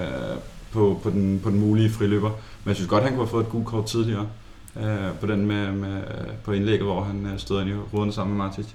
på, 0.71 0.99
på, 1.03 1.09
den, 1.09 1.39
på 1.43 1.49
den 1.49 1.59
mulige 1.59 1.89
friløber. 1.89 2.29
Men 2.63 2.67
jeg 2.67 2.75
synes 2.75 2.89
godt, 2.89 3.03
han 3.03 3.11
kunne 3.11 3.21
have 3.21 3.31
fået 3.31 3.43
et 3.43 3.49
gult 3.49 3.65
kort 3.65 3.85
tidligere 3.85 4.27
øh, 4.77 5.11
på 5.19 5.27
den 5.27 5.45
med, 5.45 5.71
med, 5.71 6.01
på 6.43 6.51
indlægget, 6.51 6.85
hvor 6.85 7.03
han 7.03 7.25
øh, 7.33 7.39
stod 7.39 7.61
ind 7.61 7.69
i 7.69 7.73
hovederne 7.91 8.13
sammen 8.13 8.37
med 8.37 8.45
Martic. 8.45 8.65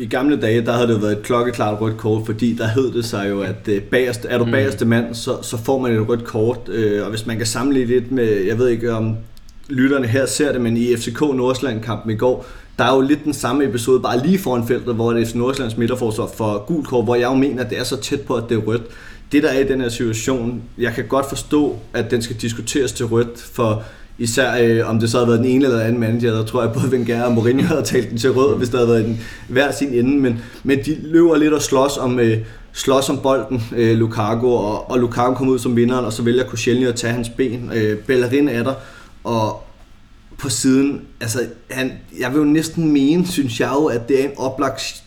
I 0.00 0.06
gamle 0.06 0.40
dage, 0.40 0.66
der 0.66 0.72
havde 0.72 0.88
det 0.88 1.02
været 1.02 1.12
et 1.12 1.22
klokkeklart 1.22 1.80
rødt 1.80 1.96
kort, 1.96 2.26
fordi 2.26 2.54
der 2.54 2.66
hed 2.66 2.92
det 2.92 3.04
sig 3.04 3.30
jo, 3.30 3.40
at 3.40 3.68
øh, 3.68 3.82
bagerste, 3.82 4.28
er 4.28 4.38
du 4.38 4.44
mm. 4.44 4.50
bagerste 4.50 4.84
mand, 4.84 5.14
så, 5.14 5.42
så 5.42 5.56
får 5.56 5.78
man 5.78 5.92
et 5.92 6.08
rødt 6.08 6.24
kort. 6.24 6.68
Øh, 6.68 7.04
og 7.04 7.10
hvis 7.10 7.26
man 7.26 7.36
kan 7.36 7.46
sammenligne 7.46 7.90
lidt 7.90 8.12
med, 8.12 8.28
jeg 8.28 8.58
ved 8.58 8.68
ikke 8.68 8.92
om 8.92 9.16
lytterne 9.68 10.06
her 10.06 10.26
ser 10.26 10.52
det, 10.52 10.60
men 10.60 10.76
i 10.76 10.96
FCK 10.96 11.20
Nordsjælland-kampen 11.20 12.10
i 12.10 12.16
går, 12.16 12.46
der 12.78 12.84
er 12.84 12.94
jo 12.94 13.00
lidt 13.00 13.24
den 13.24 13.32
samme 13.32 13.64
episode, 13.64 14.00
bare 14.00 14.26
lige 14.26 14.38
foran 14.38 14.66
feltet, 14.66 14.94
hvor 14.94 15.12
det 15.12 15.34
er 15.34 15.38
Nordsjællands 15.38 15.76
midterforsvar 15.76 16.30
for 16.36 16.64
gul 16.66 16.84
kort, 16.84 17.04
hvor 17.04 17.14
jeg 17.14 17.26
jo 17.26 17.34
mener, 17.34 17.64
at 17.64 17.70
det 17.70 17.78
er 17.78 17.84
så 17.84 17.96
tæt 17.96 18.20
på, 18.20 18.34
at 18.34 18.44
det 18.48 18.56
er 18.56 18.60
rødt. 18.60 18.82
Det 19.32 19.42
der 19.42 19.48
er 19.48 19.60
i 19.60 19.68
den 19.68 19.80
her 19.80 19.88
situation, 19.88 20.62
jeg 20.78 20.92
kan 20.94 21.04
godt 21.08 21.28
forstå, 21.28 21.78
at 21.92 22.10
den 22.10 22.22
skal 22.22 22.36
diskuteres 22.36 22.92
til 22.92 23.06
rødt, 23.06 23.40
for 23.52 23.82
især 24.20 24.62
øh, 24.62 24.88
om 24.88 25.00
det 25.00 25.10
så 25.10 25.18
havde 25.18 25.28
været 25.28 25.38
den 25.38 25.48
ene 25.48 25.64
eller 25.64 25.80
anden 25.80 26.00
manager, 26.00 26.32
der 26.32 26.44
tror 26.44 26.62
jeg 26.62 26.72
både 26.72 26.88
Wenger 26.90 27.24
og 27.24 27.32
Mourinho 27.32 27.66
havde 27.66 27.82
talt 27.82 28.10
den 28.10 28.18
til 28.18 28.32
rød, 28.32 28.56
hvis 28.56 28.68
der 28.68 28.76
havde 28.76 28.88
været 28.88 29.04
den 29.04 29.20
hver 29.48 29.72
sin 29.72 29.94
ende, 29.94 30.18
men, 30.18 30.38
men 30.64 30.78
de 30.84 30.96
løber 31.02 31.36
lidt 31.36 31.52
og 31.52 31.62
slås 31.62 31.96
om, 31.96 32.20
øh, 32.20 32.38
slås 32.72 33.08
om 33.08 33.18
bolden, 33.22 33.62
øh, 33.76 33.98
Lukaku, 33.98 34.46
og, 34.46 34.90
og 34.90 34.98
Lukaku 34.98 35.34
kommer 35.34 35.54
ud 35.54 35.58
som 35.58 35.76
vinderen, 35.76 36.04
og 36.04 36.12
så 36.12 36.22
vælger 36.22 36.44
Koscielny 36.44 36.86
at 36.86 36.94
tage 36.94 37.12
hans 37.12 37.28
ben. 37.28 37.70
Øh, 37.74 37.98
Bellerin 37.98 38.48
er 38.48 38.62
der, 38.62 38.74
og 39.24 39.62
på 40.38 40.48
siden, 40.48 41.02
altså 41.20 41.40
han, 41.70 41.92
jeg 42.18 42.30
vil 42.30 42.38
jo 42.38 42.44
næsten 42.44 42.92
mene, 42.92 43.26
synes 43.26 43.60
jeg 43.60 43.70
jo, 43.74 43.84
at 43.84 44.08
det 44.08 44.20
er 44.20 44.24
en 44.24 44.36
oplagt 44.36 45.02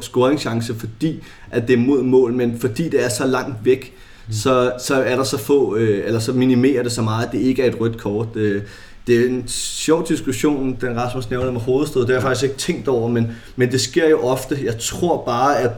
scoringschance, 0.00 0.74
fordi 0.74 1.22
at 1.50 1.68
det 1.68 1.74
er 1.74 1.78
mod 1.78 2.02
mål, 2.02 2.32
men 2.32 2.58
fordi 2.60 2.88
det 2.88 3.04
er 3.04 3.08
så 3.08 3.26
langt 3.26 3.56
væk, 3.64 3.94
mm. 4.28 4.32
så, 4.32 4.72
så 4.78 4.94
er 4.94 5.16
der 5.16 5.24
så 5.24 5.38
få, 5.38 5.76
øh, 5.76 6.06
eller 6.06 6.20
så 6.20 6.32
minimerer 6.32 6.82
det 6.82 6.92
så 6.92 7.02
meget, 7.02 7.26
at 7.26 7.32
det 7.32 7.40
ikke 7.40 7.62
er 7.62 7.66
et 7.66 7.80
rødt 7.80 7.98
kort. 7.98 8.28
Øh, 8.34 8.62
det 9.06 9.20
er 9.20 9.28
en 9.28 9.48
sjov 9.48 10.08
diskussion, 10.08 10.76
den 10.80 10.96
Rasmus 10.96 11.30
nævner 11.30 11.52
med 11.52 11.60
hovedstød, 11.60 12.00
det 12.00 12.08
har 12.08 12.14
jeg 12.14 12.22
faktisk 12.22 12.44
ikke 12.44 12.56
tænkt 12.56 12.88
over, 12.88 13.08
men, 13.08 13.30
men 13.56 13.72
det 13.72 13.80
sker 13.80 14.08
jo 14.08 14.20
ofte. 14.20 14.58
Jeg 14.64 14.78
tror 14.78 15.24
bare, 15.24 15.58
at 15.58 15.70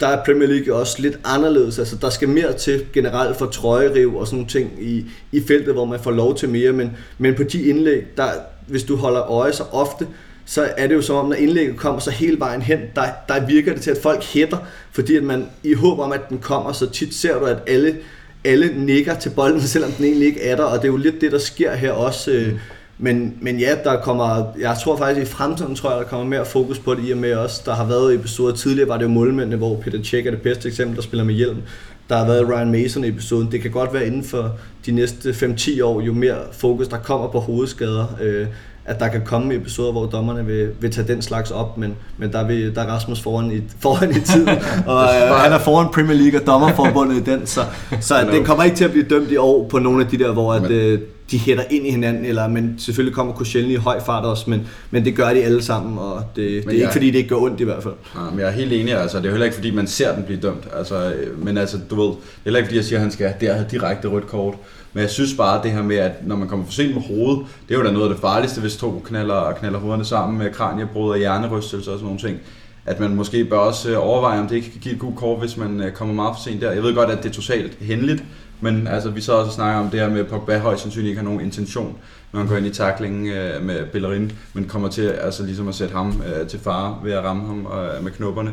der 0.00 0.06
er 0.06 0.24
Premier 0.24 0.48
League 0.48 0.74
også 0.74 1.02
lidt 1.02 1.18
anderledes. 1.24 1.78
Altså, 1.78 1.96
der 1.96 2.10
skal 2.10 2.28
mere 2.28 2.52
til 2.52 2.86
generelt 2.92 3.36
for 3.36 3.46
trøjeriv 3.46 4.16
og 4.16 4.26
sådan 4.26 4.36
nogle 4.36 4.50
ting 4.50 4.70
i, 4.80 5.04
i 5.32 5.42
feltet, 5.48 5.74
hvor 5.74 5.84
man 5.84 6.00
får 6.00 6.10
lov 6.10 6.36
til 6.36 6.48
mere. 6.48 6.72
Men, 6.72 6.96
men 7.18 7.34
på 7.34 7.42
de 7.42 7.62
indlæg, 7.62 8.06
der, 8.16 8.28
hvis 8.66 8.82
du 8.82 8.96
holder 8.96 9.30
øje 9.30 9.52
så 9.52 9.64
ofte, 9.72 10.06
så 10.50 10.68
er 10.76 10.86
det 10.86 10.94
jo 10.94 11.02
som 11.02 11.16
om, 11.16 11.26
når 11.26 11.34
indlægget 11.34 11.76
kommer 11.76 12.00
så 12.00 12.10
hele 12.10 12.38
vejen 12.38 12.62
hen, 12.62 12.78
der, 12.94 13.02
der 13.28 13.46
virker 13.46 13.72
det 13.72 13.82
til, 13.82 13.90
at 13.90 13.98
folk 14.02 14.22
hætter, 14.22 14.56
fordi 14.92 15.16
at 15.16 15.22
man 15.22 15.46
i 15.62 15.74
håb 15.74 15.98
om, 15.98 16.12
at 16.12 16.28
den 16.28 16.38
kommer, 16.38 16.72
så 16.72 16.90
tit 16.90 17.14
ser 17.14 17.38
du, 17.38 17.44
at 17.44 17.58
alle, 17.66 17.96
alle 18.44 18.84
nikker 18.84 19.14
til 19.14 19.30
bolden, 19.30 19.60
selvom 19.76 19.92
den 19.92 20.04
egentlig 20.04 20.28
ikke 20.28 20.42
er 20.42 20.56
der, 20.56 20.62
og 20.62 20.78
det 20.78 20.84
er 20.84 20.92
jo 20.92 20.96
lidt 20.96 21.20
det, 21.20 21.32
der 21.32 21.38
sker 21.38 21.74
her 21.74 21.92
også. 21.92 22.30
Øh, 22.30 22.52
men, 22.98 23.36
men 23.40 23.60
ja, 23.60 23.76
der 23.84 24.00
kommer, 24.00 24.44
jeg 24.60 24.76
tror 24.84 24.96
faktisk 24.96 25.26
i 25.26 25.30
fremtiden, 25.34 25.74
tror 25.74 25.90
jeg, 25.90 26.00
der 26.00 26.06
kommer 26.06 26.26
mere 26.26 26.46
fokus 26.46 26.78
på 26.78 26.94
det, 26.94 27.08
i 27.08 27.10
og 27.10 27.18
med 27.18 27.34
også, 27.34 27.62
der 27.64 27.74
har 27.74 27.86
været 27.86 28.14
episoder 28.14 28.54
tidligere, 28.54 28.88
var 28.88 28.96
det 28.96 29.04
jo 29.04 29.08
målmændene, 29.08 29.56
hvor 29.56 29.80
Peter 29.80 29.98
Cech 30.04 30.26
er 30.26 30.30
det 30.30 30.42
bedste 30.42 30.68
eksempel, 30.68 30.96
der 30.96 31.02
spiller 31.02 31.24
med 31.24 31.34
hjelm. 31.34 31.62
Der 32.08 32.16
har 32.16 32.26
været 32.26 32.48
Ryan 32.48 32.72
Mason 32.72 33.04
i 33.04 33.08
episoden. 33.08 33.52
Det 33.52 33.62
kan 33.62 33.70
godt 33.70 33.94
være 33.94 34.06
inden 34.06 34.24
for 34.24 34.58
de 34.86 34.92
næste 34.92 35.30
5-10 35.30 35.82
år, 35.84 36.00
jo 36.00 36.12
mere 36.12 36.38
fokus 36.52 36.88
der 36.88 36.98
kommer 36.98 37.28
på 37.28 37.38
hovedskader, 37.38 38.06
øh, 38.20 38.46
at 38.90 39.00
der 39.00 39.08
kan 39.08 39.20
komme 39.24 39.54
episoder, 39.54 39.92
hvor 39.92 40.06
dommerne 40.06 40.46
vil, 40.46 40.70
vil 40.80 40.90
tage 40.90 41.08
den 41.08 41.22
slags 41.22 41.50
op, 41.50 41.78
men, 41.78 41.94
men 42.18 42.32
der, 42.32 42.46
vil, 42.46 42.74
der 42.74 42.82
er 42.82 42.86
Rasmus 42.86 43.20
foran 43.20 43.52
i, 43.52 43.60
foran 43.82 44.10
i 44.10 44.20
tiden, 44.20 44.48
og 44.86 45.04
øh, 45.14 45.34
han 45.36 45.52
er 45.52 45.58
foran 45.58 45.86
Premier 45.92 46.16
League 46.16 46.40
og 46.40 46.46
dommerforbundet 46.46 47.16
i 47.16 47.30
den, 47.30 47.46
så, 47.46 47.60
så 48.00 48.14
den 48.32 48.44
kommer 48.44 48.64
ikke 48.64 48.76
til 48.76 48.84
at 48.84 48.90
blive 48.90 49.06
dømt 49.10 49.30
i 49.30 49.36
år 49.36 49.68
på 49.68 49.78
nogle 49.78 50.04
af 50.04 50.10
de 50.10 50.18
der, 50.18 50.32
hvor 50.32 50.52
at, 50.52 50.70
øh, 50.70 51.00
de 51.30 51.38
hætter 51.38 51.64
ind 51.70 51.86
i 51.86 51.90
hinanden, 51.90 52.24
eller, 52.24 52.48
men 52.48 52.74
selvfølgelig 52.78 53.14
kommer 53.14 53.32
Koscielny 53.32 53.72
i 53.72 53.76
høj 53.76 54.00
fart 54.06 54.24
også, 54.24 54.50
men, 54.50 54.66
men 54.90 55.04
det 55.04 55.16
gør 55.16 55.34
de 55.34 55.42
alle 55.44 55.62
sammen, 55.62 55.98
og 55.98 56.24
det, 56.36 56.36
det 56.36 56.58
er 56.58 56.62
jeg, 56.66 56.74
ikke 56.74 56.92
fordi, 56.92 57.06
det 57.06 57.18
ikke 57.18 57.28
gør 57.28 57.36
ondt 57.36 57.60
i 57.60 57.64
hvert 57.64 57.82
fald. 57.82 57.94
Ja, 58.14 58.30
men 58.30 58.40
jeg 58.40 58.48
er 58.48 58.52
helt 58.52 58.72
enig, 58.72 58.94
altså, 58.94 59.18
det 59.18 59.26
er 59.26 59.30
heller 59.30 59.44
ikke 59.44 59.54
fordi, 59.54 59.70
man 59.70 59.86
ser 59.86 60.14
den 60.14 60.24
blive 60.24 60.40
dømt, 60.40 60.68
altså, 60.78 61.12
men 61.36 61.58
altså, 61.58 61.78
du 61.90 61.94
ved, 61.94 62.08
det 62.08 62.14
er 62.14 62.16
heller 62.44 62.58
ikke 62.58 62.68
fordi, 62.68 62.76
jeg 62.76 62.84
siger, 62.84 62.98
at 62.98 63.02
han 63.02 63.10
skal 63.10 63.34
have 63.40 63.66
direkte 63.70 64.08
rødt 64.08 64.26
kort, 64.26 64.54
men 64.92 65.02
jeg 65.02 65.10
synes 65.10 65.34
bare, 65.34 65.62
det 65.62 65.70
her 65.70 65.82
med, 65.82 65.96
at 65.96 66.26
når 66.26 66.36
man 66.36 66.48
kommer 66.48 66.66
for 66.66 66.72
sent 66.72 66.94
med 66.94 67.02
hovedet, 67.02 67.46
det 67.68 67.74
er 67.74 67.78
jo 67.78 67.84
da 67.84 67.90
noget 67.90 68.08
af 68.08 68.14
det 68.14 68.20
farligste, 68.20 68.60
hvis 68.60 68.76
to 68.76 69.02
knaller, 69.04 69.52
knaller 69.52 69.78
hovederne 69.78 70.04
sammen 70.04 70.38
med 70.38 70.52
kraniebrud 70.52 71.10
og 71.10 71.18
hjernerystelse 71.18 71.90
og 71.90 71.98
sådan 71.98 72.04
nogle 72.04 72.18
ting. 72.20 72.38
At 72.86 73.00
man 73.00 73.14
måske 73.14 73.44
bør 73.44 73.58
også 73.58 73.90
øh, 73.90 74.06
overveje, 74.06 74.40
om 74.40 74.48
det 74.48 74.56
ikke 74.56 74.70
kan 74.70 74.80
give 74.80 74.94
et 74.94 75.00
godt 75.00 75.16
kort, 75.16 75.38
hvis 75.38 75.56
man 75.56 75.80
øh, 75.80 75.92
kommer 75.92 76.14
meget 76.14 76.36
for 76.36 76.42
sent 76.42 76.62
der. 76.62 76.72
Jeg 76.72 76.82
ved 76.82 76.94
godt, 76.94 77.10
at 77.10 77.22
det 77.22 77.28
er 77.28 77.32
totalt 77.32 77.78
henligt, 77.80 78.24
men 78.60 78.86
altså, 78.86 79.10
vi 79.10 79.20
så 79.20 79.32
også 79.32 79.52
snakker 79.52 79.80
om 79.80 79.90
det 79.90 80.00
her 80.00 80.08
med, 80.08 80.20
at 80.20 80.26
Pogba 80.26 80.58
højst 80.58 80.82
sandsynligt 80.82 81.08
ikke 81.08 81.20
har 81.20 81.28
nogen 81.28 81.40
intention, 81.40 81.96
når 82.32 82.40
han 82.40 82.48
går 82.48 82.56
ind 82.56 82.66
i 82.66 82.70
tackling 82.70 83.28
øh, 83.28 83.62
med 83.62 83.86
Bellerin, 83.86 84.32
men 84.52 84.64
kommer 84.64 84.88
til 84.88 85.08
altså, 85.08 85.44
ligesom 85.44 85.68
at 85.68 85.74
sætte 85.74 85.94
ham 85.94 86.22
øh, 86.26 86.48
til 86.48 86.58
fare 86.58 86.98
ved 87.04 87.12
at 87.12 87.24
ramme 87.24 87.46
ham 87.46 87.66
øh, 87.66 88.04
med 88.04 88.12
knopperne. 88.12 88.52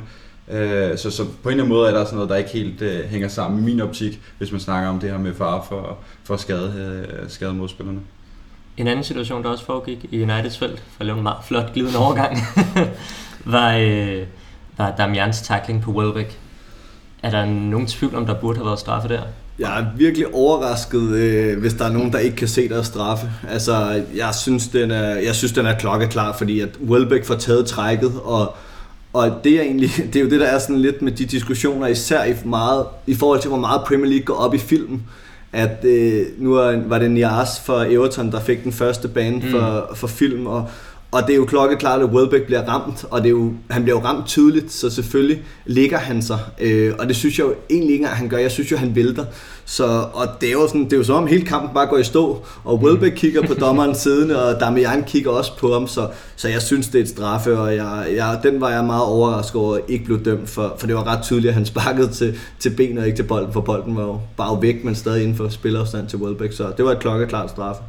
Øh, 0.51 0.97
så, 0.97 1.11
så 1.11 1.23
på 1.25 1.49
en 1.49 1.51
eller 1.51 1.63
anden 1.63 1.77
måde 1.77 1.89
er 1.89 1.97
der 1.97 2.05
sådan 2.05 2.15
noget, 2.15 2.29
der 2.29 2.35
ikke 2.35 2.49
helt 2.49 2.81
øh, 2.81 3.05
hænger 3.05 3.27
sammen 3.27 3.59
i 3.59 3.65
min 3.65 3.81
optik, 3.81 4.19
hvis 4.37 4.51
man 4.51 4.61
snakker 4.61 4.89
om 4.89 4.99
det 4.99 5.09
her 5.09 5.17
med 5.17 5.33
fare 5.33 5.61
for, 5.67 5.97
for 6.23 6.37
skade, 6.37 7.07
øh, 7.23 7.29
skade 7.29 7.53
modspillerne. 7.53 7.99
En 8.77 8.87
anden 8.87 9.03
situation, 9.03 9.43
der 9.43 9.49
også 9.49 9.65
foregik 9.65 10.05
i 10.11 10.21
Uniteds 10.23 10.57
felt, 10.57 10.79
for 10.79 10.99
at 10.99 11.05
lave 11.05 11.17
en 11.17 11.23
meget 11.23 11.37
flot 11.43 11.73
glidende 11.73 11.99
overgang, 11.99 12.37
var, 13.45 13.75
øh, 13.75 14.23
var 14.77 14.93
Damians 14.97 15.41
tackling 15.41 15.81
på 15.81 15.91
Welbeck. 15.91 16.39
Er 17.23 17.31
der 17.31 17.45
nogen 17.45 17.87
tvivl 17.87 18.15
om, 18.15 18.25
der 18.25 18.33
burde 18.33 18.57
have 18.57 18.65
været 18.65 18.79
straffe 18.79 19.09
der? 19.09 19.21
Jeg 19.59 19.79
er 19.79 19.85
virkelig 19.95 20.33
overrasket, 20.33 21.09
øh, 21.09 21.59
hvis 21.59 21.73
der 21.73 21.85
er 21.85 21.91
nogen, 21.91 22.13
der 22.13 22.19
ikke 22.19 22.35
kan 22.35 22.47
se 22.47 22.69
deres 22.69 22.87
straffe. 22.87 23.31
Altså, 23.49 24.03
jeg 24.15 24.35
synes, 24.35 24.67
den 24.67 24.91
er, 24.91 25.15
jeg 25.15 25.35
synes, 25.35 25.51
den 25.51 25.65
er 25.65 25.75
klokkeklar, 25.77 26.33
fordi 26.37 26.59
at 26.59 26.69
Welbeck 26.87 27.25
får 27.25 27.35
taget 27.35 27.65
trækket, 27.65 28.11
og, 28.23 28.55
og 29.13 29.31
det 29.43 29.57
er, 29.57 29.61
egentlig, 29.61 29.89
det 30.13 30.15
er 30.15 30.23
jo 30.23 30.29
det, 30.29 30.39
der 30.39 30.45
er 30.45 30.59
sådan 30.59 30.79
lidt 30.79 31.01
med 31.01 31.11
de 31.11 31.25
diskussioner, 31.25 31.87
især 31.87 32.23
i, 32.23 32.33
meget, 32.45 32.85
i 33.07 33.15
forhold 33.15 33.41
til, 33.41 33.47
hvor 33.47 33.59
meget 33.59 33.81
Premier 33.85 34.09
League 34.09 34.25
går 34.25 34.33
op 34.33 34.53
i 34.53 34.57
filmen. 34.57 35.03
At 35.53 35.85
øh, 35.85 36.25
nu 36.37 36.53
var 36.87 36.99
det 36.99 37.11
Nias 37.11 37.59
for 37.65 37.81
Everton, 37.81 38.31
der 38.31 38.39
fik 38.39 38.63
den 38.63 38.71
første 38.71 39.07
bane 39.07 39.41
for, 39.41 39.87
mm. 39.89 39.95
for 39.95 40.07
film, 40.07 40.45
og, 40.45 40.69
og 41.11 41.21
det 41.27 41.31
er 41.31 41.35
jo 41.35 41.45
klokkeklart, 41.45 42.01
at 42.01 42.05
Welbeck 42.05 42.45
bliver 42.45 42.61
ramt, 42.61 43.05
og 43.11 43.21
det 43.21 43.27
er 43.27 43.31
jo, 43.31 43.53
han 43.69 43.83
bliver 43.83 43.99
jo 43.99 44.05
ramt 44.05 44.25
tydeligt, 44.25 44.71
så 44.71 44.89
selvfølgelig 44.89 45.43
ligger 45.65 45.97
han 45.97 46.21
sig. 46.21 46.39
Øh, 46.61 46.93
og 46.99 47.07
det 47.07 47.15
synes 47.15 47.39
jeg 47.39 47.45
jo 47.45 47.53
egentlig 47.69 47.93
ikke, 47.93 48.07
at 48.07 48.11
han 48.11 48.29
gør. 48.29 48.37
Jeg 48.37 48.51
synes 48.51 48.71
jo, 48.71 48.77
han 48.77 48.95
vælter. 48.95 49.25
Så, 49.65 49.85
og 50.13 50.27
det 50.41 50.49
er 50.49 50.53
jo 50.53 50.67
sådan, 50.67 50.83
det 50.83 50.93
er 50.93 50.97
jo 50.97 51.03
som 51.03 51.15
om 51.15 51.27
hele 51.27 51.45
kampen 51.45 51.73
bare 51.73 51.87
går 51.87 51.97
i 51.97 52.03
stå, 52.03 52.41
og 52.63 52.83
Welbeck 52.83 53.15
kigger 53.15 53.47
på 53.47 53.53
dommeren 53.53 53.95
siddende, 54.03 54.45
og 54.45 54.59
Damian 54.59 55.03
kigger 55.03 55.31
også 55.31 55.57
på 55.57 55.73
ham, 55.73 55.87
så, 55.87 56.09
så 56.35 56.47
jeg 56.47 56.61
synes, 56.61 56.87
det 56.87 56.99
er 56.99 57.03
et 57.03 57.09
straffe, 57.09 57.59
og 57.59 57.75
jeg, 57.75 58.07
jeg, 58.15 58.39
den 58.43 58.61
var 58.61 58.69
jeg 58.69 58.85
meget 58.85 59.03
overrasket 59.03 59.61
over, 59.61 59.75
at 59.75 59.81
ikke 59.87 60.05
blev 60.05 60.25
dømt, 60.25 60.49
for, 60.49 60.75
for 60.77 60.87
det 60.87 60.95
var 60.95 61.07
ret 61.07 61.23
tydeligt, 61.23 61.47
at 61.47 61.53
han 61.53 61.65
sparkede 61.65 62.11
til, 62.11 62.39
til 62.59 62.69
benet 62.69 62.99
og 62.99 63.05
ikke 63.05 63.17
til 63.17 63.23
bolden, 63.23 63.53
for 63.53 63.61
bolden 63.61 63.95
var 63.95 64.03
jo 64.03 64.19
bare 64.37 64.61
væk, 64.61 64.83
men 64.83 64.95
stadig 64.95 65.23
inden 65.23 65.37
for 65.37 65.49
spilafstand 65.49 66.07
til 66.07 66.19
Welbeck, 66.19 66.53
så 66.53 66.71
det 66.77 66.85
var 66.85 66.91
et 66.91 66.99
klokkeklart 66.99 67.49
straffe. 67.49 67.81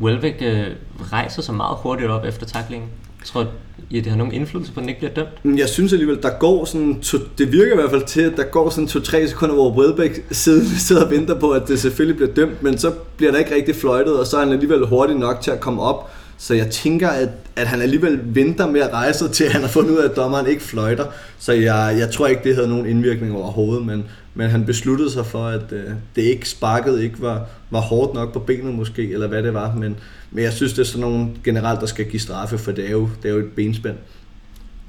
Welbeck 0.00 0.42
øh, 0.42 0.66
rejser 1.12 1.42
sig 1.42 1.54
meget 1.54 1.76
hurtigt 1.80 2.10
op 2.10 2.24
efter 2.24 2.46
taklingen. 2.46 2.88
Jeg 3.20 3.26
tror, 3.26 3.46
I, 3.90 4.00
det 4.00 4.06
har 4.06 4.16
nogen 4.16 4.32
indflydelse 4.32 4.72
på, 4.72 4.80
at 4.80 4.82
den 4.82 4.88
ikke 4.88 5.00
bliver 5.00 5.26
dømt? 5.44 5.58
Jeg 5.58 5.68
synes 5.68 5.92
alligevel, 5.92 6.22
der 6.22 6.38
går 6.38 6.64
sådan, 6.64 7.00
to, 7.00 7.18
det 7.38 7.52
virker 7.52 7.72
i 7.72 7.76
hvert 7.76 7.90
fald 7.90 8.04
til, 8.06 8.20
at 8.20 8.36
der 8.36 8.44
går 8.44 8.70
sådan 8.70 8.88
to-tre 8.88 9.28
sekunder, 9.28 9.54
hvor 9.54 9.76
Welbeck 9.76 10.24
sidder, 10.30 10.64
sidder 10.86 11.04
og 11.04 11.10
venter 11.10 11.34
på, 11.34 11.50
at 11.50 11.68
det 11.68 11.80
selvfølgelig 11.80 12.16
bliver 12.16 12.32
dømt, 12.32 12.62
men 12.62 12.78
så 12.78 12.92
bliver 13.16 13.32
der 13.32 13.38
ikke 13.38 13.54
rigtig 13.54 13.76
fløjtet, 13.76 14.18
og 14.18 14.26
så 14.26 14.36
er 14.36 14.40
han 14.40 14.52
alligevel 14.52 14.86
hurtig 14.86 15.16
nok 15.16 15.40
til 15.40 15.50
at 15.50 15.60
komme 15.60 15.82
op. 15.82 16.10
Så 16.44 16.54
jeg 16.54 16.70
tænker, 16.70 17.08
at, 17.08 17.28
at 17.56 17.66
han 17.66 17.82
alligevel 17.82 18.20
venter 18.24 18.66
med 18.70 18.80
at 18.80 18.92
rejse 18.92 19.28
til 19.28 19.48
han 19.50 19.60
har 19.60 19.68
fundet 19.68 19.90
ud 19.90 19.96
af, 19.98 20.08
at 20.08 20.16
dommeren 20.16 20.46
ikke 20.46 20.62
fløjter. 20.62 21.06
Så 21.38 21.52
jeg, 21.52 21.96
jeg 21.98 22.10
tror 22.10 22.26
ikke, 22.26 22.44
det 22.44 22.54
havde 22.54 22.68
nogen 22.68 22.86
indvirkning 22.86 23.36
overhovedet, 23.36 23.86
men, 23.86 24.04
men 24.34 24.50
han 24.50 24.64
besluttede 24.66 25.10
sig 25.10 25.26
for, 25.26 25.46
at 25.46 25.72
øh, 25.72 25.84
det 26.16 26.22
ikke 26.22 26.48
sparket 26.48 27.00
ikke 27.00 27.22
var, 27.22 27.46
var 27.70 27.80
hårdt 27.80 28.14
nok 28.14 28.32
på 28.32 28.38
benet 28.38 28.74
måske, 28.74 29.12
eller 29.12 29.26
hvad 29.26 29.42
det 29.42 29.54
var. 29.54 29.74
Men, 29.74 29.96
men 30.30 30.44
jeg 30.44 30.52
synes, 30.52 30.72
det 30.72 30.80
er 30.80 30.86
sådan 30.86 31.00
nogen 31.00 31.38
generelt, 31.44 31.80
der 31.80 31.86
skal 31.86 32.04
give 32.10 32.20
straffe, 32.20 32.58
for 32.58 32.72
det 32.72 32.86
er 32.86 32.90
jo, 32.90 33.08
det 33.22 33.28
er 33.30 33.32
jo 33.34 33.40
et 33.40 33.52
benspænd. 33.56 33.96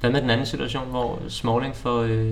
Hvad 0.00 0.10
med 0.10 0.20
den 0.22 0.30
anden 0.30 0.46
situation, 0.46 0.82
hvor 0.90 1.22
Smalling 1.28 1.76
får 1.76 2.00
øh, 2.02 2.30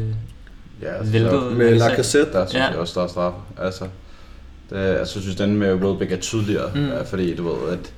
Ja, 0.82 0.88
altså, 0.98 1.12
væltet 1.12 1.30
så- 1.30 1.50
Med 1.56 1.74
Lacazette? 1.78 2.32
Der 2.32 2.46
synes 2.46 2.60
Ja. 2.64 2.68
jeg 2.70 2.78
også, 2.78 3.00
der 3.00 3.06
er 3.06 3.10
straf. 3.10 3.32
Altså, 3.58 3.84
det, 4.74 4.78
altså, 4.78 5.14
jeg 5.18 5.22
synes, 5.22 5.36
den 5.36 5.56
med 5.56 5.74
Welbeck 5.74 6.12
er 6.12 6.16
tydeligere, 6.16 6.70
Mm. 6.74 6.86
ja, 6.86 7.02
fordi 7.02 7.34
du 7.36 7.42
ved, 7.48 7.72
at 7.72 7.92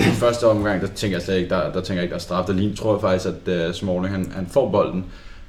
i 0.00 0.14
første 0.14 0.44
omgang, 0.46 0.80
der 0.80 0.86
tænker 0.86 1.16
jeg 1.16 1.22
slet 1.22 1.36
ikke, 1.36 1.48
der, 1.50 1.72
der 1.72 1.80
tænker 1.80 1.94
jeg 1.94 2.02
ikke, 2.02 2.10
der 2.12 2.16
er 2.16 2.20
straf. 2.22 2.44
Der 2.46 2.52
lige 2.52 2.74
tror 2.76 2.94
jeg 2.94 3.00
faktisk, 3.00 3.34
at 3.46 3.68
uh, 3.68 3.74
Smalling, 3.74 4.08
han, 4.08 4.32
han 4.34 4.46
får 4.52 4.70
bolden, 4.70 5.04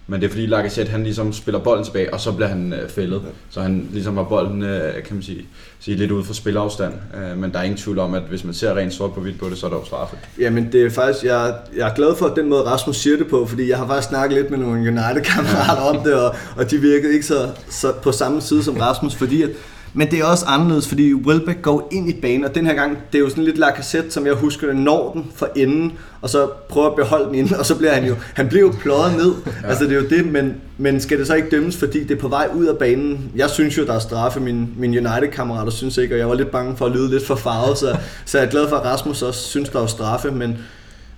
men 0.07 0.21
det 0.21 0.27
er 0.27 0.32
fordi 0.32 0.45
Lacazette, 0.45 0.91
han 0.91 1.03
ligesom 1.03 1.34
spiller 1.34 1.59
bolden 1.59 1.86
tilbage, 1.86 2.13
og 2.13 2.19
så 2.19 2.32
bliver 2.32 2.47
han 2.47 2.73
uh, 2.84 2.89
fældet. 2.89 3.21
Så 3.49 3.61
han 3.61 3.88
ligesom 3.91 4.17
har 4.17 4.23
bolden, 4.23 4.61
uh, 4.61 4.69
kan 5.05 5.15
man 5.15 5.23
sige, 5.23 5.45
sige 5.79 5.97
lidt 5.97 6.11
ude 6.11 6.23
for 6.23 6.34
spilafstand. 6.34 6.93
Uh, 7.13 7.38
men 7.38 7.51
der 7.51 7.59
er 7.59 7.63
ingen 7.63 7.77
tvivl 7.77 7.99
om, 7.99 8.13
at 8.13 8.21
hvis 8.29 8.43
man 8.43 8.53
ser 8.53 8.75
rent 8.75 8.93
sort 8.93 9.13
på 9.13 9.19
hvidt 9.21 9.39
på 9.39 9.49
det, 9.49 9.57
så 9.57 9.65
er 9.65 9.69
der 9.69 9.77
jo 9.77 9.86
straffe. 9.86 10.15
Jamen 10.39 10.71
det 10.71 10.86
er 10.86 10.89
faktisk, 10.89 11.25
jeg, 11.25 11.53
jeg 11.77 11.89
er 11.89 11.93
glad 11.93 12.15
for 12.15 12.27
den 12.27 12.49
måde 12.49 12.61
Rasmus 12.61 12.97
siger 12.97 13.17
det 13.17 13.27
på, 13.27 13.45
fordi 13.45 13.69
jeg 13.69 13.77
har 13.77 13.88
faktisk 13.88 14.09
snakket 14.09 14.38
lidt 14.38 14.49
med 14.51 14.59
nogle 14.59 14.79
United-kammerater 14.79 15.82
om 15.82 16.03
det, 16.03 16.13
og, 16.13 16.36
og 16.57 16.71
de 16.71 16.77
virkede 16.77 17.13
ikke 17.13 17.25
så, 17.25 17.49
så 17.69 17.93
på 18.03 18.11
samme 18.11 18.41
side 18.41 18.63
som 18.63 18.77
Rasmus, 18.77 19.15
fordi 19.15 19.41
at, 19.41 19.49
men 19.93 20.11
det 20.11 20.19
er 20.19 20.25
også 20.25 20.45
anderledes, 20.45 20.87
fordi 20.87 21.13
Welbeck 21.13 21.61
går 21.61 21.87
ind 21.91 22.09
i 22.09 22.13
banen, 22.21 22.45
og 22.45 22.55
den 22.55 22.65
her 22.65 22.73
gang, 22.73 22.97
det 23.11 23.17
er 23.17 23.23
jo 23.23 23.29
sådan 23.29 23.43
lidt 23.43 23.57
Lacazette, 23.57 24.11
som 24.11 24.25
jeg 24.25 24.33
husker 24.33 24.67
det, 24.67 24.75
når 24.75 25.11
den 25.13 25.31
for 25.35 25.49
enden, 25.55 25.93
og 26.21 26.29
så 26.29 26.47
prøver 26.69 26.89
at 26.89 26.95
beholde 26.95 27.25
den 27.25 27.35
inde, 27.35 27.59
og 27.59 27.65
så 27.65 27.77
bliver 27.77 27.93
han 27.93 28.05
jo, 28.05 28.15
han 28.33 28.47
bliver 28.47 28.61
jo 28.61 28.73
pløjet 28.79 29.17
ned, 29.17 29.33
ja. 29.45 29.67
altså 29.67 29.83
det 29.83 29.91
er 29.91 30.01
jo 30.01 30.07
det, 30.07 30.25
men, 30.25 30.55
men 30.77 31.01
skal 31.01 31.19
det 31.19 31.27
så 31.27 31.33
ikke 31.33 31.49
dømmes, 31.49 31.77
fordi 31.77 32.03
det 32.03 32.17
er 32.17 32.21
på 32.21 32.27
vej 32.27 32.49
ud 32.55 32.65
af 32.65 32.77
banen? 32.77 33.31
Jeg 33.35 33.49
synes 33.49 33.77
jo, 33.77 33.85
der 33.85 33.93
er 33.93 33.99
straffe, 33.99 34.39
min, 34.39 34.73
min 34.77 35.07
United-kammerater 35.07 35.71
synes 35.71 35.97
ikke, 35.97 36.15
og 36.15 36.19
jeg 36.19 36.29
var 36.29 36.35
lidt 36.35 36.51
bange 36.51 36.77
for 36.77 36.85
at 36.85 36.91
lyde 36.91 37.09
lidt 37.09 37.27
for 37.27 37.35
farvet, 37.35 37.77
så, 37.77 37.97
så 38.25 38.37
jeg 38.37 38.47
er 38.47 38.51
glad 38.51 38.69
for, 38.69 38.75
at 38.75 38.85
Rasmus 38.85 39.21
også 39.21 39.39
synes, 39.39 39.69
der 39.69 39.81
er 39.81 39.87
straffe, 39.87 40.31
men, 40.31 40.57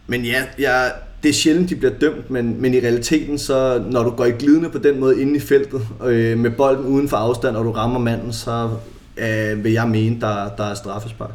men 0.08 0.26
ja, 0.26 0.44
jeg, 0.60 0.92
det 1.24 1.30
er 1.30 1.34
sjældent, 1.34 1.70
de 1.70 1.76
bliver 1.76 1.94
dømt, 1.94 2.30
men, 2.30 2.62
men 2.62 2.74
i 2.74 2.80
realiteten, 2.80 3.38
så 3.38 3.84
når 3.90 4.04
du 4.04 4.10
går 4.10 4.26
i 4.26 4.32
glidende 4.32 4.70
på 4.70 4.78
den 4.78 5.00
måde 5.00 5.22
inde 5.22 5.36
i 5.36 5.40
feltet, 5.40 5.82
øh, 6.06 6.38
med 6.38 6.52
bolden 6.52 6.86
uden 6.86 7.10
for 7.10 7.18
afstand, 7.18 7.56
og 7.56 7.66
du 7.66 7.72
rammer 7.72 8.00
manden, 8.00 8.34
så 8.34 8.70
øh, 9.18 9.64
vil 9.64 9.72
jeg 9.72 9.88
mene, 9.88 10.22
der, 10.22 10.50
der 10.58 10.64
er 10.64 10.74
straffespark. 10.74 11.32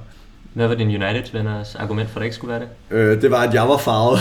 Hvad 0.53 0.69
var 0.69 0.75
din 0.75 1.03
United-venners 1.03 1.77
argument 1.79 2.11
for, 2.11 2.17
at 2.17 2.21
det 2.21 2.25
ikke 2.25 2.37
skulle 2.37 2.51
være 2.51 2.61
det? 2.61 2.97
Øh, 2.97 3.23
det 3.23 3.31
var, 3.31 3.43
at 3.43 3.55
jeg 3.55 3.69
var 3.69 3.77
farvet. 3.77 4.19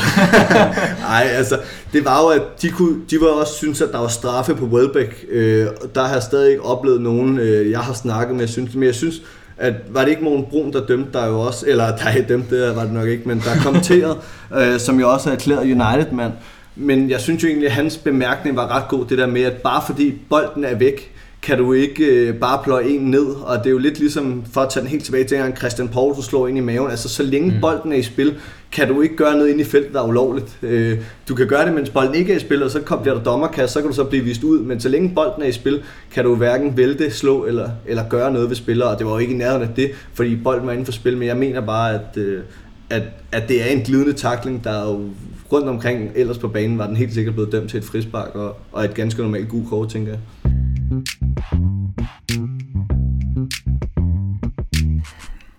Nej, 1.10 1.28
altså, 1.32 1.60
det 1.94 2.06
var 2.06 2.22
jo, 2.22 2.28
at 2.28 2.42
de, 2.62 2.70
kunne, 2.70 2.96
de 3.10 3.22
var 3.22 3.28
også 3.28 3.54
synes, 3.54 3.82
at 3.82 3.90
der 3.92 4.00
var 4.00 4.08
straffe 4.08 4.56
på 4.56 4.66
Welbeck. 4.66 5.26
Øh, 5.30 5.68
og 5.82 5.96
der 5.96 6.04
har 6.04 6.14
jeg 6.14 6.24
stadig 6.24 6.50
ikke 6.50 6.64
oplevet 6.64 7.02
nogen, 7.02 7.40
øh, 7.40 7.72
jeg 7.72 7.80
har 7.80 7.94
snakket 7.94 8.36
med, 8.36 8.48
synes, 8.48 8.76
men 8.76 8.84
jeg 8.84 8.96
synes, 8.96 9.22
at 9.58 9.74
var 9.90 10.02
det 10.02 10.10
ikke 10.10 10.24
Mogen 10.24 10.46
Brun, 10.50 10.74
der 10.74 10.86
dømte 10.86 11.14
der 11.14 11.28
jo 11.28 11.40
også, 11.40 11.66
eller 11.68 11.86
der 11.86 12.06
er 12.06 12.22
dømt, 12.22 12.50
det 12.50 12.76
var 12.76 12.84
det 12.84 12.94
nok 12.94 13.08
ikke, 13.08 13.28
men 13.28 13.40
der 13.40 13.64
kommenteret, 13.64 14.18
øh, 14.58 14.80
som 14.80 15.00
jo 15.00 15.12
også 15.12 15.30
er 15.30 15.34
erklæret 15.34 15.62
United-mand. 15.62 16.32
Men 16.76 17.10
jeg 17.10 17.22
synes 17.22 17.44
jo 17.44 17.48
egentlig, 17.48 17.68
at 17.68 17.74
hans 17.74 17.98
bemærkning 17.98 18.56
var 18.56 18.76
ret 18.76 18.88
god, 18.88 19.06
det 19.06 19.18
der 19.18 19.28
med, 19.28 19.42
at 19.42 19.54
bare 19.54 19.82
fordi 19.86 20.14
bolden 20.30 20.64
er 20.64 20.76
væk, 20.76 21.12
kan 21.42 21.58
du 21.58 21.74
ikke 21.74 22.06
øh, 22.06 22.36
bare 22.36 22.64
pløje 22.64 22.86
en 22.88 23.02
ned, 23.02 23.26
og 23.26 23.58
det 23.58 23.66
er 23.66 23.72
jo 23.72 23.78
lidt 23.78 24.00
ligesom, 24.00 24.44
for 24.54 24.62
at 24.62 24.70
tage 24.70 24.82
den 24.82 24.90
helt 24.90 25.04
tilbage 25.04 25.24
til, 25.24 25.36
at 25.36 25.58
Christian 25.58 25.88
Poulsen 25.88 26.24
slår 26.24 26.48
ind 26.48 26.58
i 26.58 26.62
maven, 26.62 26.92
altså 26.92 27.10
så 27.10 27.24
længe 27.24 27.52
mm. 27.52 27.62
bolden 27.62 27.92
er 27.92 27.98
i 27.98 28.04
spil, 28.04 28.36
kan 28.72 28.88
du 28.88 29.02
ikke 29.02 29.16
gøre 29.16 29.38
noget 29.38 29.50
ind 29.50 29.62
i 29.62 29.64
feltet, 29.64 29.94
der 29.94 30.02
er 30.02 30.08
ulovligt. 30.08 30.58
Øh, 30.62 31.00
du 31.30 31.36
kan 31.36 31.48
gøre 31.48 31.66
det, 31.66 31.74
mens 31.74 31.90
bolden 31.90 32.16
ikke 32.16 32.34
er 32.34 32.38
i 32.38 32.40
spil, 32.40 32.64
og 32.64 32.72
så 32.72 33.00
bliver 33.02 33.16
der 33.18 33.24
dommerkast, 33.24 33.74
så 33.74 33.82
kan 33.82 33.90
du 33.90 33.96
så 33.96 34.04
blive 34.04 34.24
vist 34.24 34.44
ud, 34.44 34.60
men 34.60 34.80
så 34.80 34.90
længe 34.90 35.12
bolden 35.16 35.44
er 35.44 35.48
i 35.48 35.52
spil, 35.52 35.84
kan 36.12 36.24
du 36.24 36.36
hverken 36.36 36.78
vælte, 36.78 37.12
slå 37.12 37.46
eller, 37.46 37.70
eller 37.86 38.10
gøre 38.10 38.34
noget 38.34 38.50
ved 38.50 38.56
spillere, 38.56 38.90
og 38.90 38.98
det 38.98 39.06
var 39.06 39.12
jo 39.12 39.18
ikke 39.18 39.34
i 39.34 39.38
nærheden 39.38 39.64
af 39.64 39.70
det, 39.76 39.92
fordi 40.14 40.36
bolden 40.36 40.66
var 40.66 40.72
inden 40.72 40.86
for 40.86 40.92
spil, 40.92 41.18
men 41.18 41.28
jeg 41.28 41.38
mener 41.38 41.62
bare, 41.62 41.94
at, 41.94 42.18
øh, 42.18 42.42
at, 42.90 43.04
at 43.32 43.50
det 43.50 43.62
er 43.62 43.66
en 43.66 43.82
glidende 43.82 44.14
takling, 44.14 44.64
der 44.64 44.72
er 44.72 44.92
jo 44.92 45.10
rundt 45.52 45.68
omkring 45.68 46.12
ellers 46.16 46.38
på 46.38 46.48
banen, 46.48 46.78
var 46.78 46.88
den 46.88 46.96
helt 46.96 47.14
sikkert 47.14 47.34
blevet 47.34 47.52
dømt 47.52 47.70
til 47.70 47.78
et 47.78 47.84
frispark, 47.84 48.36
og, 48.36 48.58
og 48.72 48.86
et 48.86 48.94
ganske 48.94 49.22
normalt 49.22 49.50
gul 49.50 49.68
kort, 49.68 49.90
tænker 49.90 50.12
jeg. 50.12 50.20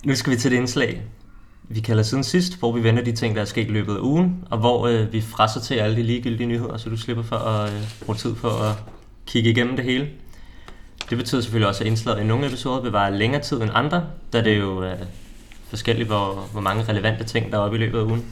Nu 0.04 0.14
skal 0.14 0.32
vi 0.32 0.36
til 0.36 0.50
det 0.50 0.56
indslag, 0.56 1.02
vi 1.68 1.80
kalder 1.80 2.02
siden 2.02 2.24
sidst, 2.24 2.58
hvor 2.58 2.72
vi 2.72 2.82
vender 2.82 3.04
de 3.04 3.12
ting, 3.12 3.34
der 3.34 3.40
er 3.40 3.44
sket 3.46 3.68
i 3.68 3.70
løbet 3.70 3.94
af 3.94 4.00
ugen, 4.00 4.44
og 4.50 4.58
hvor 4.58 4.86
øh, 4.86 5.12
vi 5.12 5.20
frasser 5.20 5.60
til 5.60 5.74
alle 5.74 5.96
de 5.96 6.02
ligegyldige 6.02 6.46
nyheder, 6.46 6.76
så 6.76 6.90
du 6.90 6.96
slipper 6.96 7.22
for 7.22 7.36
at 7.36 7.72
øh, 7.72 7.80
bruge 8.04 8.16
tid 8.16 8.34
på 8.34 8.48
at 8.48 8.72
kigge 9.26 9.50
igennem 9.50 9.76
det 9.76 9.84
hele. 9.84 10.08
Det 11.10 11.18
betyder 11.18 11.40
selvfølgelig 11.40 11.68
også, 11.68 11.84
at 11.84 11.86
indslaget 11.86 12.20
i 12.20 12.24
nogle 12.24 12.46
episoder 12.46 12.80
vil 12.80 12.92
vare 12.92 13.18
længere 13.18 13.42
tid 13.42 13.62
end 13.62 13.70
andre, 13.74 14.06
da 14.32 14.44
det 14.44 14.58
jo 14.58 14.78
er 14.78 14.94
forskelligt, 15.68 16.08
hvor, 16.08 16.48
hvor 16.52 16.60
mange 16.60 16.84
relevante 16.88 17.24
ting, 17.24 17.52
der 17.52 17.58
er 17.58 17.62
oppe 17.62 17.76
i 17.76 17.80
løbet 17.80 17.98
af 17.98 18.02
ugen. 18.02 18.24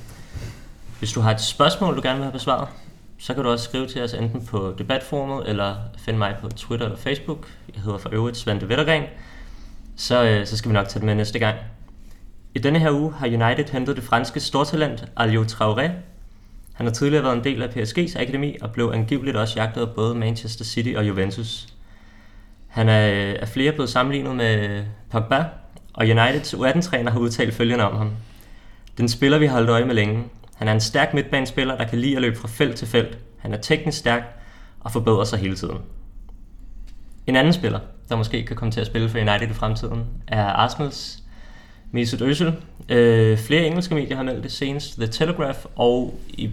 Hvis 0.99 1.13
du 1.13 1.21
har 1.21 1.31
et 1.31 1.41
spørgsmål, 1.41 1.97
du 1.97 2.03
gerne 2.03 2.17
vil 2.17 2.25
have 2.25 2.33
besvaret, 2.33 2.69
så 3.19 3.35
kan 3.35 3.45
du 3.45 3.51
også 3.51 3.65
skrive 3.65 3.87
til 3.87 4.03
os 4.03 4.15
enten 4.15 4.47
på 4.47 4.75
debatforumet, 4.79 5.49
eller 5.49 5.77
finde 5.99 6.19
mig 6.19 6.37
på 6.41 6.49
Twitter 6.49 6.87
eller 6.87 6.99
Facebook. 6.99 7.47
Jeg 7.75 7.83
hedder 7.83 7.99
for 7.99 8.09
øvrigt 8.13 8.37
Svante 8.37 8.69
Vettergren. 8.69 9.03
Så, 9.97 10.25
øh, 10.25 10.47
så 10.47 10.57
skal 10.57 10.69
vi 10.69 10.73
nok 10.73 10.89
tage 10.89 11.01
det 11.01 11.07
med 11.07 11.15
næste 11.15 11.39
gang. 11.39 11.57
I 12.57 12.59
denne 12.59 12.79
her 12.79 12.91
uge 12.91 13.13
har 13.13 13.27
United 13.27 13.73
hentet 13.73 13.97
det 13.97 14.05
franske 14.05 14.41
stortalent 14.41 15.05
Alio 15.17 15.43
Traoré. 15.43 15.91
Han 16.73 16.87
har 16.87 16.91
tidligere 16.91 17.25
været 17.25 17.37
en 17.37 17.45
del 17.45 17.63
af 17.63 17.69
PSG's 17.69 18.21
akademi 18.21 18.57
og 18.63 18.71
blev 18.71 18.91
angiveligt 18.95 19.37
også 19.37 19.61
jagtet 19.61 19.81
af 19.81 19.91
både 19.91 20.15
Manchester 20.15 20.65
City 20.65 20.95
og 20.97 21.09
Juventus. 21.09 21.69
Han 22.67 22.89
er 22.89 23.35
af 23.41 23.49
flere 23.49 23.73
blevet 23.73 23.91
sammenlignet 23.91 24.37
med 24.37 24.85
Pogba, 25.11 25.45
og 25.95 26.07
Uniteds 26.07 26.55
U18-træner 26.55 27.11
har 27.11 27.19
udtalt 27.19 27.55
følgende 27.55 27.85
om 27.85 27.97
ham. 27.97 28.11
Den 28.99 29.09
spiller, 29.09 29.39
vi 29.39 29.47
har 29.47 29.55
holdt 29.55 29.71
øje 29.71 29.85
med 29.85 29.95
længe. 29.95 30.25
Han 30.55 30.69
er 30.69 30.73
en 30.73 30.81
stærk 30.81 31.15
midtbanespiller, 31.15 31.77
der 31.77 31.85
kan 31.85 31.99
lide 31.99 32.17
at 32.17 32.23
løbe 32.23 32.37
fra 32.37 32.49
felt 32.49 32.77
til 32.77 32.89
felt. 32.89 33.19
Han 33.39 33.55
er 33.55 33.59
teknisk 33.59 33.99
stærk 33.99 34.23
og 34.81 34.93
forbedrer 34.93 35.25
sig 35.25 35.39
hele 35.39 35.57
tiden. 35.57 35.79
En 37.27 37.37
anden 37.37 37.53
spiller, 37.53 37.81
der 38.09 38.17
måske 38.17 38.47
kan 38.47 38.57
komme 38.57 38.73
til 38.73 38.81
at 38.81 38.87
spille 38.87 39.09
for 39.09 39.19
United 39.19 39.51
i 39.51 39.53
fremtiden, 39.53 40.05
er 40.29 40.45
Arsenals 40.45 41.23
Mesut 41.93 42.23
Özil. 42.23 42.53
Øh, 42.89 43.39
flere 43.39 43.67
engelske 43.67 43.95
medier 43.95 44.17
har 44.17 44.23
meldt 44.23 44.43
det 44.43 44.53
senest, 44.53 44.97
The 44.97 45.07
Telegraph, 45.07 45.59
og 45.77 46.21
i, 46.29 46.51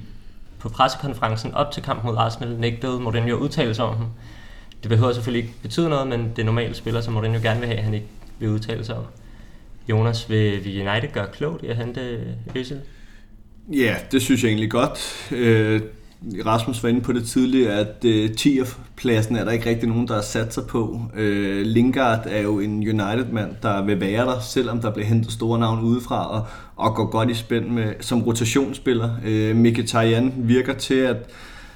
på 0.60 0.70
pressekonferencen 0.70 1.54
op 1.54 1.72
til 1.72 1.84
kampen 1.84 2.06
mod 2.10 2.18
Arsenal 2.18 2.50
nægtede 2.50 3.00
Mourinho 3.00 3.36
at 3.36 3.42
udtale 3.42 3.76
sig 3.76 3.86
om 3.86 3.98
ham. 3.98 4.08
Det 4.84 4.90
behøver 4.90 5.14
selvfølgelig 5.14 5.44
ikke 5.44 5.62
betyde 5.62 5.90
noget, 5.90 6.08
men 6.08 6.30
det 6.36 6.40
er 6.40 6.46
normale 6.46 6.76
spiller, 6.76 7.02
som 7.02 7.14
Mourinho 7.14 7.40
gerne 7.42 7.60
vil 7.60 7.70
have, 7.70 7.82
han 7.82 7.94
ikke 7.94 8.08
vil 8.40 8.50
udtale 8.50 8.86
sig 8.86 8.96
om. 8.96 9.04
Jonas, 9.90 10.30
vil, 10.30 10.66
vil 10.66 10.88
United 10.88 11.10
gøre 11.14 11.28
klogt 11.34 11.64
i 11.64 11.68
at 11.68 11.76
hente 11.78 12.20
Özil? 12.56 12.76
Ja, 13.74 13.96
det 14.12 14.22
synes 14.22 14.44
jeg 14.44 14.50
egentlig 14.50 14.72
godt. 14.72 15.28
Øh, 15.32 15.82
Rasmus 16.46 16.84
var 16.84 16.90
inde 16.90 17.02
på 17.02 17.14
det 17.14 17.26
tidligere, 17.26 17.74
at 17.74 18.06
øh, 18.06 18.30
10'er-pladsen 18.30 19.36
er 19.36 19.44
der 19.44 19.52
ikke 19.52 19.70
rigtig 19.70 19.90
nogen, 19.90 20.08
der 20.08 20.14
har 20.14 20.22
sat 20.22 20.54
sig 20.54 20.64
på. 20.68 21.02
Øh, 21.16 21.66
Lingard 21.66 22.24
er 22.26 22.42
jo 22.42 22.60
en 22.60 22.78
United-mand, 22.78 23.52
der 23.62 23.86
vil 23.86 24.00
være 24.00 24.26
der, 24.26 24.40
selvom 24.40 24.80
der 24.80 24.92
bliver 24.92 25.08
hentet 25.08 25.32
store 25.32 25.60
navn 25.60 25.84
udefra, 25.84 26.32
og, 26.32 26.46
og 26.76 26.96
går 26.96 27.06
godt 27.06 27.30
i 27.30 27.34
spænd 27.34 27.66
med, 27.66 27.94
som 28.00 28.24
rotationsspiller. 28.24 29.10
Øh, 29.26 29.56
Mkhitaryan 29.56 30.34
virker 30.38 30.74
til, 30.74 30.96
at 30.96 31.18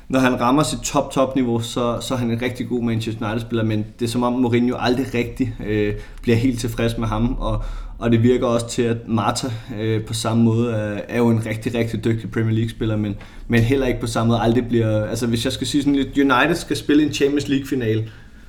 når 0.09 0.19
han 0.19 0.41
rammer 0.41 0.63
sit 0.63 0.79
top-top-niveau, 0.79 1.59
så, 1.59 1.97
så 2.01 2.13
er 2.13 2.17
han 2.17 2.31
en 2.31 2.41
rigtig 2.41 2.67
god 2.67 2.83
Manchester 2.83 3.25
United-spiller, 3.25 3.63
men 3.63 3.85
det 3.99 4.05
er 4.05 4.09
som 4.09 4.23
om 4.23 4.33
Mourinho 4.33 4.77
aldrig 4.79 5.13
rigtig 5.13 5.55
øh, 5.65 5.93
bliver 6.21 6.37
helt 6.37 6.59
tilfreds 6.59 6.97
med 6.97 7.07
ham, 7.07 7.35
og, 7.39 7.63
og 7.99 8.11
det 8.11 8.23
virker 8.23 8.47
også 8.47 8.69
til, 8.69 8.81
at 8.81 8.97
Marta 9.07 9.47
øh, 9.79 10.03
på 10.03 10.13
samme 10.13 10.43
måde 10.43 10.71
er, 10.71 11.01
er 11.07 11.17
jo 11.17 11.29
en 11.29 11.45
rigtig, 11.45 11.73
rigtig 11.75 12.03
dygtig 12.03 12.31
Premier 12.31 12.55
League-spiller, 12.55 12.95
men, 12.95 13.15
men 13.47 13.61
heller 13.61 13.87
ikke 13.87 13.99
på 13.99 14.07
samme 14.07 14.27
måde 14.27 14.39
aldrig 14.39 14.67
bliver... 14.67 15.05
Altså 15.05 15.27
hvis 15.27 15.45
jeg 15.45 15.53
skal 15.53 15.67
sige 15.67 15.81
sådan 15.81 15.95
lidt, 15.95 16.17
United 16.17 16.55
skal 16.55 16.77
spille 16.77 17.03
en 17.03 17.13
Champions 17.13 17.47
League-final, 17.47 18.03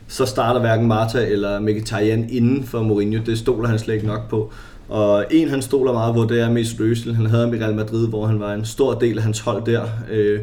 så 0.09 0.27
starter 0.27 0.61
hverken 0.61 0.87
Marta 0.87 1.27
eller 1.27 1.61
Mkhitaryan 1.61 2.27
inden 2.31 2.65
for 2.65 2.83
Mourinho. 2.83 3.21
Det 3.27 3.39
stoler 3.39 3.69
han 3.69 3.79
slet 3.79 3.95
ikke 3.95 4.07
nok 4.07 4.31
på. 4.31 4.53
Og 4.89 5.25
en, 5.31 5.49
han 5.49 5.63
stoler 5.63 5.93
meget 5.93 6.15
på, 6.15 6.25
det 6.25 6.41
er 6.41 6.51
Mesut 6.51 6.81
Özil. 6.81 7.15
Han 7.15 7.27
havde 7.27 7.45
ham 7.45 7.55
i 7.55 7.59
Real 7.59 7.75
Madrid, 7.75 8.09
hvor 8.09 8.27
han 8.27 8.41
var 8.41 8.55
en 8.55 8.65
stor 8.65 8.95
del 8.95 9.19
af 9.19 9.25
hans 9.25 9.41
hold 9.41 9.67
der. 9.67 9.83
Øh, 10.11 10.41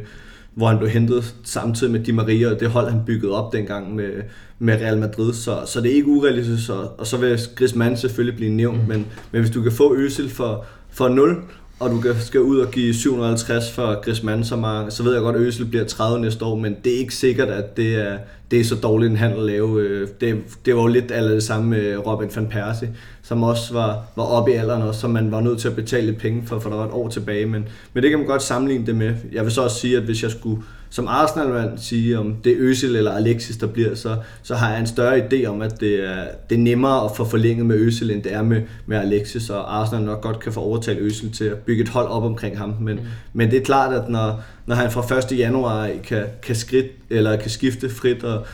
hvor 0.55 0.67
han 0.67 0.77
blev 0.77 0.89
hentet 0.89 1.35
samtidig 1.43 1.93
med 1.93 1.99
Di 1.99 2.11
Maria, 2.11 2.53
og 2.53 2.59
det 2.59 2.69
hold, 2.69 2.89
han 2.89 3.01
byggede 3.05 3.31
op 3.31 3.53
dengang 3.53 3.95
med, 3.95 4.11
med 4.59 4.73
Real 4.73 4.97
Madrid. 4.97 5.33
Så, 5.33 5.59
så 5.65 5.81
det 5.81 5.91
er 5.91 5.95
ikke 5.95 6.07
urealistisk, 6.07 6.69
og, 6.69 6.99
og 6.99 7.07
så 7.07 7.17
vil 7.17 7.39
Griezmann 7.55 7.97
selvfølgelig 7.97 8.37
blive 8.37 8.51
nævnt, 8.51 8.81
mm. 8.81 8.87
men, 8.87 9.05
men 9.31 9.41
hvis 9.41 9.51
du 9.51 9.61
kan 9.61 9.71
få 9.71 9.95
Özil 9.95 10.29
for, 10.29 10.65
for 10.89 11.07
0, 11.07 11.43
og 11.79 11.91
du 11.91 12.03
skal 12.19 12.41
ud 12.41 12.59
og 12.59 12.71
give 12.71 12.93
750 12.93 13.71
for 13.71 14.01
Griezmann, 14.01 14.43
så, 14.43 14.55
meget, 14.55 14.93
så 14.93 15.03
ved 15.03 15.13
jeg 15.13 15.21
godt, 15.21 15.35
at 15.35 15.41
Øsel 15.41 15.65
bliver 15.65 15.85
30 15.85 16.19
næste 16.19 16.45
år, 16.45 16.55
men 16.55 16.75
det 16.83 16.93
er 16.93 16.97
ikke 16.97 17.15
sikkert, 17.15 17.49
at 17.49 17.77
det 17.77 17.95
er, 17.95 18.17
det 18.51 18.59
er 18.59 18.63
så 18.63 18.75
dårligt 18.75 19.11
en 19.11 19.17
handel 19.17 19.39
at 19.39 19.45
lave. 19.45 19.81
Øh, 19.81 20.07
det, 20.21 20.43
det 20.65 20.75
var 20.75 20.81
jo 20.81 20.87
lidt 20.87 21.11
alle 21.11 21.35
det 21.35 21.43
samme 21.43 21.69
med 21.69 21.97
Robin 22.07 22.29
van 22.35 22.47
Persie. 22.47 22.95
som 23.23 23.43
også 23.43 23.73
var, 23.73 24.03
var 24.15 24.23
oppe 24.23 24.51
i 24.51 24.55
alderen, 24.55 24.81
også, 24.81 24.99
som 24.99 25.09
man 25.09 25.31
var 25.31 25.41
nødt 25.41 25.59
til 25.59 25.67
at 25.67 25.75
betale 25.75 26.05
lidt 26.05 26.17
penge 26.17 26.43
for, 26.45 26.59
for 26.59 26.69
der 26.69 26.77
var 26.77 26.85
et 26.85 26.91
år 26.91 27.09
tilbage. 27.09 27.45
Men, 27.45 27.67
men 27.93 28.03
det 28.03 28.09
kan 28.09 28.19
man 28.19 28.27
godt 28.27 28.43
sammenligne 28.43 28.85
det 28.85 28.95
med. 28.95 29.15
Jeg 29.31 29.43
vil 29.43 29.51
så 29.51 29.61
også 29.61 29.79
sige, 29.79 29.97
at 29.97 30.03
hvis 30.03 30.23
jeg 30.23 30.31
skulle 30.31 30.61
som 30.95 31.07
Arsenal-mand 31.07 31.77
sige, 31.77 32.19
om 32.19 32.35
det 32.43 32.51
er 32.51 32.55
Øsil 32.59 32.95
eller 32.95 33.11
Alexis, 33.11 33.57
der 33.57 33.67
bliver, 33.67 33.95
så, 33.95 34.17
så 34.43 34.55
har 34.55 34.71
jeg 34.71 34.79
en 34.79 34.87
større 34.87 35.17
idé 35.17 35.45
om, 35.45 35.61
at 35.61 35.79
det 35.79 36.09
er, 36.09 36.27
det 36.49 36.55
er 36.55 36.59
nemmere 36.59 37.05
at 37.05 37.11
få 37.15 37.25
forlænget 37.25 37.65
med 37.65 37.75
Øsil, 37.75 38.11
end 38.11 38.23
det 38.23 38.33
er 38.33 38.43
med, 38.43 38.61
med 38.85 38.97
Alexis, 38.97 39.49
og 39.49 39.79
Arsenal 39.79 40.03
nok 40.03 40.21
godt 40.21 40.39
kan 40.39 40.53
få 40.53 40.59
overtalt 40.59 40.99
Øsil 40.99 41.31
til 41.31 41.45
at 41.45 41.57
bygge 41.57 41.83
et 41.83 41.89
hold 41.89 42.07
op 42.07 42.23
omkring 42.23 42.57
ham. 42.57 42.75
Men, 42.79 42.95
mm. 42.95 43.05
men 43.33 43.51
det 43.51 43.57
er 43.57 43.63
klart, 43.63 43.93
at 43.93 44.09
når, 44.09 44.43
når 44.65 44.75
han 44.75 44.91
fra 44.91 45.33
1. 45.33 45.39
januar 45.39 45.89
kan, 46.03 46.23
kan, 46.41 46.55
skridt, 46.55 46.87
eller 47.09 47.35
kan 47.35 47.49
skifte 47.49 47.89
frit 47.89 48.23
og, 48.23 48.45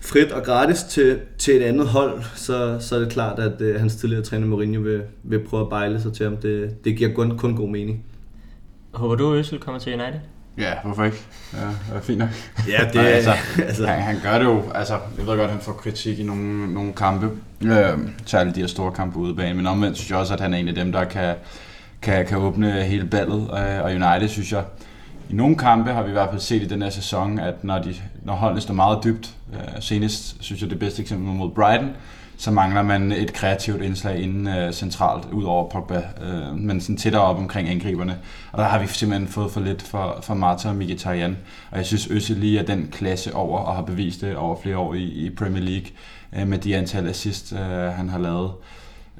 frit 0.00 0.32
og 0.32 0.42
gratis 0.42 0.82
til, 0.82 1.18
til 1.38 1.56
et 1.56 1.62
andet 1.62 1.86
hold, 1.86 2.22
så, 2.34 2.76
så 2.80 2.94
er 2.94 2.98
det 2.98 3.12
klart, 3.12 3.38
at 3.38 3.60
uh, 3.60 3.80
hans 3.80 3.96
tidligere 3.96 4.22
træner 4.22 4.46
Mourinho 4.46 4.80
vil, 4.80 5.02
vil 5.22 5.44
prøve 5.44 5.62
at 5.62 5.68
bejle 5.68 6.00
sig 6.00 6.12
til 6.12 6.24
ham. 6.24 6.36
Det, 6.36 6.84
det 6.84 6.96
giver 6.96 7.14
kun, 7.14 7.38
kun 7.38 7.56
god 7.56 7.68
mening. 7.68 8.04
Håber 8.92 9.14
du, 9.14 9.34
Øsel 9.34 9.58
kommer 9.58 9.78
til 9.78 9.92
United? 9.92 10.20
Ja, 10.58 10.72
hvorfor 10.84 11.04
ikke? 11.04 11.16
Ja, 11.52 11.58
det 11.58 11.96
er 11.96 12.00
fint 12.00 12.18
nok. 12.18 12.28
Ja, 12.68 12.88
det 12.92 13.00
er... 13.10 13.14
altså, 13.14 13.32
altså. 13.68 13.86
Han, 13.86 14.02
han, 14.02 14.16
gør 14.22 14.38
det 14.38 14.44
jo, 14.44 14.62
altså, 14.74 14.94
jeg 15.18 15.26
ved 15.26 15.36
godt, 15.36 15.50
han 15.50 15.60
får 15.60 15.72
kritik 15.72 16.18
i 16.18 16.22
nogle, 16.22 16.74
nogle 16.74 16.92
kampe, 16.92 17.30
øh, 17.62 17.98
særligt 18.26 18.56
de 18.56 18.60
her 18.60 18.66
store 18.66 18.92
kampe 18.92 19.18
ude 19.18 19.34
bane, 19.34 19.54
men 19.54 19.66
omvendt 19.66 19.96
synes 19.96 20.10
jeg 20.10 20.18
også, 20.18 20.34
at 20.34 20.40
han 20.40 20.54
er 20.54 20.58
en 20.58 20.68
af 20.68 20.74
dem, 20.74 20.92
der 20.92 21.04
kan, 21.04 21.34
kan, 22.02 22.26
kan 22.26 22.38
åbne 22.38 22.82
hele 22.82 23.06
ballet, 23.06 23.40
øh, 23.42 23.84
og 23.84 23.90
United 23.90 24.28
synes 24.28 24.52
jeg, 24.52 24.64
i 25.30 25.34
nogle 25.34 25.56
kampe 25.56 25.92
har 25.92 26.02
vi 26.02 26.08
i 26.08 26.12
hvert 26.12 26.28
fald 26.30 26.40
set 26.40 26.62
i 26.62 26.66
den 26.66 26.82
her 26.82 26.90
sæson, 26.90 27.38
at 27.38 27.64
når, 27.64 27.78
de, 27.78 27.94
når 28.22 28.34
holdene 28.34 28.60
står 28.60 28.74
meget 28.74 28.98
dybt, 29.04 29.34
øh, 29.52 29.82
senest 29.82 30.36
synes 30.40 30.62
jeg 30.62 30.70
det 30.70 30.78
bedste 30.78 31.02
eksempel 31.02 31.34
mod 31.34 31.50
Brighton, 31.50 31.90
så 32.42 32.50
mangler 32.50 32.82
man 32.82 33.12
et 33.12 33.32
kreativt 33.32 33.82
indslag 33.82 34.20
inden 34.20 34.48
øh, 34.48 34.72
centralt, 34.72 35.24
ud 35.32 35.44
over 35.44 35.68
Pogba, 35.68 36.02
øh, 36.22 36.56
men 36.56 36.80
sådan 36.80 36.96
tættere 36.96 37.22
op 37.22 37.38
omkring 37.38 37.68
angriberne. 37.68 38.18
Og 38.52 38.58
der 38.58 38.64
har 38.64 38.78
vi 38.78 38.86
simpelthen 38.86 39.28
fået 39.28 39.50
for 39.50 39.60
lidt 39.60 39.82
for, 39.82 40.18
for 40.22 40.34
Marta 40.34 40.68
og 40.68 40.76
Mkhitaryan. 40.76 41.36
Og 41.70 41.78
jeg 41.78 41.86
synes, 41.86 42.06
Øsse 42.10 42.34
lige 42.34 42.58
er 42.58 42.62
den 42.62 42.88
klasse 42.92 43.34
over, 43.34 43.58
og 43.58 43.74
har 43.74 43.82
bevist 43.82 44.20
det 44.20 44.36
over 44.36 44.56
flere 44.62 44.78
år 44.78 44.94
i, 44.94 45.02
i 45.02 45.30
Premier 45.30 45.62
League, 45.62 45.86
øh, 46.36 46.48
med 46.48 46.58
de 46.58 46.76
antal 46.76 47.08
assist, 47.08 47.52
øh, 47.52 47.58
han 47.68 48.08
har 48.08 48.18
lavet. 48.18 48.50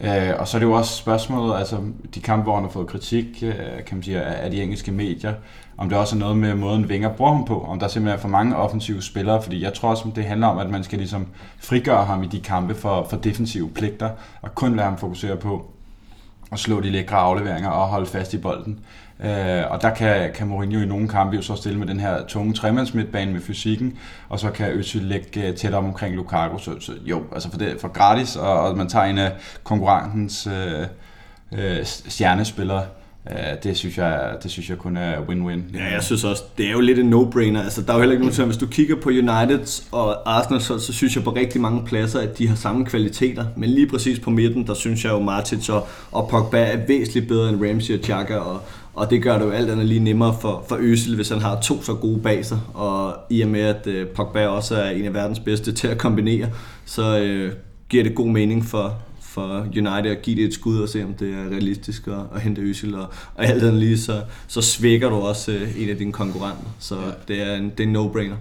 Øh, 0.01 0.31
og 0.39 0.49
så 0.49 0.57
er 0.57 0.59
det 0.59 0.67
jo 0.67 0.73
også 0.73 0.97
spørgsmålet, 0.97 1.59
altså 1.59 1.77
de 2.15 2.21
kampe, 2.21 2.43
hvor 2.43 2.55
han 2.55 2.65
har 2.65 2.71
fået 2.71 2.87
kritik, 2.87 3.27
øh, 3.43 3.55
kan 3.87 3.97
man 3.97 4.03
sige, 4.03 4.23
af 4.23 4.51
de 4.51 4.63
engelske 4.63 4.93
medier, 4.93 5.35
om 5.83 5.89
det 5.89 5.99
også 5.99 6.17
er 6.17 6.21
noget 6.21 6.37
med 6.37 6.55
måden 6.55 6.85
Wenger 6.85 7.13
bruger 7.13 7.33
ham 7.33 7.45
på, 7.45 7.65
om 7.65 7.79
der 7.79 7.89
simpelthen 7.89 8.19
er 8.19 8.21
for 8.21 8.29
mange 8.29 8.57
offensive 8.57 9.03
spillere, 9.03 9.43
fordi 9.43 9.63
jeg 9.63 9.75
tror 9.75 9.91
også, 9.91 10.11
det 10.17 10.25
handler 10.25 10.47
om, 10.47 10.59
at 10.59 10.71
man 10.71 10.85
skal 10.85 10.99
ligesom 10.99 11.27
frigøre 11.59 12.05
ham 12.05 12.23
i 12.23 12.27
de 12.27 12.41
kampe 12.41 12.75
for, 12.75 13.07
for 13.11 13.17
defensive 13.17 13.71
pligter, 13.71 14.11
og 14.43 14.55
kun 14.55 14.77
lade 14.77 14.89
ham 14.89 14.99
fokusere 14.99 15.37
på 15.37 15.71
at 16.53 16.59
slå 16.59 16.81
de 16.81 16.91
lækre 16.91 17.17
afleveringer 17.17 17.71
og 17.71 17.89
holde 17.89 18.07
fast 18.07 18.35
i 18.35 18.39
bolden. 18.39 18.81
Øh, 19.21 19.71
og 19.71 19.83
der 19.83 19.91
kan, 19.95 20.33
kan 20.35 20.47
Mourinho 20.47 20.81
i 20.81 20.87
nogle 20.87 21.09
kampe 21.09 21.37
jo 21.37 21.43
så 21.43 21.57
stille 21.57 21.79
med 21.79 21.87
den 21.87 22.01
her 22.01 22.27
tunge 22.27 22.55
tremandsmidtbane 22.55 23.33
med 23.33 23.41
fysikken, 23.41 23.99
og 24.29 24.41
så 24.41 24.51
kan 24.51 24.73
Özil 24.73 25.03
lægge 25.03 25.49
øh, 25.49 25.55
tæt 25.55 25.75
om 25.75 25.85
omkring 25.85 26.17
Lukaku. 26.17 26.59
Så, 26.59 26.81
så 26.81 26.93
jo, 27.05 27.23
altså 27.33 27.51
for, 27.51 27.59
det, 27.59 27.77
for 27.81 27.89
gratis, 27.89 28.37
og, 28.37 28.61
og 28.61 28.77
man 28.77 28.89
tager 28.89 29.05
en 29.05 29.19
af 29.19 29.33
konkurrentens 29.65 30.47
øh, 30.47 30.87
øh, 31.53 31.85
stjernespillere, 31.85 32.85
Øh, 33.31 33.37
det 33.63 33.77
synes, 33.77 33.99
jeg, 33.99 34.37
det 34.43 34.51
synes 34.51 34.71
jeg 34.71 34.79
kun 34.79 34.97
er 34.97 35.17
win-win. 35.17 35.79
Ja, 35.79 35.93
jeg 35.93 36.03
synes 36.03 36.25
også, 36.25 36.43
det 36.59 36.67
er 36.67 36.73
jo 36.73 36.81
lidt 36.81 36.99
en 36.99 37.15
no-brainer. 37.15 37.65
Altså, 37.65 37.83
der 37.83 37.91
er 37.93 37.95
jo 37.95 38.01
heller 38.01 38.13
ikke 38.15 38.27
nogen 38.27 38.47
hvis 38.47 38.57
du 38.57 38.67
kigger 38.67 38.97
på 38.97 39.09
United 39.09 39.83
og 39.93 40.37
Arsenal, 40.39 40.61
så, 40.61 40.79
så 40.79 40.93
synes 40.93 41.17
jeg 41.17 41.25
på 41.25 41.31
rigtig 41.31 41.61
mange 41.61 41.85
pladser, 41.85 42.21
at 42.21 42.39
de 42.39 42.49
har 42.49 42.57
samme 42.57 42.87
kvaliteter. 42.87 43.45
Men 43.57 43.71
lige 43.71 43.87
præcis 43.87 44.21
på 44.21 44.31
midten, 44.31 44.67
der 44.67 44.75
synes 44.75 45.05
jeg 45.05 45.11
jo 45.11 45.21
Martins 45.21 45.69
og, 45.69 45.89
og 46.13 46.29
Pogba 46.29 46.63
er 46.65 46.87
væsentligt 46.89 47.29
bedre 47.29 47.49
end 47.49 47.67
Ramsey 47.67 47.99
og 47.99 48.05
Chaka. 48.05 48.37
og, 48.37 48.61
og 48.95 49.11
det 49.11 49.23
gør 49.23 49.39
det 49.39 49.45
jo 49.45 49.51
alt 49.51 49.71
andet 49.71 49.87
lige 49.87 50.01
nemmere 50.01 50.37
for, 50.41 50.65
for 50.69 50.77
Øsel, 50.81 51.15
hvis 51.15 51.29
han 51.29 51.41
har 51.41 51.61
to 51.61 51.83
så 51.83 51.95
gode 51.95 52.21
baser. 52.21 52.59
Og 52.75 53.15
i 53.31 53.41
og 53.41 53.49
med, 53.49 53.61
at 53.61 53.87
uh, 53.87 54.09
Pogba 54.15 54.47
også 54.47 54.77
er 54.77 54.91
en 54.91 55.05
af 55.05 55.15
verdens 55.15 55.39
bedste 55.41 55.73
til 55.73 55.89
at 55.89 55.99
kombinere, 55.99 56.49
så 56.85 57.23
uh, 57.23 57.53
giver 57.89 58.05
det 58.05 58.15
god 58.15 58.29
mening 58.29 58.67
for, 58.67 58.99
for 59.33 59.61
United 59.61 60.11
at 60.11 60.23
give 60.23 60.37
det 60.37 60.45
et 60.45 60.55
skud 60.55 60.79
og 60.79 60.89
se, 60.89 61.05
om 61.05 61.15
det 61.15 61.35
er 61.35 61.45
realistisk 61.45 62.07
at, 62.07 62.15
at 62.35 62.41
hente 62.41 62.61
Øsil. 62.61 62.95
Og, 62.95 63.07
og 63.35 63.45
alt 63.45 63.63
andet 63.63 63.81
lige, 63.81 63.99
så, 63.99 64.23
så 64.47 64.63
svækker 64.63 65.09
du 65.09 65.15
også 65.15 65.53
uh, 65.53 65.83
en 65.83 65.89
af 65.89 65.97
dine 65.97 66.13
konkurrenter. 66.13 66.75
Så 66.79 66.97
ja. 66.97 67.11
det, 67.29 67.43
er 67.43 67.57
en, 67.57 67.71
det 67.71 67.81
er 67.81 67.85
en 67.85 67.97
no-brainer. 67.97 68.37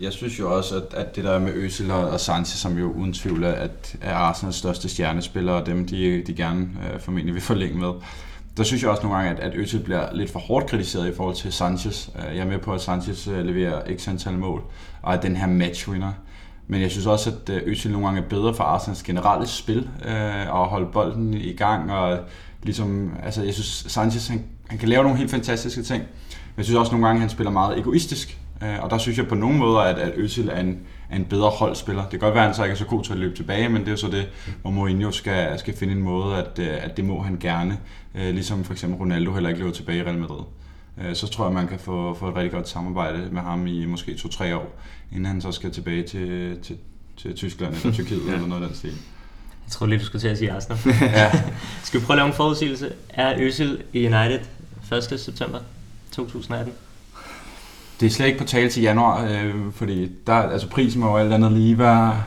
Jeg 0.00 0.12
synes 0.12 0.38
jo 0.38 0.56
også, 0.56 0.76
at, 0.76 0.94
at 0.94 1.16
det 1.16 1.24
der 1.24 1.38
med 1.38 1.52
Øsil 1.54 1.90
og 1.90 2.20
Sanchez, 2.20 2.60
som 2.60 2.78
jo 2.78 2.92
uden 2.92 3.12
tvivl 3.12 3.44
er, 3.44 3.52
at 3.52 3.96
er 4.00 4.14
Arsenals 4.14 4.56
største 4.56 4.88
stjernespillere, 4.88 5.60
og 5.60 5.66
dem 5.66 5.86
de, 5.86 6.22
de 6.26 6.34
gerne 6.34 6.68
uh, 6.94 7.00
formentlig 7.00 7.34
vil 7.34 7.42
forlænge 7.42 7.78
med, 7.78 7.92
der 8.56 8.62
synes 8.62 8.82
jeg 8.82 8.90
også 8.90 9.02
nogle 9.02 9.18
gange, 9.18 9.42
at, 9.42 9.52
at 9.52 9.58
Øsil 9.58 9.80
bliver 9.80 10.14
lidt 10.14 10.30
for 10.30 10.38
hårdt 10.38 10.66
kritiseret 10.66 11.08
i 11.08 11.14
forhold 11.16 11.36
til 11.36 11.52
Sanchez. 11.52 12.08
Jeg 12.34 12.38
er 12.38 12.46
med 12.46 12.58
på, 12.58 12.72
at 12.72 12.80
Sanchez 12.80 13.26
leverer 13.26 13.84
ikke 13.84 14.02
antal 14.08 14.32
mål, 14.32 14.62
og 15.02 15.14
er 15.14 15.20
den 15.20 15.36
her 15.36 15.46
matchwinner. 15.46 16.12
Men 16.68 16.80
jeg 16.80 16.90
synes 16.90 17.06
også, 17.06 17.30
at 17.30 17.50
øh, 17.54 17.72
Özil 17.72 17.88
nogle 17.90 18.06
gange 18.06 18.22
er 18.22 18.28
bedre 18.28 18.54
for 18.54 18.64
Arsenals 18.64 19.02
generelle 19.02 19.46
spil, 19.46 19.88
øh, 20.04 20.54
og 20.54 20.66
holde 20.66 20.86
bolden 20.92 21.34
i 21.34 21.52
gang, 21.52 21.92
og 21.92 22.18
ligesom, 22.62 23.12
altså 23.22 23.42
jeg 23.42 23.54
synes, 23.54 23.84
Sanchez, 23.88 24.28
han, 24.28 24.44
han 24.68 24.78
kan 24.78 24.88
lave 24.88 25.02
nogle 25.02 25.18
helt 25.18 25.30
fantastiske 25.30 25.82
ting, 25.82 26.02
men 26.28 26.56
jeg 26.56 26.64
synes 26.64 26.78
også 26.78 26.92
nogle 26.92 27.06
gange, 27.06 27.20
han 27.20 27.30
spiller 27.30 27.50
meget 27.50 27.78
egoistisk, 27.78 28.38
øh, 28.62 28.82
og 28.82 28.90
der 28.90 28.98
synes 28.98 29.18
jeg 29.18 29.28
på 29.28 29.34
nogle 29.34 29.58
måder, 29.58 29.78
at, 29.78 29.98
at 29.98 30.12
Özil 30.12 30.50
er 30.50 30.60
en, 30.60 30.78
er 31.10 31.16
en 31.16 31.24
bedre 31.24 31.48
holdspiller. 31.48 32.02
Det 32.02 32.10
kan 32.10 32.20
godt 32.20 32.34
være, 32.34 32.42
at 32.42 32.48
han 32.48 32.54
så 32.54 32.64
ikke 32.64 32.72
er 32.72 32.78
så 32.78 32.84
god 32.84 33.04
til 33.04 33.12
at 33.12 33.18
løbe 33.18 33.36
tilbage, 33.36 33.68
men 33.68 33.84
det 33.84 33.92
er 33.92 33.96
så 33.96 34.08
det, 34.08 34.28
hvor 34.62 34.70
Mourinho 34.70 35.10
skal, 35.10 35.58
skal 35.58 35.76
finde 35.76 35.92
en 35.92 36.02
måde, 36.02 36.36
at, 36.36 36.58
øh, 36.58 36.68
at 36.80 36.96
det 36.96 37.04
må 37.04 37.22
han 37.22 37.36
gerne, 37.40 37.78
øh, 38.14 38.34
ligesom 38.34 38.64
for 38.64 38.72
eksempel 38.72 38.98
Ronaldo 38.98 39.32
heller 39.32 39.48
ikke 39.48 39.60
løber 39.60 39.74
tilbage 39.74 39.98
i 39.98 40.02
Real 40.02 40.18
Madrid. 40.18 40.44
Øh, 41.00 41.14
så 41.14 41.26
tror 41.26 41.44
jeg, 41.44 41.54
man 41.54 41.68
kan 41.68 41.78
få, 41.78 42.14
få 42.14 42.28
et 42.28 42.36
rigtig 42.36 42.52
godt 42.52 42.68
samarbejde 42.68 43.28
med 43.32 43.42
ham 43.42 43.66
i 43.66 43.84
måske 43.84 44.14
to-tre 44.14 44.56
år, 44.56 44.80
inden 45.12 45.26
han 45.26 45.40
så 45.40 45.52
skal 45.52 45.70
tilbage 45.70 46.02
til, 46.02 46.58
til, 46.62 46.76
til 47.16 47.34
Tyskland 47.34 47.74
eller 47.74 47.92
Tyrkiet 47.96 48.26
ja. 48.26 48.32
eller 48.32 48.46
noget 48.46 48.62
af 48.62 48.68
den 48.68 48.76
stil. 48.76 48.92
Jeg 49.66 49.72
tror 49.72 49.86
lige, 49.86 49.98
du 49.98 50.04
skulle 50.04 50.22
til 50.22 50.28
at 50.28 50.38
sige 50.38 50.52
Arsenal. 50.52 50.78
ja. 51.02 51.32
Skal 51.84 52.00
vi 52.00 52.06
prøve 52.06 52.14
at 52.14 52.18
lave 52.18 52.28
en 52.28 52.34
forudsigelse? 52.34 52.92
Er 53.08 53.34
Øsil 53.38 53.82
i 53.92 54.06
United 54.06 54.40
1. 55.12 55.20
september 55.20 55.58
2018? 56.12 56.72
Det 58.00 58.06
er 58.06 58.10
slet 58.10 58.26
ikke 58.26 58.38
på 58.38 58.44
tale 58.44 58.70
til 58.70 58.82
januar, 58.82 59.24
øh, 59.24 59.54
fordi 59.72 60.12
der, 60.26 60.34
altså 60.34 60.68
prisen 60.68 61.00
må 61.00 61.10
jo 61.10 61.16
alt 61.16 61.32
andet 61.32 61.52
lige 61.52 61.78
være... 61.78 62.22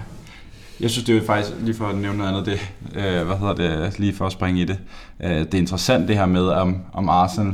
Jeg 0.80 0.89
synes, 0.89 1.05
det 1.05 1.17
er 1.17 1.26
faktisk, 1.26 1.55
lige 1.61 1.76
for 1.76 1.88
at 1.88 1.95
nævne 1.95 2.17
noget 2.17 2.32
andet, 2.32 2.45
det, 2.45 2.72
øh, 2.95 3.28
hvad 3.28 3.38
hedder 3.38 3.53
det, 3.53 3.99
lige 3.99 4.15
for 4.15 4.26
at 4.26 4.32
springe 4.32 4.61
i 4.61 4.65
det, 4.65 4.80
øh, 5.20 5.30
det 5.30 5.53
er 5.53 5.57
interessant 5.57 6.07
det 6.07 6.15
her 6.15 6.26
med, 6.26 6.47
om, 6.47 6.78
om 6.93 7.09
Arsenal 7.09 7.53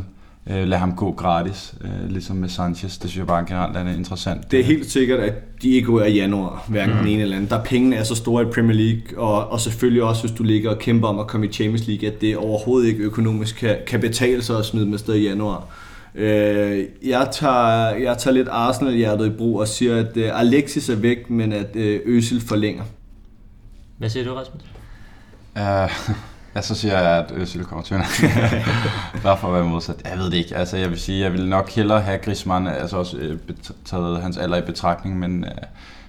øh, 0.50 0.68
lade 0.68 0.80
ham 0.80 0.96
gå 0.96 1.12
gratis, 1.12 1.74
øh, 1.82 2.10
ligesom 2.10 2.36
med 2.36 2.50
Sanchez. 2.50 2.98
Det 2.98 3.10
synes 3.10 3.18
jeg 3.18 3.28
bare 3.28 3.46
generelt 3.48 3.78
er 3.78 3.94
interessant. 3.96 4.52
Det 4.52 4.60
er 4.60 4.64
helt 4.64 4.92
sikkert, 4.92 5.20
at 5.20 5.34
de 5.62 5.70
ikke 5.70 5.86
går 5.86 6.02
i 6.02 6.14
januar, 6.14 6.66
hverken 6.68 6.94
mm. 6.94 7.00
den 7.00 7.08
ene 7.08 7.22
eller 7.22 7.36
anden. 7.36 7.50
Der 7.50 7.64
pengene 7.64 7.96
er 7.96 8.04
så 8.04 8.16
store 8.16 8.44
i 8.44 8.46
Premier 8.46 8.78
League, 8.78 9.20
og, 9.20 9.48
og 9.48 9.60
selvfølgelig 9.60 10.04
også, 10.04 10.22
hvis 10.22 10.38
du 10.38 10.44
ligger 10.44 10.70
og 10.70 10.80
kæmper 10.80 11.08
om 11.08 11.20
at 11.20 11.28
komme 11.28 11.48
i 11.48 11.52
Champions 11.52 11.88
League, 11.88 12.10
at 12.10 12.22
det 12.22 12.38
overhovedet 12.38 12.88
ikke 12.88 13.04
økonomisk 13.04 13.56
kan, 13.56 13.78
kan 13.88 14.00
betale 14.00 14.42
sig 14.42 14.60
at 14.60 14.66
smide 14.66 14.86
med 14.86 14.98
sted 14.98 15.16
i 15.16 15.28
januar. 15.28 15.68
Øh, 16.16 16.84
jeg, 17.04 17.30
tager, 17.32 17.90
jeg 17.90 18.18
tager 18.18 18.34
lidt 18.34 18.48
Arsenal-hjertet 18.48 19.26
i 19.26 19.30
brug 19.30 19.60
og 19.60 19.68
siger, 19.68 19.96
at 19.96 20.18
øh, 20.18 20.40
Alexis 20.40 20.90
er 20.90 20.96
væk, 20.96 21.30
men 21.30 21.54
at 21.54 21.76
øh, 21.76 22.00
Øsil 22.06 22.42
forlænger. 22.42 22.84
Hvad 23.98 24.10
siger 24.10 24.26
du, 24.26 24.34
Rasmus? 24.34 24.62
Uh, 25.56 26.16
Ja, 26.56 26.62
så 26.62 26.76
siger 26.76 27.00
jeg, 27.00 27.18
at 27.18 27.32
Øsil 27.36 27.64
kommer 27.66 27.84
til 27.84 27.94
Bare 29.24 29.38
for 29.38 29.48
at 29.48 29.54
være 29.54 29.64
modsat. 29.64 30.02
Jeg 30.06 30.18
ved 30.18 30.26
det 30.26 30.34
ikke. 30.34 30.56
Altså, 30.56 30.78
jeg 30.78 30.90
vil 30.90 31.00
sige, 31.00 31.24
jeg 31.24 31.34
vil 31.34 31.50
nok 31.50 31.70
hellere 31.70 32.02
have 32.02 32.18
Griezmann, 32.18 32.68
altså 32.68 32.98
også 32.98 33.18
øh, 33.18 33.40
taget 33.86 34.22
hans 34.22 34.38
alder 34.38 34.58
i 34.58 34.62
betragtning, 34.62 35.20
men, 35.20 35.44
øh, 35.44 35.52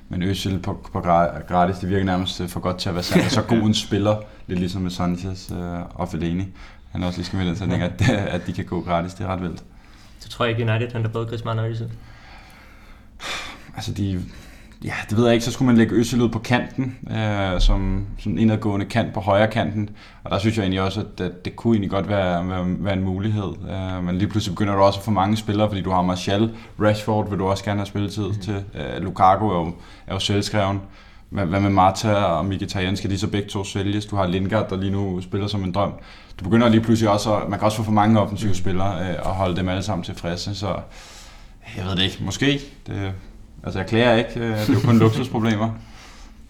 men 0.09 0.23
Øsil 0.23 0.59
på, 0.59 0.89
på 0.93 1.01
gratis, 1.49 1.79
det 1.79 1.89
virker 1.89 2.05
nærmest 2.05 2.43
for 2.49 2.61
godt 2.61 2.79
til 2.79 2.89
at 2.89 2.95
være 2.95 3.05
sandt. 3.05 3.33
Så 3.33 3.43
god 3.43 3.59
en 3.59 3.75
spiller, 3.75 4.17
lidt 4.47 4.61
ligesom 4.61 4.83
med 4.83 4.91
Sanchez 4.91 5.51
øh, 5.51 5.81
og 5.95 6.09
Fellaini. 6.09 6.45
Han 6.93 7.03
er 7.03 7.07
også 7.07 7.19
lige 7.19 7.27
skal 7.27 7.37
med 7.37 7.47
den 7.47 7.57
sætning, 7.57 7.83
at, 7.83 8.11
at 8.35 8.47
de 8.47 8.53
kan 8.53 8.65
gå 8.65 8.81
gratis. 8.81 9.15
Det 9.15 9.25
er 9.25 9.29
ret 9.29 9.43
vildt. 9.43 9.63
Så 10.21 10.29
tror 10.29 10.45
jeg 10.45 10.59
ikke, 10.59 10.73
United 10.73 10.93
henter 10.93 11.11
både 11.11 11.27
Griezmann 11.27 11.59
og 11.59 11.71
Øsil? 11.71 11.91
Altså, 13.77 13.93
de, 13.93 14.23
ja, 14.85 14.93
det 15.11 15.17
ved 15.17 15.25
jeg 15.25 15.35
ikke, 15.35 15.45
så 15.45 15.53
skulle 15.53 15.67
man 15.67 15.77
lægge 15.77 15.95
Øssel 15.95 16.23
ud 16.23 16.29
på 16.29 16.39
kanten, 16.39 16.99
øh, 17.11 17.61
som, 17.61 18.07
som 18.19 18.39
indadgående 18.39 18.87
kant 18.87 19.15
på 19.15 19.21
højre 19.21 19.49
kanten. 19.49 19.91
Og 20.25 20.31
der 20.31 20.39
synes 20.39 20.57
jeg 20.57 20.63
egentlig 20.63 20.81
også, 20.81 21.01
at, 21.01 21.21
at 21.21 21.45
det 21.45 21.57
kunne 21.57 21.75
egentlig 21.75 21.91
godt 21.91 22.09
være, 22.09 22.49
være, 22.49 22.65
være 22.79 22.95
en 22.95 23.05
mulighed. 23.05 23.53
Øh, 23.71 24.05
men 24.05 24.19
lige 24.19 24.29
pludselig 24.29 24.55
begynder 24.55 24.75
du 24.75 24.81
også 24.81 24.99
at 24.99 25.05
få 25.05 25.11
mange 25.11 25.37
spillere, 25.37 25.69
fordi 25.69 25.83
du 25.83 25.91
har 25.91 26.03
Martial, 26.03 26.51
Rashford 26.81 27.31
vil 27.31 27.39
du 27.39 27.47
også 27.47 27.65
gerne 27.65 27.81
have 27.81 27.87
spilletid 27.87 28.27
mm. 28.27 28.41
til. 28.41 28.65
Øh, 28.75 29.03
Lukaku 29.03 29.49
er 29.49 29.59
jo, 29.59 29.73
er 30.07 30.15
jo 30.15 30.19
selvskreven. 30.19 30.81
Hvad, 31.31 31.47
hvad 31.47 31.61
med 31.61 31.71
Marta 31.71 32.15
og 32.15 32.45
Mkhitaryan, 32.45 32.97
skal 32.97 33.11
de 33.11 33.19
så 33.19 33.27
begge 33.27 33.49
to 33.49 33.65
sælges? 33.65 34.07
Du 34.07 34.17
har 34.17 34.27
Lingard, 34.27 34.71
der 34.71 34.77
lige 34.77 34.93
nu 34.93 35.21
spiller 35.21 35.47
som 35.47 35.65
en 35.65 35.73
drøm. 35.73 35.93
Du 36.41 36.45
begynder 36.45 36.69
lige 36.69 36.81
pludselig 36.81 37.11
også, 37.11 37.35
at, 37.35 37.49
man 37.49 37.59
kan 37.59 37.67
også 37.67 37.77
få 37.77 37.83
for 37.83 37.93
mange 37.93 38.21
offensive 38.21 38.55
spillere 38.55 39.09
øh, 39.09 39.15
og 39.23 39.35
holde 39.35 39.57
dem 39.57 39.69
alle 39.69 39.83
sammen 39.83 40.05
tilfredse, 40.05 40.55
så 40.55 40.77
jeg 41.77 41.85
ved 41.85 41.97
det 41.97 42.03
ikke, 42.03 42.19
måske. 42.21 42.61
Det, 42.87 43.13
Altså 43.67 43.79
jeg 43.79 43.89
klager 43.89 44.15
ikke, 44.17 44.41
øh, 44.41 44.59
det 44.59 44.69
er 44.69 44.75
jo 44.75 44.81
kun 44.85 44.99
luksusproblemer. 44.99 45.71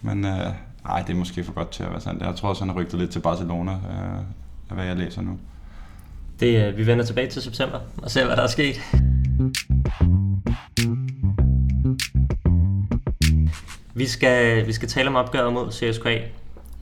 Men 0.02 0.24
øh, 0.24 0.46
nej, 0.84 1.02
det 1.02 1.12
er 1.12 1.14
måske 1.14 1.44
for 1.44 1.52
godt 1.52 1.70
til 1.70 1.82
at 1.82 1.90
være 1.90 2.00
sandt. 2.00 2.22
Jeg 2.22 2.36
tror 2.36 2.48
også, 2.48 2.64
han 2.64 2.68
har 2.68 2.76
rygtet 2.76 3.00
lidt 3.00 3.10
til 3.10 3.20
Barcelona, 3.20 3.72
øh, 3.72 4.18
af 4.70 4.76
hvad 4.76 4.84
jeg 4.84 4.96
læser 4.96 5.22
nu. 5.22 5.38
Det, 6.40 6.66
øh, 6.66 6.76
vi 6.76 6.86
vender 6.86 7.04
tilbage 7.04 7.28
til 7.28 7.42
september 7.42 7.78
og 8.02 8.10
ser, 8.10 8.26
hvad 8.26 8.36
der 8.36 8.42
er 8.42 8.46
sket. 8.46 8.80
Vi 13.94 14.06
skal, 14.06 14.66
vi 14.66 14.72
skal 14.72 14.88
tale 14.88 15.08
om 15.08 15.16
opgøret 15.16 15.52
mod 15.52 15.72
CSKA, 15.72 16.18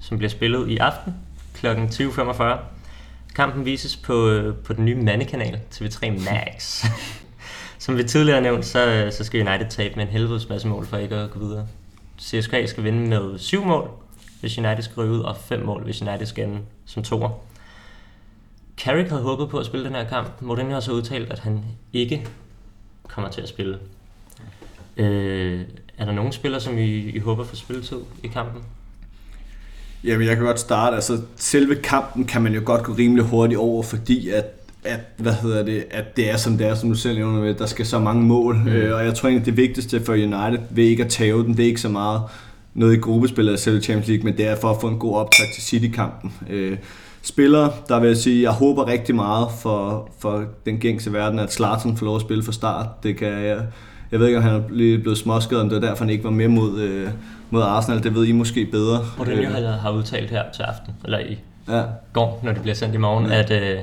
som 0.00 0.18
bliver 0.18 0.30
spillet 0.30 0.68
i 0.68 0.76
aften 0.76 1.14
kl. 1.54 1.66
20.45. 1.66 2.42
Kampen 3.34 3.64
vises 3.64 3.96
på, 3.96 4.28
øh, 4.28 4.56
på 4.56 4.72
den 4.72 4.84
nye 4.84 4.96
mandekanal, 4.96 5.60
TV3 5.74 6.10
Max. 6.10 6.84
Som 7.84 7.96
vi 7.96 8.04
tidligere 8.04 8.40
nævnt, 8.40 8.66
så, 8.66 8.86
øh, 8.86 9.12
så 9.12 9.24
skal 9.24 9.48
United 9.48 9.70
tabe 9.70 9.94
med 9.96 10.04
en 10.04 10.10
helvedes 10.10 10.48
masse 10.48 10.68
mål 10.68 10.86
for 10.86 10.96
ikke 10.96 11.14
at 11.14 11.30
gå 11.30 11.38
videre. 11.38 11.66
CSKA 12.20 12.66
skal 12.66 12.84
vinde 12.84 13.08
med 13.08 13.38
syv 13.38 13.64
mål, 13.64 13.90
hvis 14.40 14.58
United 14.58 14.82
skal 14.82 14.94
ryge 14.94 15.12
ud, 15.12 15.20
og 15.20 15.36
fem 15.36 15.60
mål, 15.60 15.84
hvis 15.84 16.02
United 16.02 16.26
skal 16.26 16.44
ende 16.44 16.60
som 16.86 17.02
toer. 17.02 17.30
Carrick 18.76 19.08
havde 19.08 19.22
håbet 19.22 19.48
på 19.48 19.58
at 19.58 19.66
spille 19.66 19.86
den 19.86 19.94
her 19.94 20.08
kamp. 20.08 20.42
Mourinho 20.42 20.72
har 20.72 20.80
så 20.80 20.92
udtalt, 20.92 21.32
at 21.32 21.38
han 21.38 21.64
ikke 21.92 22.26
kommer 23.08 23.30
til 23.30 23.40
at 23.40 23.48
spille. 23.48 23.78
Øh, 24.96 25.60
er 25.98 26.04
der 26.04 26.12
nogen 26.12 26.32
spillere, 26.32 26.60
som 26.60 26.78
I, 26.78 26.98
I 26.98 27.18
håber 27.18 27.44
får 27.44 27.56
spilletid 27.56 27.98
i 28.22 28.28
kampen? 28.28 28.62
Jamen, 30.04 30.26
jeg 30.26 30.36
kan 30.36 30.44
godt 30.44 30.60
starte. 30.60 30.94
Altså, 30.96 31.22
selve 31.36 31.74
kampen 31.74 32.24
kan 32.24 32.42
man 32.42 32.54
jo 32.54 32.62
godt 32.64 32.82
gå 32.82 32.92
rimelig 32.92 33.24
hurtigt 33.24 33.58
over, 33.58 33.82
fordi 33.82 34.28
at 34.30 34.63
at, 34.84 35.00
hvad 35.16 35.32
hedder 35.32 35.64
det, 35.64 35.84
at 35.90 36.16
det 36.16 36.30
er 36.30 36.36
som 36.36 36.58
det 36.58 36.66
er, 36.66 36.74
som 36.74 36.88
du 36.88 36.94
selv 36.94 37.18
nævner 37.18 37.40
med, 37.40 37.54
der 37.54 37.66
skal 37.66 37.86
så 37.86 37.98
mange 37.98 38.22
mål. 38.22 38.56
Mm. 38.56 38.68
Øh, 38.68 38.96
og 38.96 39.04
jeg 39.04 39.14
tror 39.14 39.28
egentlig, 39.28 39.46
det 39.46 39.56
vigtigste 39.56 40.04
for 40.04 40.12
United 40.12 40.58
ved 40.70 40.84
ikke 40.84 41.04
at 41.04 41.10
tage 41.10 41.32
den, 41.32 41.56
det 41.56 41.60
er 41.60 41.68
ikke 41.68 41.80
så 41.80 41.88
meget 41.88 42.20
noget 42.74 42.96
i 42.96 43.00
gruppespillet 43.00 43.52
af 43.52 43.58
selv 43.58 43.82
Champions 43.82 44.08
League, 44.08 44.24
men 44.24 44.36
det 44.36 44.46
er 44.46 44.56
for 44.56 44.70
at 44.70 44.80
få 44.80 44.88
en 44.88 44.98
god 44.98 45.16
optag 45.16 45.46
til 45.54 45.62
City-kampen. 45.62 46.32
Øh, 46.50 46.76
spillere, 47.22 47.72
der 47.88 48.00
vil 48.00 48.06
jeg 48.06 48.16
sige, 48.16 48.42
jeg 48.42 48.50
håber 48.50 48.86
rigtig 48.86 49.14
meget 49.14 49.48
for, 49.62 50.10
for 50.18 50.44
den 50.66 50.78
gængse 50.78 51.12
verden, 51.12 51.38
at 51.38 51.52
Slatern 51.52 51.96
får 51.96 52.06
lov 52.06 52.16
at 52.16 52.22
spille 52.22 52.42
fra 52.42 52.52
start. 52.52 52.86
Det 53.02 53.16
kan 53.16 53.28
jeg, 53.28 53.62
jeg 54.12 54.20
ved 54.20 54.26
ikke, 54.26 54.38
om 54.38 54.44
han 54.44 54.54
er 54.54 54.60
blevet 54.68 55.18
småskadet, 55.18 55.62
om 55.62 55.68
det 55.68 55.76
er 55.76 55.80
derfor, 55.80 56.04
han 56.04 56.10
ikke 56.10 56.24
var 56.24 56.30
med 56.30 56.48
mod, 56.48 56.80
øh, 56.80 57.08
mod 57.50 57.62
Arsenal. 57.62 58.02
Det 58.02 58.14
ved 58.14 58.24
I 58.24 58.32
måske 58.32 58.66
bedre. 58.66 59.00
Mourinho 59.18 59.58
øh, 59.58 59.64
har 59.64 59.90
udtalt 59.90 60.30
her 60.30 60.42
til 60.54 60.62
aften, 60.62 60.94
eller 61.04 61.18
i 61.18 61.38
ja. 61.68 61.82
går, 62.12 62.40
når 62.42 62.52
det 62.52 62.62
bliver 62.62 62.74
sendt 62.74 62.94
i 62.94 62.98
morgen, 62.98 63.26
ja. 63.26 63.38
at, 63.38 63.50
øh, 63.50 63.78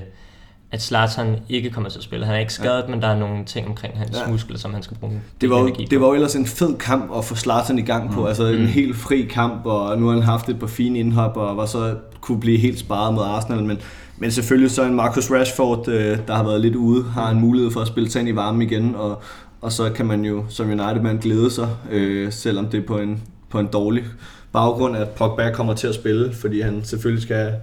at 0.72 0.82
Zlatan 0.82 1.36
ikke 1.50 1.70
kommer 1.70 1.90
til 1.90 1.98
at 1.98 2.04
spille. 2.04 2.26
Han 2.26 2.36
er 2.36 2.40
ikke 2.40 2.54
skadet, 2.54 2.84
ja. 2.88 2.92
men 2.92 3.02
der 3.02 3.08
er 3.08 3.20
nogle 3.20 3.46
ting 3.46 3.68
omkring 3.68 3.98
hans 3.98 4.18
ja. 4.18 4.32
muskler, 4.32 4.58
som 4.58 4.74
han 4.74 4.84
skal 4.84 4.98
bruge 4.98 5.22
det 5.42 5.50
var, 5.50 5.60
energi 5.60 5.86
på. 5.86 5.90
Det 5.90 6.02
var 6.02 6.08
jo 6.08 6.14
ellers 6.14 6.36
en 6.36 6.46
fed 6.46 6.78
kamp 6.78 7.12
at 7.18 7.26
få 7.26 7.36
Zlatan 7.36 7.80
i 7.80 7.82
gang 7.82 8.12
på. 8.12 8.20
Mm. 8.22 8.28
Altså 8.28 8.46
en 8.46 8.62
mm. 8.62 8.68
helt 8.68 8.96
fri 8.96 9.22
kamp, 9.22 9.66
og 9.66 10.00
nu 10.00 10.06
har 10.06 10.14
han 10.14 10.24
haft 10.24 10.50
et 10.50 10.60
par 10.60 10.68
fine 10.68 11.00
indhop, 11.00 11.38
og 11.38 11.58
var 11.58 11.66
så 11.66 11.96
kunne 12.22 12.40
blive 12.40 12.58
helt 12.58 12.80
sparet 12.80 13.14
mod 13.14 13.24
Arsenal. 13.24 13.64
Men, 13.64 13.78
men 14.18 14.32
selvfølgelig 14.32 14.72
så 14.72 14.84
en 14.84 14.94
Marcus 14.94 15.32
Rashford, 15.32 15.88
øh, 15.88 16.18
der 16.28 16.36
har 16.36 16.44
været 16.44 16.62
lidt 16.62 16.76
ude, 16.76 17.04
har 17.04 17.30
en 17.30 17.40
mulighed 17.40 17.72
for 17.72 17.80
at 17.80 17.88
spille 17.88 18.10
sig 18.10 18.20
ind 18.20 18.30
i 18.30 18.36
varmen 18.36 18.62
igen, 18.62 18.96
og, 18.96 19.22
og 19.62 19.72
så 19.72 19.90
kan 19.90 20.06
man 20.06 20.26
jo 20.26 20.44
som 20.50 20.68
United-man 20.68 21.18
glæde 21.18 21.52
sig, 21.52 21.68
øh, 21.92 22.32
selvom 22.32 22.66
det 22.66 22.84
er 22.84 22.88
på 22.88 22.98
en, 22.98 23.22
på 23.50 23.60
en 23.60 23.68
dårlig 23.74 24.04
baggrund, 24.52 24.98
at 24.98 25.10
Pogba 25.10 25.52
kommer 25.52 25.74
til 25.74 25.88
at 25.88 25.96
spille, 25.96 26.34
fordi 26.34 26.62
han 26.62 26.84
selvfølgelig 26.84 27.24
skal 27.24 27.54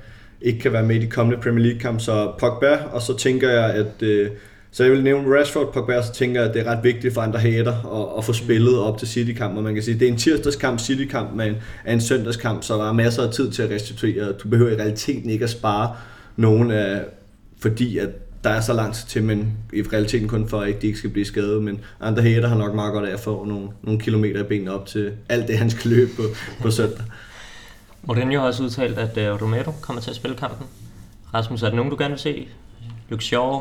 ikke 0.42 0.58
kan 0.58 0.72
være 0.72 0.82
med 0.82 0.96
i 0.96 0.98
de 0.98 1.06
kommende 1.06 1.42
Premier 1.42 1.64
League-kamp. 1.64 2.00
Så 2.00 2.32
Pogba, 2.38 2.78
og 2.92 3.02
så 3.02 3.16
tænker 3.16 3.50
jeg, 3.50 3.70
at... 3.74 4.02
Øh, 4.02 4.30
så 4.70 4.84
jeg 4.84 4.92
vil 4.92 5.02
nævne 5.02 5.38
Rashford, 5.38 5.72
Pogba, 5.72 6.02
så 6.02 6.12
tænker 6.12 6.40
jeg, 6.40 6.48
at 6.48 6.54
det 6.54 6.66
er 6.66 6.70
ret 6.70 6.84
vigtigt 6.84 7.14
for 7.14 7.20
andre 7.20 7.38
hater 7.38 7.72
at, 7.72 8.18
at 8.18 8.24
få 8.24 8.32
spillet 8.32 8.78
op 8.78 8.98
til 8.98 9.08
City-kamp. 9.08 9.56
Og 9.56 9.62
man 9.62 9.74
kan 9.74 9.82
sige, 9.82 9.98
det 9.98 10.08
er 10.08 10.12
en 10.12 10.18
tirsdagskamp, 10.18 10.80
City-kamp, 10.80 11.34
men 11.34 11.56
er 11.84 11.92
en 11.92 12.00
søndagskamp, 12.00 12.62
så 12.62 12.74
der 12.74 12.88
er 12.88 12.92
masser 12.92 13.22
af 13.22 13.32
tid 13.32 13.50
til 13.50 13.62
at 13.62 13.70
restituere. 13.70 14.32
Du 14.32 14.48
behøver 14.48 14.70
i 14.70 14.74
realiteten 14.76 15.30
ikke 15.30 15.44
at 15.44 15.50
spare 15.50 15.96
nogen 16.36 16.70
af, 16.70 17.00
fordi 17.60 17.98
at 17.98 18.08
der 18.44 18.50
er 18.50 18.60
så 18.60 18.72
langt 18.72 19.04
til, 19.08 19.22
men 19.22 19.52
i 19.72 19.82
realiteten 19.82 20.28
kun 20.28 20.48
for, 20.48 20.60
at 20.60 20.82
de 20.82 20.86
ikke 20.86 20.98
skal 20.98 21.10
blive 21.10 21.24
skadet. 21.24 21.62
Men 21.62 21.80
andre 22.00 22.22
hater 22.22 22.48
har 22.48 22.58
nok 22.58 22.74
meget 22.74 22.92
godt 22.92 23.08
af 23.08 23.12
at 23.12 23.20
få 23.20 23.44
nogle, 23.44 23.68
nogle 23.82 24.00
kilometer 24.00 24.40
i 24.40 24.42
benene 24.42 24.74
op 24.74 24.86
til 24.86 25.12
alt 25.28 25.48
det, 25.48 25.58
han 25.58 25.70
skal 25.70 25.90
løbe 25.90 26.10
på, 26.16 26.22
på 26.62 26.70
søndag. 26.70 27.04
Mourinho 28.08 28.40
har 28.40 28.46
også 28.46 28.62
udtalt, 28.62 28.98
at 28.98 29.32
uh, 29.32 29.42
Romero 29.42 29.72
kommer 29.80 30.02
til 30.02 30.10
at 30.10 30.16
spille 30.16 30.36
kampen. 30.36 30.66
Rasmus, 31.34 31.62
er 31.62 31.66
det 31.66 31.76
nogen, 31.76 31.90
du 31.90 31.96
gerne 31.98 32.10
vil 32.10 32.18
se? 32.18 32.48
Luke 33.08 33.24
Shaw, 33.24 33.60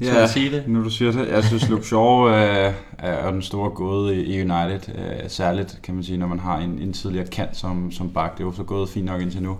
ja, 0.00 0.26
sige 0.26 0.50
det? 0.50 0.68
nu 0.68 0.84
du 0.84 0.90
siger 0.90 1.12
det. 1.12 1.28
Jeg 1.28 1.44
synes, 1.44 1.68
Luke 1.68 1.86
Shaw 1.86 2.26
øh, 2.28 2.72
er 2.98 3.30
den 3.30 3.42
store 3.42 3.70
gåde 3.70 4.24
i 4.24 4.40
United. 4.40 4.80
Øh, 4.94 5.28
særligt, 5.30 5.80
kan 5.82 5.94
man 5.94 6.04
sige, 6.04 6.18
når 6.18 6.26
man 6.26 6.38
har 6.38 6.58
en, 6.58 6.78
en 6.78 6.92
tidligere 6.92 7.26
kant 7.26 7.56
som, 7.56 7.92
som 7.92 8.10
bak. 8.10 8.32
Det 8.32 8.40
er 8.40 8.46
jo 8.46 8.52
så 8.52 8.62
gået 8.62 8.88
fint 8.88 9.06
nok 9.06 9.20
indtil 9.20 9.42
nu. 9.42 9.58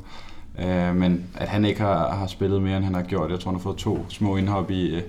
Øh, 0.59 0.97
men 0.97 1.25
at 1.35 1.49
han 1.49 1.65
ikke 1.65 1.81
har, 1.81 2.15
har 2.15 2.27
spillet 2.27 2.63
mere, 2.63 2.77
end 2.77 2.85
han 2.85 2.95
har 2.95 3.03
gjort. 3.03 3.31
Jeg 3.31 3.41
tror, 3.41 3.51
han 3.51 3.59
har 3.59 3.63
fået 3.63 3.77
to 3.77 4.07
små 4.09 4.37
indhop 4.37 4.71
i 4.71 4.97
øh, 4.97 5.03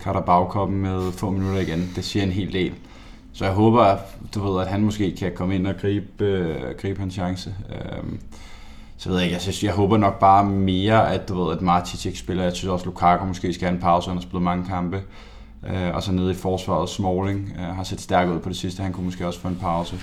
Carabao-koppen 0.00 0.78
med 0.82 1.12
få 1.12 1.30
minutter 1.30 1.60
igen. 1.60 1.92
Det 1.96 2.04
siger 2.04 2.22
en 2.22 2.32
hel 2.32 2.52
del. 2.52 2.72
Så 3.32 3.44
jeg 3.44 3.54
håber, 3.54 3.96
du 4.34 4.52
ved, 4.52 4.62
at 4.62 4.68
han 4.68 4.80
måske 4.80 5.16
kan 5.16 5.32
komme 5.34 5.54
ind 5.54 5.66
og 5.66 5.74
gribe, 5.80 6.24
øh, 6.24 6.74
gribe 6.80 7.00
hans 7.00 7.14
chance. 7.14 7.54
Øh, 7.70 8.12
så 9.00 9.08
ved 9.08 9.16
jeg 9.16 9.24
ikke, 9.24 9.34
jeg, 9.34 9.42
synes, 9.42 9.64
jeg 9.64 9.72
håber 9.72 9.96
nok 9.96 10.18
bare 10.18 10.44
mere, 10.44 11.12
at 11.12 11.28
du 11.28 11.44
ved, 11.44 11.56
at 11.56 11.62
Martic 11.62 12.06
ikke 12.06 12.18
spiller. 12.18 12.42
Jeg 12.42 12.52
synes 12.52 12.70
også, 12.70 12.82
at 12.82 12.86
Lukaku 12.86 13.24
måske 13.24 13.52
skal 13.52 13.68
have 13.68 13.74
en 13.74 13.80
pause, 13.80 14.08
han 14.08 14.16
har 14.16 14.22
spillet 14.22 14.42
mange 14.42 14.66
kampe. 14.66 15.02
Øh, 15.66 15.94
og 15.94 16.02
så 16.02 16.12
nede 16.12 16.30
i 16.30 16.34
forsvaret, 16.34 16.88
Smalling 16.88 17.52
øh, 17.58 17.64
har 17.76 17.82
set 17.82 18.00
stærk 18.00 18.28
ud 18.28 18.40
på 18.40 18.48
det 18.48 18.56
sidste, 18.56 18.82
han 18.82 18.92
kunne 18.92 19.04
måske 19.04 19.26
også 19.26 19.40
få 19.40 19.48
en 19.48 19.58
pause. 19.60 19.96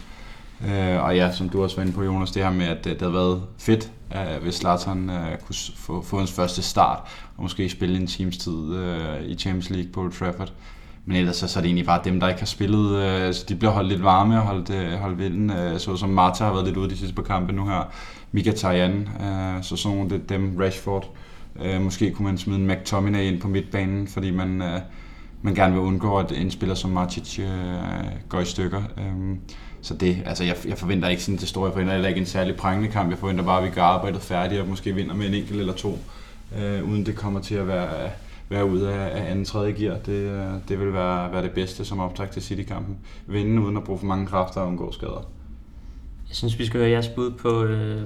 Øh, 0.68 1.04
og 1.04 1.16
ja, 1.16 1.32
som 1.32 1.50
du 1.50 1.64
også 1.64 1.76
var 1.76 1.84
inde 1.84 1.94
på, 1.94 2.04
Jonas, 2.04 2.32
det 2.32 2.44
her 2.44 2.52
med, 2.52 2.66
at 2.66 2.78
det, 2.78 2.94
det 2.94 3.02
havde 3.02 3.14
været 3.14 3.44
fedt, 3.58 3.92
øh, 4.16 4.44
hvis 4.44 4.56
Zlatan 4.56 5.10
øh, 5.10 5.38
kunne 5.46 5.56
få, 5.76 6.02
få 6.02 6.18
hans 6.18 6.32
første 6.32 6.62
start, 6.62 7.00
og 7.38 7.44
måske 7.44 7.70
spille 7.70 8.00
en 8.00 8.08
times 8.08 8.38
tid 8.38 8.76
øh, 8.76 9.24
i 9.26 9.36
Champions 9.36 9.70
League 9.70 9.92
på 9.92 10.02
Old 10.02 10.12
Trafford. 10.12 10.52
Men 11.06 11.18
ellers 11.18 11.36
så, 11.36 11.48
så 11.48 11.60
er 11.60 11.62
det 11.62 11.68
egentlig 11.68 11.86
bare 11.86 12.02
dem, 12.04 12.20
der 12.20 12.28
ikke 12.28 12.42
har 12.42 12.46
spillet, 12.46 12.96
øh, 12.96 13.34
så 13.34 13.46
de 13.50 13.56
bliver 13.56 13.72
holdt 13.72 13.90
lidt 13.90 14.04
varme 14.04 14.38
og 14.38 14.46
holdt, 14.46 14.70
øh, 14.70 14.92
holdt 14.92 15.18
vinden. 15.18 15.50
Øh, 15.50 15.80
så 15.80 15.96
som 15.96 16.10
Marta 16.10 16.44
har 16.44 16.54
været 16.54 16.66
lidt 16.66 16.78
ude 16.78 16.90
de 16.90 16.98
sidste 16.98 17.16
par 17.16 17.24
kampe 17.24 17.54
nu 17.54 17.66
her. 17.66 17.92
Mkhitaryan, 18.32 19.10
øh, 19.22 19.64
så 19.64 19.76
sådan 19.76 19.98
nogle 19.98 20.22
dem, 20.30 20.58
Rashford. 20.60 21.10
Øh, 21.62 21.82
måske 21.82 22.12
kunne 22.12 22.26
man 22.26 22.38
smide 22.38 22.60
en 22.60 22.68
McTominay 22.68 23.24
ind 23.24 23.42
på 23.42 23.48
midtbanen, 23.48 24.08
fordi 24.08 24.32
man, 24.32 24.62
øh, 24.62 24.80
man 25.42 25.56
gerne 25.56 25.74
vil 25.74 25.82
undgå, 25.82 26.18
at 26.18 26.32
en 26.32 26.52
spiller 26.52 26.76
som 26.76 26.90
Martic 26.92 27.40
øh, 27.40 27.48
går 28.30 28.40
i 28.40 28.46
stykker. 28.46 28.82
Øh, 28.98 29.38
så 29.82 29.94
det, 29.94 30.24
altså 30.26 30.44
jeg, 30.44 30.56
jeg 30.68 30.78
forventer 30.78 31.08
ikke 31.08 31.24
sådan 31.24 31.40
det 31.40 31.48
store, 31.48 31.66
jeg 31.66 31.74
forventer 31.74 31.94
heller 31.94 32.10
ikke 32.10 32.20
en 32.20 32.26
særlig 32.26 32.56
prængende 32.56 32.92
kamp. 32.92 33.10
Jeg 33.10 33.18
forventer 33.18 33.44
bare, 33.44 33.58
at 33.58 33.64
vi 33.64 33.70
gør 33.70 33.82
arbejdet 33.82 34.22
færdigt 34.22 34.62
og 34.62 34.68
måske 34.68 34.96
vinder 34.96 35.16
med 35.16 35.28
en 35.28 35.34
enkelt 35.34 35.60
eller 35.60 35.74
to, 35.74 36.00
øh, 36.60 36.90
uden 36.90 37.06
det 37.06 37.16
kommer 37.16 37.40
til 37.40 37.56
at 37.56 37.68
være, 37.68 38.10
være 38.50 38.66
ude 38.66 38.94
af, 38.94 39.22
af 39.22 39.32
anden 39.32 39.46
tredje 39.46 39.72
gear. 39.72 39.98
Det, 39.98 40.14
øh, 40.14 40.54
det 40.70 40.80
vil 40.80 40.94
være, 40.94 41.32
være 41.32 41.44
det 41.44 41.52
bedste 41.52 41.86
som 41.86 42.00
optag 42.00 42.30
til 42.30 42.42
City-kampen. 42.42 42.98
Vinde 43.28 43.62
uden 43.62 43.78
at 43.78 43.84
bruge 43.84 44.00
for 44.00 44.06
mange 44.06 44.28
kræfter 44.28 44.62
og 44.62 44.68
undgå 44.68 44.92
skader. 44.92 45.37
Jeg 46.30 46.36
synes, 46.36 46.60
vi 46.60 46.66
skal 46.66 46.80
høre 46.80 46.90
jeres 46.90 47.08
bud 47.08 47.32
på, 47.32 47.64
øh, 47.64 48.02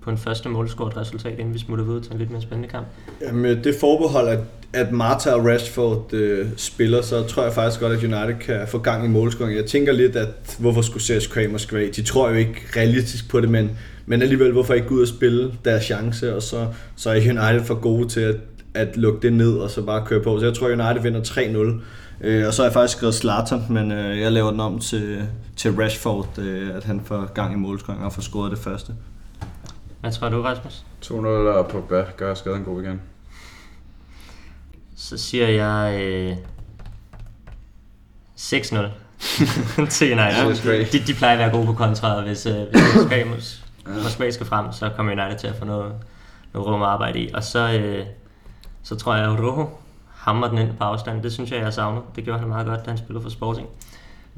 på 0.00 0.10
en 0.10 0.18
første 0.18 0.48
målscoret 0.48 0.96
resultat, 0.96 1.38
inden 1.38 1.54
vi 1.54 1.58
smutter 1.58 1.84
videre 1.84 2.02
til 2.02 2.12
en 2.12 2.18
lidt 2.18 2.30
mere 2.30 2.42
spændende 2.42 2.68
kamp. 2.68 2.86
Jamen, 3.22 3.44
øh, 3.44 3.64
det 3.64 3.74
forbehold, 3.80 4.28
at, 4.28 4.38
at 4.72 4.92
Marta 4.92 5.32
og 5.32 5.46
Rashford 5.46 6.12
øh, 6.12 6.46
spiller, 6.56 7.02
så 7.02 7.22
tror 7.22 7.42
jeg 7.42 7.52
faktisk 7.52 7.80
godt, 7.80 7.92
at 7.92 8.04
United 8.04 8.40
kan 8.40 8.68
få 8.68 8.78
gang 8.78 9.04
i 9.04 9.08
målscoring. 9.08 9.56
Jeg 9.56 9.66
tænker 9.66 9.92
lidt, 9.92 10.16
at 10.16 10.56
hvorfor 10.58 10.82
skulle 10.82 11.02
CSKA 11.02 11.48
Moskva? 11.48 11.86
De 11.86 12.02
tror 12.02 12.28
jo 12.28 12.34
ikke 12.34 12.60
realistisk 12.76 13.30
på 13.30 13.40
det, 13.40 13.50
men, 13.50 13.70
men 14.06 14.22
alligevel, 14.22 14.52
hvorfor 14.52 14.74
ikke 14.74 14.88
gå 14.88 14.94
ud 14.94 15.02
og 15.02 15.08
spille 15.08 15.52
deres 15.64 15.84
chance, 15.84 16.34
og 16.34 16.42
så, 16.42 16.66
så 16.96 17.10
er 17.10 17.14
United 17.14 17.64
for 17.64 17.74
gode 17.74 18.08
til 18.08 18.20
at, 18.20 18.36
at 18.78 18.96
lukke 18.96 19.20
det 19.22 19.32
ned, 19.32 19.58
og 19.58 19.70
så 19.70 19.82
bare 19.82 20.06
køre 20.06 20.22
på. 20.22 20.38
Så 20.38 20.46
jeg 20.46 20.54
tror, 20.54 20.66
United 20.66 21.02
vinder 21.02 21.20
3-0. 21.20 21.82
Øh, 22.20 22.46
og 22.46 22.54
så 22.54 22.62
har 22.62 22.66
jeg 22.66 22.72
faktisk 22.72 22.96
skrevet 22.96 23.14
Zlatan, 23.14 23.62
men 23.70 23.92
øh, 23.92 24.20
jeg 24.20 24.32
laver 24.32 24.50
den 24.50 24.60
om 24.60 24.78
til, 24.78 25.28
til 25.56 25.72
Rashford, 25.72 26.38
øh, 26.38 26.76
at 26.76 26.84
han 26.84 27.00
får 27.04 27.32
gang 27.34 27.52
i 27.52 27.56
målscoring 27.56 28.04
og 28.04 28.12
får 28.12 28.22
scoret 28.22 28.50
det 28.50 28.58
første. 28.58 28.92
Hvad 30.00 30.12
tror 30.12 30.28
du, 30.28 30.42
Rasmus? 30.42 30.84
2-0 31.04 31.14
og 31.26 31.68
Pogba 31.68 32.04
gør 32.16 32.34
skaden 32.34 32.64
god 32.64 32.82
igen. 32.82 33.00
Så 34.96 35.16
siger 35.16 35.48
jeg 35.48 36.02
øh, 36.02 36.36
6-0 38.38 38.76
til 39.90 40.12
United. 40.12 40.64
Ja, 40.64 40.78
de, 40.92 40.98
de 41.06 41.14
plejer 41.14 41.32
at 41.32 41.38
være 41.38 41.50
gode 41.50 41.66
på 41.66 41.72
kontra, 41.72 42.20
hvis, 42.20 42.46
øh, 42.46 42.54
hvis 42.54 44.02
Moskva, 44.02 44.30
skal 44.30 44.46
frem, 44.46 44.72
så 44.72 44.90
kommer 44.96 45.12
United 45.12 45.38
til 45.38 45.46
at 45.46 45.56
få 45.56 45.64
noget, 45.64 45.92
noget 46.54 46.68
rum 46.68 46.82
at 46.82 46.88
arbejde 46.88 47.18
i. 47.18 47.30
Og 47.34 47.44
så, 47.44 47.72
øh, 47.72 48.06
så 48.88 48.96
tror 48.96 49.14
jeg, 49.14 49.32
at 49.32 49.40
Rojo 49.40 49.66
hammer 50.10 50.48
den 50.48 50.58
ind 50.58 50.70
på 50.78 50.84
afstand. 50.84 51.22
Det 51.22 51.32
synes 51.32 51.50
jeg, 51.50 51.56
jeg 51.56 51.66
har 51.66 51.70
savnet. 51.70 52.02
Det 52.16 52.24
gjorde 52.24 52.38
han 52.38 52.48
meget 52.48 52.66
godt, 52.66 52.84
da 52.84 52.90
han 52.90 52.98
spillede 52.98 53.22
for 53.22 53.30
Sporting 53.30 53.68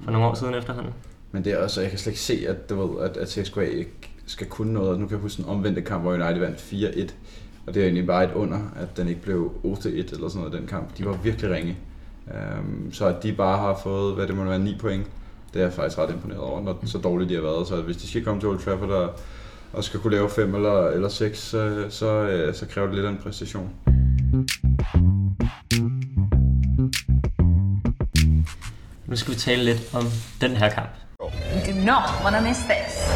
for 0.04 0.10
nogle 0.10 0.26
år 0.26 0.34
siden 0.34 0.54
efterhånden. 0.54 0.92
Men 1.32 1.44
det 1.44 1.52
er 1.52 1.58
også, 1.58 1.80
jeg 1.80 1.90
kan 1.90 1.98
slet 1.98 2.12
ikke 2.12 2.20
se, 2.20 2.44
at, 2.48 2.70
du 2.70 2.86
ved, 2.86 3.04
at, 3.04 3.16
at 3.16 3.30
CSKA 3.30 3.60
ikke 3.60 4.10
skal 4.26 4.46
kunne 4.46 4.72
noget. 4.72 5.00
Nu 5.00 5.06
kan 5.06 5.16
jeg 5.16 5.22
huske 5.22 5.42
en 5.42 5.48
omvendte 5.48 5.82
kamp, 5.82 6.02
hvor 6.02 6.12
United 6.12 6.38
vandt 6.38 6.58
4-1. 6.58 7.12
Og 7.66 7.74
det 7.74 7.80
er 7.80 7.84
egentlig 7.84 8.06
bare 8.06 8.24
et 8.24 8.32
under, 8.34 8.58
at 8.76 8.96
den 8.96 9.08
ikke 9.08 9.22
blev 9.22 9.52
8-1 9.64 9.88
eller 9.88 10.06
sådan 10.06 10.28
noget, 10.34 10.52
den 10.52 10.66
kamp. 10.66 10.98
De 10.98 11.04
var 11.04 11.12
virkelig 11.12 11.50
ringe. 11.50 11.76
Um, 12.26 12.92
så 12.92 13.06
at 13.06 13.22
de 13.22 13.32
bare 13.32 13.58
har 13.58 13.80
fået, 13.82 14.14
hvad 14.14 14.26
det 14.26 14.36
må 14.36 14.44
være, 14.44 14.58
9 14.58 14.76
point, 14.80 15.06
det 15.54 15.60
er 15.60 15.64
jeg 15.64 15.72
faktisk 15.72 15.98
ret 15.98 16.10
imponeret 16.10 16.40
over, 16.40 16.62
når 16.62 16.78
så 16.86 16.98
dårligt 16.98 17.30
de 17.30 17.34
har 17.34 17.42
været. 17.42 17.66
Så 17.66 17.82
hvis 17.82 17.96
de 17.96 18.08
skal 18.08 18.24
komme 18.24 18.40
til 18.40 18.48
Old 18.48 18.58
Trafford 18.58 18.90
og, 18.90 19.10
og 19.72 19.84
skal 19.84 20.00
kunne 20.00 20.14
lave 20.14 20.30
fem 20.30 20.54
eller, 20.54 20.86
eller 20.86 21.08
seks, 21.08 21.54
øh, 21.54 21.90
så, 21.90 21.90
så, 21.90 22.50
så 22.52 22.66
kræver 22.66 22.86
det 22.86 22.96
lidt 22.96 23.06
af 23.06 23.10
en 23.10 23.20
præstation. 23.22 23.70
Nu 29.06 29.16
skal 29.16 29.34
vi 29.34 29.38
tale 29.38 29.64
lidt 29.64 29.94
om 29.94 30.06
den 30.40 30.56
her 30.56 30.68
kamp. 30.68 30.88
You 31.20 31.74
do 31.74 31.80
not 31.84 32.04
want 32.24 32.36
to 32.36 32.42
miss 32.42 32.58
this. 32.58 33.10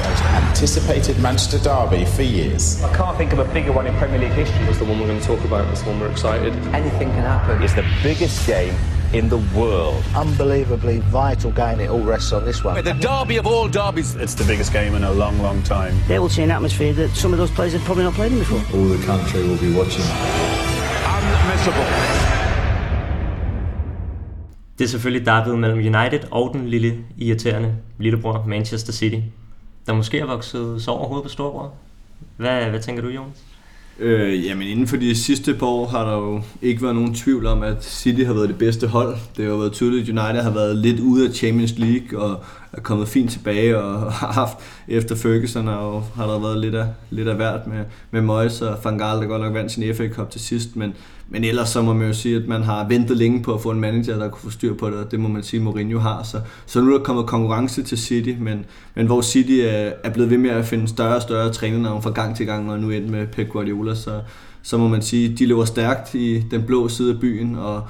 anticipated 0.55 1.19
Manchester 1.23 1.59
derby 1.59 2.05
for 2.05 2.23
years. 2.23 2.83
I 2.83 2.93
can't 2.97 3.17
think 3.17 3.33
of 3.33 3.39
a 3.39 3.45
bigger 3.45 3.73
one 3.73 3.87
in 3.87 3.95
Premier 3.95 4.19
League 4.19 4.33
history. 4.33 4.65
It's 4.67 4.79
the 4.79 4.85
one 4.85 4.99
we're 4.99 5.07
going 5.07 5.21
to 5.21 5.27
talk 5.27 5.45
about. 5.45 5.71
It's 5.73 5.83
the 5.83 5.91
one 5.91 6.01
we're 6.01 6.11
excited. 6.11 6.53
Anything 6.75 7.11
can 7.11 7.23
happen. 7.23 7.62
It's 7.62 7.75
the 7.75 7.87
biggest 8.03 8.47
game 8.47 8.75
in 9.12 9.29
the 9.29 9.39
world. 9.57 10.03
Unbelievably 10.17 10.99
vital 10.99 11.53
game. 11.53 11.81
It 11.81 11.91
all 11.91 12.01
rests 12.01 12.33
on 12.33 12.45
this 12.45 12.65
one. 12.65 12.83
The 12.83 12.93
derby 12.93 13.37
of 13.37 13.47
all 13.47 13.69
derbies. 13.69 14.17
It's 14.17 14.35
the 14.35 14.45
biggest 14.45 14.73
game 14.73 14.95
in 14.97 15.05
a 15.05 15.12
long, 15.12 15.41
long 15.41 15.62
time. 15.62 15.95
They 16.09 16.19
will 16.19 16.29
see 16.29 16.43
an 16.43 16.51
atmosphere 16.51 16.93
that 16.95 17.11
some 17.11 17.33
of 17.33 17.39
those 17.39 17.53
players 17.53 17.73
have 17.73 17.83
probably 17.83 18.05
not 18.05 18.15
played 18.15 18.33
in 18.33 18.39
before. 18.39 18.62
All 18.75 18.87
the 18.87 19.05
country 19.07 19.47
will 19.47 19.59
be 19.59 19.73
watching. 19.73 20.05
Unmissable. 21.13 21.87
Det 24.79 24.85
er 24.85 24.89
selvfølgelig 24.89 25.27
derved 25.27 25.57
mellem 25.57 25.79
United 25.79 26.21
og 26.31 26.51
den 26.53 26.69
lille 26.69 27.05
irriterende 27.19 27.77
lillebror 27.99 28.45
Manchester 28.47 28.93
City, 28.93 29.21
der 29.87 29.95
måske 29.95 30.19
har 30.19 30.27
vokset 30.27 30.83
så 30.83 30.91
over 30.91 31.09
hovedet 31.09 31.23
på 31.23 31.29
storebror. 31.29 31.73
Hvad, 32.37 32.65
hvad 32.65 32.81
tænker 32.81 33.03
du, 33.03 33.09
Jonas? 33.09 33.45
Øh, 33.99 34.47
jamen 34.47 34.68
inden 34.68 34.86
for 34.86 34.97
de 34.97 35.14
sidste 35.14 35.55
par 35.55 35.66
år 35.66 35.86
har 35.86 36.05
der 36.05 36.16
jo 36.16 36.42
ikke 36.62 36.82
været 36.82 36.95
nogen 36.95 37.14
tvivl 37.14 37.47
om, 37.47 37.62
at 37.62 37.84
City 37.84 38.22
har 38.22 38.32
været 38.32 38.49
det 38.49 38.59
bedste 38.59 38.86
hold. 38.86 39.16
Det 39.36 39.45
har 39.45 39.53
jo 39.53 39.59
været 39.59 39.72
tydeligt, 39.72 40.09
at 40.09 40.09
United 40.09 40.42
har 40.42 40.51
været 40.51 40.76
lidt 40.76 41.01
ude 41.01 41.28
af 41.28 41.34
Champions 41.34 41.78
League 41.78 42.18
og 42.18 42.45
er 42.72 42.80
kommet 42.80 43.09
fint 43.09 43.30
tilbage 43.30 43.78
og 43.78 44.12
har 44.20 44.32
haft 44.32 44.59
efter 44.88 45.16
Ferguson 45.16 45.68
og 45.68 46.03
har 46.14 46.26
der 46.26 46.38
været 46.38 46.61
lidt 46.61 46.74
af, 46.74 46.86
lidt 47.11 47.28
af 47.28 47.38
værd 47.38 47.66
med, 47.68 47.84
med 48.11 48.22
Moyes 48.22 48.61
og 48.61 48.78
Van 48.84 48.99
Gaal, 48.99 49.20
der 49.20 49.26
godt 49.26 49.42
nok 49.42 49.55
vandt 49.55 49.72
sin 49.72 49.95
FA 49.95 50.09
Cup 50.09 50.30
til 50.30 50.40
sidst, 50.40 50.76
men, 50.76 50.95
men 51.35 51.45
ellers 51.45 51.68
så 51.68 51.82
må 51.82 51.93
man 51.93 52.07
jo 52.07 52.12
sige, 52.12 52.37
at 52.37 52.49
man 52.49 52.62
har 52.62 52.89
ventet 52.89 53.16
længe 53.16 53.43
på 53.43 53.55
at 53.55 53.61
få 53.61 53.70
en 53.70 53.80
manager, 53.80 54.18
der 54.18 54.28
kunne 54.28 54.41
få 54.41 54.51
styr 54.51 54.74
på 54.74 54.91
det, 54.91 54.99
og 54.99 55.11
det 55.11 55.20
må 55.20 55.28
man 55.28 55.43
sige, 55.43 55.61
Mourinho 55.61 55.99
har. 55.99 56.22
Så, 56.22 56.41
så 56.66 56.80
nu 56.80 56.95
er 56.95 56.99
der 56.99 57.05
kommet 57.05 57.26
konkurrence 57.26 57.82
til 57.82 57.99
City, 57.99 58.35
men, 58.41 58.64
men 58.95 59.07
hvor 59.07 59.20
City 59.20 59.53
er, 59.53 59.93
er 60.05 60.11
blevet 60.11 60.30
ved 60.30 60.39
med 60.39 60.51
at 60.51 60.64
finde 60.64 60.89
større 60.89 61.16
og 61.16 61.22
større 61.22 61.53
trænernavn 61.53 62.03
fra 62.03 62.11
gang 62.11 62.37
til 62.37 62.47
gang, 62.47 62.70
og 62.70 62.78
nu 62.78 62.91
ind 62.91 63.09
med 63.09 63.26
Pep 63.26 63.49
Guardiola, 63.49 63.95
så, 63.95 64.20
så 64.62 64.78
må 64.78 64.89
man 64.89 65.03
sige, 65.03 65.32
at 65.32 65.39
de 65.39 65.47
lever 65.47 65.64
stærkt 65.64 66.14
i 66.14 66.45
den 66.51 66.62
blå 66.62 66.89
side 66.89 67.12
af 67.12 67.20
byen, 67.20 67.57
og, 67.57 67.82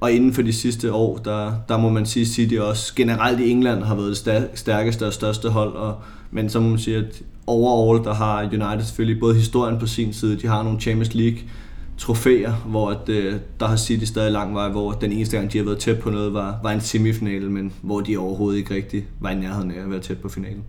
og 0.00 0.12
inden 0.12 0.32
for 0.32 0.42
de 0.42 0.52
sidste 0.52 0.92
år, 0.92 1.16
der, 1.16 1.52
der 1.68 1.78
må 1.78 1.88
man 1.88 2.06
sige, 2.06 2.22
at 2.22 2.28
City 2.28 2.54
også 2.54 2.94
generelt 2.94 3.40
i 3.40 3.50
England 3.50 3.82
har 3.82 3.94
været 3.94 4.22
det 4.24 4.48
stærkeste 4.54 5.06
og 5.06 5.12
største 5.12 5.48
hold, 5.48 5.72
og, 5.72 5.94
men 6.30 6.50
så 6.50 6.60
må 6.60 6.68
man 6.68 6.78
sige, 6.78 6.96
at 6.96 7.22
overall, 7.46 8.04
der 8.04 8.14
har 8.14 8.42
United 8.42 8.84
selvfølgelig 8.84 9.20
både 9.20 9.34
historien 9.34 9.78
på 9.78 9.86
sin 9.86 10.12
side, 10.12 10.36
de 10.36 10.46
har 10.46 10.62
nogle 10.62 10.80
Champions 10.80 11.14
League 11.14 11.38
trofæer, 11.98 12.52
hvor 12.52 12.90
at, 12.90 13.08
øh, 13.08 13.34
der 13.60 13.66
har 13.66 13.76
City 13.76 14.04
stadig 14.04 14.32
lang 14.32 14.54
vej, 14.54 14.68
hvor 14.68 14.92
den 14.92 15.12
eneste 15.12 15.36
gang, 15.36 15.52
de 15.52 15.58
har 15.58 15.64
været 15.64 15.78
tæt 15.78 16.00
på 16.00 16.10
noget, 16.10 16.34
var, 16.34 16.58
var 16.62 16.70
en 16.70 16.80
semifinale, 16.80 17.50
men 17.50 17.72
hvor 17.82 18.00
de 18.00 18.16
overhovedet 18.16 18.58
ikke 18.58 18.74
rigtig 18.74 19.06
var 19.20 19.30
i 19.30 19.34
nærheden 19.34 19.70
af 19.70 19.80
at 19.82 19.90
være 19.90 20.00
tæt 20.00 20.20
på 20.22 20.28
finalen. 20.28 20.64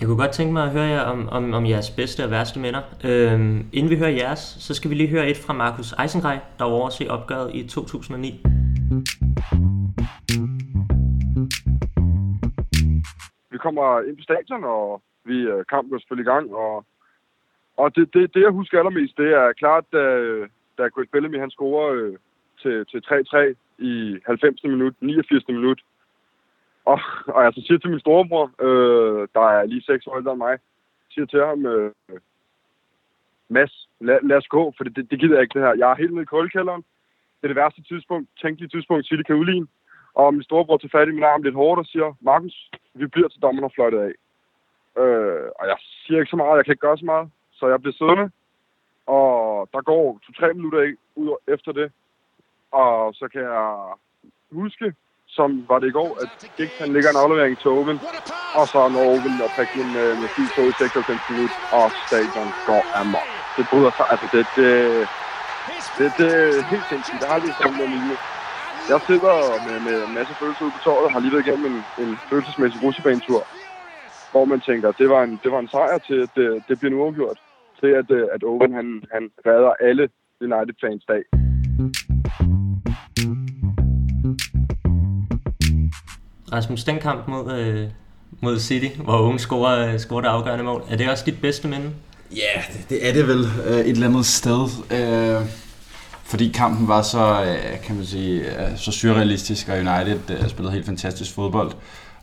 Jeg 0.00 0.08
kunne 0.08 0.16
godt 0.16 0.30
tænke 0.30 0.52
mig 0.52 0.64
at 0.64 0.70
høre 0.70 0.84
jer 0.84 1.00
om, 1.00 1.28
om, 1.28 1.52
om 1.52 1.66
jeres 1.66 1.90
bedste 1.90 2.24
og 2.24 2.30
værste 2.30 2.60
minder. 2.60 2.82
Øhm, 3.04 3.66
inden 3.72 3.90
vi 3.90 3.96
hører 3.96 4.10
jeres, 4.10 4.38
så 4.38 4.74
skal 4.74 4.90
vi 4.90 4.94
lige 4.94 5.08
høre 5.08 5.30
et 5.30 5.36
fra 5.36 5.52
Markus 5.52 5.94
Eisenreich, 6.02 6.42
der 6.58 6.64
var 6.64 6.70
overse 6.70 7.10
opgøret 7.10 7.54
i 7.54 7.68
2009. 7.68 8.40
Vi 13.50 13.58
kommer 13.58 14.08
ind 14.08 14.16
på 14.16 14.22
stadion, 14.22 14.64
og 14.64 15.02
vi 15.24 15.36
øh, 15.52 15.64
kampen 15.70 15.90
går 15.90 15.98
selvfølgelig 15.98 16.26
i 16.28 16.32
gang, 16.34 16.54
og, 16.54 16.84
og 17.82 17.96
det, 17.96 18.14
det, 18.14 18.34
det, 18.34 18.40
jeg 18.42 18.50
husker 18.50 18.78
allermest, 18.78 19.16
det 19.16 19.28
er 19.32 19.52
klart, 19.52 19.84
da, 19.92 20.02
da 20.78 20.82
Greg 20.88 21.08
Bellamy 21.12 21.38
han 21.40 21.50
scorer 21.50 21.88
øh, 21.98 22.16
til, 22.62 22.86
til 22.86 23.00
3-3 23.06 23.54
i 23.78 24.18
90. 24.26 24.64
minut, 24.64 24.94
89. 25.00 25.48
minut, 25.48 25.80
og, 26.84 27.00
og 27.26 27.44
jeg 27.44 27.52
så 27.54 27.62
siger 27.66 27.78
til 27.78 27.90
min 27.90 28.00
storebror, 28.00 28.50
øh, 28.66 29.28
der 29.34 29.46
er 29.56 29.64
lige 29.64 29.82
seks 29.82 30.06
år 30.06 30.16
ældre 30.16 30.32
end 30.32 30.38
mig, 30.38 30.58
siger 31.10 31.26
til 31.26 31.40
ham, 31.44 31.66
øh, 31.66 31.92
Mads, 33.48 33.88
lad, 34.00 34.18
lad 34.22 34.36
os 34.36 34.48
gå, 34.48 34.72
for 34.76 34.84
det, 34.84 34.96
det, 34.96 35.10
det 35.10 35.20
gider 35.20 35.34
jeg 35.34 35.42
ikke 35.42 35.58
det 35.58 35.66
her. 35.66 35.74
Jeg 35.78 35.90
er 35.90 36.02
helt 36.02 36.12
nede 36.12 36.22
i 36.22 36.34
koldkælderen. 36.34 36.82
Det 37.38 37.44
er 37.44 37.52
det 37.52 37.56
værste 37.62 37.82
tidspunkt, 37.82 38.28
tænkelige 38.42 38.68
tidspunkt, 38.68 39.06
City 39.06 39.22
kan 39.22 39.36
udligne. 39.36 39.66
Og 40.14 40.34
min 40.34 40.42
storebror 40.42 40.76
tager 40.76 40.98
fat 40.98 41.08
i 41.08 41.16
min 41.16 41.30
arm 41.32 41.42
lidt 41.42 41.54
hårdt 41.54 41.78
og 41.78 41.86
siger, 41.86 42.16
Markus, 42.20 42.70
vi 42.94 43.06
bliver 43.06 43.28
til 43.28 43.42
dommeren 43.42 43.64
og 43.64 43.72
fløjtet 43.74 43.98
af. 43.98 44.14
Øh, 45.02 45.48
og 45.58 45.64
jeg 45.70 45.76
siger 45.80 46.20
ikke 46.20 46.30
så 46.30 46.36
meget, 46.36 46.56
jeg 46.56 46.64
kan 46.64 46.72
ikke 46.72 46.86
gøre 46.86 46.98
så 46.98 47.04
meget. 47.04 47.30
Så 47.62 47.68
jeg 47.68 47.82
blev 47.82 47.92
siddende, 47.92 48.30
og 49.06 49.68
der 49.72 49.80
går 49.90 50.18
to-tre 50.24 50.54
minutter 50.54 50.94
ud 51.16 51.36
efter 51.54 51.72
det. 51.72 51.92
Og 52.72 53.14
så 53.14 53.28
kan 53.32 53.40
jeg 53.40 53.92
huske, 54.52 54.94
som 55.26 55.68
var 55.68 55.78
det 55.78 55.88
i 55.88 55.96
går, 55.98 56.10
at 56.22 56.30
Giggs 56.56 56.78
han 56.78 56.92
ligger 56.92 57.10
en 57.10 57.22
aflevering 57.24 57.58
til 57.58 57.70
Owen, 57.70 58.00
og 58.52 58.68
så 58.68 58.88
når 58.88 59.04
Owen 59.12 59.40
og 59.40 59.52
prikker 59.52 59.80
øh, 59.80 59.86
med, 59.86 60.06
med, 60.06 60.16
med 60.16 60.28
fint 60.36 60.52
i 60.52 60.74
96 60.78 61.28
minutter, 61.28 61.56
og 61.70 61.92
stadion 61.94 62.54
går 62.64 62.88
amok. 62.92 63.32
Det 63.56 63.68
bryder 63.68 63.90
sig, 63.96 64.06
altså 64.10 64.26
det, 64.32 64.48
det, 64.56 64.68
det, 65.98 66.18
det 66.18 66.28
er 66.30 66.62
helt 66.72 66.88
sindssygt. 66.88 67.20
Det 67.20 67.28
har 67.28 67.34
aldrig 67.34 67.54
sådan 67.54 67.76
noget 67.76 67.90
lignende. 67.90 68.18
Jeg 68.88 69.00
sidder 69.06 69.58
med, 69.58 69.80
med 69.80 70.04
en 70.04 70.12
masse 70.12 70.34
følelser 70.38 70.64
ude 70.64 70.72
på 70.72 70.78
torvet, 70.78 71.06
og 71.06 71.12
har 71.12 71.20
lige 71.20 71.32
været 71.32 71.46
igennem 71.46 71.66
en, 71.72 71.86
en 72.04 72.20
følelsesmæssig 72.30 72.82
russebanetur, 72.82 73.48
hvor 74.30 74.44
man 74.44 74.60
tænker, 74.60 74.88
at 74.88 74.98
det 74.98 75.08
var 75.08 75.22
en, 75.22 75.40
det 75.42 75.52
var 75.52 75.58
en 75.60 75.68
sejr 75.68 75.98
til, 75.98 76.18
at 76.26 76.30
det, 76.36 76.68
det 76.68 76.78
bliver 76.78 76.90
nu 76.90 77.02
uafgjort. 77.02 77.38
Til 77.82 77.92
at, 78.00 78.10
at 78.34 78.42
Owen 78.44 78.72
han, 78.72 79.02
han 79.12 79.30
redder 79.46 79.72
alle 79.88 80.08
United-fans 80.40 81.04
dag. 81.12 81.22
Rasmus, 86.52 86.84
den 86.84 86.98
kamp 86.98 87.28
mod, 87.28 87.58
øh, 87.58 87.88
mod 88.40 88.58
City, 88.58 89.00
hvor 89.04 89.12
Owen 89.12 89.38
scorer, 89.38 89.98
scorer 89.98 90.20
det 90.20 90.28
afgørende 90.28 90.64
mål, 90.64 90.82
er 90.90 90.96
det 90.96 91.10
også 91.10 91.24
dit 91.26 91.40
bedste 91.40 91.68
minde? 91.68 91.90
Ja, 92.30 92.36
yeah, 92.36 92.64
det, 92.72 92.90
det 92.90 93.08
er 93.08 93.12
det 93.12 93.28
vel 93.28 93.44
øh, 93.68 93.80
et 93.80 93.90
eller 93.90 94.08
andet 94.08 94.26
sted. 94.26 94.62
Øh, 94.96 95.46
fordi 96.24 96.48
kampen 96.48 96.88
var 96.88 97.02
så, 97.02 97.24
øh, 97.46 97.80
kan 97.84 97.96
man 97.96 98.04
sige, 98.04 98.40
øh, 98.40 98.76
så 98.76 98.92
surrealistisk, 98.92 99.68
og 99.68 99.76
United 99.78 100.20
øh, 100.30 100.48
spillede 100.48 100.72
helt 100.74 100.86
fantastisk 100.86 101.34
fodbold, 101.34 101.72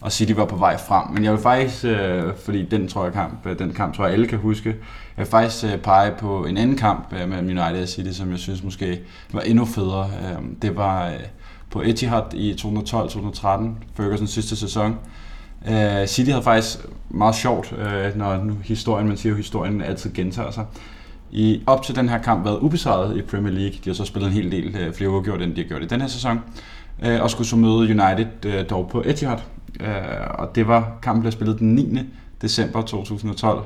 og 0.01 0.11
City 0.11 0.33
var 0.35 0.45
på 0.45 0.55
vej 0.55 0.77
frem. 0.77 1.13
Men 1.13 1.23
jeg 1.23 1.31
vil 1.31 1.41
faktisk, 1.41 1.85
øh, 1.85 2.23
fordi 2.45 2.65
den 2.65 2.87
tror 2.87 3.03
jeg 3.03 3.13
kamp, 3.13 3.45
øh, 3.45 3.59
den 3.59 3.73
kamp 3.73 3.95
tror 3.95 4.05
jeg 4.05 4.13
alle 4.13 4.27
kan 4.27 4.37
huske, 4.37 4.69
jeg 4.69 4.77
vil 5.17 5.25
faktisk 5.25 5.63
øh, 5.63 5.77
pege 5.77 6.11
på 6.19 6.45
en 6.45 6.57
anden 6.57 6.77
kamp 6.77 7.13
øh, 7.13 7.29
mellem 7.29 7.47
United 7.47 7.81
og 7.81 7.87
City, 7.89 8.11
som 8.11 8.31
jeg 8.31 8.39
synes 8.39 8.63
måske 8.63 8.99
var 9.33 9.41
endnu 9.41 9.65
federe. 9.65 10.09
Øh, 10.21 10.43
det 10.61 10.75
var 10.75 11.07
øh, 11.07 11.19
på 11.69 11.81
Etihad 11.81 12.33
i 12.33 12.53
2012-2013, 12.53 13.47
Fergusons 13.95 14.31
sidste 14.31 14.55
sæson. 14.55 14.95
Øh, 15.69 16.07
City 16.07 16.29
havde 16.29 16.43
faktisk 16.43 16.77
meget 17.09 17.35
sjovt, 17.35 17.73
øh, 17.77 18.17
når 18.17 18.37
nu 18.37 18.57
historien, 18.63 19.07
man 19.07 19.17
siger 19.17 19.31
jo, 19.31 19.37
historien 19.37 19.81
altid 19.81 20.13
gentager 20.13 20.51
sig. 20.51 20.65
I, 21.31 21.63
op 21.67 21.83
til 21.83 21.95
den 21.95 22.09
her 22.09 22.17
kamp 22.17 22.45
været 22.45 22.59
ubesejret 22.59 23.17
i 23.17 23.21
Premier 23.21 23.53
League. 23.53 23.73
De 23.83 23.89
har 23.89 23.93
så 23.93 24.05
spillet 24.05 24.27
en 24.27 24.33
hel 24.33 24.51
del 24.51 24.75
øh, 24.75 24.93
flere 24.93 25.09
uafgjort, 25.09 25.41
end 25.41 25.55
de 25.55 25.61
har 25.61 25.67
gjort 25.67 25.83
i 25.83 25.85
den 25.85 26.01
her 26.01 26.07
sæson. 26.07 26.39
Uh, 27.07 27.21
og 27.21 27.31
skulle 27.31 27.47
så 27.47 27.55
møde 27.55 27.75
United 27.75 28.45
uh, 28.45 28.69
dog 28.69 28.89
på 28.91 29.03
Etihad. 29.05 29.37
Uh, 29.79 30.39
og 30.39 30.55
det 30.55 30.67
var 30.67 30.91
kampen, 31.01 31.25
der 31.25 31.31
spillet 31.31 31.59
den 31.59 31.75
9. 31.75 31.99
december 32.41 32.81
2012. 32.81 33.63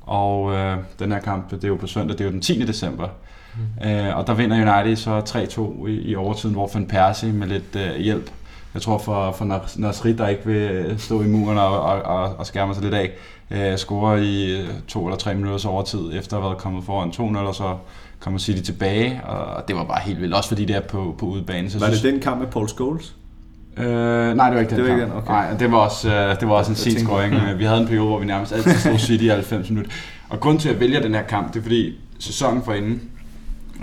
Og 0.00 0.42
uh, 0.42 0.74
den 0.98 1.12
her 1.12 1.20
kamp, 1.20 1.50
det 1.50 1.64
er 1.64 1.68
jo 1.68 1.76
på 1.76 1.86
søndag, 1.86 2.18
det 2.18 2.20
er 2.20 2.28
jo 2.28 2.32
den 2.32 2.40
10. 2.40 2.66
december. 2.66 3.08
Mm. 3.54 3.90
Uh, 3.90 4.16
og 4.16 4.26
der 4.26 4.34
vinder 4.34 4.78
United 4.80 4.96
så 4.96 5.20
3-2 5.80 5.86
i, 5.86 6.10
i 6.10 6.16
overtiden, 6.16 6.54
hvor 6.54 6.70
Van 6.74 6.86
Persie 6.86 7.32
med 7.32 7.46
lidt 7.46 7.76
uh, 7.76 8.00
hjælp 8.00 8.30
jeg 8.76 8.82
tror 8.82 8.98
for, 8.98 9.32
for 9.32 9.44
Nasri, 9.76 10.12
der 10.12 10.28
ikke 10.28 10.46
vil 10.46 10.94
stå 10.98 11.22
i 11.22 11.26
muren 11.26 11.58
og, 11.58 11.80
og, 11.82 12.36
og 12.36 12.46
skærme 12.46 12.74
sig 12.74 12.82
lidt 12.82 12.94
af, 12.94 13.12
øh, 13.50 13.78
scorer 13.78 14.16
i 14.16 14.64
to 14.88 15.06
eller 15.06 15.16
tre 15.16 15.34
minutters 15.34 15.64
overtid, 15.64 16.10
efter 16.14 16.36
at 16.36 16.42
have 16.42 16.50
været 16.50 16.58
kommet 16.58 16.84
foran 16.84 17.36
2-0, 17.36 17.38
og 17.38 17.54
så 17.54 17.76
kommer 18.20 18.38
City 18.38 18.62
tilbage, 18.62 19.20
og 19.24 19.68
det 19.68 19.76
var 19.76 19.84
bare 19.84 20.00
helt 20.00 20.20
vildt, 20.20 20.34
også 20.34 20.48
fordi 20.48 20.64
det 20.64 20.76
er 20.76 20.80
på, 20.80 21.14
på 21.18 21.26
udebane. 21.26 21.70
Så 21.70 21.78
var 21.78 21.86
det 21.86 21.98
synes, 21.98 22.12
den 22.12 22.22
kamp 22.22 22.40
med 22.40 22.46
Paul 22.46 22.68
Scholes? 22.68 23.14
Øh, 23.76 24.36
nej, 24.36 24.46
det 24.46 24.54
var 24.54 24.60
ikke 24.60 24.70
den 24.70 24.78
det 24.78 24.84
var. 24.84 24.90
Ikke 24.90 25.04
den? 25.04 25.12
Okay. 25.12 25.32
Nej, 25.32 25.52
det 25.58 25.72
var 25.72 25.78
også, 25.78 26.14
øh, 26.14 26.40
det 26.40 26.48
var 26.48 26.54
også 26.54 26.70
en 26.70 26.76
sen 26.76 26.98
scoring. 26.98 27.58
Vi 27.58 27.64
havde 27.64 27.80
en 27.80 27.86
periode, 27.86 28.06
hvor 28.06 28.18
vi 28.18 28.26
nærmest 28.26 28.52
altid 28.52 28.74
stod 28.74 28.98
City 29.06 29.24
i 29.24 29.28
90 29.28 29.70
minutter. 29.70 29.92
Og 30.28 30.40
grund 30.40 30.58
til 30.60 30.68
at 30.68 30.80
vælge 30.80 31.02
den 31.02 31.14
her 31.14 31.22
kamp, 31.22 31.52
det 31.52 31.58
er 31.58 31.62
fordi 31.62 31.98
sæsonen 32.18 32.62
for 32.62 32.72
inden, 32.72 33.02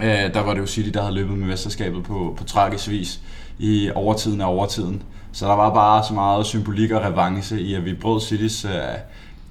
øh, 0.04 0.34
der 0.34 0.40
var 0.40 0.54
det 0.54 0.62
jo 0.62 0.66
City, 0.66 0.90
der 0.90 1.02
havde 1.02 1.16
løbet 1.16 1.38
med 1.38 1.48
mesterskabet 1.48 2.04
på, 2.04 2.36
på 2.38 2.44
tragisk 2.44 2.90
vis 2.90 3.20
i 3.60 3.90
overtiden 3.96 4.42
af 4.42 4.46
overtiden. 4.46 5.04
Så 5.32 5.48
der 5.48 5.56
var 5.56 5.74
bare 5.74 6.04
så 6.04 6.14
meget 6.14 6.46
symbolik 6.46 6.92
og 6.92 7.02
revanche 7.02 7.62
i, 7.62 7.74
at 7.74 7.86
vi 7.86 7.94
brød 7.94 8.22
Citys 8.22 8.66
uh, 8.66 8.72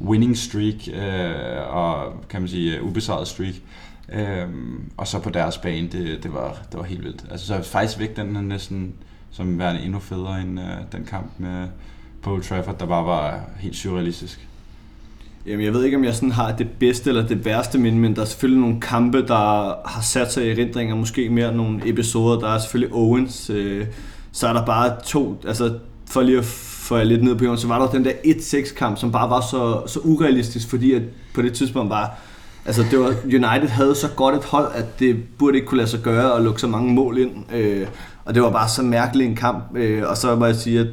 winning 0.09 0.39
streak 0.39 0.75
uh, 0.89 1.77
og 1.77 2.13
kan 2.29 2.41
man 2.41 2.49
sige 2.49 2.83
uh, 2.83 2.89
ubesejret 2.89 3.29
streak. 3.29 3.55
Um, 4.45 4.91
og 4.97 5.07
så 5.07 5.19
på 5.19 5.31
deres 5.31 5.59
bane, 5.59 5.89
det, 5.89 6.23
det, 6.23 6.35
var, 6.35 6.57
det 6.73 6.79
var 6.79 6.85
helt 6.85 7.05
vildt. 7.05 7.25
Altså 7.31 7.47
så 7.47 7.63
faktisk 7.63 7.99
væk 7.99 8.17
den 8.17 8.37
er 8.37 8.41
næsten 8.41 8.95
som 9.33 9.59
værende 9.59 9.83
endnu 9.83 9.99
federe 9.99 10.41
end 10.41 10.61
øh, 10.61 10.67
den 10.93 11.05
kamp 11.05 11.27
med 11.39 11.67
på 12.23 12.33
Old 12.33 12.43
Trafford, 12.43 12.79
der 12.79 12.87
bare 12.87 13.05
var 13.05 13.41
helt 13.59 13.77
surrealistisk. 13.77 14.49
Jamen, 15.47 15.65
jeg 15.65 15.73
ved 15.75 15.85
ikke, 15.85 15.97
om 15.97 16.05
jeg 16.05 16.15
sådan 16.15 16.33
har 16.33 16.53
det 16.57 16.69
bedste 16.71 17.11
eller 17.11 17.27
det 17.27 17.45
værste 17.45 17.79
minde, 17.79 17.99
men 17.99 18.17
der 18.17 18.23
er 18.23 18.27
selvfølgelig 18.27 18.61
nogle 18.61 18.81
kampe, 18.81 19.27
der 19.27 19.89
har 19.89 20.01
sat 20.03 20.33
sig 20.33 20.47
i 20.47 20.51
erindringer, 20.51 20.95
måske 20.95 21.29
mere 21.29 21.55
nogle 21.57 21.89
episoder. 21.89 22.41
Der 22.41 22.49
er 22.49 22.59
selvfølgelig 22.59 22.95
Owens, 22.95 23.51
øh, 23.51 23.87
så 24.33 24.49
er 24.49 24.53
der 24.53 24.67
bare 24.67 24.97
to, 25.05 25.41
altså 25.47 25.79
for 26.07 26.23
lige 26.23 26.39
at 26.39 26.45
få 26.45 26.97
jer 26.97 27.05
lidt 27.05 27.23
ned 27.23 27.37
på 27.37 27.45
jorden, 27.45 27.59
så 27.59 27.69
var 27.69 27.79
der 27.79 27.91
den 27.91 28.05
der 28.05 28.13
1-6 28.25 28.75
kamp, 28.75 28.99
som 28.99 29.13
bare 29.13 29.31
var 29.31 29.41
så, 29.41 29.83
så 29.87 30.01
urealistisk, 30.05 30.71
fordi 30.71 30.93
at 30.93 31.03
på 31.35 31.43
det 31.43 31.53
tidspunkt 31.53 31.91
var, 31.91 32.19
altså 32.67 32.85
det 32.91 32.99
var, 32.99 33.15
United 33.25 33.69
havde 33.69 33.95
så 33.95 34.09
godt 34.09 34.35
et 34.35 34.45
hold, 34.45 34.73
at 34.75 34.99
det 34.99 35.17
burde 35.39 35.57
ikke 35.57 35.67
kunne 35.67 35.79
lade 35.79 35.91
sig 35.91 36.01
gøre 36.01 36.37
at 36.37 36.43
lukke 36.43 36.61
så 36.61 36.67
mange 36.67 36.93
mål 36.93 37.19
ind, 37.19 37.55
øh, 37.55 37.87
og 38.25 38.35
det 38.35 38.43
var 38.43 38.51
bare 38.51 38.69
så 38.69 38.83
mærkelig 38.83 39.27
en 39.27 39.37
kamp, 39.37 39.77
øh, 39.77 40.03
og 40.09 40.17
så 40.17 40.37
må 40.37 40.47
jeg 40.47 40.57
sige, 40.57 40.81
at 40.81 40.87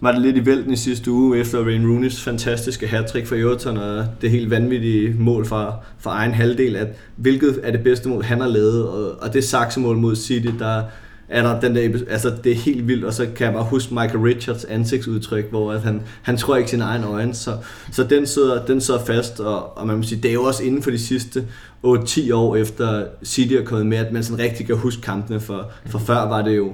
var 0.00 0.12
det 0.12 0.20
lidt 0.20 0.36
i 0.36 0.46
vælten 0.46 0.72
i 0.72 0.76
sidste 0.76 1.10
uge 1.10 1.38
efter 1.38 1.64
Rain 1.64 1.84
Rooney's 1.84 2.24
fantastiske 2.24 2.86
hattrick 2.86 3.26
for 3.26 3.36
Everton 3.36 3.76
og 3.76 4.06
det 4.20 4.30
helt 4.30 4.50
vanvittige 4.50 5.14
mål 5.18 5.46
fra, 5.46 5.74
fra 5.98 6.10
egen 6.10 6.34
halvdel, 6.34 6.76
at 6.76 6.88
hvilket 7.16 7.60
er 7.62 7.70
det 7.70 7.82
bedste 7.84 8.08
mål, 8.08 8.24
han 8.24 8.40
har 8.40 8.48
lavet, 8.48 8.88
og, 8.88 9.22
og 9.22 9.32
det 9.32 9.44
saksemål 9.44 9.96
mod 9.96 10.16
City, 10.16 10.48
der 10.58 10.82
er 11.30 11.42
der 11.42 11.60
den 11.60 11.74
der, 11.74 11.98
altså 12.10 12.32
det 12.44 12.52
er 12.52 12.56
helt 12.56 12.88
vildt, 12.88 13.04
og 13.04 13.14
så 13.14 13.26
kan 13.36 13.44
jeg 13.44 13.54
bare 13.54 13.64
huske 13.64 13.94
Michael 13.94 14.18
Richards 14.18 14.64
ansigtsudtryk, 14.64 15.50
hvor 15.50 15.72
at 15.72 15.82
han, 15.82 16.02
han 16.22 16.36
tror 16.36 16.56
ikke 16.56 16.70
sin 16.70 16.80
egen 16.80 17.04
øjne, 17.04 17.34
så, 17.34 17.56
så 17.92 18.04
den, 18.04 18.26
sidder, 18.26 18.66
den 18.66 18.80
sidder 18.80 19.04
fast, 19.04 19.40
og, 19.40 19.78
og 19.78 19.86
man 19.86 19.96
må 19.96 20.02
sige, 20.02 20.22
det 20.22 20.28
er 20.28 20.32
jo 20.34 20.42
også 20.42 20.62
inden 20.62 20.82
for 20.82 20.90
de 20.90 20.98
sidste 20.98 21.46
8-10 21.86 22.34
år 22.34 22.56
efter 22.56 23.04
City 23.24 23.54
er 23.54 23.64
kommet 23.64 23.86
med, 23.86 23.98
at 23.98 24.12
man 24.12 24.24
sådan 24.24 24.44
rigtig 24.44 24.66
kan 24.66 24.76
huske 24.76 25.02
kampene, 25.02 25.40
for, 25.40 25.70
for 25.86 25.98
før 25.98 26.28
var 26.28 26.42
det 26.42 26.56
jo 26.56 26.72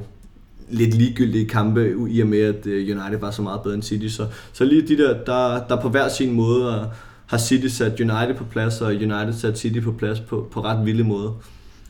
lidt 0.71 0.95
ligegyldige 0.95 1.49
kampe, 1.49 1.95
i 2.09 2.21
og 2.21 2.29
med 2.29 2.41
at 2.41 2.67
øh, 2.67 2.99
United 2.99 3.21
var 3.21 3.31
så 3.31 3.43
meget 3.43 3.61
bedre 3.63 3.75
end 3.75 3.83
City. 3.83 4.09
Så, 4.09 4.27
så 4.53 4.65
lige 4.65 4.89
de 4.89 4.99
der, 4.99 5.25
der, 5.25 5.67
der 5.69 5.81
på 5.81 5.89
hver 5.89 6.09
sin 6.09 6.33
måde 6.33 6.91
har 7.27 7.39
City 7.39 7.67
sat 7.67 8.01
United 8.01 8.35
på 8.35 8.45
plads, 8.45 8.81
og 8.81 8.89
United 8.89 9.33
sat 9.33 9.59
City 9.59 9.81
på 9.81 9.93
plads 9.93 10.21
på, 10.21 10.49
på 10.53 10.61
ret 10.61 10.87
vilde 10.87 11.05
måder. 11.05 11.41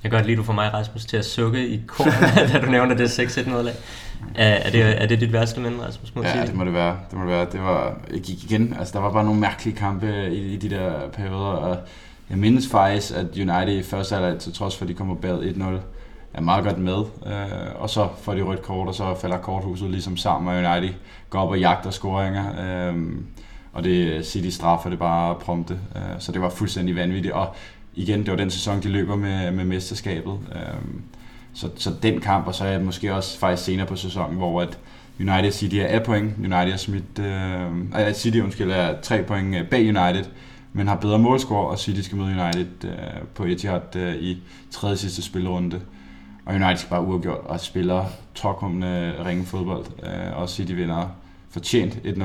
Jeg 0.06 0.10
kan 0.10 0.18
godt 0.18 0.26
lide, 0.26 0.36
du 0.36 0.42
får 0.42 0.52
mig, 0.52 0.74
Rasmus, 0.74 1.04
til 1.04 1.16
at 1.16 1.24
sukke 1.24 1.68
i 1.68 1.80
kor, 1.86 2.04
da 2.52 2.60
du 2.60 2.70
nævner 2.70 2.94
det 2.94 3.18
6-1 3.18 3.48
nederlag. 3.48 3.74
Er, 4.34 4.48
er, 4.48 4.70
det, 4.70 5.02
er 5.02 5.06
det 5.06 5.20
dit 5.20 5.32
værste 5.32 5.60
minde, 5.60 5.86
Rasmus? 5.86 6.14
Mod 6.14 6.24
ja, 6.24 6.46
det 6.46 6.54
må 6.54 6.64
det 6.64 6.72
være. 6.72 6.96
Det 7.10 7.18
må 7.18 7.24
det 7.24 7.30
være. 7.30 7.46
Det 7.52 7.60
var, 7.60 7.96
jeg 8.12 8.20
gik 8.20 8.44
igen, 8.44 8.76
altså 8.78 8.92
der 8.92 9.00
var 9.04 9.12
bare 9.12 9.24
nogle 9.24 9.40
mærkelige 9.40 9.76
kampe 9.76 10.28
i, 10.32 10.54
i 10.54 10.56
de 10.56 10.70
der 10.70 11.08
perioder, 11.12 11.46
og 11.46 11.76
jeg 12.30 12.38
mindes 12.38 12.68
faktisk, 12.68 13.12
at 13.16 13.26
United 13.36 13.78
i 13.78 13.82
første 13.82 14.14
halvleg, 14.14 14.38
til 14.38 14.54
trods 14.54 14.76
for 14.76 14.84
at 14.84 14.88
de 14.88 14.94
kommer 14.94 15.14
bag 15.14 15.38
1-0, 15.38 15.62
er 16.34 16.40
meget 16.40 16.64
godt 16.64 16.78
med. 16.78 16.98
Øh, 17.26 17.82
og 17.82 17.90
så 17.90 18.08
får 18.22 18.34
de 18.34 18.42
rødt 18.42 18.62
kort, 18.62 18.88
og 18.88 18.94
så 18.94 19.14
falder 19.20 19.38
korthuset 19.38 19.90
ligesom 19.90 20.16
sammen, 20.16 20.54
og 20.54 20.72
United 20.72 20.94
går 21.30 21.40
op 21.40 21.50
og 21.50 21.58
jagter 21.58 21.90
scoringer. 21.90 22.44
Øh, 22.90 22.96
og 23.72 23.84
det 23.84 24.26
City 24.26 24.48
straffer 24.48 24.90
det 24.90 24.98
bare 24.98 25.34
prompte. 25.34 25.78
Øh, 25.96 26.02
så 26.18 26.32
det 26.32 26.40
var 26.40 26.48
fuldstændig 26.48 26.96
vanvittigt. 26.96 27.34
Og 27.34 27.54
igen, 27.96 28.20
det 28.20 28.30
var 28.30 28.36
den 28.36 28.50
sæson, 28.50 28.82
de 28.82 28.88
løber 28.88 29.16
med, 29.16 29.50
med 29.50 29.64
mesterskabet. 29.64 30.38
Øh, 30.54 31.00
så, 31.54 31.70
så 31.76 31.92
den 32.02 32.20
kamp, 32.20 32.46
og 32.46 32.54
så 32.54 32.64
er 32.64 32.78
måske 32.78 33.14
også 33.14 33.38
faktisk 33.38 33.64
senere 33.64 33.86
på 33.86 33.96
sæsonen, 33.96 34.36
hvor 34.36 34.62
at 34.62 34.78
United 35.20 35.52
City 35.52 35.76
er 35.80 36.04
point. 36.04 36.34
United 36.38 36.72
er 36.72 36.76
smidt, 36.76 37.18
øh, 37.18 38.06
øh, 38.08 38.14
City 38.14 38.38
undskyld, 38.38 38.70
er 38.70 39.00
tre 39.00 39.22
point 39.22 39.56
øh, 39.56 39.68
bag 39.68 39.80
United, 39.80 40.24
men 40.72 40.88
har 40.88 40.96
bedre 40.96 41.18
målscore, 41.18 41.68
og 41.68 41.78
City 41.78 42.00
skal 42.00 42.18
møde 42.18 42.28
United 42.28 42.84
øh, 42.84 43.22
på 43.34 43.44
Etihad 43.44 43.96
øh, 43.96 44.14
i 44.14 44.42
tredje 44.70 44.96
sidste 44.96 45.22
spillerunde. 45.22 45.80
Og 46.46 46.54
United 46.54 46.76
skal 46.76 46.90
bare 46.90 47.02
uafgjort 47.02 47.40
og 47.44 47.60
spiller 47.60 48.04
tårkommende 48.34 49.14
ringe 49.24 49.44
fodbold. 49.44 49.86
Øh, 50.02 50.40
og 50.40 50.48
City 50.48 50.72
vinder 50.72 51.08
fortjent 51.50 51.94
1-0 51.94 52.22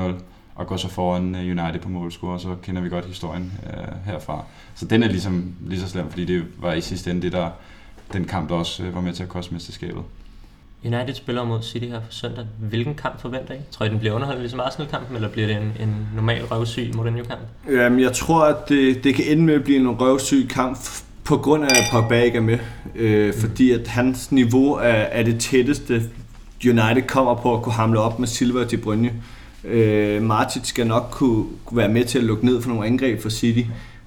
og 0.54 0.66
går 0.66 0.76
så 0.76 0.88
foran 0.88 1.34
øh, 1.34 1.40
United 1.40 1.80
på 1.80 1.88
målscore, 1.88 2.34
og 2.34 2.40
så 2.40 2.56
kender 2.62 2.82
vi 2.82 2.88
godt 2.88 3.06
historien 3.06 3.52
øh, 3.66 4.12
herfra. 4.12 4.44
Så 4.74 4.84
den 4.84 5.02
er 5.02 5.08
ligesom 5.08 5.54
lige 5.66 5.80
så 5.80 5.88
slem, 5.88 6.10
fordi 6.10 6.24
det 6.24 6.44
var 6.58 6.72
i 6.72 6.80
sidste 6.80 7.10
ende 7.10 7.22
det, 7.22 7.32
der, 7.32 7.50
den 8.12 8.24
kamp, 8.24 8.48
der 8.48 8.54
også 8.54 8.82
øh, 8.82 8.94
var 8.94 9.00
med 9.00 9.12
til 9.12 9.22
at 9.22 9.28
koste 9.28 9.54
mesterskabet. 9.54 10.02
United 10.84 11.14
spiller 11.14 11.44
mod 11.44 11.62
City 11.62 11.86
her 11.86 12.00
for 12.00 12.12
søndag. 12.12 12.44
Hvilken 12.58 12.94
kamp 12.94 13.20
forventer 13.20 13.54
I? 13.54 13.58
Tror 13.70 13.86
I, 13.86 13.88
den 13.88 13.98
bliver 13.98 14.14
underholdt 14.14 14.40
ligesom 14.40 14.60
Arsenal-kampen, 14.60 15.16
eller 15.16 15.28
bliver 15.28 15.46
det 15.46 15.56
en, 15.56 15.72
en 15.80 16.08
normal 16.14 16.44
røvsyg 16.44 16.92
Mourinho-kamp? 16.94 17.40
Jamen, 17.70 18.00
jeg 18.00 18.12
tror, 18.12 18.44
at 18.44 18.68
det, 18.68 19.04
det 19.04 19.14
kan 19.14 19.24
ende 19.28 19.42
med 19.42 19.54
at 19.54 19.64
blive 19.64 19.78
en 19.78 19.90
røvsyg 19.90 20.48
kamp 20.50 20.78
på 21.24 21.36
grund 21.36 21.64
af, 21.64 21.68
at 21.68 21.84
Pogba 21.92 22.22
ikke 22.22 22.38
er 22.38 22.42
med. 22.42 22.58
Øh, 22.94 23.26
mm. 23.26 23.40
Fordi 23.40 23.70
at 23.70 23.88
hans 23.88 24.32
niveau 24.32 24.74
er, 24.74 24.80
er 24.88 25.22
det 25.22 25.40
tætteste, 25.40 26.02
United 26.64 27.02
kommer 27.06 27.34
på 27.34 27.54
at 27.56 27.62
kunne 27.62 27.72
hamle 27.72 28.00
op 28.00 28.18
med 28.18 28.28
Silva 28.28 28.60
og 28.60 28.70
De 28.70 28.76
Bruyne. 28.76 29.08
Øh, 29.08 29.14
Øh, 29.64 30.22
Martic 30.22 30.66
skal 30.66 30.86
nok 30.86 31.08
kunne, 31.10 31.44
kunne 31.64 31.78
være 31.78 31.88
med 31.88 32.04
til 32.04 32.18
at 32.18 32.24
lukke 32.24 32.46
ned 32.46 32.62
for 32.62 32.68
nogle 32.68 32.86
angreb 32.86 33.22
for 33.22 33.28
City. 33.28 33.62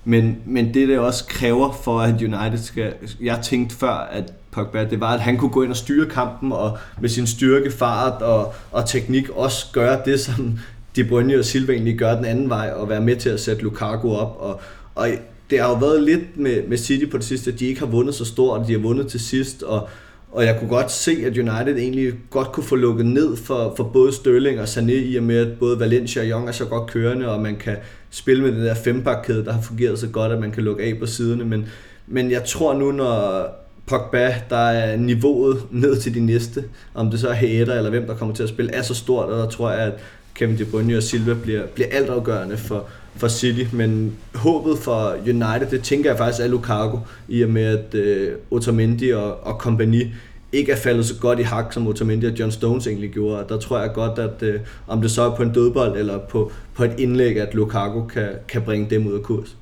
Men, 0.06 0.38
men 0.45 0.74
det, 0.74 0.88
det 0.88 0.99
også 0.99 1.26
kræver 1.28 1.72
for, 1.84 1.99
at 1.99 2.22
United 2.22 2.58
skal... 2.58 2.93
Jeg 3.22 3.39
tænkte 3.43 3.76
før, 3.76 3.93
at 4.12 4.34
Pogba, 4.51 4.84
det 4.89 4.99
var, 4.99 5.14
at 5.14 5.20
han 5.20 5.38
kunne 5.38 5.51
gå 5.51 5.64
ind 5.64 5.72
og 5.72 5.78
styre 5.78 6.10
kampen, 6.10 6.51
og 6.51 6.78
med 7.01 7.10
sin 7.10 7.28
styrke, 7.28 7.72
fart 7.72 8.22
og, 8.22 8.53
og 8.72 8.89
teknik 8.89 9.30
også 9.30 9.66
gøre 9.74 10.01
det, 10.06 10.20
som 10.20 10.60
De 10.95 11.03
Bruyne 11.03 11.39
og 11.39 11.45
Silva 11.45 11.74
egentlig 11.74 11.97
gør 11.97 12.16
den 12.16 12.26
anden 12.26 12.49
vej, 12.49 12.72
og 12.76 12.89
være 12.89 13.01
med 13.01 13.16
til 13.16 13.30
at 13.30 13.39
sætte 13.39 13.64
Lukaku 13.64 14.14
op. 14.14 14.38
Og, 14.39 14.62
og 14.95 15.10
det 15.49 15.60
har 15.60 15.70
jo 15.70 15.76
været 15.76 16.03
lidt 16.03 16.38
med, 16.38 16.68
med 16.68 16.78
City 16.78 17.06
på 17.12 17.18
det 17.18 17.26
sidste, 17.26 17.51
at 17.51 17.60
de 17.60 17.66
ikke 17.66 17.80
har 17.80 17.88
vundet 17.88 18.16
så 18.16 18.26
stort, 18.26 18.60
og 18.60 18.68
de 18.68 18.72
har 18.72 18.80
vundet 18.80 19.08
til 19.08 19.20
sidst, 19.20 19.64
og, 19.64 19.89
og 20.36 20.45
jeg 20.45 20.55
kunne 20.59 20.69
godt 20.69 20.91
se, 20.91 21.11
at 21.25 21.38
United 21.38 21.77
egentlig 21.77 22.13
godt 22.29 22.51
kunne 22.51 22.63
få 22.63 22.75
lukket 22.75 23.05
ned 23.05 23.36
for, 23.36 23.73
for 23.77 23.83
både 23.83 24.13
Sterling 24.13 24.59
og 24.59 24.65
Sané, 24.65 24.91
i 24.91 25.15
og 25.15 25.23
med 25.23 25.38
at 25.38 25.59
både 25.59 25.79
Valencia 25.79 26.21
og 26.21 26.27
Young 26.27 26.47
er 26.47 26.51
så 26.51 26.65
godt 26.65 26.89
kørende, 26.89 27.29
og 27.29 27.41
man 27.41 27.55
kan 27.55 27.75
spille 28.09 28.43
med 28.43 28.51
den 28.51 28.65
der 28.65 28.73
fembakkæde, 28.73 29.45
der 29.45 29.53
har 29.53 29.61
fungeret 29.61 29.99
så 29.99 30.07
godt, 30.07 30.31
at 30.31 30.39
man 30.39 30.51
kan 30.51 30.63
lukke 30.63 30.83
af 30.83 30.99
på 30.99 31.05
siderne. 31.05 31.45
Men, 31.45 31.65
men 32.07 32.31
jeg 32.31 32.43
tror 32.43 32.73
nu, 32.73 32.91
når 32.91 33.45
Pogba, 33.88 34.36
der 34.49 34.55
er 34.55 34.97
niveauet 34.97 35.63
ned 35.71 36.01
til 36.01 36.13
de 36.13 36.19
næste, 36.19 36.63
om 36.93 37.11
det 37.11 37.19
så 37.19 37.27
er 37.29 37.33
Hader 37.33 37.77
eller 37.77 37.89
hvem, 37.89 38.07
der 38.07 38.15
kommer 38.15 38.36
til 38.36 38.43
at 38.43 38.49
spille, 38.49 38.71
er 38.71 38.81
så 38.81 38.93
stort, 38.93 39.29
og 39.29 39.39
der 39.39 39.49
tror 39.49 39.71
jeg, 39.71 39.79
at 39.79 39.93
Kevin 40.33 40.57
De 40.57 40.65
Bruyne 40.65 40.97
og 40.97 41.03
Silva 41.03 41.33
bliver, 41.33 41.65
bliver 41.67 41.89
altafgørende 41.91 42.57
for, 42.57 42.86
for 43.15 43.27
City, 43.27 43.63
men 43.71 44.15
håbet 44.45 44.77
for 44.77 45.17
United, 45.21 45.67
det 45.71 45.83
tænker 45.83 46.09
jeg 46.09 46.17
faktisk 46.17 46.43
er 46.43 46.47
Lukaku, 46.47 46.97
i 47.27 47.41
og 47.41 47.49
med 47.49 47.63
at 47.63 47.95
uh, 47.95 48.57
Otamendi 48.57 49.09
og, 49.09 49.43
og 49.43 49.57
kompagni 49.57 50.03
ikke 50.51 50.71
er 50.71 50.75
faldet 50.75 51.05
så 51.05 51.15
godt 51.21 51.39
i 51.39 51.41
hak, 51.41 51.73
som 51.73 51.87
Otamendi 51.87 52.25
og 52.25 52.39
John 52.39 52.51
Stones 52.51 52.87
egentlig 52.87 53.11
gjorde. 53.11 53.39
Og 53.39 53.49
der 53.49 53.59
tror 53.59 53.79
jeg 53.79 53.91
godt, 53.93 54.19
at 54.19 54.55
uh, 54.55 54.61
om 54.87 55.01
det 55.01 55.11
så 55.11 55.21
er 55.21 55.35
på 55.35 55.43
en 55.43 55.53
dødbold 55.53 55.97
eller 55.97 56.17
på, 56.17 56.51
på 56.73 56.83
et 56.83 56.99
indlæg, 56.99 57.41
at 57.41 57.53
Lukaku 57.53 58.07
kan, 58.07 58.29
kan 58.47 58.61
bringe 58.61 58.89
dem 58.89 59.07
ud 59.07 59.13
af 59.13 59.23
kurs. 59.23 59.57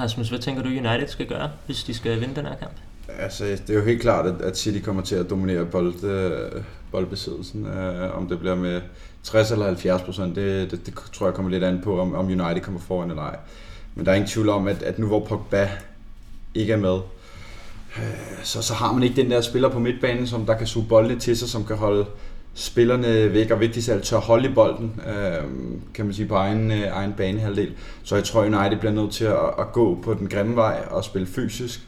Rasmus, 0.00 0.28
hvad 0.28 0.38
tænker 0.38 0.62
du 0.62 0.68
United 0.68 1.08
skal 1.08 1.26
gøre, 1.26 1.50
hvis 1.66 1.84
de 1.84 1.94
skal 1.94 2.20
vinde 2.20 2.34
den 2.34 2.46
her 2.46 2.56
kamp? 2.56 2.72
Altså, 3.18 3.44
det 3.44 3.70
er 3.70 3.74
jo 3.74 3.84
helt 3.84 4.00
klart, 4.00 4.42
at 4.42 4.58
City 4.58 4.84
kommer 4.84 5.02
til 5.02 5.14
at 5.14 5.30
dominere 5.30 5.64
bold, 5.66 6.04
øh, 6.04 6.62
boldbesiddelsen. 6.90 7.66
Øh, 7.66 8.18
om 8.18 8.28
det 8.28 8.38
bliver 8.38 8.54
med 8.54 8.80
60 9.22 9.50
eller 9.50 9.66
70 9.66 10.02
procent, 10.02 10.36
det, 10.36 10.70
det, 10.70 10.86
det, 10.86 10.94
tror 11.12 11.26
jeg 11.26 11.34
kommer 11.34 11.50
lidt 11.50 11.64
an 11.64 11.80
på, 11.84 12.00
om, 12.00 12.14
om 12.14 12.26
United 12.26 12.60
kommer 12.60 12.80
foran 12.80 13.10
eller 13.10 13.22
ej. 13.22 13.36
Men 13.94 14.06
der 14.06 14.12
er 14.12 14.16
ingen 14.16 14.30
tvivl 14.30 14.48
om, 14.48 14.68
at, 14.68 14.82
at 14.82 14.98
nu 14.98 15.06
hvor 15.06 15.20
Pogba 15.20 15.70
ikke 16.54 16.72
er 16.72 16.76
med, 16.76 16.98
øh, 17.96 18.02
så, 18.42 18.62
så 18.62 18.74
har 18.74 18.92
man 18.92 19.02
ikke 19.02 19.22
den 19.22 19.30
der 19.30 19.40
spiller 19.40 19.68
på 19.68 19.78
midtbanen, 19.78 20.26
som 20.26 20.46
der 20.46 20.56
kan 20.56 20.66
suge 20.66 20.86
bolden 20.88 21.20
til 21.20 21.36
sig, 21.36 21.48
som 21.48 21.64
kan 21.64 21.76
holde 21.76 22.06
spillerne 22.54 23.32
væk, 23.34 23.50
og 23.50 23.60
vigtigst 23.60 23.88
af 23.88 23.94
alt 23.94 24.04
tør 24.04 24.18
holde 24.18 24.50
i 24.50 24.54
bolden, 24.54 25.00
øh, 25.06 25.44
kan 25.94 26.04
man 26.04 26.14
sige, 26.14 26.28
på 26.28 26.34
egen, 26.34 26.70
øh, 26.70 26.86
egen 26.92 27.12
banehalvdel. 27.16 27.72
Så 28.02 28.14
jeg 28.14 28.24
tror, 28.24 28.40
United 28.40 28.78
bliver 28.78 28.92
nødt 28.92 29.12
til 29.12 29.24
at, 29.24 29.54
at 29.58 29.72
gå 29.72 29.98
på 30.02 30.14
den 30.14 30.28
grimme 30.28 30.56
vej 30.56 30.84
og 30.90 31.04
spille 31.04 31.26
fysisk, 31.26 31.80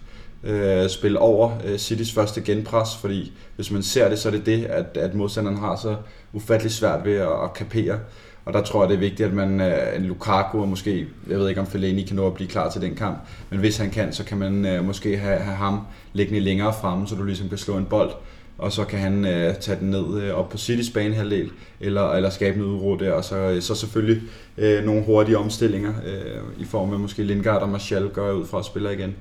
øh, 0.44 0.88
spille 0.88 1.18
over 1.18 1.50
øh, 1.64 1.78
Citys 1.78 2.12
første 2.12 2.40
genpres, 2.40 2.96
fordi 2.96 3.32
hvis 3.56 3.70
man 3.70 3.82
ser 3.82 4.08
det, 4.08 4.18
så 4.18 4.28
er 4.28 4.32
det 4.32 4.46
det, 4.46 4.64
at, 4.64 4.96
at 4.96 5.14
modstanderen 5.14 5.58
har 5.58 5.76
så 5.76 5.96
ufattelig 6.32 6.72
svært 6.72 7.04
ved 7.04 7.16
at, 7.16 7.44
at 7.44 7.54
kapere. 7.54 7.98
Og 8.44 8.52
der 8.52 8.62
tror 8.62 8.82
jeg, 8.82 8.88
det 8.88 8.94
er 8.94 9.00
vigtigt, 9.00 9.28
at 9.28 9.34
man 9.34 9.60
øh, 9.60 9.96
en 9.96 10.04
Lukaku 10.04 10.60
og 10.60 10.68
måske, 10.68 11.06
jeg 11.28 11.38
ved 11.38 11.48
ikke 11.48 11.60
om 11.60 11.66
Fellaini 11.66 12.02
kan 12.02 12.16
nå 12.16 12.26
at 12.26 12.34
blive 12.34 12.48
klar 12.48 12.70
til 12.70 12.80
den 12.80 12.94
kamp, 12.94 13.18
men 13.50 13.60
hvis 13.60 13.76
han 13.76 13.90
kan, 13.90 14.12
så 14.12 14.24
kan 14.24 14.38
man 14.38 14.66
øh, 14.66 14.84
måske 14.84 15.18
have, 15.18 15.38
have 15.38 15.56
ham 15.56 15.80
liggende 16.12 16.40
længere 16.40 16.74
fremme, 16.80 17.06
så 17.06 17.14
du 17.14 17.24
ligesom 17.24 17.48
kan 17.48 17.58
slå 17.58 17.76
en 17.76 17.84
bold, 17.84 18.10
og 18.58 18.72
så 18.72 18.84
kan 18.84 18.98
han 18.98 19.24
øh, 19.24 19.54
tage 19.54 19.80
den 19.80 19.90
ned 19.90 20.22
øh, 20.22 20.34
op 20.34 20.48
på 20.48 20.58
Citys 20.58 20.90
banehalvdel, 20.90 21.50
eller, 21.80 22.12
eller 22.12 22.30
skabe 22.30 22.58
noget 22.58 22.72
uro 22.72 22.96
der, 22.96 23.12
og 23.12 23.24
så, 23.24 23.36
øh, 23.36 23.62
så 23.62 23.74
selvfølgelig 23.74 24.22
øh, 24.58 24.84
nogle 24.84 25.04
hurtige 25.04 25.38
omstillinger, 25.38 25.92
øh, 26.06 26.62
i 26.62 26.64
form 26.64 26.92
af 26.92 26.98
måske 26.98 27.22
Lingard 27.22 27.62
og 27.62 27.68
Martial 27.68 28.08
gør 28.08 28.32
ud 28.32 28.46
fra 28.46 28.58
at 28.58 28.64
spille 28.64 28.92
igen. 28.92 29.14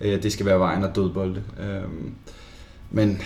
Øh, 0.00 0.22
det 0.22 0.32
skal 0.32 0.46
være 0.46 0.58
vejen 0.58 0.84
af 0.84 0.92
dødbolde. 0.94 1.42
Øh, 1.60 1.88
men 2.90 3.22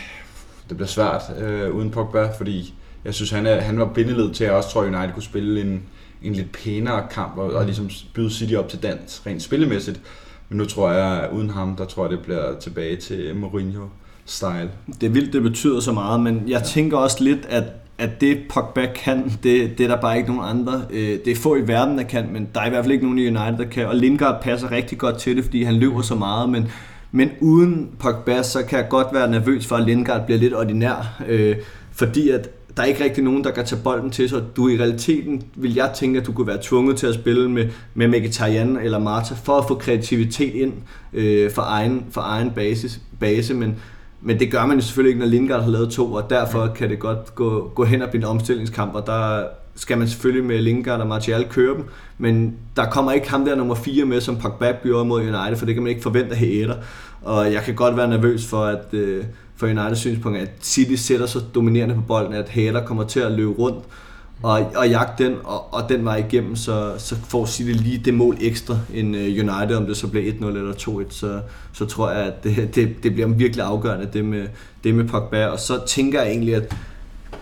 det 0.68 0.76
bliver 0.76 0.88
svært 0.88 1.22
øh, 1.38 1.74
uden 1.74 1.90
Pogba, 1.90 2.28
fordi 2.38 2.74
jeg 3.04 3.14
synes, 3.14 3.30
han, 3.30 3.46
er, 3.46 3.60
han 3.60 3.78
var 3.78 3.92
bindeled 3.94 4.34
til, 4.34 4.44
at 4.44 4.48
jeg 4.48 4.56
også 4.56 4.70
tror, 4.70 4.82
United 4.82 5.12
kunne 5.12 5.22
spille 5.22 5.60
en, 5.60 5.82
en 6.22 6.32
lidt 6.32 6.52
pænere 6.52 7.06
kamp, 7.10 7.38
og, 7.38 7.52
og 7.52 7.64
ligesom 7.64 7.90
byde 8.14 8.30
City 8.30 8.54
op 8.54 8.68
til 8.68 8.82
dans, 8.82 9.22
rent 9.26 9.42
spillemæssigt. 9.42 10.00
Men 10.48 10.58
nu 10.58 10.64
tror 10.64 10.90
jeg, 10.90 11.20
at 11.22 11.30
uden 11.30 11.50
ham, 11.50 11.76
der 11.76 11.84
tror 11.84 12.04
jeg, 12.04 12.10
det 12.10 12.20
bliver 12.20 12.58
tilbage 12.60 12.96
til 12.96 13.34
Mourinho-style. 13.34 14.68
Det 15.00 15.06
er 15.06 15.10
vildt, 15.10 15.32
det 15.32 15.42
betyder 15.42 15.80
så 15.80 15.92
meget, 15.92 16.20
men 16.20 16.42
jeg 16.48 16.60
ja. 16.60 16.66
tænker 16.66 16.96
også 16.96 17.24
lidt, 17.24 17.46
at 17.48 17.64
at 17.98 18.20
det 18.20 18.38
Pogba 18.48 18.86
kan, 18.94 19.32
det, 19.42 19.78
det 19.78 19.84
er 19.84 19.88
der 19.88 20.00
bare 20.00 20.16
ikke 20.16 20.34
nogen 20.34 20.58
andre. 20.58 20.82
Øh, 20.90 21.18
det 21.24 21.28
er 21.28 21.36
få 21.36 21.56
i 21.56 21.68
verden, 21.68 21.98
der 21.98 22.04
kan, 22.04 22.28
men 22.32 22.48
der 22.54 22.60
er 22.60 22.66
i 22.66 22.70
hvert 22.70 22.84
fald 22.84 22.92
ikke 22.92 23.04
nogen 23.04 23.18
i 23.18 23.26
United, 23.26 23.58
der 23.58 23.70
kan. 23.70 23.86
Og 23.86 23.96
Lingard 23.96 24.42
passer 24.42 24.70
rigtig 24.70 24.98
godt 24.98 25.18
til 25.18 25.36
det, 25.36 25.44
fordi 25.44 25.62
han 25.62 25.74
løber 25.74 26.02
så 26.02 26.14
meget, 26.14 26.48
men, 26.48 26.68
men 27.12 27.30
uden 27.40 27.90
Pogba, 27.98 28.42
så 28.42 28.62
kan 28.62 28.78
jeg 28.78 28.88
godt 28.88 29.06
være 29.12 29.30
nervøs 29.30 29.66
for, 29.66 29.76
at 29.76 29.84
Lingard 29.84 30.24
bliver 30.24 30.38
lidt 30.38 30.54
ordinær. 30.54 31.22
Øh, 31.28 31.56
fordi 31.92 32.30
at 32.30 32.48
der 32.76 32.82
er 32.82 32.86
ikke 32.86 33.04
rigtig 33.04 33.24
nogen, 33.24 33.44
der 33.44 33.50
kan 33.50 33.64
tage 33.64 33.80
bolden 33.84 34.10
til 34.10 34.28
sig. 34.28 34.42
Du 34.56 34.68
i 34.68 34.78
realiteten 34.78 35.42
vil 35.54 35.74
jeg 35.74 35.90
tænke, 35.94 36.20
at 36.20 36.26
du 36.26 36.32
kunne 36.32 36.46
være 36.46 36.58
tvunget 36.62 36.96
til 36.96 37.06
at 37.06 37.14
spille 37.14 37.50
med, 37.50 37.68
med 37.94 38.08
Mkhitaryan 38.08 38.76
eller 38.76 38.98
Marta 38.98 39.34
for 39.44 39.58
at 39.58 39.64
få 39.68 39.74
kreativitet 39.74 40.54
ind 40.54 40.72
øh, 41.12 41.50
for 41.50 41.62
egen, 41.62 42.06
for 42.10 42.20
egen 42.20 42.50
basis, 42.50 43.00
base, 43.20 43.54
men, 43.54 43.76
men 44.20 44.40
det 44.40 44.50
gør 44.50 44.66
man 44.66 44.76
jo 44.76 44.82
selvfølgelig 44.82 45.10
ikke, 45.10 45.20
når 45.20 45.30
Lingard 45.30 45.62
har 45.62 45.70
lavet 45.70 45.90
to, 45.90 46.12
og 46.12 46.30
derfor 46.30 46.66
kan 46.66 46.90
det 46.90 46.98
godt 46.98 47.34
gå, 47.34 47.72
gå 47.74 47.84
hen 47.84 48.02
og 48.02 48.10
blive 48.10 48.22
en 48.22 48.28
omstillingskamp, 48.28 48.94
og 48.94 49.06
der 49.06 49.44
skal 49.74 49.98
man 49.98 50.08
selvfølgelig 50.08 50.44
med 50.44 50.62
Lingard 50.62 51.00
og 51.00 51.06
Martial 51.06 51.48
køre 51.48 51.74
dem, 51.74 51.84
men 52.18 52.56
der 52.76 52.90
kommer 52.90 53.12
ikke 53.12 53.30
ham 53.30 53.44
der 53.44 53.54
nummer 53.54 53.74
4 53.74 54.04
med, 54.04 54.20
som 54.20 54.36
Pogba 54.36 54.72
gjorde 54.82 55.04
mod 55.04 55.20
United, 55.20 55.56
for 55.56 55.66
det 55.66 55.74
kan 55.74 55.82
man 55.82 55.90
ikke 55.90 56.02
forvente 56.02 56.36
af 56.36 56.42
etter. 56.42 56.76
Og 57.22 57.52
jeg 57.52 57.62
kan 57.62 57.74
godt 57.74 57.96
være 57.96 58.08
nervøs 58.08 58.46
for, 58.46 58.64
at 58.64 58.84
øh, 58.92 59.24
for 59.56 59.66
Uniteds 59.66 59.98
synspunkt, 59.98 60.38
at 60.38 60.50
City 60.60 60.94
sætter 60.94 61.26
sig 61.26 61.42
dominerende 61.54 61.94
på 61.94 62.00
bolden, 62.00 62.32
at 62.32 62.48
Haller 62.48 62.84
kommer 62.84 63.04
til 63.04 63.20
at 63.20 63.32
løbe 63.32 63.52
rundt 63.52 63.84
og, 64.42 64.72
og 64.76 64.88
jagte 64.88 65.24
den, 65.24 65.36
og, 65.44 65.74
og 65.74 65.88
den 65.88 66.04
var 66.04 66.16
igennem, 66.16 66.56
så, 66.56 66.94
så 66.98 67.16
får 67.28 67.46
City 67.46 67.70
lige 67.70 67.98
det 67.98 68.14
mål 68.14 68.36
ekstra 68.40 68.78
end 68.94 69.16
øh, 69.16 69.22
United, 69.24 69.76
om 69.76 69.86
det 69.86 69.96
så 69.96 70.08
bliver 70.08 70.32
1-0 70.32 70.46
eller 70.46 70.72
2-1, 70.72 71.04
så, 71.10 71.40
så 71.72 71.86
tror 71.86 72.10
jeg, 72.10 72.26
at 72.26 72.44
det, 72.44 72.74
det, 72.74 73.02
det 73.02 73.12
bliver 73.12 73.28
virkelig 73.28 73.64
afgørende, 73.64 74.08
det 74.12 74.24
med, 74.24 74.46
det 74.84 74.94
med 74.94 75.08
Pogba, 75.08 75.46
og 75.46 75.60
så 75.60 75.80
tænker 75.86 76.20
jeg 76.20 76.30
egentlig, 76.30 76.54
at 76.54 76.76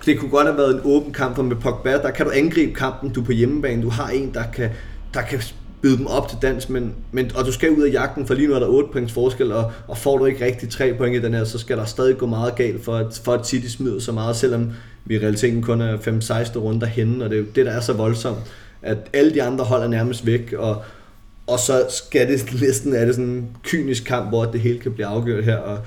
det 0.06 0.18
kunne 0.18 0.30
godt 0.30 0.46
have 0.46 0.56
været 0.56 0.74
en 0.74 0.80
åben 0.84 1.12
kamp, 1.12 1.36
for 1.36 1.42
med 1.42 1.56
Pogba, 1.56 1.92
der 1.92 2.11
kan 2.11 2.26
du 2.26 2.32
angribe 2.34 2.74
kampen, 2.74 3.11
du 3.11 3.20
er 3.20 3.24
på 3.24 3.32
hjemmebane, 3.32 3.82
du 3.82 3.90
har 3.90 4.08
en, 4.08 4.34
der 4.34 4.44
kan, 4.54 4.70
der 5.14 5.22
kan 5.22 5.40
byde 5.83 5.99
dem 5.99 6.07
op 6.07 6.28
til 6.28 6.39
dans, 6.43 6.68
men, 6.68 6.95
men, 7.12 7.31
og 7.35 7.45
du 7.45 7.53
skal 7.53 7.70
ud 7.70 7.83
af 7.83 7.93
jagten, 7.93 8.26
for 8.26 8.35
lige 8.35 8.49
nu 8.49 8.55
er 8.55 8.59
der 8.59 8.66
8 8.66 8.89
points 8.93 9.12
forskel, 9.12 9.53
og, 9.53 9.72
og 9.89 9.99
får 9.99 10.18
du 10.18 10.24
ikke 10.24 10.45
rigtig 10.45 10.68
3 10.68 10.95
point 10.95 11.16
i 11.16 11.22
den 11.22 11.35
her, 11.35 11.45
så 11.45 11.59
skal 11.59 11.76
der 11.76 11.85
stadig 11.85 12.18
gå 12.18 12.26
meget 12.26 12.55
galt 12.55 12.85
for 12.85 12.97
at, 12.97 13.20
for 13.24 13.33
at 13.33 13.47
City 13.47 13.66
smider 13.66 14.01
så 14.01 14.12
meget, 14.12 14.37
selvom 14.37 14.72
vi 15.05 15.14
i 15.14 15.18
realiteten 15.18 15.62
kun 15.62 15.81
er 15.81 15.97
5-16 15.97 16.59
runder 16.59 16.87
henne, 16.87 17.24
og 17.24 17.31
det 17.31 17.37
er 17.37 17.41
jo 17.41 17.47
det, 17.55 17.66
der 17.66 17.72
er 17.72 17.81
så 17.81 17.93
voldsomt, 17.93 18.39
at 18.83 18.99
alle 19.12 19.35
de 19.35 19.43
andre 19.43 19.64
hold 19.64 19.83
er 19.83 19.89
nærmest 19.89 20.26
væk, 20.26 20.53
og, 20.59 20.83
og 21.47 21.59
så 21.59 21.87
skal 21.89 22.28
det 22.28 22.53
næsten 22.62 22.95
er 22.95 23.05
det 23.05 23.14
sådan 23.14 23.31
en 23.31 23.57
kynisk 23.62 24.05
kamp, 24.05 24.28
hvor 24.28 24.45
det 24.45 24.61
hele 24.61 24.78
kan 24.78 24.93
blive 24.93 25.07
afgjort 25.07 25.45
her, 25.45 25.57
og, 25.57 25.78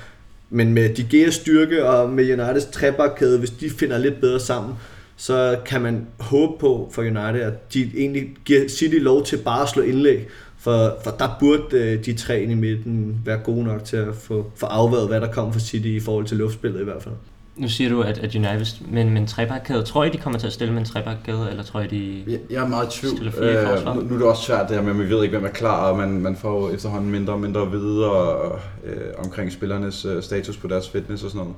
men 0.49 0.73
med 0.73 0.89
de 0.89 1.03
Geas 1.03 1.33
styrke 1.33 1.85
og 1.85 2.09
med 2.09 2.39
Uniteds 2.39 2.65
trebakkæde, 2.65 3.39
hvis 3.39 3.49
de 3.49 3.69
finder 3.69 3.97
lidt 3.97 4.21
bedre 4.21 4.39
sammen, 4.39 4.73
så 5.15 5.59
kan 5.65 5.81
man 5.81 6.07
håbe 6.19 6.53
på 6.59 6.89
for 6.93 7.01
United, 7.01 7.41
at 7.41 7.73
de 7.73 7.91
egentlig 7.97 8.29
giver 8.45 8.67
City 8.67 8.97
lov 8.97 9.25
til 9.25 9.37
bare 9.37 9.61
at 9.61 9.69
slå 9.69 9.81
indlæg, 9.81 10.27
for, 10.57 10.97
for 11.03 11.11
der 11.11 11.37
burde 11.39 11.63
øh, 11.71 12.05
de 12.05 12.13
tre 12.13 12.41
i 12.43 12.53
midten 12.53 13.21
være 13.25 13.37
gode 13.37 13.63
nok 13.63 13.83
til 13.83 13.97
at 13.97 14.15
få, 14.15 14.51
få 14.55 14.65
afværet, 14.65 15.07
hvad 15.07 15.21
der 15.21 15.31
kommer 15.31 15.51
fra 15.51 15.59
City 15.59 15.87
i 15.87 15.99
forhold 15.99 16.25
til 16.25 16.37
luftspillet 16.37 16.81
i 16.81 16.83
hvert 16.83 17.03
fald. 17.03 17.15
Nu 17.55 17.69
siger 17.69 17.89
du, 17.89 18.01
at, 18.01 18.17
at 18.17 18.35
United 18.35 18.65
men, 18.91 19.09
men 19.09 19.27
trebakkæde, 19.27 19.83
tror 19.83 20.03
I, 20.03 20.09
de 20.09 20.17
kommer 20.17 20.39
til 20.39 20.47
at 20.47 20.53
stille 20.53 20.73
med 20.73 20.81
en 20.81 20.87
trebakkæde, 20.87 21.47
eller 21.49 21.63
tror 21.63 21.81
I, 21.81 21.87
de 21.87 22.23
jeg, 22.27 22.39
jeg 22.49 22.63
er 22.63 22.67
meget 22.67 22.95
i 22.95 22.99
tvivl. 22.99 23.31
forsvar? 23.31 23.93
nu, 23.93 24.01
nu 24.01 24.13
er 24.13 24.17
det 24.17 24.27
også 24.27 24.43
svært 24.43 24.69
det 24.69 24.75
her 24.75 24.83
med, 24.83 24.91
at 24.91 24.95
man 24.95 25.09
ved 25.09 25.23
ikke, 25.23 25.37
hvem 25.37 25.45
er 25.45 25.53
klar, 25.53 25.91
og 25.91 25.97
man, 25.97 26.21
man 26.21 26.35
får 26.35 26.69
efterhånden 26.69 27.11
mindre 27.11 27.33
og 27.33 27.39
mindre 27.39 27.61
at 27.61 27.71
vide 27.71 28.11
og, 28.11 28.59
øh, 28.85 29.01
omkring 29.17 29.51
spillernes 29.51 30.05
øh, 30.05 30.23
status 30.23 30.57
på 30.57 30.67
deres 30.67 30.89
fitness 30.89 31.23
og 31.23 31.29
sådan 31.29 31.45
noget. 31.45 31.55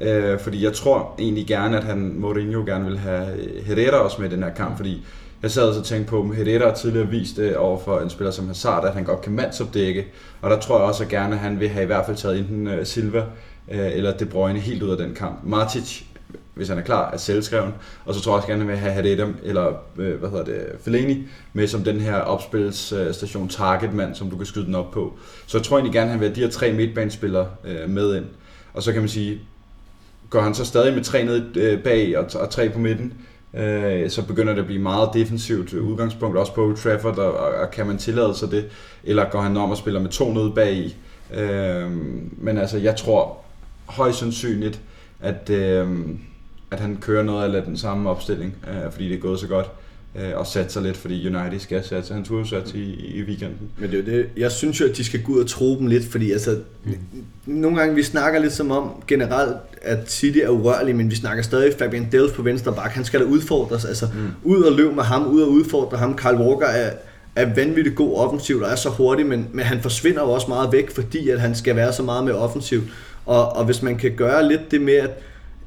Øh, 0.00 0.38
fordi 0.38 0.64
jeg 0.64 0.72
tror 0.72 1.14
egentlig 1.18 1.46
gerne, 1.46 1.76
at 1.76 1.84
han 1.84 2.14
Mourinho 2.16 2.64
gerne 2.66 2.84
vil 2.84 2.98
have 2.98 3.36
øh, 3.36 3.64
Herrera 3.66 3.96
også 3.96 4.22
med 4.22 4.30
i 4.30 4.34
den 4.34 4.42
her 4.42 4.54
kamp, 4.54 4.76
fordi 4.76 5.06
jeg 5.42 5.50
sad 5.50 5.78
og 5.78 5.84
tænkte 5.84 6.10
på, 6.10 6.20
at 6.20 6.36
Herrera 6.36 6.68
har 6.68 6.74
tidligere 6.74 7.08
vist 7.08 7.36
det 7.36 7.56
over 7.56 7.78
for 7.78 8.00
en 8.00 8.10
spiller 8.10 8.30
som 8.30 8.46
Hazard, 8.46 8.86
at 8.86 8.94
han 8.94 9.04
godt 9.04 9.20
kan 9.20 9.32
mandsopdække, 9.32 10.06
og 10.42 10.50
der 10.50 10.60
tror 10.60 10.78
jeg 10.78 10.86
også, 10.86 11.04
at 11.04 11.08
gerne 11.08 11.36
han 11.36 11.60
vil 11.60 11.68
have 11.68 11.82
i 11.82 11.86
hvert 11.86 12.06
fald 12.06 12.16
taget 12.16 12.38
enten 12.38 12.66
uh, 12.66 12.74
Silva 12.84 13.24
eller 13.68 14.16
De 14.16 14.26
Bruyne 14.26 14.58
helt 14.58 14.82
ud 14.82 14.90
af 14.90 14.96
den 14.96 15.14
kamp. 15.14 15.40
Matic, 15.44 16.02
hvis 16.54 16.68
han 16.68 16.78
er 16.78 16.82
klar, 16.82 17.10
er 17.10 17.16
selvskreven, 17.16 17.72
og 18.04 18.14
så 18.14 18.20
tror 18.20 18.32
jeg 18.32 18.36
også 18.36 18.48
gerne, 18.48 18.62
at 18.62 18.66
han 18.66 18.68
vil 18.68 18.92
have 18.92 18.92
Herrera 18.92 19.30
eller 19.42 19.72
hvad 19.94 20.30
hedder 20.30 20.44
det, 20.44 20.66
Fellaini 20.80 21.26
med 21.52 21.66
som 21.66 21.84
den 21.84 22.00
her 22.00 22.16
opspilsstation 22.16 23.48
targetmand, 23.48 24.14
som 24.14 24.30
du 24.30 24.36
kan 24.36 24.46
skyde 24.46 24.66
den 24.66 24.74
op 24.74 24.90
på. 24.90 25.12
Så 25.46 25.58
jeg 25.58 25.64
tror 25.64 25.76
egentlig 25.76 25.92
gerne, 25.92 26.04
at 26.04 26.10
han 26.10 26.20
vil 26.20 26.28
have 26.28 26.36
de 26.36 26.40
her 26.40 26.50
tre 26.50 26.72
midtbanespillere 26.72 27.46
med 27.88 28.16
ind. 28.16 28.24
Og 28.74 28.82
så 28.82 28.92
kan 28.92 29.02
man 29.02 29.08
sige, 29.08 29.40
går 30.34 30.40
han 30.40 30.54
så 30.54 30.64
stadig 30.64 30.94
med 30.94 31.04
tre 31.04 31.24
ned 31.24 31.56
øh, 31.56 31.82
bag 31.82 32.18
og, 32.18 32.26
og 32.34 32.50
tre 32.50 32.68
på 32.68 32.78
midten, 32.78 33.12
øh, 33.54 34.10
så 34.10 34.26
begynder 34.26 34.52
det 34.52 34.60
at 34.60 34.66
blive 34.66 34.82
meget 34.82 35.10
defensivt 35.14 35.72
udgangspunkt, 35.72 36.38
også 36.38 36.54
på 36.54 36.64
Old 36.64 36.76
Trafford, 36.76 37.18
og, 37.18 37.34
og 37.34 37.70
kan 37.70 37.86
man 37.86 37.98
tillade 37.98 38.34
sig 38.34 38.50
det, 38.50 38.64
eller 39.04 39.30
går 39.30 39.40
han 39.40 39.56
om 39.56 39.70
og 39.70 39.76
spiller 39.76 40.00
med 40.00 40.10
to 40.10 40.32
nede 40.32 40.52
bag 40.54 40.74
i? 40.74 40.96
øh, 41.34 41.90
men 42.32 42.58
altså, 42.58 42.78
jeg 42.78 42.96
tror 42.96 43.36
højst 43.86 44.18
sandsynligt, 44.18 44.80
at, 45.20 45.50
øh, 45.50 45.88
at 46.70 46.80
han 46.80 46.98
kører 47.00 47.22
noget 47.22 47.54
af 47.54 47.62
den 47.62 47.76
samme 47.76 48.10
opstilling, 48.10 48.56
øh, 48.68 48.92
fordi 48.92 49.08
det 49.08 49.16
er 49.16 49.20
gået 49.20 49.40
så 49.40 49.46
godt 49.46 49.70
øh, 50.18 50.30
og 50.34 50.46
satser 50.46 50.80
lidt, 50.80 50.96
fordi 50.96 51.26
United 51.26 51.58
skal 51.58 51.84
satse. 51.84 52.14
Han 52.14 52.24
turde 52.24 52.48
satse 52.48 52.78
i, 52.78 53.16
i 53.16 53.22
weekenden. 53.22 53.70
Men 53.78 53.90
det 53.90 53.98
er 53.98 54.02
det. 54.02 54.26
Jeg 54.36 54.52
synes 54.52 54.80
jo, 54.80 54.86
at 54.86 54.96
de 54.96 55.04
skal 55.04 55.22
gå 55.22 55.32
ud 55.32 55.40
og 55.40 55.46
tro 55.46 55.78
dem 55.78 55.86
lidt, 55.86 56.04
fordi 56.04 56.32
altså, 56.32 56.58
mm. 56.84 56.94
nogle 57.46 57.78
gange 57.78 57.94
vi 57.94 58.02
snakker 58.02 58.40
lidt 58.40 58.52
som 58.52 58.70
om 58.70 58.90
generelt, 59.08 59.56
at 59.82 60.10
City 60.10 60.38
er 60.38 60.48
urørlig, 60.48 60.96
men 60.96 61.10
vi 61.10 61.16
snakker 61.16 61.42
stadig 61.42 61.74
Fabian 61.78 62.08
Dells 62.12 62.32
på 62.32 62.42
venstre 62.42 62.72
bak. 62.74 62.90
Han 62.90 63.04
skal 63.04 63.20
da 63.20 63.24
udfordres. 63.24 63.84
Altså, 63.84 64.06
mm. 64.14 64.28
ud 64.42 64.62
og 64.62 64.72
løbe 64.72 64.94
med 64.94 65.02
ham, 65.02 65.26
ud 65.26 65.42
og 65.42 65.50
udfordre 65.50 65.96
ham. 65.96 66.16
Karl 66.16 66.36
Walker 66.36 66.66
er, 66.66 66.90
er 67.36 67.54
vanvittigt 67.54 67.96
god 67.96 68.16
offensivt 68.16 68.62
og 68.62 68.70
er 68.70 68.76
så 68.76 68.88
hurtig, 68.88 69.26
men, 69.26 69.48
men 69.52 69.64
han 69.64 69.80
forsvinder 69.80 70.22
jo 70.22 70.30
også 70.30 70.48
meget 70.48 70.72
væk, 70.72 70.90
fordi 70.90 71.28
at 71.28 71.40
han 71.40 71.54
skal 71.54 71.76
være 71.76 71.92
så 71.92 72.02
meget 72.02 72.24
mere 72.24 72.34
offensivt. 72.34 72.84
Og, 73.26 73.56
og 73.56 73.64
hvis 73.64 73.82
man 73.82 73.96
kan 73.96 74.12
gøre 74.16 74.48
lidt 74.48 74.70
det 74.70 74.80
med, 74.80 74.94
at 74.94 75.10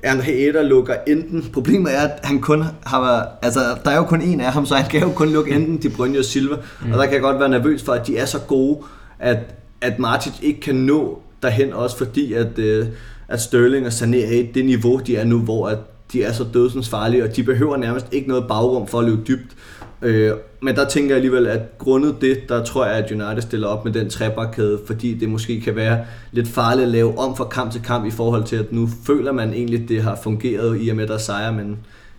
Ernst 0.04 0.26
Hader 0.26 0.64
lukker 0.64 0.96
enten... 1.08 1.50
Problemet 1.54 1.96
er, 1.96 2.02
at 2.02 2.20
han 2.24 2.42
kun 2.42 2.64
har... 2.86 3.30
Altså, 3.42 3.60
der 3.86 3.92
er 3.92 3.96
jo 3.96 4.04
kun 4.04 4.22
en 4.22 4.42
af 4.42 4.52
ham, 4.52 4.66
så 4.66 4.76
han 4.76 4.90
kan 4.90 5.02
jo 5.02 5.12
kun 5.12 5.30
lukke 5.30 5.52
enten 5.52 5.78
De 5.84 5.90
Bruyne 5.90 6.20
og 6.20 6.26
Silva. 6.26 6.56
Mm. 6.82 6.92
Og 6.92 6.98
der 6.98 7.04
kan 7.06 7.14
jeg 7.14 7.22
godt 7.22 7.40
være 7.40 7.50
nervøs 7.50 7.84
for, 7.84 7.94
at 7.94 8.08
de 8.08 8.18
er 8.18 8.26
så 8.26 8.40
gode, 8.40 8.78
at, 9.20 9.38
at 9.82 10.00
Martic 10.00 10.34
ikke 10.42 10.62
kan 10.62 10.76
nå 10.76 11.22
derhen, 11.44 11.74
også 11.74 11.98
fordi 11.98 12.34
at, 12.34 12.60
øh, 12.60 12.88
at 13.28 13.42
Sterling 13.42 13.86
og 13.86 13.92
Sané 13.92 14.16
er 14.16 14.40
i 14.40 14.52
det 14.54 14.66
niveau, 14.66 15.02
de 15.08 15.16
er 15.16 15.26
nu, 15.26 15.40
hvor 15.40 15.68
at 15.68 15.78
de 16.14 16.24
er 16.24 16.32
så 16.32 16.46
dødsens 16.54 16.90
farlige, 16.90 17.24
og 17.24 17.36
de 17.36 17.44
behøver 17.44 17.78
nærmest 17.78 18.06
ikke 18.12 18.28
noget 18.28 18.48
bagrum 18.48 18.88
for 18.88 19.00
at 19.00 19.06
løbe 19.06 19.22
dybt. 19.28 19.56
Øh, 20.02 20.32
men 20.62 20.76
der 20.76 20.90
tænker 20.90 21.10
jeg 21.10 21.16
alligevel, 21.16 21.48
at 21.48 21.78
grundet 21.78 22.16
det, 22.22 22.50
der 22.50 22.64
tror 22.64 22.86
jeg, 22.86 22.96
at 22.96 23.12
United 23.12 23.42
stiller 23.42 23.68
op 23.68 23.86
med 23.86 23.94
den 23.94 24.10
trebakkæde, 24.10 24.80
fordi 24.88 25.14
det 25.14 25.30
måske 25.30 25.62
kan 25.62 25.76
være 25.76 26.06
lidt 26.32 26.48
farligt 26.48 26.86
at 26.86 26.92
lave 26.92 27.18
om 27.20 27.38
fra 27.38 27.48
kamp 27.48 27.72
til 27.72 27.82
kamp 27.82 28.06
i 28.06 28.12
forhold 28.12 28.44
til, 28.44 28.56
at 28.56 28.72
nu 28.72 28.90
føler 29.06 29.32
man 29.32 29.54
egentlig, 29.54 29.84
at 29.84 29.90
det 29.90 30.04
har 30.04 30.20
fungeret 30.24 30.78
i 30.82 30.90
og 30.90 30.96
med, 30.96 31.04
at 31.04 31.28
der 31.28 31.34
er 31.34 31.52
men, 31.52 31.78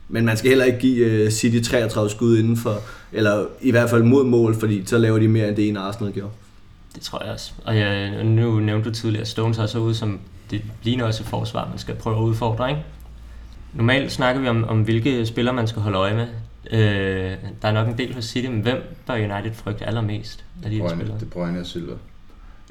men 0.08 0.24
man 0.24 0.36
skal 0.36 0.48
heller 0.48 0.64
ikke 0.64 0.78
give 0.78 1.24
uh, 1.24 1.30
City 1.30 1.70
33 1.70 2.10
skud 2.10 2.38
indenfor, 2.38 2.80
eller 3.12 3.46
i 3.60 3.70
hvert 3.70 3.90
fald 3.90 4.02
mod 4.02 4.24
mål, 4.24 4.54
fordi 4.54 4.82
så 4.86 4.98
laver 4.98 5.18
de 5.18 5.28
mere 5.28 5.48
end 5.48 5.56
det 5.56 5.68
ene 5.68 5.80
Arsenal 5.80 6.12
gjorde. 6.12 6.32
Det 6.94 7.02
tror 7.02 7.22
jeg 7.24 7.32
også. 7.32 7.52
Og 7.64 7.76
ja, 7.76 8.22
nu 8.22 8.60
nævnte 8.60 8.88
du 8.88 8.94
tidligere, 8.94 9.20
at 9.20 9.28
Stones 9.28 9.56
har 9.56 9.66
så 9.66 9.78
ud 9.78 9.94
som, 9.94 10.20
det 10.50 10.62
ligner 10.82 11.04
også 11.04 11.22
et 11.22 11.28
forsvar, 11.28 11.68
man 11.70 11.78
skal 11.78 11.94
prøve 11.94 12.16
at 12.16 12.22
udfordre, 12.22 12.70
ikke? 12.70 12.82
Normalt 13.74 14.12
snakker 14.12 14.40
vi 14.40 14.48
om, 14.48 14.64
om 14.64 14.82
hvilke 14.82 15.26
spillere 15.26 15.54
man 15.54 15.68
skal 15.68 15.82
holde 15.82 15.98
øje 15.98 16.14
med. 16.14 16.26
Øh, 16.70 17.36
der 17.62 17.68
er 17.68 17.72
nok 17.72 17.88
en 17.88 17.98
del 17.98 18.14
for 18.14 18.20
City, 18.20 18.48
men 18.48 18.60
hvem 18.60 18.96
bør 19.06 19.14
United 19.14 19.54
frygte 19.54 19.86
allermest 19.86 20.44
af 20.64 20.70
de 20.70 20.82
spillere? 20.90 21.18
Det 21.20 21.30
Bruyne 21.30 21.60
og 21.60 21.66
Silva. 21.66 21.92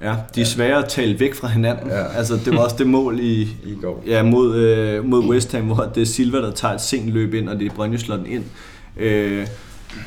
Ja, 0.01 0.15
de 0.35 0.41
er 0.41 0.45
svære 0.45 0.83
at 0.83 0.89
tale 0.89 1.19
væk 1.19 1.35
fra 1.35 1.47
hinanden. 1.47 1.89
Ja. 1.89 2.17
Altså, 2.17 2.39
det 2.45 2.53
var 2.53 2.59
også 2.59 2.75
det 2.79 2.87
mål 2.87 3.19
i, 3.19 3.41
I 3.41 3.75
går. 3.81 4.03
Ja, 4.07 4.23
mod, 4.23 4.55
øh, 4.55 5.05
mod 5.05 5.25
West 5.29 5.51
Ham, 5.51 5.65
hvor 5.65 5.91
det 5.95 6.01
er 6.01 6.05
Silva, 6.05 6.37
der 6.37 6.51
tager 6.51 6.73
et 6.73 6.81
sent 6.81 7.09
løb 7.09 7.33
ind, 7.33 7.49
og 7.49 7.59
det 7.59 7.67
er 7.67 7.75
Brøndby 7.75 7.95
slår 7.95 8.15
den 8.15 8.25
ind. 8.25 8.43
Øh, 8.97 9.47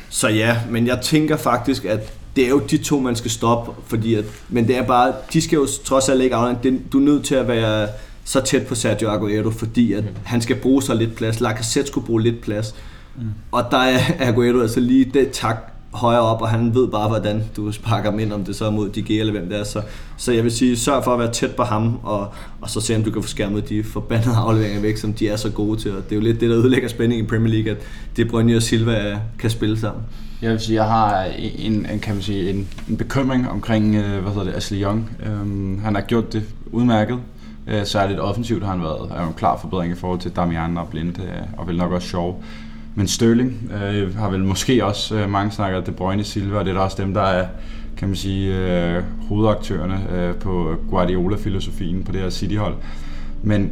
så 0.09 0.27
ja, 0.27 0.57
men 0.69 0.87
jeg 0.87 0.99
tænker 1.01 1.37
faktisk, 1.37 1.85
at 1.85 2.13
det 2.35 2.45
er 2.45 2.49
jo 2.49 2.59
de 2.59 2.77
to, 2.77 2.99
man 2.99 3.15
skal 3.15 3.31
stoppe, 3.31 3.71
fordi 3.87 4.15
at, 4.15 4.25
men 4.49 4.67
det 4.67 4.77
er 4.77 4.83
bare, 4.83 5.13
de 5.33 5.41
skal 5.41 5.55
jo 5.55 5.67
trods 5.85 6.09
alt 6.09 6.21
ikke 6.21 6.35
aflande. 6.35 6.79
Du 6.91 6.99
er 6.99 7.03
nødt 7.03 7.25
til 7.25 7.35
at 7.35 7.47
være 7.47 7.87
så 8.31 8.41
tæt 8.41 8.67
på 8.67 8.75
Sergio 8.75 9.09
Aguero, 9.09 9.49
fordi 9.49 9.93
at 9.93 10.03
mm. 10.03 10.09
han 10.23 10.41
skal 10.41 10.55
bruge 10.55 10.83
så 10.83 10.93
lidt 10.93 11.15
plads. 11.15 11.39
Lacazette 11.39 11.87
skulle 11.87 12.07
bruge 12.07 12.21
lidt 12.21 12.41
plads. 12.41 12.75
Mm. 13.15 13.23
Og 13.51 13.65
der 13.71 13.77
er 13.77 13.99
Aguero 14.29 14.61
altså 14.61 14.79
lige 14.79 15.05
det 15.13 15.31
tak 15.31 15.55
højere 15.93 16.21
op, 16.21 16.41
og 16.41 16.49
han 16.49 16.75
ved 16.75 16.87
bare, 16.87 17.07
hvordan 17.07 17.43
du 17.55 17.71
sparker 17.71 18.11
ham 18.11 18.19
ind, 18.19 18.33
om 18.33 18.43
det 18.45 18.55
så 18.55 18.65
er 18.65 18.69
mod 18.69 18.89
De 18.89 19.01
Gea 19.01 19.19
eller 19.19 19.31
hvem 19.31 19.49
det 19.49 19.59
er. 19.59 19.63
Så, 19.63 19.81
så 20.17 20.31
jeg 20.31 20.43
vil 20.43 20.51
sige, 20.51 20.77
sørg 20.77 21.03
for 21.03 21.13
at 21.13 21.19
være 21.19 21.31
tæt 21.31 21.55
på 21.55 21.63
ham, 21.63 21.99
og, 22.03 22.27
og 22.61 22.69
så 22.69 22.81
se, 22.81 22.95
om 22.95 23.03
du 23.03 23.11
kan 23.11 23.21
få 23.21 23.27
skærmet 23.27 23.69
de 23.69 23.83
forbandede 23.83 24.35
afleveringer 24.35 24.81
væk, 24.81 24.97
som 24.97 25.13
de 25.13 25.29
er 25.29 25.35
så 25.35 25.49
gode 25.49 25.79
til. 25.79 25.91
Og 25.91 26.03
det 26.03 26.11
er 26.11 26.15
jo 26.15 26.21
lidt 26.21 26.39
det, 26.39 26.49
der 26.49 26.57
ødelægger 26.57 26.89
spænding 26.89 27.21
i 27.21 27.27
Premier 27.27 27.53
League, 27.53 27.71
at 27.71 27.77
De 28.17 28.25
Bruyne 28.25 28.55
og 28.55 28.63
Silva 28.63 29.19
kan 29.39 29.49
spille 29.49 29.79
sammen. 29.79 30.03
Jeg 30.41 30.51
vil 30.51 30.59
sige, 30.59 30.75
jeg 30.75 30.85
har 30.85 31.23
en, 31.57 31.85
en 31.93 31.99
kan 31.99 32.13
man 32.13 32.23
sige, 32.23 32.49
en, 32.49 32.67
en 32.89 32.97
bekymring 32.97 33.49
omkring, 33.49 33.95
øh, 33.95 34.21
hvad 34.21 34.31
hedder 34.31 34.45
det, 34.45 34.55
Ashley 34.55 34.81
Young. 34.81 35.09
Um, 35.41 35.79
han 35.83 35.95
har 35.95 36.01
gjort 36.01 36.33
det 36.33 36.43
udmærket 36.71 37.19
Øh, 37.67 37.85
særligt 37.85 38.19
offensivt 38.19 38.63
har 38.63 38.71
han 38.71 38.81
været 38.81 39.11
er 39.11 39.27
en 39.27 39.33
klar 39.33 39.57
forbedring 39.57 39.91
i 39.91 39.95
forhold 39.95 40.19
til 40.19 40.31
Damian 40.31 40.77
og 40.77 40.87
Blind, 40.87 41.19
øh, 41.19 41.25
og 41.57 41.67
vel 41.67 41.77
nok 41.77 41.91
også 41.91 42.07
sjov. 42.07 42.43
Men 42.95 43.07
Sterling 43.07 43.71
øh, 43.83 44.17
har 44.17 44.29
vel 44.29 44.43
måske 44.43 44.85
også, 44.85 45.15
øh, 45.15 45.29
mange 45.29 45.51
snakker 45.51 45.81
De 45.81 45.91
Bruyne 45.91 46.23
Silva, 46.23 46.57
og 46.57 46.65
det 46.65 46.71
er 46.71 46.75
der 46.75 46.81
også 46.81 47.03
dem, 47.03 47.13
der 47.13 47.21
er 47.21 47.47
kan 48.01 48.07
man 48.07 48.15
sige, 48.15 48.55
øh, 48.55 49.03
hovedaktørerne 49.27 49.99
øh, 50.11 50.35
på 50.35 50.75
Guardiola-filosofien 50.89 52.03
på 52.03 52.11
det 52.11 52.21
her 52.21 52.29
City-hold. 52.29 52.75
Men 53.43 53.71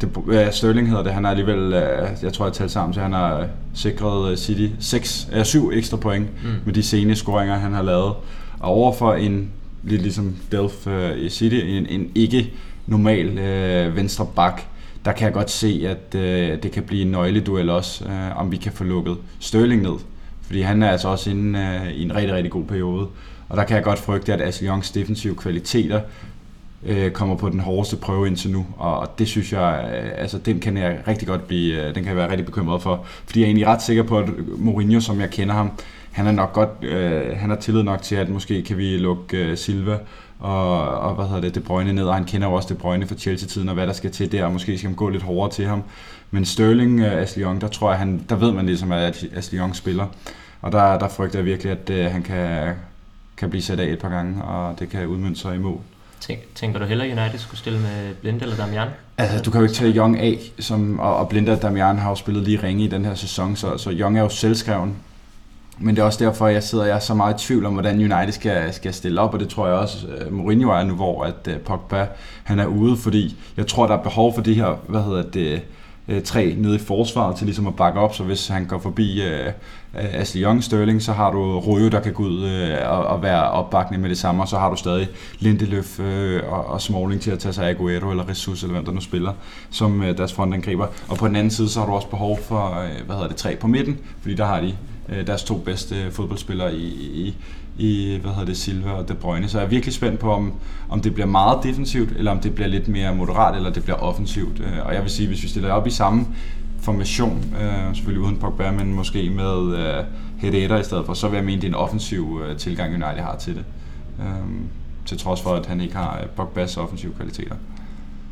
det, 0.00 0.10
ja, 0.32 0.50
Sterling 0.50 0.88
hedder 0.88 1.02
det, 1.02 1.12
han 1.12 1.24
har 1.24 1.30
alligevel, 1.30 1.72
øh, 1.72 2.08
jeg 2.22 2.32
tror 2.32 2.46
jeg 2.46 2.52
talt 2.52 2.70
sammen, 2.70 2.94
så 2.94 3.00
han 3.00 3.12
har 3.12 3.46
sikret 3.74 4.38
City 4.38 4.68
6, 4.78 5.28
øh, 5.32 5.44
7 5.44 5.70
ekstra 5.72 5.96
point 5.96 6.26
mm. 6.44 6.50
med 6.64 6.74
de 6.74 6.82
sene 6.82 7.16
scoringer, 7.16 7.54
han 7.54 7.72
har 7.72 7.82
lavet. 7.82 8.12
Og 8.60 8.70
overfor 8.70 9.14
en, 9.14 9.50
lidt 9.82 10.02
ligesom 10.02 10.36
Delph 10.52 10.86
øh, 10.86 11.18
i 11.18 11.28
City, 11.28 11.60
en, 11.64 11.86
en 11.86 12.10
ikke 12.14 12.52
normal 12.86 13.38
øh, 13.38 13.96
venstre 13.96 14.26
bak, 14.36 14.62
der 15.04 15.12
kan 15.12 15.24
jeg 15.24 15.32
godt 15.32 15.50
se, 15.50 15.86
at 15.86 16.20
øh, 16.20 16.62
det 16.62 16.72
kan 16.72 16.82
blive 16.82 17.02
en 17.02 17.10
nøgleduel 17.10 17.70
også, 17.70 18.04
øh, 18.04 18.40
om 18.40 18.52
vi 18.52 18.56
kan 18.56 18.72
få 18.72 18.84
lukket 18.84 19.16
Sterling 19.40 19.82
ned. 19.82 19.96
Fordi 20.42 20.60
han 20.60 20.82
er 20.82 20.90
altså 20.90 21.08
også 21.08 21.30
inde 21.30 21.58
øh, 21.58 21.92
i 21.92 22.02
en 22.02 22.14
rigtig, 22.14 22.34
rigtig 22.34 22.52
god 22.52 22.64
periode. 22.64 23.06
Og 23.48 23.56
der 23.56 23.64
kan 23.64 23.76
jeg 23.76 23.84
godt 23.84 23.98
frygte, 23.98 24.32
at 24.32 24.40
Ashley 24.40 24.68
Youngs 24.68 24.90
defensive 24.90 25.34
kvaliteter 25.34 26.00
øh, 26.86 27.10
kommer 27.10 27.36
på 27.36 27.48
den 27.48 27.60
hårdeste 27.60 27.96
prøve 27.96 28.26
indtil 28.26 28.50
nu. 28.50 28.66
Og 28.76 29.18
det 29.18 29.28
synes 29.28 29.52
jeg, 29.52 29.90
øh, 29.94 30.10
altså 30.16 30.38
den 30.38 30.60
kan 30.60 30.76
jeg 30.76 30.98
rigtig 31.08 31.28
godt 31.28 31.46
blive, 31.46 31.76
øh, 31.76 31.94
den 31.94 31.94
kan 31.94 32.06
jeg 32.06 32.16
være 32.16 32.30
rigtig 32.30 32.46
bekymret 32.46 32.82
for. 32.82 33.04
Fordi 33.26 33.40
jeg 33.40 33.44
er 33.44 33.48
egentlig 33.48 33.66
ret 33.66 33.82
sikker 33.82 34.02
på, 34.02 34.18
at 34.18 34.28
Mourinho, 34.58 35.00
som 35.00 35.20
jeg 35.20 35.30
kender 35.30 35.54
ham, 35.54 35.70
han 36.12 36.26
er 36.26 36.32
nok 36.32 36.52
godt, 36.52 36.70
øh, 36.82 37.36
han 37.36 37.50
har 37.50 37.56
tillid 37.56 37.82
nok 37.82 38.02
til, 38.02 38.14
at 38.14 38.28
måske 38.28 38.62
kan 38.62 38.78
vi 38.78 38.96
lukke 38.96 39.36
øh, 39.36 39.56
Silva 39.56 39.98
og, 40.42 40.88
og 40.88 41.14
hvad 41.14 41.26
hedder 41.26 41.40
det, 41.40 41.54
De 41.54 41.60
Bruyne 41.60 41.92
ned, 41.92 42.04
og 42.04 42.14
han 42.14 42.24
kender 42.24 42.48
jo 42.48 42.54
også 42.54 42.74
De 42.74 42.78
Bruyne 42.78 43.06
fra 43.06 43.14
Chelsea-tiden, 43.14 43.68
og 43.68 43.74
hvad 43.74 43.86
der 43.86 43.92
skal 43.92 44.10
til 44.10 44.32
der, 44.32 44.44
og 44.44 44.52
måske 44.52 44.78
skal 44.78 44.88
han 44.88 44.96
gå 44.96 45.08
lidt 45.08 45.22
hårdere 45.22 45.52
til 45.52 45.66
ham. 45.66 45.82
Men 46.30 46.44
Sterling, 46.44 47.00
uh, 47.00 47.12
Ashley 47.12 47.44
Young, 47.44 47.60
der 47.60 47.68
tror 47.68 47.90
jeg, 47.90 47.98
han, 47.98 48.24
der 48.28 48.36
ved 48.36 48.52
man 48.52 48.66
ligesom, 48.66 48.92
at 48.92 49.24
Ashley 49.34 49.58
Young 49.58 49.76
spiller, 49.76 50.06
og 50.62 50.72
der, 50.72 50.98
der 50.98 51.08
frygter 51.08 51.38
jeg 51.38 51.46
virkelig, 51.46 51.72
at 51.72 51.90
uh, 52.06 52.12
han 52.12 52.22
kan, 52.22 52.74
kan 53.36 53.50
blive 53.50 53.62
sat 53.62 53.80
af 53.80 53.86
et 53.86 53.98
par 53.98 54.08
gange, 54.08 54.42
og 54.44 54.78
det 54.78 54.88
kan 54.88 55.06
udmønte 55.06 55.40
sig 55.40 55.54
i 55.54 55.58
mål. 55.58 55.80
Tænker 56.54 56.78
du 56.78 56.84
heller, 56.84 57.04
United 57.04 57.38
skulle 57.38 57.58
stille 57.58 57.78
med 57.78 58.14
Blinde 58.14 58.42
eller 58.42 58.56
Damian? 58.56 58.88
Altså, 59.18 59.42
du 59.42 59.50
kan 59.50 59.60
jo 59.60 59.64
ikke 59.64 59.74
tage 59.74 59.92
Young 59.96 60.18
af, 60.18 60.38
som, 60.58 61.00
og, 61.00 61.16
og 61.16 61.28
Blinde 61.28 61.52
og 61.52 61.62
Damian 61.62 61.98
har 61.98 62.08
jo 62.08 62.14
spillet 62.14 62.42
lige 62.42 62.62
ringe 62.62 62.84
i 62.84 62.88
den 62.88 63.04
her 63.04 63.14
sæson, 63.14 63.56
så, 63.56 63.76
så 63.76 63.90
Young 63.92 64.18
er 64.18 64.22
jo 64.22 64.28
selvskreven. 64.28 64.96
Men 65.82 65.96
det 65.96 66.02
er 66.02 66.06
også 66.06 66.24
derfor, 66.24 66.46
jeg 66.46 66.62
sidder 66.62 66.84
jeg 66.84 66.94
er 66.94 67.00
så 67.00 67.14
meget 67.14 67.42
i 67.42 67.46
tvivl 67.46 67.66
om, 67.66 67.72
hvordan 67.72 67.94
United 67.94 68.32
skal, 68.32 68.72
skal 68.72 68.94
stille 68.94 69.20
op, 69.20 69.34
og 69.34 69.40
det 69.40 69.48
tror 69.48 69.66
jeg 69.66 69.76
også, 69.76 70.06
uh, 70.26 70.32
Mourinho 70.32 70.70
er 70.70 70.84
nu, 70.84 70.94
hvor 70.94 71.24
at 71.24 71.48
uh, 71.48 71.56
Pogba 71.56 72.06
han 72.44 72.58
er 72.58 72.66
ude, 72.66 72.96
fordi 72.96 73.36
jeg 73.56 73.66
tror, 73.66 73.86
der 73.86 73.96
er 73.96 74.02
behov 74.02 74.34
for 74.34 74.42
det 74.42 74.56
her, 74.56 74.76
hvad 74.88 75.02
hedder 75.02 75.22
det, 75.22 75.62
øh, 76.08 76.16
uh, 76.16 76.22
tre 76.22 76.54
nede 76.58 76.74
i 76.74 76.78
forsvaret 76.78 77.36
til 77.36 77.46
ligesom 77.46 77.66
at 77.66 77.76
bakke 77.76 78.00
op, 78.00 78.14
så 78.14 78.24
hvis 78.24 78.48
han 78.48 78.64
går 78.64 78.78
forbi 78.78 79.20
uh, 79.20 79.52
Ashley 79.94 80.42
Young 80.42 80.64
Sterling, 80.64 81.02
så 81.02 81.12
har 81.12 81.30
du 81.30 81.58
Rojo, 81.58 81.88
der 81.88 82.00
kan 82.00 82.12
gå 82.12 82.22
ud 82.22 82.44
uh, 82.44 82.90
og, 82.90 83.04
og 83.06 83.22
være 83.22 83.50
opbakning 83.50 84.02
med 84.02 84.10
det 84.10 84.18
samme, 84.18 84.42
og 84.42 84.48
så 84.48 84.58
har 84.58 84.70
du 84.70 84.76
stadig 84.76 85.08
Lindeløf 85.38 85.98
uh, 85.98 86.04
og, 86.52 86.66
og 86.66 86.80
Smalling 86.80 87.20
til 87.20 87.30
at 87.30 87.38
tage 87.38 87.52
sig 87.52 87.66
af 87.66 87.70
Aguero 87.70 88.10
eller 88.10 88.24
Jesus, 88.28 88.62
eller 88.62 88.74
hvem 88.74 88.84
der 88.84 88.92
nu 88.92 89.00
spiller, 89.00 89.32
som 89.70 90.00
uh, 90.00 90.06
deres 90.06 90.32
frontangriber. 90.32 90.86
Og 91.08 91.16
på 91.16 91.28
den 91.28 91.36
anden 91.36 91.50
side, 91.50 91.68
så 91.68 91.80
har 91.80 91.86
du 91.86 91.92
også 91.92 92.08
behov 92.08 92.38
for, 92.42 92.68
uh, 92.68 93.06
hvad 93.06 93.16
hedder 93.16 93.28
det, 93.28 93.36
tre 93.36 93.56
på 93.56 93.66
midten, 93.66 93.98
fordi 94.20 94.34
der 94.34 94.44
har 94.44 94.60
de 94.60 94.76
Øh, 95.08 95.26
deres 95.26 95.44
to 95.44 95.58
bedste 95.58 96.10
fodboldspillere 96.10 96.74
i, 96.74 96.86
i, 97.12 97.34
i 97.78 98.18
hvad 98.22 98.30
hedder 98.30 98.46
det, 98.46 98.56
Silva 98.56 98.90
og 98.90 99.08
De 99.08 99.14
Bruyne. 99.14 99.48
Så 99.48 99.58
jeg 99.58 99.64
er 99.64 99.68
virkelig 99.68 99.94
spændt 99.94 100.20
på, 100.20 100.32
om, 100.32 100.52
om 100.88 101.00
det 101.00 101.14
bliver 101.14 101.26
meget 101.26 101.58
defensivt, 101.62 102.12
eller 102.16 102.30
om 102.30 102.40
det 102.40 102.54
bliver 102.54 102.68
lidt 102.68 102.88
mere 102.88 103.14
moderat, 103.14 103.56
eller 103.56 103.70
det 103.70 103.82
bliver 103.82 103.96
offensivt. 103.96 104.60
Øh, 104.60 104.86
og 104.86 104.94
jeg 104.94 105.02
vil 105.02 105.10
sige, 105.10 105.28
hvis 105.28 105.42
vi 105.42 105.48
stiller 105.48 105.72
op 105.72 105.86
i 105.86 105.90
samme 105.90 106.26
formation, 106.80 107.54
øh, 107.60 107.94
selvfølgelig 107.94 108.24
uden 108.24 108.36
Pogba, 108.36 108.70
men 108.70 108.94
måske 108.94 109.30
med 109.30 109.76
øh, 109.78 110.04
Herrera 110.38 110.78
i 110.78 110.84
stedet 110.84 111.06
for, 111.06 111.14
så 111.14 111.28
vil 111.28 111.36
jeg 111.36 111.44
mene, 111.44 111.60
det 111.60 111.64
er 111.64 111.68
en 111.68 111.74
offensiv 111.74 112.40
øh, 112.44 112.56
tilgang, 112.56 112.94
United 112.94 113.22
har 113.22 113.36
til 113.36 113.54
det. 113.54 113.64
Øh, 114.20 114.26
til 115.06 115.18
trods 115.18 115.40
for, 115.40 115.50
at 115.50 115.66
han 115.66 115.80
ikke 115.80 115.96
har 115.96 116.24
Pogbas 116.36 116.76
offensive 116.76 117.12
kvaliteter. 117.14 117.54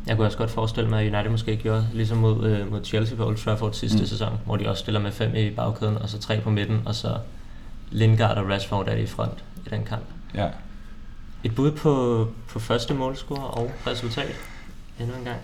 Jeg 0.07 0.15
kunne 0.15 0.27
også 0.27 0.37
godt 0.37 0.51
forestille 0.51 0.89
mig, 0.89 1.05
at 1.05 1.13
United 1.13 1.31
måske 1.31 1.55
gjorde 1.55 1.87
ligesom 1.93 2.17
mod, 2.17 2.45
øh, 2.45 2.71
mod 2.71 2.83
Chelsea 2.83 3.15
på 3.17 3.25
Old 3.25 3.37
Trafford 3.37 3.73
sidste 3.73 3.99
mm. 3.99 4.05
sæson, 4.05 4.39
hvor 4.45 4.57
de 4.57 4.69
også 4.69 4.81
stiller 4.81 5.01
med 5.01 5.11
fem 5.11 5.35
i 5.35 5.49
bagkæden, 5.49 5.97
og 5.97 6.09
så 6.09 6.19
tre 6.19 6.41
på 6.41 6.49
midten, 6.49 6.81
og 6.85 6.95
så 6.95 7.17
Lingard 7.91 8.37
og 8.37 8.49
Rashford 8.49 8.87
er 8.87 8.95
i 8.95 9.05
front 9.05 9.43
i 9.65 9.69
den 9.69 9.83
kamp. 9.83 10.05
Ja. 10.35 10.47
Et 11.43 11.55
bud 11.55 11.71
på, 11.71 12.27
på 12.49 12.59
første 12.59 12.93
målscore 12.93 13.47
og 13.47 13.71
resultat 13.87 14.35
endnu 14.99 15.15
en 15.17 15.23
gang. 15.23 15.37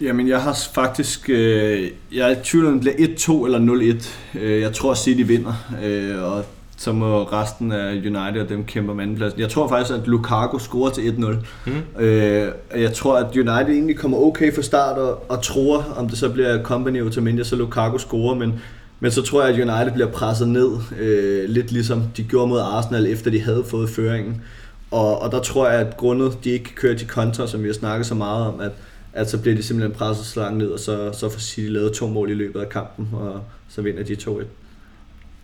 Jamen, 0.00 0.28
jeg 0.28 0.42
har 0.42 0.58
faktisk... 0.74 1.30
Øh, 1.30 1.90
jeg 2.12 2.32
er 2.32 2.40
i 2.40 2.44
tvivl 2.44 2.66
om, 2.66 2.80
det 2.80 2.94
bliver 2.96 3.08
1-2 3.08 3.44
eller 3.44 3.98
0-1. 4.34 4.38
Øh, 4.38 4.60
jeg 4.60 4.72
tror, 4.72 4.94
City 4.94 5.22
vinder, 5.22 5.54
øh, 5.82 6.22
og 6.22 6.44
så 6.80 6.92
må 6.92 7.22
resten 7.22 7.72
af 7.72 7.92
United 7.92 8.42
og 8.42 8.48
dem 8.48 8.64
kæmpe 8.64 8.92
om 8.92 9.00
andenpladsen. 9.00 9.40
Jeg 9.40 9.48
tror 9.48 9.68
faktisk, 9.68 9.98
at 9.98 10.06
Lukaku 10.06 10.58
scorer 10.58 10.90
til 10.90 11.00
1-0. 11.00 11.36
Mm. 11.66 12.02
Øh, 12.02 12.52
jeg 12.76 12.92
tror, 12.92 13.16
at 13.16 13.36
United 13.36 13.68
egentlig 13.68 13.96
kommer 13.96 14.18
okay 14.18 14.54
fra 14.54 14.62
start 14.62 14.98
og, 14.98 15.30
og 15.30 15.42
tror, 15.42 15.84
om 15.96 16.08
det 16.08 16.18
så 16.18 16.28
bliver 16.28 16.62
Company 16.62 17.02
Otamendi, 17.02 17.44
så 17.44 17.56
Lukaku 17.56 17.98
scorer, 17.98 18.34
men, 18.34 18.60
men 19.00 19.10
så 19.10 19.22
tror 19.22 19.44
jeg, 19.44 19.54
at 19.54 19.68
United 19.68 19.92
bliver 19.92 20.10
presset 20.10 20.48
ned, 20.48 20.70
øh, 20.98 21.48
lidt 21.48 21.72
ligesom 21.72 22.02
de 22.16 22.22
gjorde 22.22 22.48
mod 22.48 22.60
Arsenal, 22.60 23.06
efter 23.06 23.30
de 23.30 23.40
havde 23.40 23.64
fået 23.64 23.90
føringen. 23.90 24.42
Og, 24.90 25.22
og 25.22 25.32
der 25.32 25.40
tror 25.40 25.68
jeg, 25.68 25.80
at 25.80 25.96
grundet 25.96 26.38
de 26.44 26.50
ikke 26.50 26.64
kan 26.64 26.74
køre 26.76 26.94
de 26.94 27.04
kontra, 27.04 27.46
som 27.46 27.62
vi 27.62 27.68
har 27.68 27.74
snakket 27.74 28.06
så 28.06 28.14
meget 28.14 28.46
om, 28.46 28.60
at, 28.60 28.72
at 29.12 29.30
så 29.30 29.40
bliver 29.40 29.56
de 29.56 29.62
simpelthen 29.62 29.98
presset 29.98 30.26
så 30.26 30.40
langt 30.40 30.58
ned, 30.58 30.68
og 30.68 30.78
så, 30.78 31.12
så 31.12 31.28
får 31.28 31.40
City 31.40 31.68
lavet 31.68 31.92
to 31.92 32.06
mål 32.06 32.30
i 32.30 32.34
løbet 32.34 32.60
af 32.60 32.68
kampen, 32.68 33.08
og 33.12 33.40
så 33.68 33.82
vinder 33.82 34.02
de 34.02 34.12
2-1. 34.12 34.44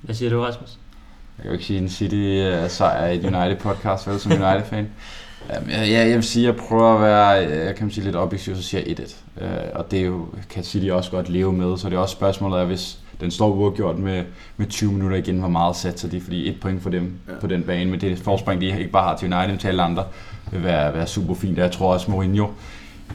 Hvad 0.03 0.15
siger 0.15 0.31
du, 0.31 0.41
Rasmus? 0.41 0.79
Jeg 1.39 1.43
kan 1.43 1.47
jo 1.47 1.53
ikke 1.53 1.65
sige 1.65 1.79
en 1.79 1.89
City-sejr 1.89 3.07
i 3.07 3.17
et 3.17 3.25
United-podcast, 3.25 4.11
vel, 4.11 4.21
som 4.21 4.33
United-fan. 4.33 4.89
Jeg, 5.51 5.63
jeg, 5.69 6.09
jeg 6.09 6.15
vil 6.15 6.23
sige, 6.23 6.49
at 6.49 6.55
jeg 6.55 6.65
prøver 6.65 6.95
at 6.95 7.01
være 7.01 7.29
jeg 7.65 7.75
kan 7.75 7.91
sige, 7.91 8.05
lidt 8.05 8.17
objektiv, 8.17 8.57
så 8.57 8.63
siger 8.63 8.83
jeg 8.87 8.99
1-1. 8.99 9.45
Øh, 9.45 9.51
og 9.75 9.91
det 9.91 10.01
er 10.01 10.05
jo, 10.05 10.27
kan 10.51 10.65
City 10.65 10.87
også 10.87 11.11
godt 11.11 11.29
leve 11.29 11.53
med, 11.53 11.79
så 11.79 11.89
det 11.89 11.97
er 11.97 12.01
også 12.01 12.13
spørgsmålet 12.13 12.59
af, 12.59 12.67
hvis 12.67 12.99
den 13.21 13.31
står 13.31 13.49
uafgjort 13.49 13.99
med, 13.99 14.25
med 14.57 14.67
20 14.67 14.93
minutter 14.93 15.17
igen, 15.17 15.39
hvor 15.39 15.49
meget 15.49 15.77
satser 15.77 16.09
de, 16.09 16.21
fordi 16.21 16.49
et 16.49 16.61
point 16.61 16.83
for 16.83 16.91
dem 16.91 17.19
ja. 17.29 17.33
på 17.41 17.47
den 17.47 17.63
bane, 17.63 17.91
men 17.91 18.01
det 18.01 18.19
forspring, 18.19 18.61
de 18.61 18.67
ikke 18.67 18.91
bare 18.91 19.09
har 19.09 19.17
til 19.17 19.35
United, 19.35 19.49
men 19.49 19.59
til 19.59 19.69
alle 19.69 19.83
andre, 19.83 20.05
vil 20.53 20.65
være, 20.65 20.95
være 20.95 21.07
super 21.07 21.35
fint. 21.35 21.59
Jeg 21.59 21.73
tror 21.73 21.93
også, 21.93 22.11
Mourinho 22.11 22.47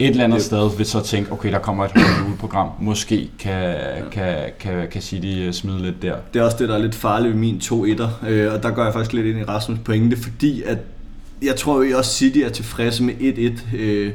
et 0.01 0.09
eller 0.09 0.23
andet 0.23 0.39
yep. 0.39 0.45
sted 0.45 0.77
vil 0.77 0.85
så 0.85 1.03
tænke, 1.03 1.31
okay, 1.31 1.51
der 1.51 1.59
kommer 1.59 1.85
et 1.85 1.91
juleprogram. 2.25 2.69
Måske 2.79 3.29
kan, 3.39 3.51
ja. 3.51 4.09
kan, 4.11 4.35
kan, 4.59 4.87
kan 4.91 5.01
City 5.01 5.27
øh, 5.27 5.53
smide 5.53 5.81
lidt 5.81 6.01
der. 6.01 6.15
Det 6.33 6.39
er 6.39 6.43
også 6.43 6.57
det, 6.59 6.69
der 6.69 6.75
er 6.75 6.79
lidt 6.79 6.95
farligt 6.95 7.33
ved 7.33 7.39
min 7.39 7.59
2 7.59 7.85
1 7.85 8.09
øh, 8.27 8.53
og 8.53 8.63
der 8.63 8.71
går 8.71 8.83
jeg 8.83 8.93
faktisk 8.93 9.13
lidt 9.13 9.27
ind 9.27 9.39
i 9.39 9.43
Rasmus 9.43 9.79
pointe, 9.85 10.17
fordi 10.17 10.63
at 10.63 10.77
jeg 11.41 11.55
tror 11.55 11.83
jo 11.83 11.97
også 11.97 12.13
City 12.13 12.39
er 12.39 12.49
tilfredse 12.49 13.03
med 13.03 13.13
1-1. 13.73 13.75
Øh, 13.75 14.11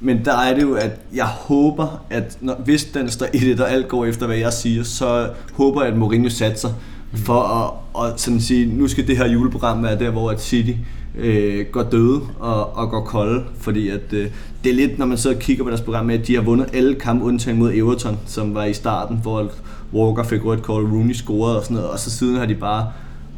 men 0.00 0.24
der 0.24 0.36
er 0.36 0.54
det 0.54 0.62
jo, 0.62 0.74
at 0.74 1.00
jeg 1.14 1.26
håber, 1.26 2.04
at 2.10 2.38
når, 2.40 2.54
hvis 2.64 2.84
den 2.84 3.10
står 3.10 3.26
1-1, 3.26 3.62
og 3.62 3.70
alt 3.70 3.88
går 3.88 4.04
efter, 4.04 4.26
hvad 4.26 4.36
jeg 4.36 4.52
siger, 4.52 4.82
så 4.82 5.28
håber 5.52 5.82
jeg, 5.82 5.92
at 5.92 5.98
Mourinho 5.98 6.28
satser 6.28 6.68
for 7.14 7.42
at, 7.42 8.10
at 8.10 8.20
sådan 8.20 8.40
sige, 8.40 8.66
nu 8.66 8.88
skal 8.88 9.06
det 9.06 9.16
her 9.16 9.28
juleprogram 9.28 9.82
være 9.82 9.98
der, 9.98 10.10
hvor 10.10 10.30
at 10.30 10.42
City 10.42 10.72
øh, 11.18 11.66
går 11.72 11.82
døde 11.82 12.20
og, 12.38 12.76
og 12.76 12.90
går 12.90 13.00
kolde, 13.00 13.44
fordi 13.58 13.88
at, 13.88 14.12
øh, 14.12 14.30
det 14.64 14.70
er 14.70 14.74
lidt, 14.74 14.98
når 14.98 15.06
man 15.06 15.18
så 15.18 15.34
kigger 15.40 15.64
på 15.64 15.70
deres 15.70 15.80
program, 15.80 16.10
at 16.10 16.26
de 16.26 16.34
har 16.34 16.42
vundet 16.42 16.66
alle 16.72 16.94
kampe 16.94 17.24
undtagen 17.24 17.58
mod 17.58 17.72
Everton, 17.74 18.18
som 18.26 18.54
var 18.54 18.64
i 18.64 18.72
starten, 18.72 19.18
hvor 19.22 19.50
Walker 19.92 20.22
fik 20.22 20.44
rødt 20.44 20.62
kort, 20.62 20.84
Rooney 20.84 21.14
scorede 21.14 21.58
og 21.58 21.64
sådan 21.64 21.74
noget, 21.74 21.90
og 21.90 21.98
så 21.98 22.10
siden 22.10 22.36
har 22.36 22.46
de 22.46 22.54
bare 22.54 22.92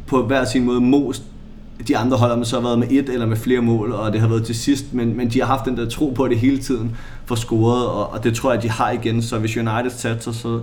på 0.07 0.23
hver 0.23 0.45
sin 0.45 0.63
måde 0.63 0.81
most 0.81 1.23
de 1.87 1.97
andre 1.97 2.17
hold 2.17 2.37
har 2.37 2.43
så 2.43 2.59
været 2.59 2.79
med 2.79 2.87
et 2.91 3.09
eller 3.09 3.25
med 3.25 3.37
flere 3.37 3.61
mål, 3.61 3.91
og 3.91 4.13
det 4.13 4.21
har 4.21 4.27
været 4.27 4.45
til 4.45 4.55
sidst, 4.55 4.93
men, 4.93 5.17
men 5.17 5.29
de 5.29 5.39
har 5.39 5.45
haft 5.45 5.65
den 5.65 5.77
der 5.77 5.89
tro 5.89 6.09
på 6.09 6.27
det 6.27 6.39
hele 6.39 6.57
tiden 6.57 6.95
for 7.25 7.35
scoret, 7.35 7.87
og, 7.87 8.09
og 8.13 8.23
det 8.23 8.35
tror 8.35 8.53
jeg, 8.53 8.63
de 8.63 8.69
har 8.69 8.91
igen. 8.91 9.21
Så 9.21 9.39
hvis 9.39 9.57
United 9.57 9.89
satser, 9.89 10.31
så, 10.31 10.61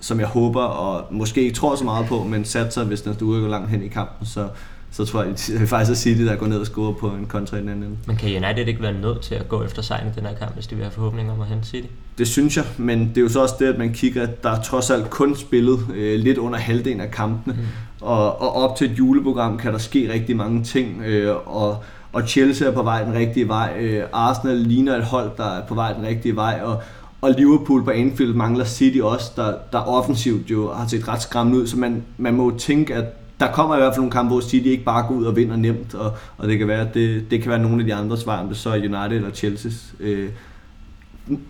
som 0.00 0.20
jeg 0.20 0.28
håber, 0.28 0.62
og 0.62 1.04
måske 1.10 1.42
ikke 1.42 1.54
tror 1.54 1.76
så 1.76 1.84
meget 1.84 2.06
på, 2.06 2.24
men 2.24 2.44
satser, 2.44 2.84
hvis 2.84 3.00
den 3.00 3.14
står 3.14 3.40
går 3.40 3.48
langt 3.48 3.70
hen 3.70 3.82
i 3.82 3.88
kampen, 3.88 4.26
så, 4.26 4.48
så 4.96 5.04
tror 5.04 5.22
jeg, 5.22 5.30
at 5.30 5.68
faktisk 5.68 5.90
er 5.90 5.94
City, 5.94 6.22
der 6.22 6.36
går 6.36 6.46
ned 6.46 6.58
og 6.58 6.66
scorer 6.66 6.92
på 6.92 7.08
en 7.08 7.26
kontra 7.26 7.56
i 7.56 7.60
den 7.60 7.68
anden 7.68 7.98
Men 8.06 8.16
kan 8.16 8.44
United 8.44 8.66
ikke 8.66 8.82
være 8.82 8.92
nødt 8.92 9.20
til 9.20 9.34
at 9.34 9.48
gå 9.48 9.62
efter 9.62 9.82
sejren 9.82 10.08
i 10.08 10.10
den 10.16 10.26
her 10.26 10.34
kamp, 10.34 10.54
hvis 10.54 10.66
de 10.66 10.74
vil 10.74 10.84
have 10.84 10.92
forhåbninger 10.92 11.32
om 11.32 11.40
at 11.40 11.46
hente 11.46 11.66
City? 11.66 11.88
Det 12.18 12.28
synes 12.28 12.56
jeg, 12.56 12.64
men 12.76 13.08
det 13.08 13.16
er 13.16 13.20
jo 13.20 13.28
så 13.28 13.42
også 13.42 13.54
det, 13.58 13.66
at 13.66 13.78
man 13.78 13.92
kigger, 13.92 14.22
at 14.22 14.42
der 14.42 14.50
er 14.50 14.62
trods 14.62 14.90
alt 14.90 15.10
kun 15.10 15.36
spillet 15.36 15.78
øh, 15.94 16.20
lidt 16.20 16.38
under 16.38 16.58
halvdelen 16.58 17.00
af 17.00 17.10
kampene. 17.10 17.54
Mm. 17.54 17.60
Og, 18.00 18.42
og 18.42 18.52
op 18.52 18.76
til 18.76 18.90
et 18.90 18.98
juleprogram 18.98 19.58
kan 19.58 19.72
der 19.72 19.78
ske 19.78 20.12
rigtig 20.12 20.36
mange 20.36 20.64
ting, 20.64 21.02
øh, 21.02 21.36
og, 21.56 21.82
og 22.12 22.28
Chelsea 22.28 22.68
er 22.68 22.72
på 22.72 22.82
vej 22.82 23.04
den 23.04 23.14
rigtige 23.14 23.48
vej. 23.48 23.76
Øh, 23.80 24.04
Arsenal 24.12 24.56
ligner 24.56 24.96
et 24.96 25.04
hold, 25.04 25.30
der 25.36 25.56
er 25.56 25.66
på 25.66 25.74
vej 25.74 25.92
den 25.92 26.06
rigtige 26.06 26.36
vej, 26.36 26.60
og, 26.64 26.82
og 27.20 27.34
Liverpool 27.38 27.84
på 27.84 27.90
Anfield 27.90 28.34
mangler 28.34 28.64
City 28.64 28.98
også, 28.98 29.30
der, 29.36 29.54
der 29.72 29.78
offensivt 29.78 30.50
jo 30.50 30.72
har 30.72 30.88
set 30.88 31.08
ret 31.08 31.22
skræmmende 31.22 31.60
ud, 31.60 31.66
så 31.66 31.76
man, 31.76 32.04
man 32.16 32.34
må 32.34 32.58
tænke, 32.58 32.94
at 32.94 33.04
der 33.40 33.52
kommer 33.52 33.74
i 33.74 33.78
hvert 33.78 33.92
fald 33.92 34.00
nogle 34.00 34.12
kampe, 34.12 34.32
hvor 34.32 34.40
City 34.40 34.66
ikke 34.66 34.84
bare 34.84 35.06
går 35.06 35.14
ud 35.14 35.24
og 35.24 35.36
vinder 35.36 35.56
nemt, 35.56 35.94
og, 35.94 36.12
og 36.38 36.48
det 36.48 36.58
kan 36.58 36.68
være, 36.68 36.88
det, 36.94 37.30
det 37.30 37.42
kan 37.42 37.50
være 37.50 37.58
nogle 37.58 37.80
af 37.80 37.86
de 37.86 37.94
andre 37.94 38.18
svar, 38.18 38.42
om 38.42 38.48
det 38.48 38.56
så 38.56 38.70
er 38.70 38.74
United 38.74 39.16
eller 39.16 39.30
Chelsea. 39.30 39.70
Øh, 40.00 40.28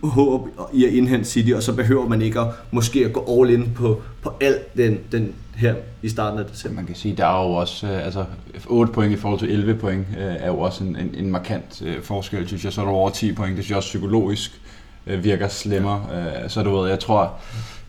håb 0.03 0.47
i 0.73 0.85
at 0.85 0.93
indhente 0.93 1.25
City, 1.25 1.51
og 1.51 1.63
så 1.63 1.73
behøver 1.73 2.07
man 2.07 2.21
ikke 2.21 2.39
at 2.39 2.47
måske 2.71 3.05
at 3.05 3.13
gå 3.13 3.41
all 3.41 3.53
in 3.53 3.71
på, 3.75 4.01
på 4.21 4.33
alt 4.41 4.77
den, 4.77 4.99
den 5.11 5.33
her 5.55 5.75
i 6.01 6.09
starten 6.09 6.39
af 6.39 6.45
december. 6.45 6.75
Man 6.75 6.85
kan 6.85 6.95
sige, 6.95 7.15
der 7.15 7.25
er 7.25 7.47
jo 7.47 7.53
også, 7.53 7.87
øh, 7.87 8.05
altså 8.05 8.25
8 8.67 8.93
point 8.93 9.13
i 9.13 9.15
forhold 9.15 9.39
til 9.39 9.51
11 9.51 9.75
point, 9.75 10.05
øh, 10.17 10.35
er 10.39 10.47
jo 10.47 10.59
også 10.59 10.83
en, 10.83 10.95
en, 10.95 11.15
en 11.17 11.31
markant 11.31 11.81
øh, 11.85 12.01
forskel, 12.01 12.47
synes 12.47 12.65
jeg. 12.65 12.73
Så 12.73 12.81
er 12.81 12.85
der 12.85 12.91
over 12.91 13.09
10 13.09 13.33
point, 13.33 13.57
det 13.57 13.63
synes 13.63 13.69
jeg 13.69 13.77
også 13.77 13.87
psykologisk 13.87 14.61
øh, 15.07 15.23
virker 15.23 15.47
slemmere. 15.47 16.05
Øh, 16.13 16.49
så 16.49 16.63
du 16.63 16.75
ved, 16.75 16.89
jeg 16.89 16.99
tror, 16.99 17.33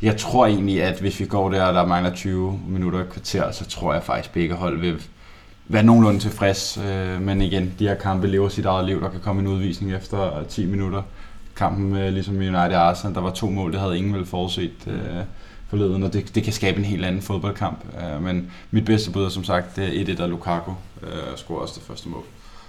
jeg 0.03 0.17
tror 0.17 0.47
egentlig, 0.47 0.83
at 0.83 1.01
hvis 1.01 1.21
vi 1.21 1.27
går 1.27 1.51
der, 1.51 1.63
og 1.63 1.75
der 1.75 1.87
mangler 1.87 2.15
20 2.15 2.61
minutter 2.67 3.01
et 3.01 3.09
kvarter, 3.09 3.51
så 3.51 3.65
tror 3.65 3.93
jeg 3.93 4.03
faktisk, 4.03 4.29
at 4.29 4.35
begge 4.35 4.55
hold 4.55 4.81
vil 4.81 5.03
være 5.67 5.83
nogenlunde 5.83 6.21
tilfreds. 6.21 6.79
Øh, 6.87 7.23
men 7.23 7.41
igen, 7.41 7.75
de 7.79 7.89
her 7.89 7.95
kampe 7.95 8.27
lever 8.27 8.49
sit 8.49 8.65
eget 8.65 8.87
liv. 8.87 9.01
Der 9.01 9.11
kan 9.11 9.21
komme 9.21 9.41
en 9.41 9.47
udvisning 9.47 9.95
efter 9.95 10.45
10 10.49 10.67
minutter. 10.67 11.03
Kampen 11.57 11.93
med 11.93 12.11
ligesom 12.11 12.37
United 12.37 12.75
Arsenal, 12.75 13.15
der 13.15 13.21
var 13.21 13.31
to 13.31 13.51
mål, 13.51 13.73
det 13.73 13.81
havde 13.81 13.99
ingen 13.99 14.15
vel 14.15 14.27
forudset 14.27 14.73
øh, 14.87 15.25
forleden, 15.69 16.03
og 16.03 16.13
det, 16.13 16.35
det 16.35 16.43
kan 16.43 16.53
skabe 16.53 16.79
en 16.79 16.85
helt 16.85 17.05
anden 17.05 17.23
fodboldkamp. 17.23 17.85
Øh, 18.03 18.23
men 18.23 18.53
mit 18.71 18.85
bedste 18.85 19.11
bud 19.11 19.25
er 19.25 19.29
som 19.29 19.45
sagt 19.45 19.77
det 19.77 20.11
er 20.11 20.17
1-1 20.17 20.23
af 20.23 20.31
Lukaku, 20.31 20.73
scorer 21.37 21.61
også 21.61 21.75
det 21.77 21.87
første 21.87 22.09
mål. 22.09 22.23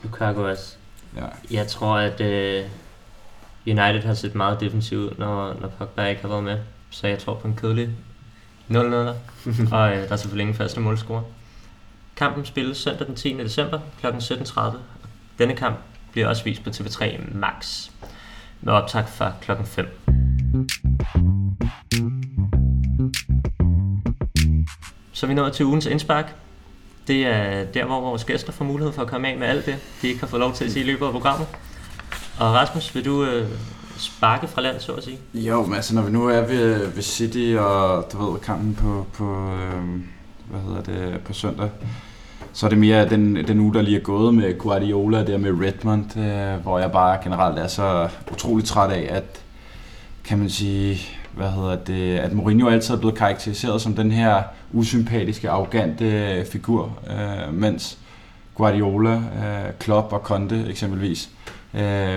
Lukaku 0.04 0.44
også. 0.44 0.76
Ja. 1.16 1.26
Jeg 1.52 1.68
tror, 1.68 1.98
at 1.98 2.22
United 3.68 4.02
har 4.02 4.14
set 4.14 4.36
meget 4.36 4.60
defensivt 4.60 5.02
ud, 5.02 5.16
når, 5.18 5.56
når 5.62 5.68
Pogba 5.68 6.06
ikke 6.06 6.22
har 6.22 6.30
været 6.30 6.44
med. 6.44 6.58
Så 6.90 7.07
jeg 7.07 7.20
tror 7.20 7.34
på 7.34 7.48
en 7.48 7.56
kedelig 7.56 7.90
0-0. 8.72 8.76
og 9.76 9.91
øh, 9.91 9.98
der 9.98 10.11
er 10.11 10.16
selvfølgelig 10.16 10.41
ingen 10.41 10.56
første 10.56 10.80
målscore. 10.80 11.24
Kampen 12.16 12.45
spilles 12.45 12.78
søndag 12.78 13.07
den 13.07 13.16
10. 13.16 13.34
december 13.34 13.80
kl. 14.02 14.07
17.30. 14.07 14.61
Denne 15.40 15.56
kamp 15.56 15.78
bliver 16.11 16.28
også 16.28 16.44
vist 16.44 16.64
på 16.64 16.70
TV3 16.70 17.34
Max 17.38 17.90
med 18.61 18.74
optag 18.74 19.10
fra 19.10 19.34
kl. 19.41 19.52
5. 19.66 19.99
Så 25.11 25.28
vi 25.28 25.34
nået 25.34 25.53
til 25.53 25.66
ugens 25.66 25.86
indspark. 25.86 26.36
Det 27.07 27.26
er 27.26 27.64
der, 27.64 27.86
hvor 27.86 28.02
vores 28.02 28.24
gæster 28.26 28.52
får 28.52 28.66
mulighed 28.66 28.94
for 28.94 29.02
at 29.02 29.07
komme 29.07 29.28
af 29.28 29.38
med 29.38 29.48
alt 29.48 29.66
det, 29.66 29.76
de 30.02 30.07
ikke 30.07 30.20
har 30.20 30.28
fået 30.28 30.40
lov 30.40 30.53
til 30.53 30.66
at 30.66 30.72
sige 30.72 30.84
i 30.84 30.88
løbet 30.88 31.06
af 31.06 31.11
programmet. 31.11 31.48
Og 32.40 32.53
Rasmus, 32.53 32.95
vil 32.95 33.06
du 33.06 33.26
øh, 33.26 33.49
sparke 34.00 34.48
fra 34.48 34.62
land, 34.62 34.80
så 34.80 34.92
at 34.92 35.04
sige? 35.04 35.18
Jo, 35.34 35.66
men 35.66 35.76
altså 35.76 35.96
når 35.96 36.02
vi 36.02 36.12
nu 36.12 36.28
er 36.28 36.42
ved, 36.42 36.88
ved 36.88 37.04
City 37.04 37.56
og 37.60 38.06
du 38.12 38.32
ved, 38.32 38.40
kampen 38.40 38.76
på, 38.76 39.06
på 39.14 39.54
øh, 39.54 39.84
hvad 40.50 40.60
hedder 40.60 40.82
det, 40.82 41.22
på 41.22 41.34
søndag, 41.34 41.70
så 42.54 42.66
er 42.66 42.70
det 42.70 42.78
mere 42.78 43.10
den, 43.10 43.36
den 43.36 43.60
uge, 43.60 43.74
der 43.74 43.82
lige 43.82 43.98
er 43.98 44.04
gået 44.04 44.34
med 44.34 44.58
Guardiola, 44.58 45.26
der 45.26 45.38
med 45.38 45.52
Redmond, 45.52 46.18
øh, 46.18 46.62
hvor 46.62 46.80
jeg 46.80 46.92
bare 46.92 47.18
generelt 47.24 47.60
er 47.60 47.68
så 47.68 48.10
utrolig 48.32 48.66
træt 48.66 48.92
af, 48.92 49.08
at 49.10 49.42
kan 50.24 50.40
man 50.40 50.50
sige, 50.50 51.02
hvad 51.36 51.52
hedder 51.52 51.76
det, 51.76 52.18
at 52.18 52.34
Mourinho 52.34 52.70
altid 52.70 52.94
er 52.94 53.00
blevet 53.00 53.18
karakteriseret 53.18 53.82
som 53.82 53.94
den 53.94 54.12
her 54.12 54.44
usympatiske, 54.74 55.50
arrogante 55.50 56.06
øh, 56.06 56.46
figur, 56.46 57.00
øh, 57.10 57.54
mens 57.54 57.98
Guardiola, 58.56 59.14
øh, 59.14 59.74
Klopp 59.80 60.14
og 60.14 60.20
Conte 60.20 60.66
eksempelvis, 60.70 61.30
øh, 61.48 61.50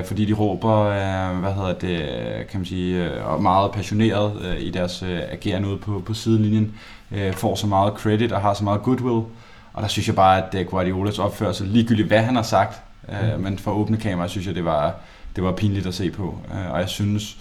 fordi 0.04 0.24
de 0.24 0.32
råber, 0.32 0.78
øh, 0.78 1.38
hvad 1.38 1.52
hedder 1.52 1.72
det, 1.72 2.00
kan 2.48 2.60
man 2.60 2.66
sige, 2.66 3.04
øh, 3.04 3.32
og 3.32 3.42
meget 3.42 3.70
passioneret 3.70 4.32
øh, 4.44 4.60
i 4.60 4.70
deres 4.70 5.02
øh, 5.02 5.20
agerende 5.30 5.68
ude 5.68 5.78
på, 5.78 6.02
på 6.06 6.14
sidelinjen, 6.14 6.74
øh, 7.10 7.32
får 7.32 7.54
så 7.54 7.66
meget 7.66 7.94
credit 7.94 8.32
og 8.32 8.40
har 8.40 8.54
så 8.54 8.64
meget 8.64 8.82
goodwill, 8.82 9.24
og 9.72 9.82
der 9.82 9.88
synes 9.88 10.06
jeg 10.06 10.16
bare, 10.16 10.56
at 10.56 10.66
Guardiolas 10.66 11.18
opførsel, 11.18 11.68
ligegyldigt 11.68 12.08
hvad 12.08 12.20
han 12.20 12.36
har 12.36 12.42
sagt, 12.42 12.82
øh, 13.08 13.40
men 13.40 13.58
for 13.58 13.70
åbne 13.70 13.96
kamera, 13.96 14.28
synes 14.28 14.46
jeg, 14.46 14.54
det 14.54 14.64
var, 14.64 14.94
det 15.36 15.44
var 15.44 15.52
pinligt 15.52 15.86
at 15.86 15.94
se 15.94 16.10
på. 16.10 16.38
Øh, 16.54 16.72
og 16.72 16.80
jeg 16.80 16.88
synes, 16.88 17.36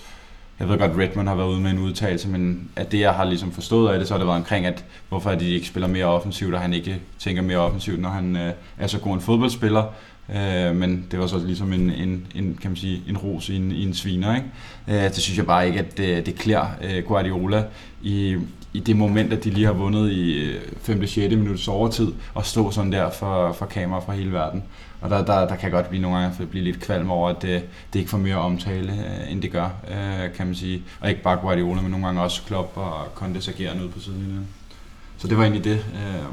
jeg 0.60 0.70
ved 0.70 0.78
godt, 0.80 0.92
Redmond 0.98 1.28
har 1.28 1.36
været 1.36 1.48
ude 1.48 1.62
med 1.62 1.72
en 1.72 1.80
udtalelse, 1.80 2.30
men 2.30 2.70
at 2.76 2.92
det, 2.92 3.00
jeg 3.00 3.14
har 3.14 3.24
ligesom 3.24 3.52
forstået 3.52 3.94
af 3.94 4.00
det, 4.00 4.08
så 4.08 4.14
har 4.14 4.20
det 4.20 4.28
været 4.28 4.40
omkring, 4.40 4.66
at 4.66 4.86
hvorfor 5.10 5.36
de 5.36 5.50
ikke 5.50 5.68
spiller 5.68 5.88
mere 5.88 6.06
offensivt, 6.06 6.54
og 6.54 6.62
han 6.62 6.74
ikke 6.74 7.00
tænker 7.20 7.42
mere 7.42 7.58
offensivt, 7.58 8.02
når 8.02 8.10
han 8.10 8.36
øh, 8.36 8.54
er 8.78 8.88
så 8.88 9.00
god 9.00 9.14
en 9.14 9.22
fodboldspiller. 9.22 9.84
Øh, 10.30 10.76
men 10.76 11.08
det 11.12 11.20
var 11.20 11.28
så 11.28 11.40
ligesom 11.46 11.74
en, 11.74 11.90
en, 11.90 12.28
en, 12.36 12.58
kan 12.62 12.72
man 12.72 12.78
sige, 12.78 13.02
en 13.08 13.18
ros 13.18 13.50
i 13.50 13.56
en, 13.56 13.72
i 13.72 13.84
en 13.84 13.94
sviner. 13.94 14.36
Ikke? 14.36 14.48
Øh, 14.88 15.04
det 15.04 15.16
synes 15.16 15.38
jeg 15.38 15.46
bare 15.46 15.68
ikke, 15.68 15.80
at 15.80 15.98
det, 15.98 16.26
det 16.26 16.36
klæder 16.36 16.66
øh, 16.84 17.04
Guardiola 17.04 17.64
i, 18.02 18.38
i 18.74 18.80
det 18.80 18.98
moment, 18.98 19.34
at 19.34 19.44
de 19.44 19.50
lige 19.50 19.66
har 19.66 19.74
vundet 19.74 20.12
i 20.12 20.52
5. 20.82 21.08
6. 21.08 21.36
minutters 21.36 21.68
overtid, 21.68 22.12
og 22.34 22.46
stå 22.46 22.72
sådan 22.72 22.92
der 22.92 23.12
for, 23.12 23.54
for 23.54 23.66
kamera 23.66 24.00
fra 24.00 24.14
hele 24.14 24.34
verden. 24.34 24.64
Og 25.02 25.10
der, 25.10 25.26
der, 25.26 25.48
der 25.48 25.56
kan 25.56 25.72
godt 25.72 25.90
blive 25.90 26.02
nogle 26.02 26.18
gange 26.18 26.46
blive 26.46 26.64
lidt 26.64 26.80
kvalm 26.80 27.12
over, 27.12 27.30
at 27.30 27.42
det, 27.42 27.64
det 27.94 28.00
ikke 28.00 28.12
får 28.12 28.18
mere 28.18 28.36
omtale, 28.36 28.92
øh, 28.92 29.32
end 29.32 29.42
det 29.42 29.52
gør, 29.52 29.70
øh, 29.88 30.34
kan 30.34 30.46
man 30.46 30.56
sige. 30.56 30.84
Og 31.00 31.10
ikke 31.10 31.22
bare 31.22 31.38
Guardiola, 31.38 31.82
men 31.82 31.92
nogle 31.92 32.06
gange 32.06 32.22
også 32.22 32.42
Klopp 32.48 32.78
og 32.78 33.08
Contes 33.16 33.48
agerende 33.48 33.84
ude 33.84 33.92
på 33.92 34.00
sidelinjen. 34.00 34.48
Så 35.18 35.28
det 35.28 35.38
var 35.38 35.44
egentlig 35.44 35.64
det. 35.64 35.86
Øh, 35.96 36.24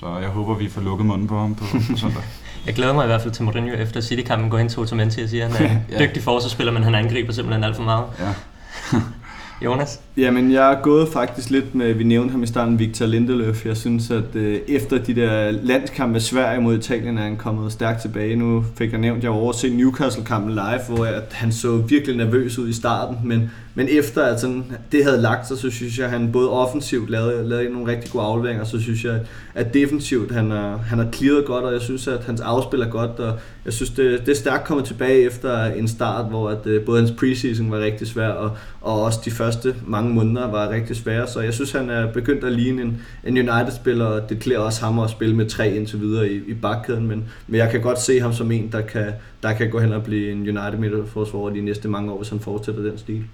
så 0.00 0.18
jeg 0.18 0.28
håber, 0.28 0.54
vi 0.54 0.68
får 0.68 0.80
lukket 0.80 1.06
munden 1.06 1.28
på 1.28 1.38
ham 1.38 1.54
på, 1.54 1.64
på 1.90 1.96
søndag. 1.96 2.22
Jeg 2.66 2.74
glæder 2.74 2.92
mig 2.94 3.04
i 3.04 3.06
hvert 3.06 3.20
fald 3.22 3.32
til 3.32 3.44
Mourinho 3.44 3.74
efter 3.74 4.00
City-kampen 4.00 4.50
går 4.50 4.58
ind 4.58 4.70
til 4.70 4.78
Otamendi 4.78 5.22
og 5.22 5.28
siger, 5.28 5.46
at 5.46 5.52
han 5.52 5.66
er 5.66 5.80
ja. 5.98 6.06
dygtig 6.06 6.22
forsvarsspiller, 6.22 6.72
men 6.72 6.82
han 6.82 6.94
angriber 6.94 7.32
simpelthen 7.32 7.64
alt 7.64 7.76
for 7.76 7.82
meget. 7.82 8.04
Ja. 8.20 8.98
Jonas? 9.64 10.00
Jamen, 10.16 10.52
jeg 10.52 10.72
er 10.72 10.82
gået 10.82 11.08
faktisk 11.08 11.50
lidt 11.50 11.74
med, 11.74 11.92
vi 11.92 12.04
nævnte 12.04 12.32
ham 12.32 12.42
i 12.42 12.46
starten, 12.46 12.78
Victor 12.78 13.06
Lindeløf. 13.06 13.66
Jeg 13.66 13.76
synes, 13.76 14.10
at 14.10 14.34
øh, 14.34 14.60
efter 14.68 14.98
de 14.98 15.14
der 15.14 15.50
landskampe 15.50 16.12
med 16.12 16.20
Sverige 16.20 16.60
mod 16.60 16.78
Italien, 16.78 17.18
er 17.18 17.22
han 17.22 17.36
kommet 17.36 17.72
stærkt 17.72 18.02
tilbage. 18.02 18.36
Nu 18.36 18.64
fik 18.76 18.92
jeg 18.92 19.00
nævnt, 19.00 19.18
at 19.18 19.24
jeg 19.24 19.30
var 19.30 19.36
over 19.36 19.52
set 19.52 19.72
Newcastle-kampen 19.72 20.52
live, 20.52 20.80
hvor 20.88 21.04
jeg, 21.04 21.22
han 21.30 21.52
så 21.52 21.76
virkelig 21.76 22.16
nervøs 22.16 22.58
ud 22.58 22.68
i 22.68 22.72
starten, 22.72 23.16
men, 23.24 23.50
men 23.74 23.88
efter 23.90 24.22
at 24.22 24.40
sådan, 24.40 24.64
det 24.92 25.04
havde 25.04 25.22
lagt 25.22 25.48
sig, 25.48 25.58
så 25.58 25.70
synes 25.70 25.98
jeg, 25.98 26.06
at 26.06 26.12
han 26.12 26.32
både 26.32 26.50
offensivt 26.50 27.10
lavede, 27.10 27.48
lavede 27.48 27.72
nogle 27.72 27.92
rigtig 27.92 28.10
gode 28.10 28.24
afleveringer, 28.24 28.62
og 28.62 28.68
så 28.68 28.80
synes 28.80 29.04
jeg, 29.04 29.20
at 29.54 29.74
defensivt 29.74 30.32
han 30.32 30.50
har, 30.50 30.76
han 30.76 30.98
har 30.98 31.10
clearet 31.12 31.44
godt, 31.44 31.64
og 31.64 31.72
jeg 31.72 31.80
synes, 31.80 32.08
at 32.08 32.24
hans 32.24 32.40
afspil 32.40 32.80
er 32.80 32.90
godt, 32.90 33.10
og 33.10 33.38
jeg 33.64 33.72
synes, 33.72 33.90
det, 33.90 34.20
det 34.20 34.28
er 34.28 34.36
stærkt 34.36 34.64
kommet 34.64 34.86
tilbage 34.86 35.22
efter 35.22 35.64
en 35.64 35.88
start, 35.88 36.26
hvor 36.26 36.48
at, 36.48 36.66
øh, 36.66 36.84
både 36.84 37.00
hans 37.00 37.12
preseason 37.18 37.70
var 37.70 37.78
rigtig 37.78 38.06
svær, 38.06 38.28
og, 38.28 38.50
og 38.80 39.02
også 39.02 39.20
de 39.24 39.30
første 39.30 39.47
mange 39.86 40.14
måneder 40.14 40.50
var 40.50 40.70
rigtig 40.70 40.96
svære, 40.96 41.26
så 41.26 41.40
jeg 41.40 41.54
synes, 41.54 41.72
han 41.72 41.90
er 41.90 42.12
begyndt 42.12 42.44
at 42.44 42.52
ligne 42.52 42.82
en, 42.82 43.02
en 43.24 43.36
United-spiller, 43.36 44.04
og 44.04 44.28
det 44.28 44.40
klæder 44.40 44.60
også 44.60 44.84
ham 44.84 44.98
at 44.98 45.10
spille 45.10 45.36
med 45.36 45.48
tre 45.48 45.70
indtil 45.70 46.00
videre 46.00 46.28
i, 46.28 46.36
i 46.46 46.54
bakkæden, 46.54 47.06
men, 47.06 47.28
men 47.46 47.58
jeg 47.58 47.70
kan 47.70 47.80
godt 47.80 48.00
se 48.00 48.20
ham 48.20 48.32
som 48.32 48.52
en, 48.52 48.72
der 48.72 48.80
kan, 48.80 49.12
der 49.42 49.52
kan 49.52 49.70
gå 49.70 49.80
hen 49.80 49.92
og 49.92 50.02
blive 50.02 50.32
en 50.32 50.38
United 50.38 50.78
midterforsvarer 50.78 51.50
de 51.50 51.60
næste 51.60 51.88
mange 51.88 52.12
år, 52.12 52.16
hvis 52.16 52.28
han 52.28 52.40
fortsætter 52.40 52.82
den 52.82 52.98
stil. 52.98 53.24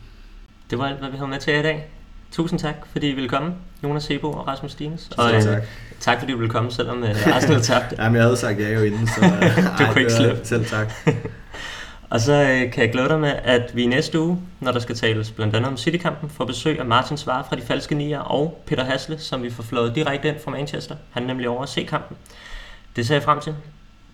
Det 0.71 0.79
var 0.79 0.85
alt, 0.85 0.99
hvad 0.99 1.11
vi 1.11 1.17
havde 1.17 1.31
med 1.31 1.39
til 1.39 1.55
i 1.55 1.63
dag. 1.63 1.87
Tusind 2.33 2.61
tak, 2.61 2.75
fordi 2.93 3.09
I 3.11 3.15
ville 3.15 3.29
komme, 3.29 3.55
Jonas 3.83 4.03
Sebo 4.03 4.31
og 4.31 4.49
Rasmus 4.49 4.73
Stines. 4.73 5.11
Og 5.19 5.35
øh, 5.35 5.43
tak. 5.43 5.63
tak, 6.01 6.19
fordi 6.19 6.33
du 6.33 6.39
ville 6.39 6.51
komme, 6.51 6.71
selvom 6.71 7.05
øh, 7.05 7.37
Arsenal 7.37 7.61
tabte. 7.61 7.97
Jamen, 8.03 8.17
jeg 8.17 8.25
havde 8.25 8.37
sagt 8.37 8.61
ja 8.61 8.69
jo 8.75 8.83
inden, 8.83 9.07
så 9.07 9.21
du 9.79 9.85
kunne 9.93 10.01
ikke 10.01 10.13
slippe. 10.13 10.41
Selv 10.45 10.65
tak. 10.65 10.93
og 12.15 12.21
så 12.21 12.33
øh, 12.33 12.73
kan 12.73 12.83
jeg 12.83 12.93
glæde 12.93 13.09
dig 13.09 13.21
med, 13.21 13.33
at 13.45 13.77
vi 13.77 13.83
i 13.83 13.87
næste 13.87 14.21
uge, 14.21 14.39
når 14.61 14.73
der 14.73 14.81
skal 14.81 14.95
tales 14.95 15.31
blandt 15.31 15.57
andet 15.57 15.71
om 15.71 15.77
City-kampen, 15.77 16.31
får 16.31 16.45
besøg 16.45 16.79
af 16.79 16.85
Martin 16.87 17.17
Svare 17.17 17.45
fra 17.49 17.57
De 17.57 17.61
Falske 17.61 17.95
Nier 17.95 18.21
og 18.21 18.63
Peter 18.67 18.85
Hasle, 18.85 19.19
som 19.19 19.43
vi 19.43 19.51
får 19.51 19.63
flået 19.63 19.95
direkte 19.95 20.29
ind 20.29 20.37
fra 20.45 20.51
Manchester. 20.51 20.97
Han 21.11 21.23
er 21.23 21.27
nemlig 21.27 21.49
over 21.49 21.63
at 21.63 21.69
se 21.69 21.85
kampen. 21.85 22.17
Det 22.97 23.07
ser 23.07 23.15
jeg 23.15 23.23
frem 23.23 23.41
til. 23.41 23.55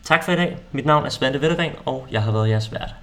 Tak 0.05 0.25
for 0.25 0.33
i 0.33 0.37
dag. 0.37 0.59
Mit 0.73 0.87
navn 0.87 1.05
er 1.07 1.11
Svante 1.11 1.41
Vettergren, 1.41 1.73
og 1.85 2.07
jeg 2.11 2.23
har 2.23 2.33
været 2.33 2.49
jeres 2.49 2.73
vært. 2.73 2.95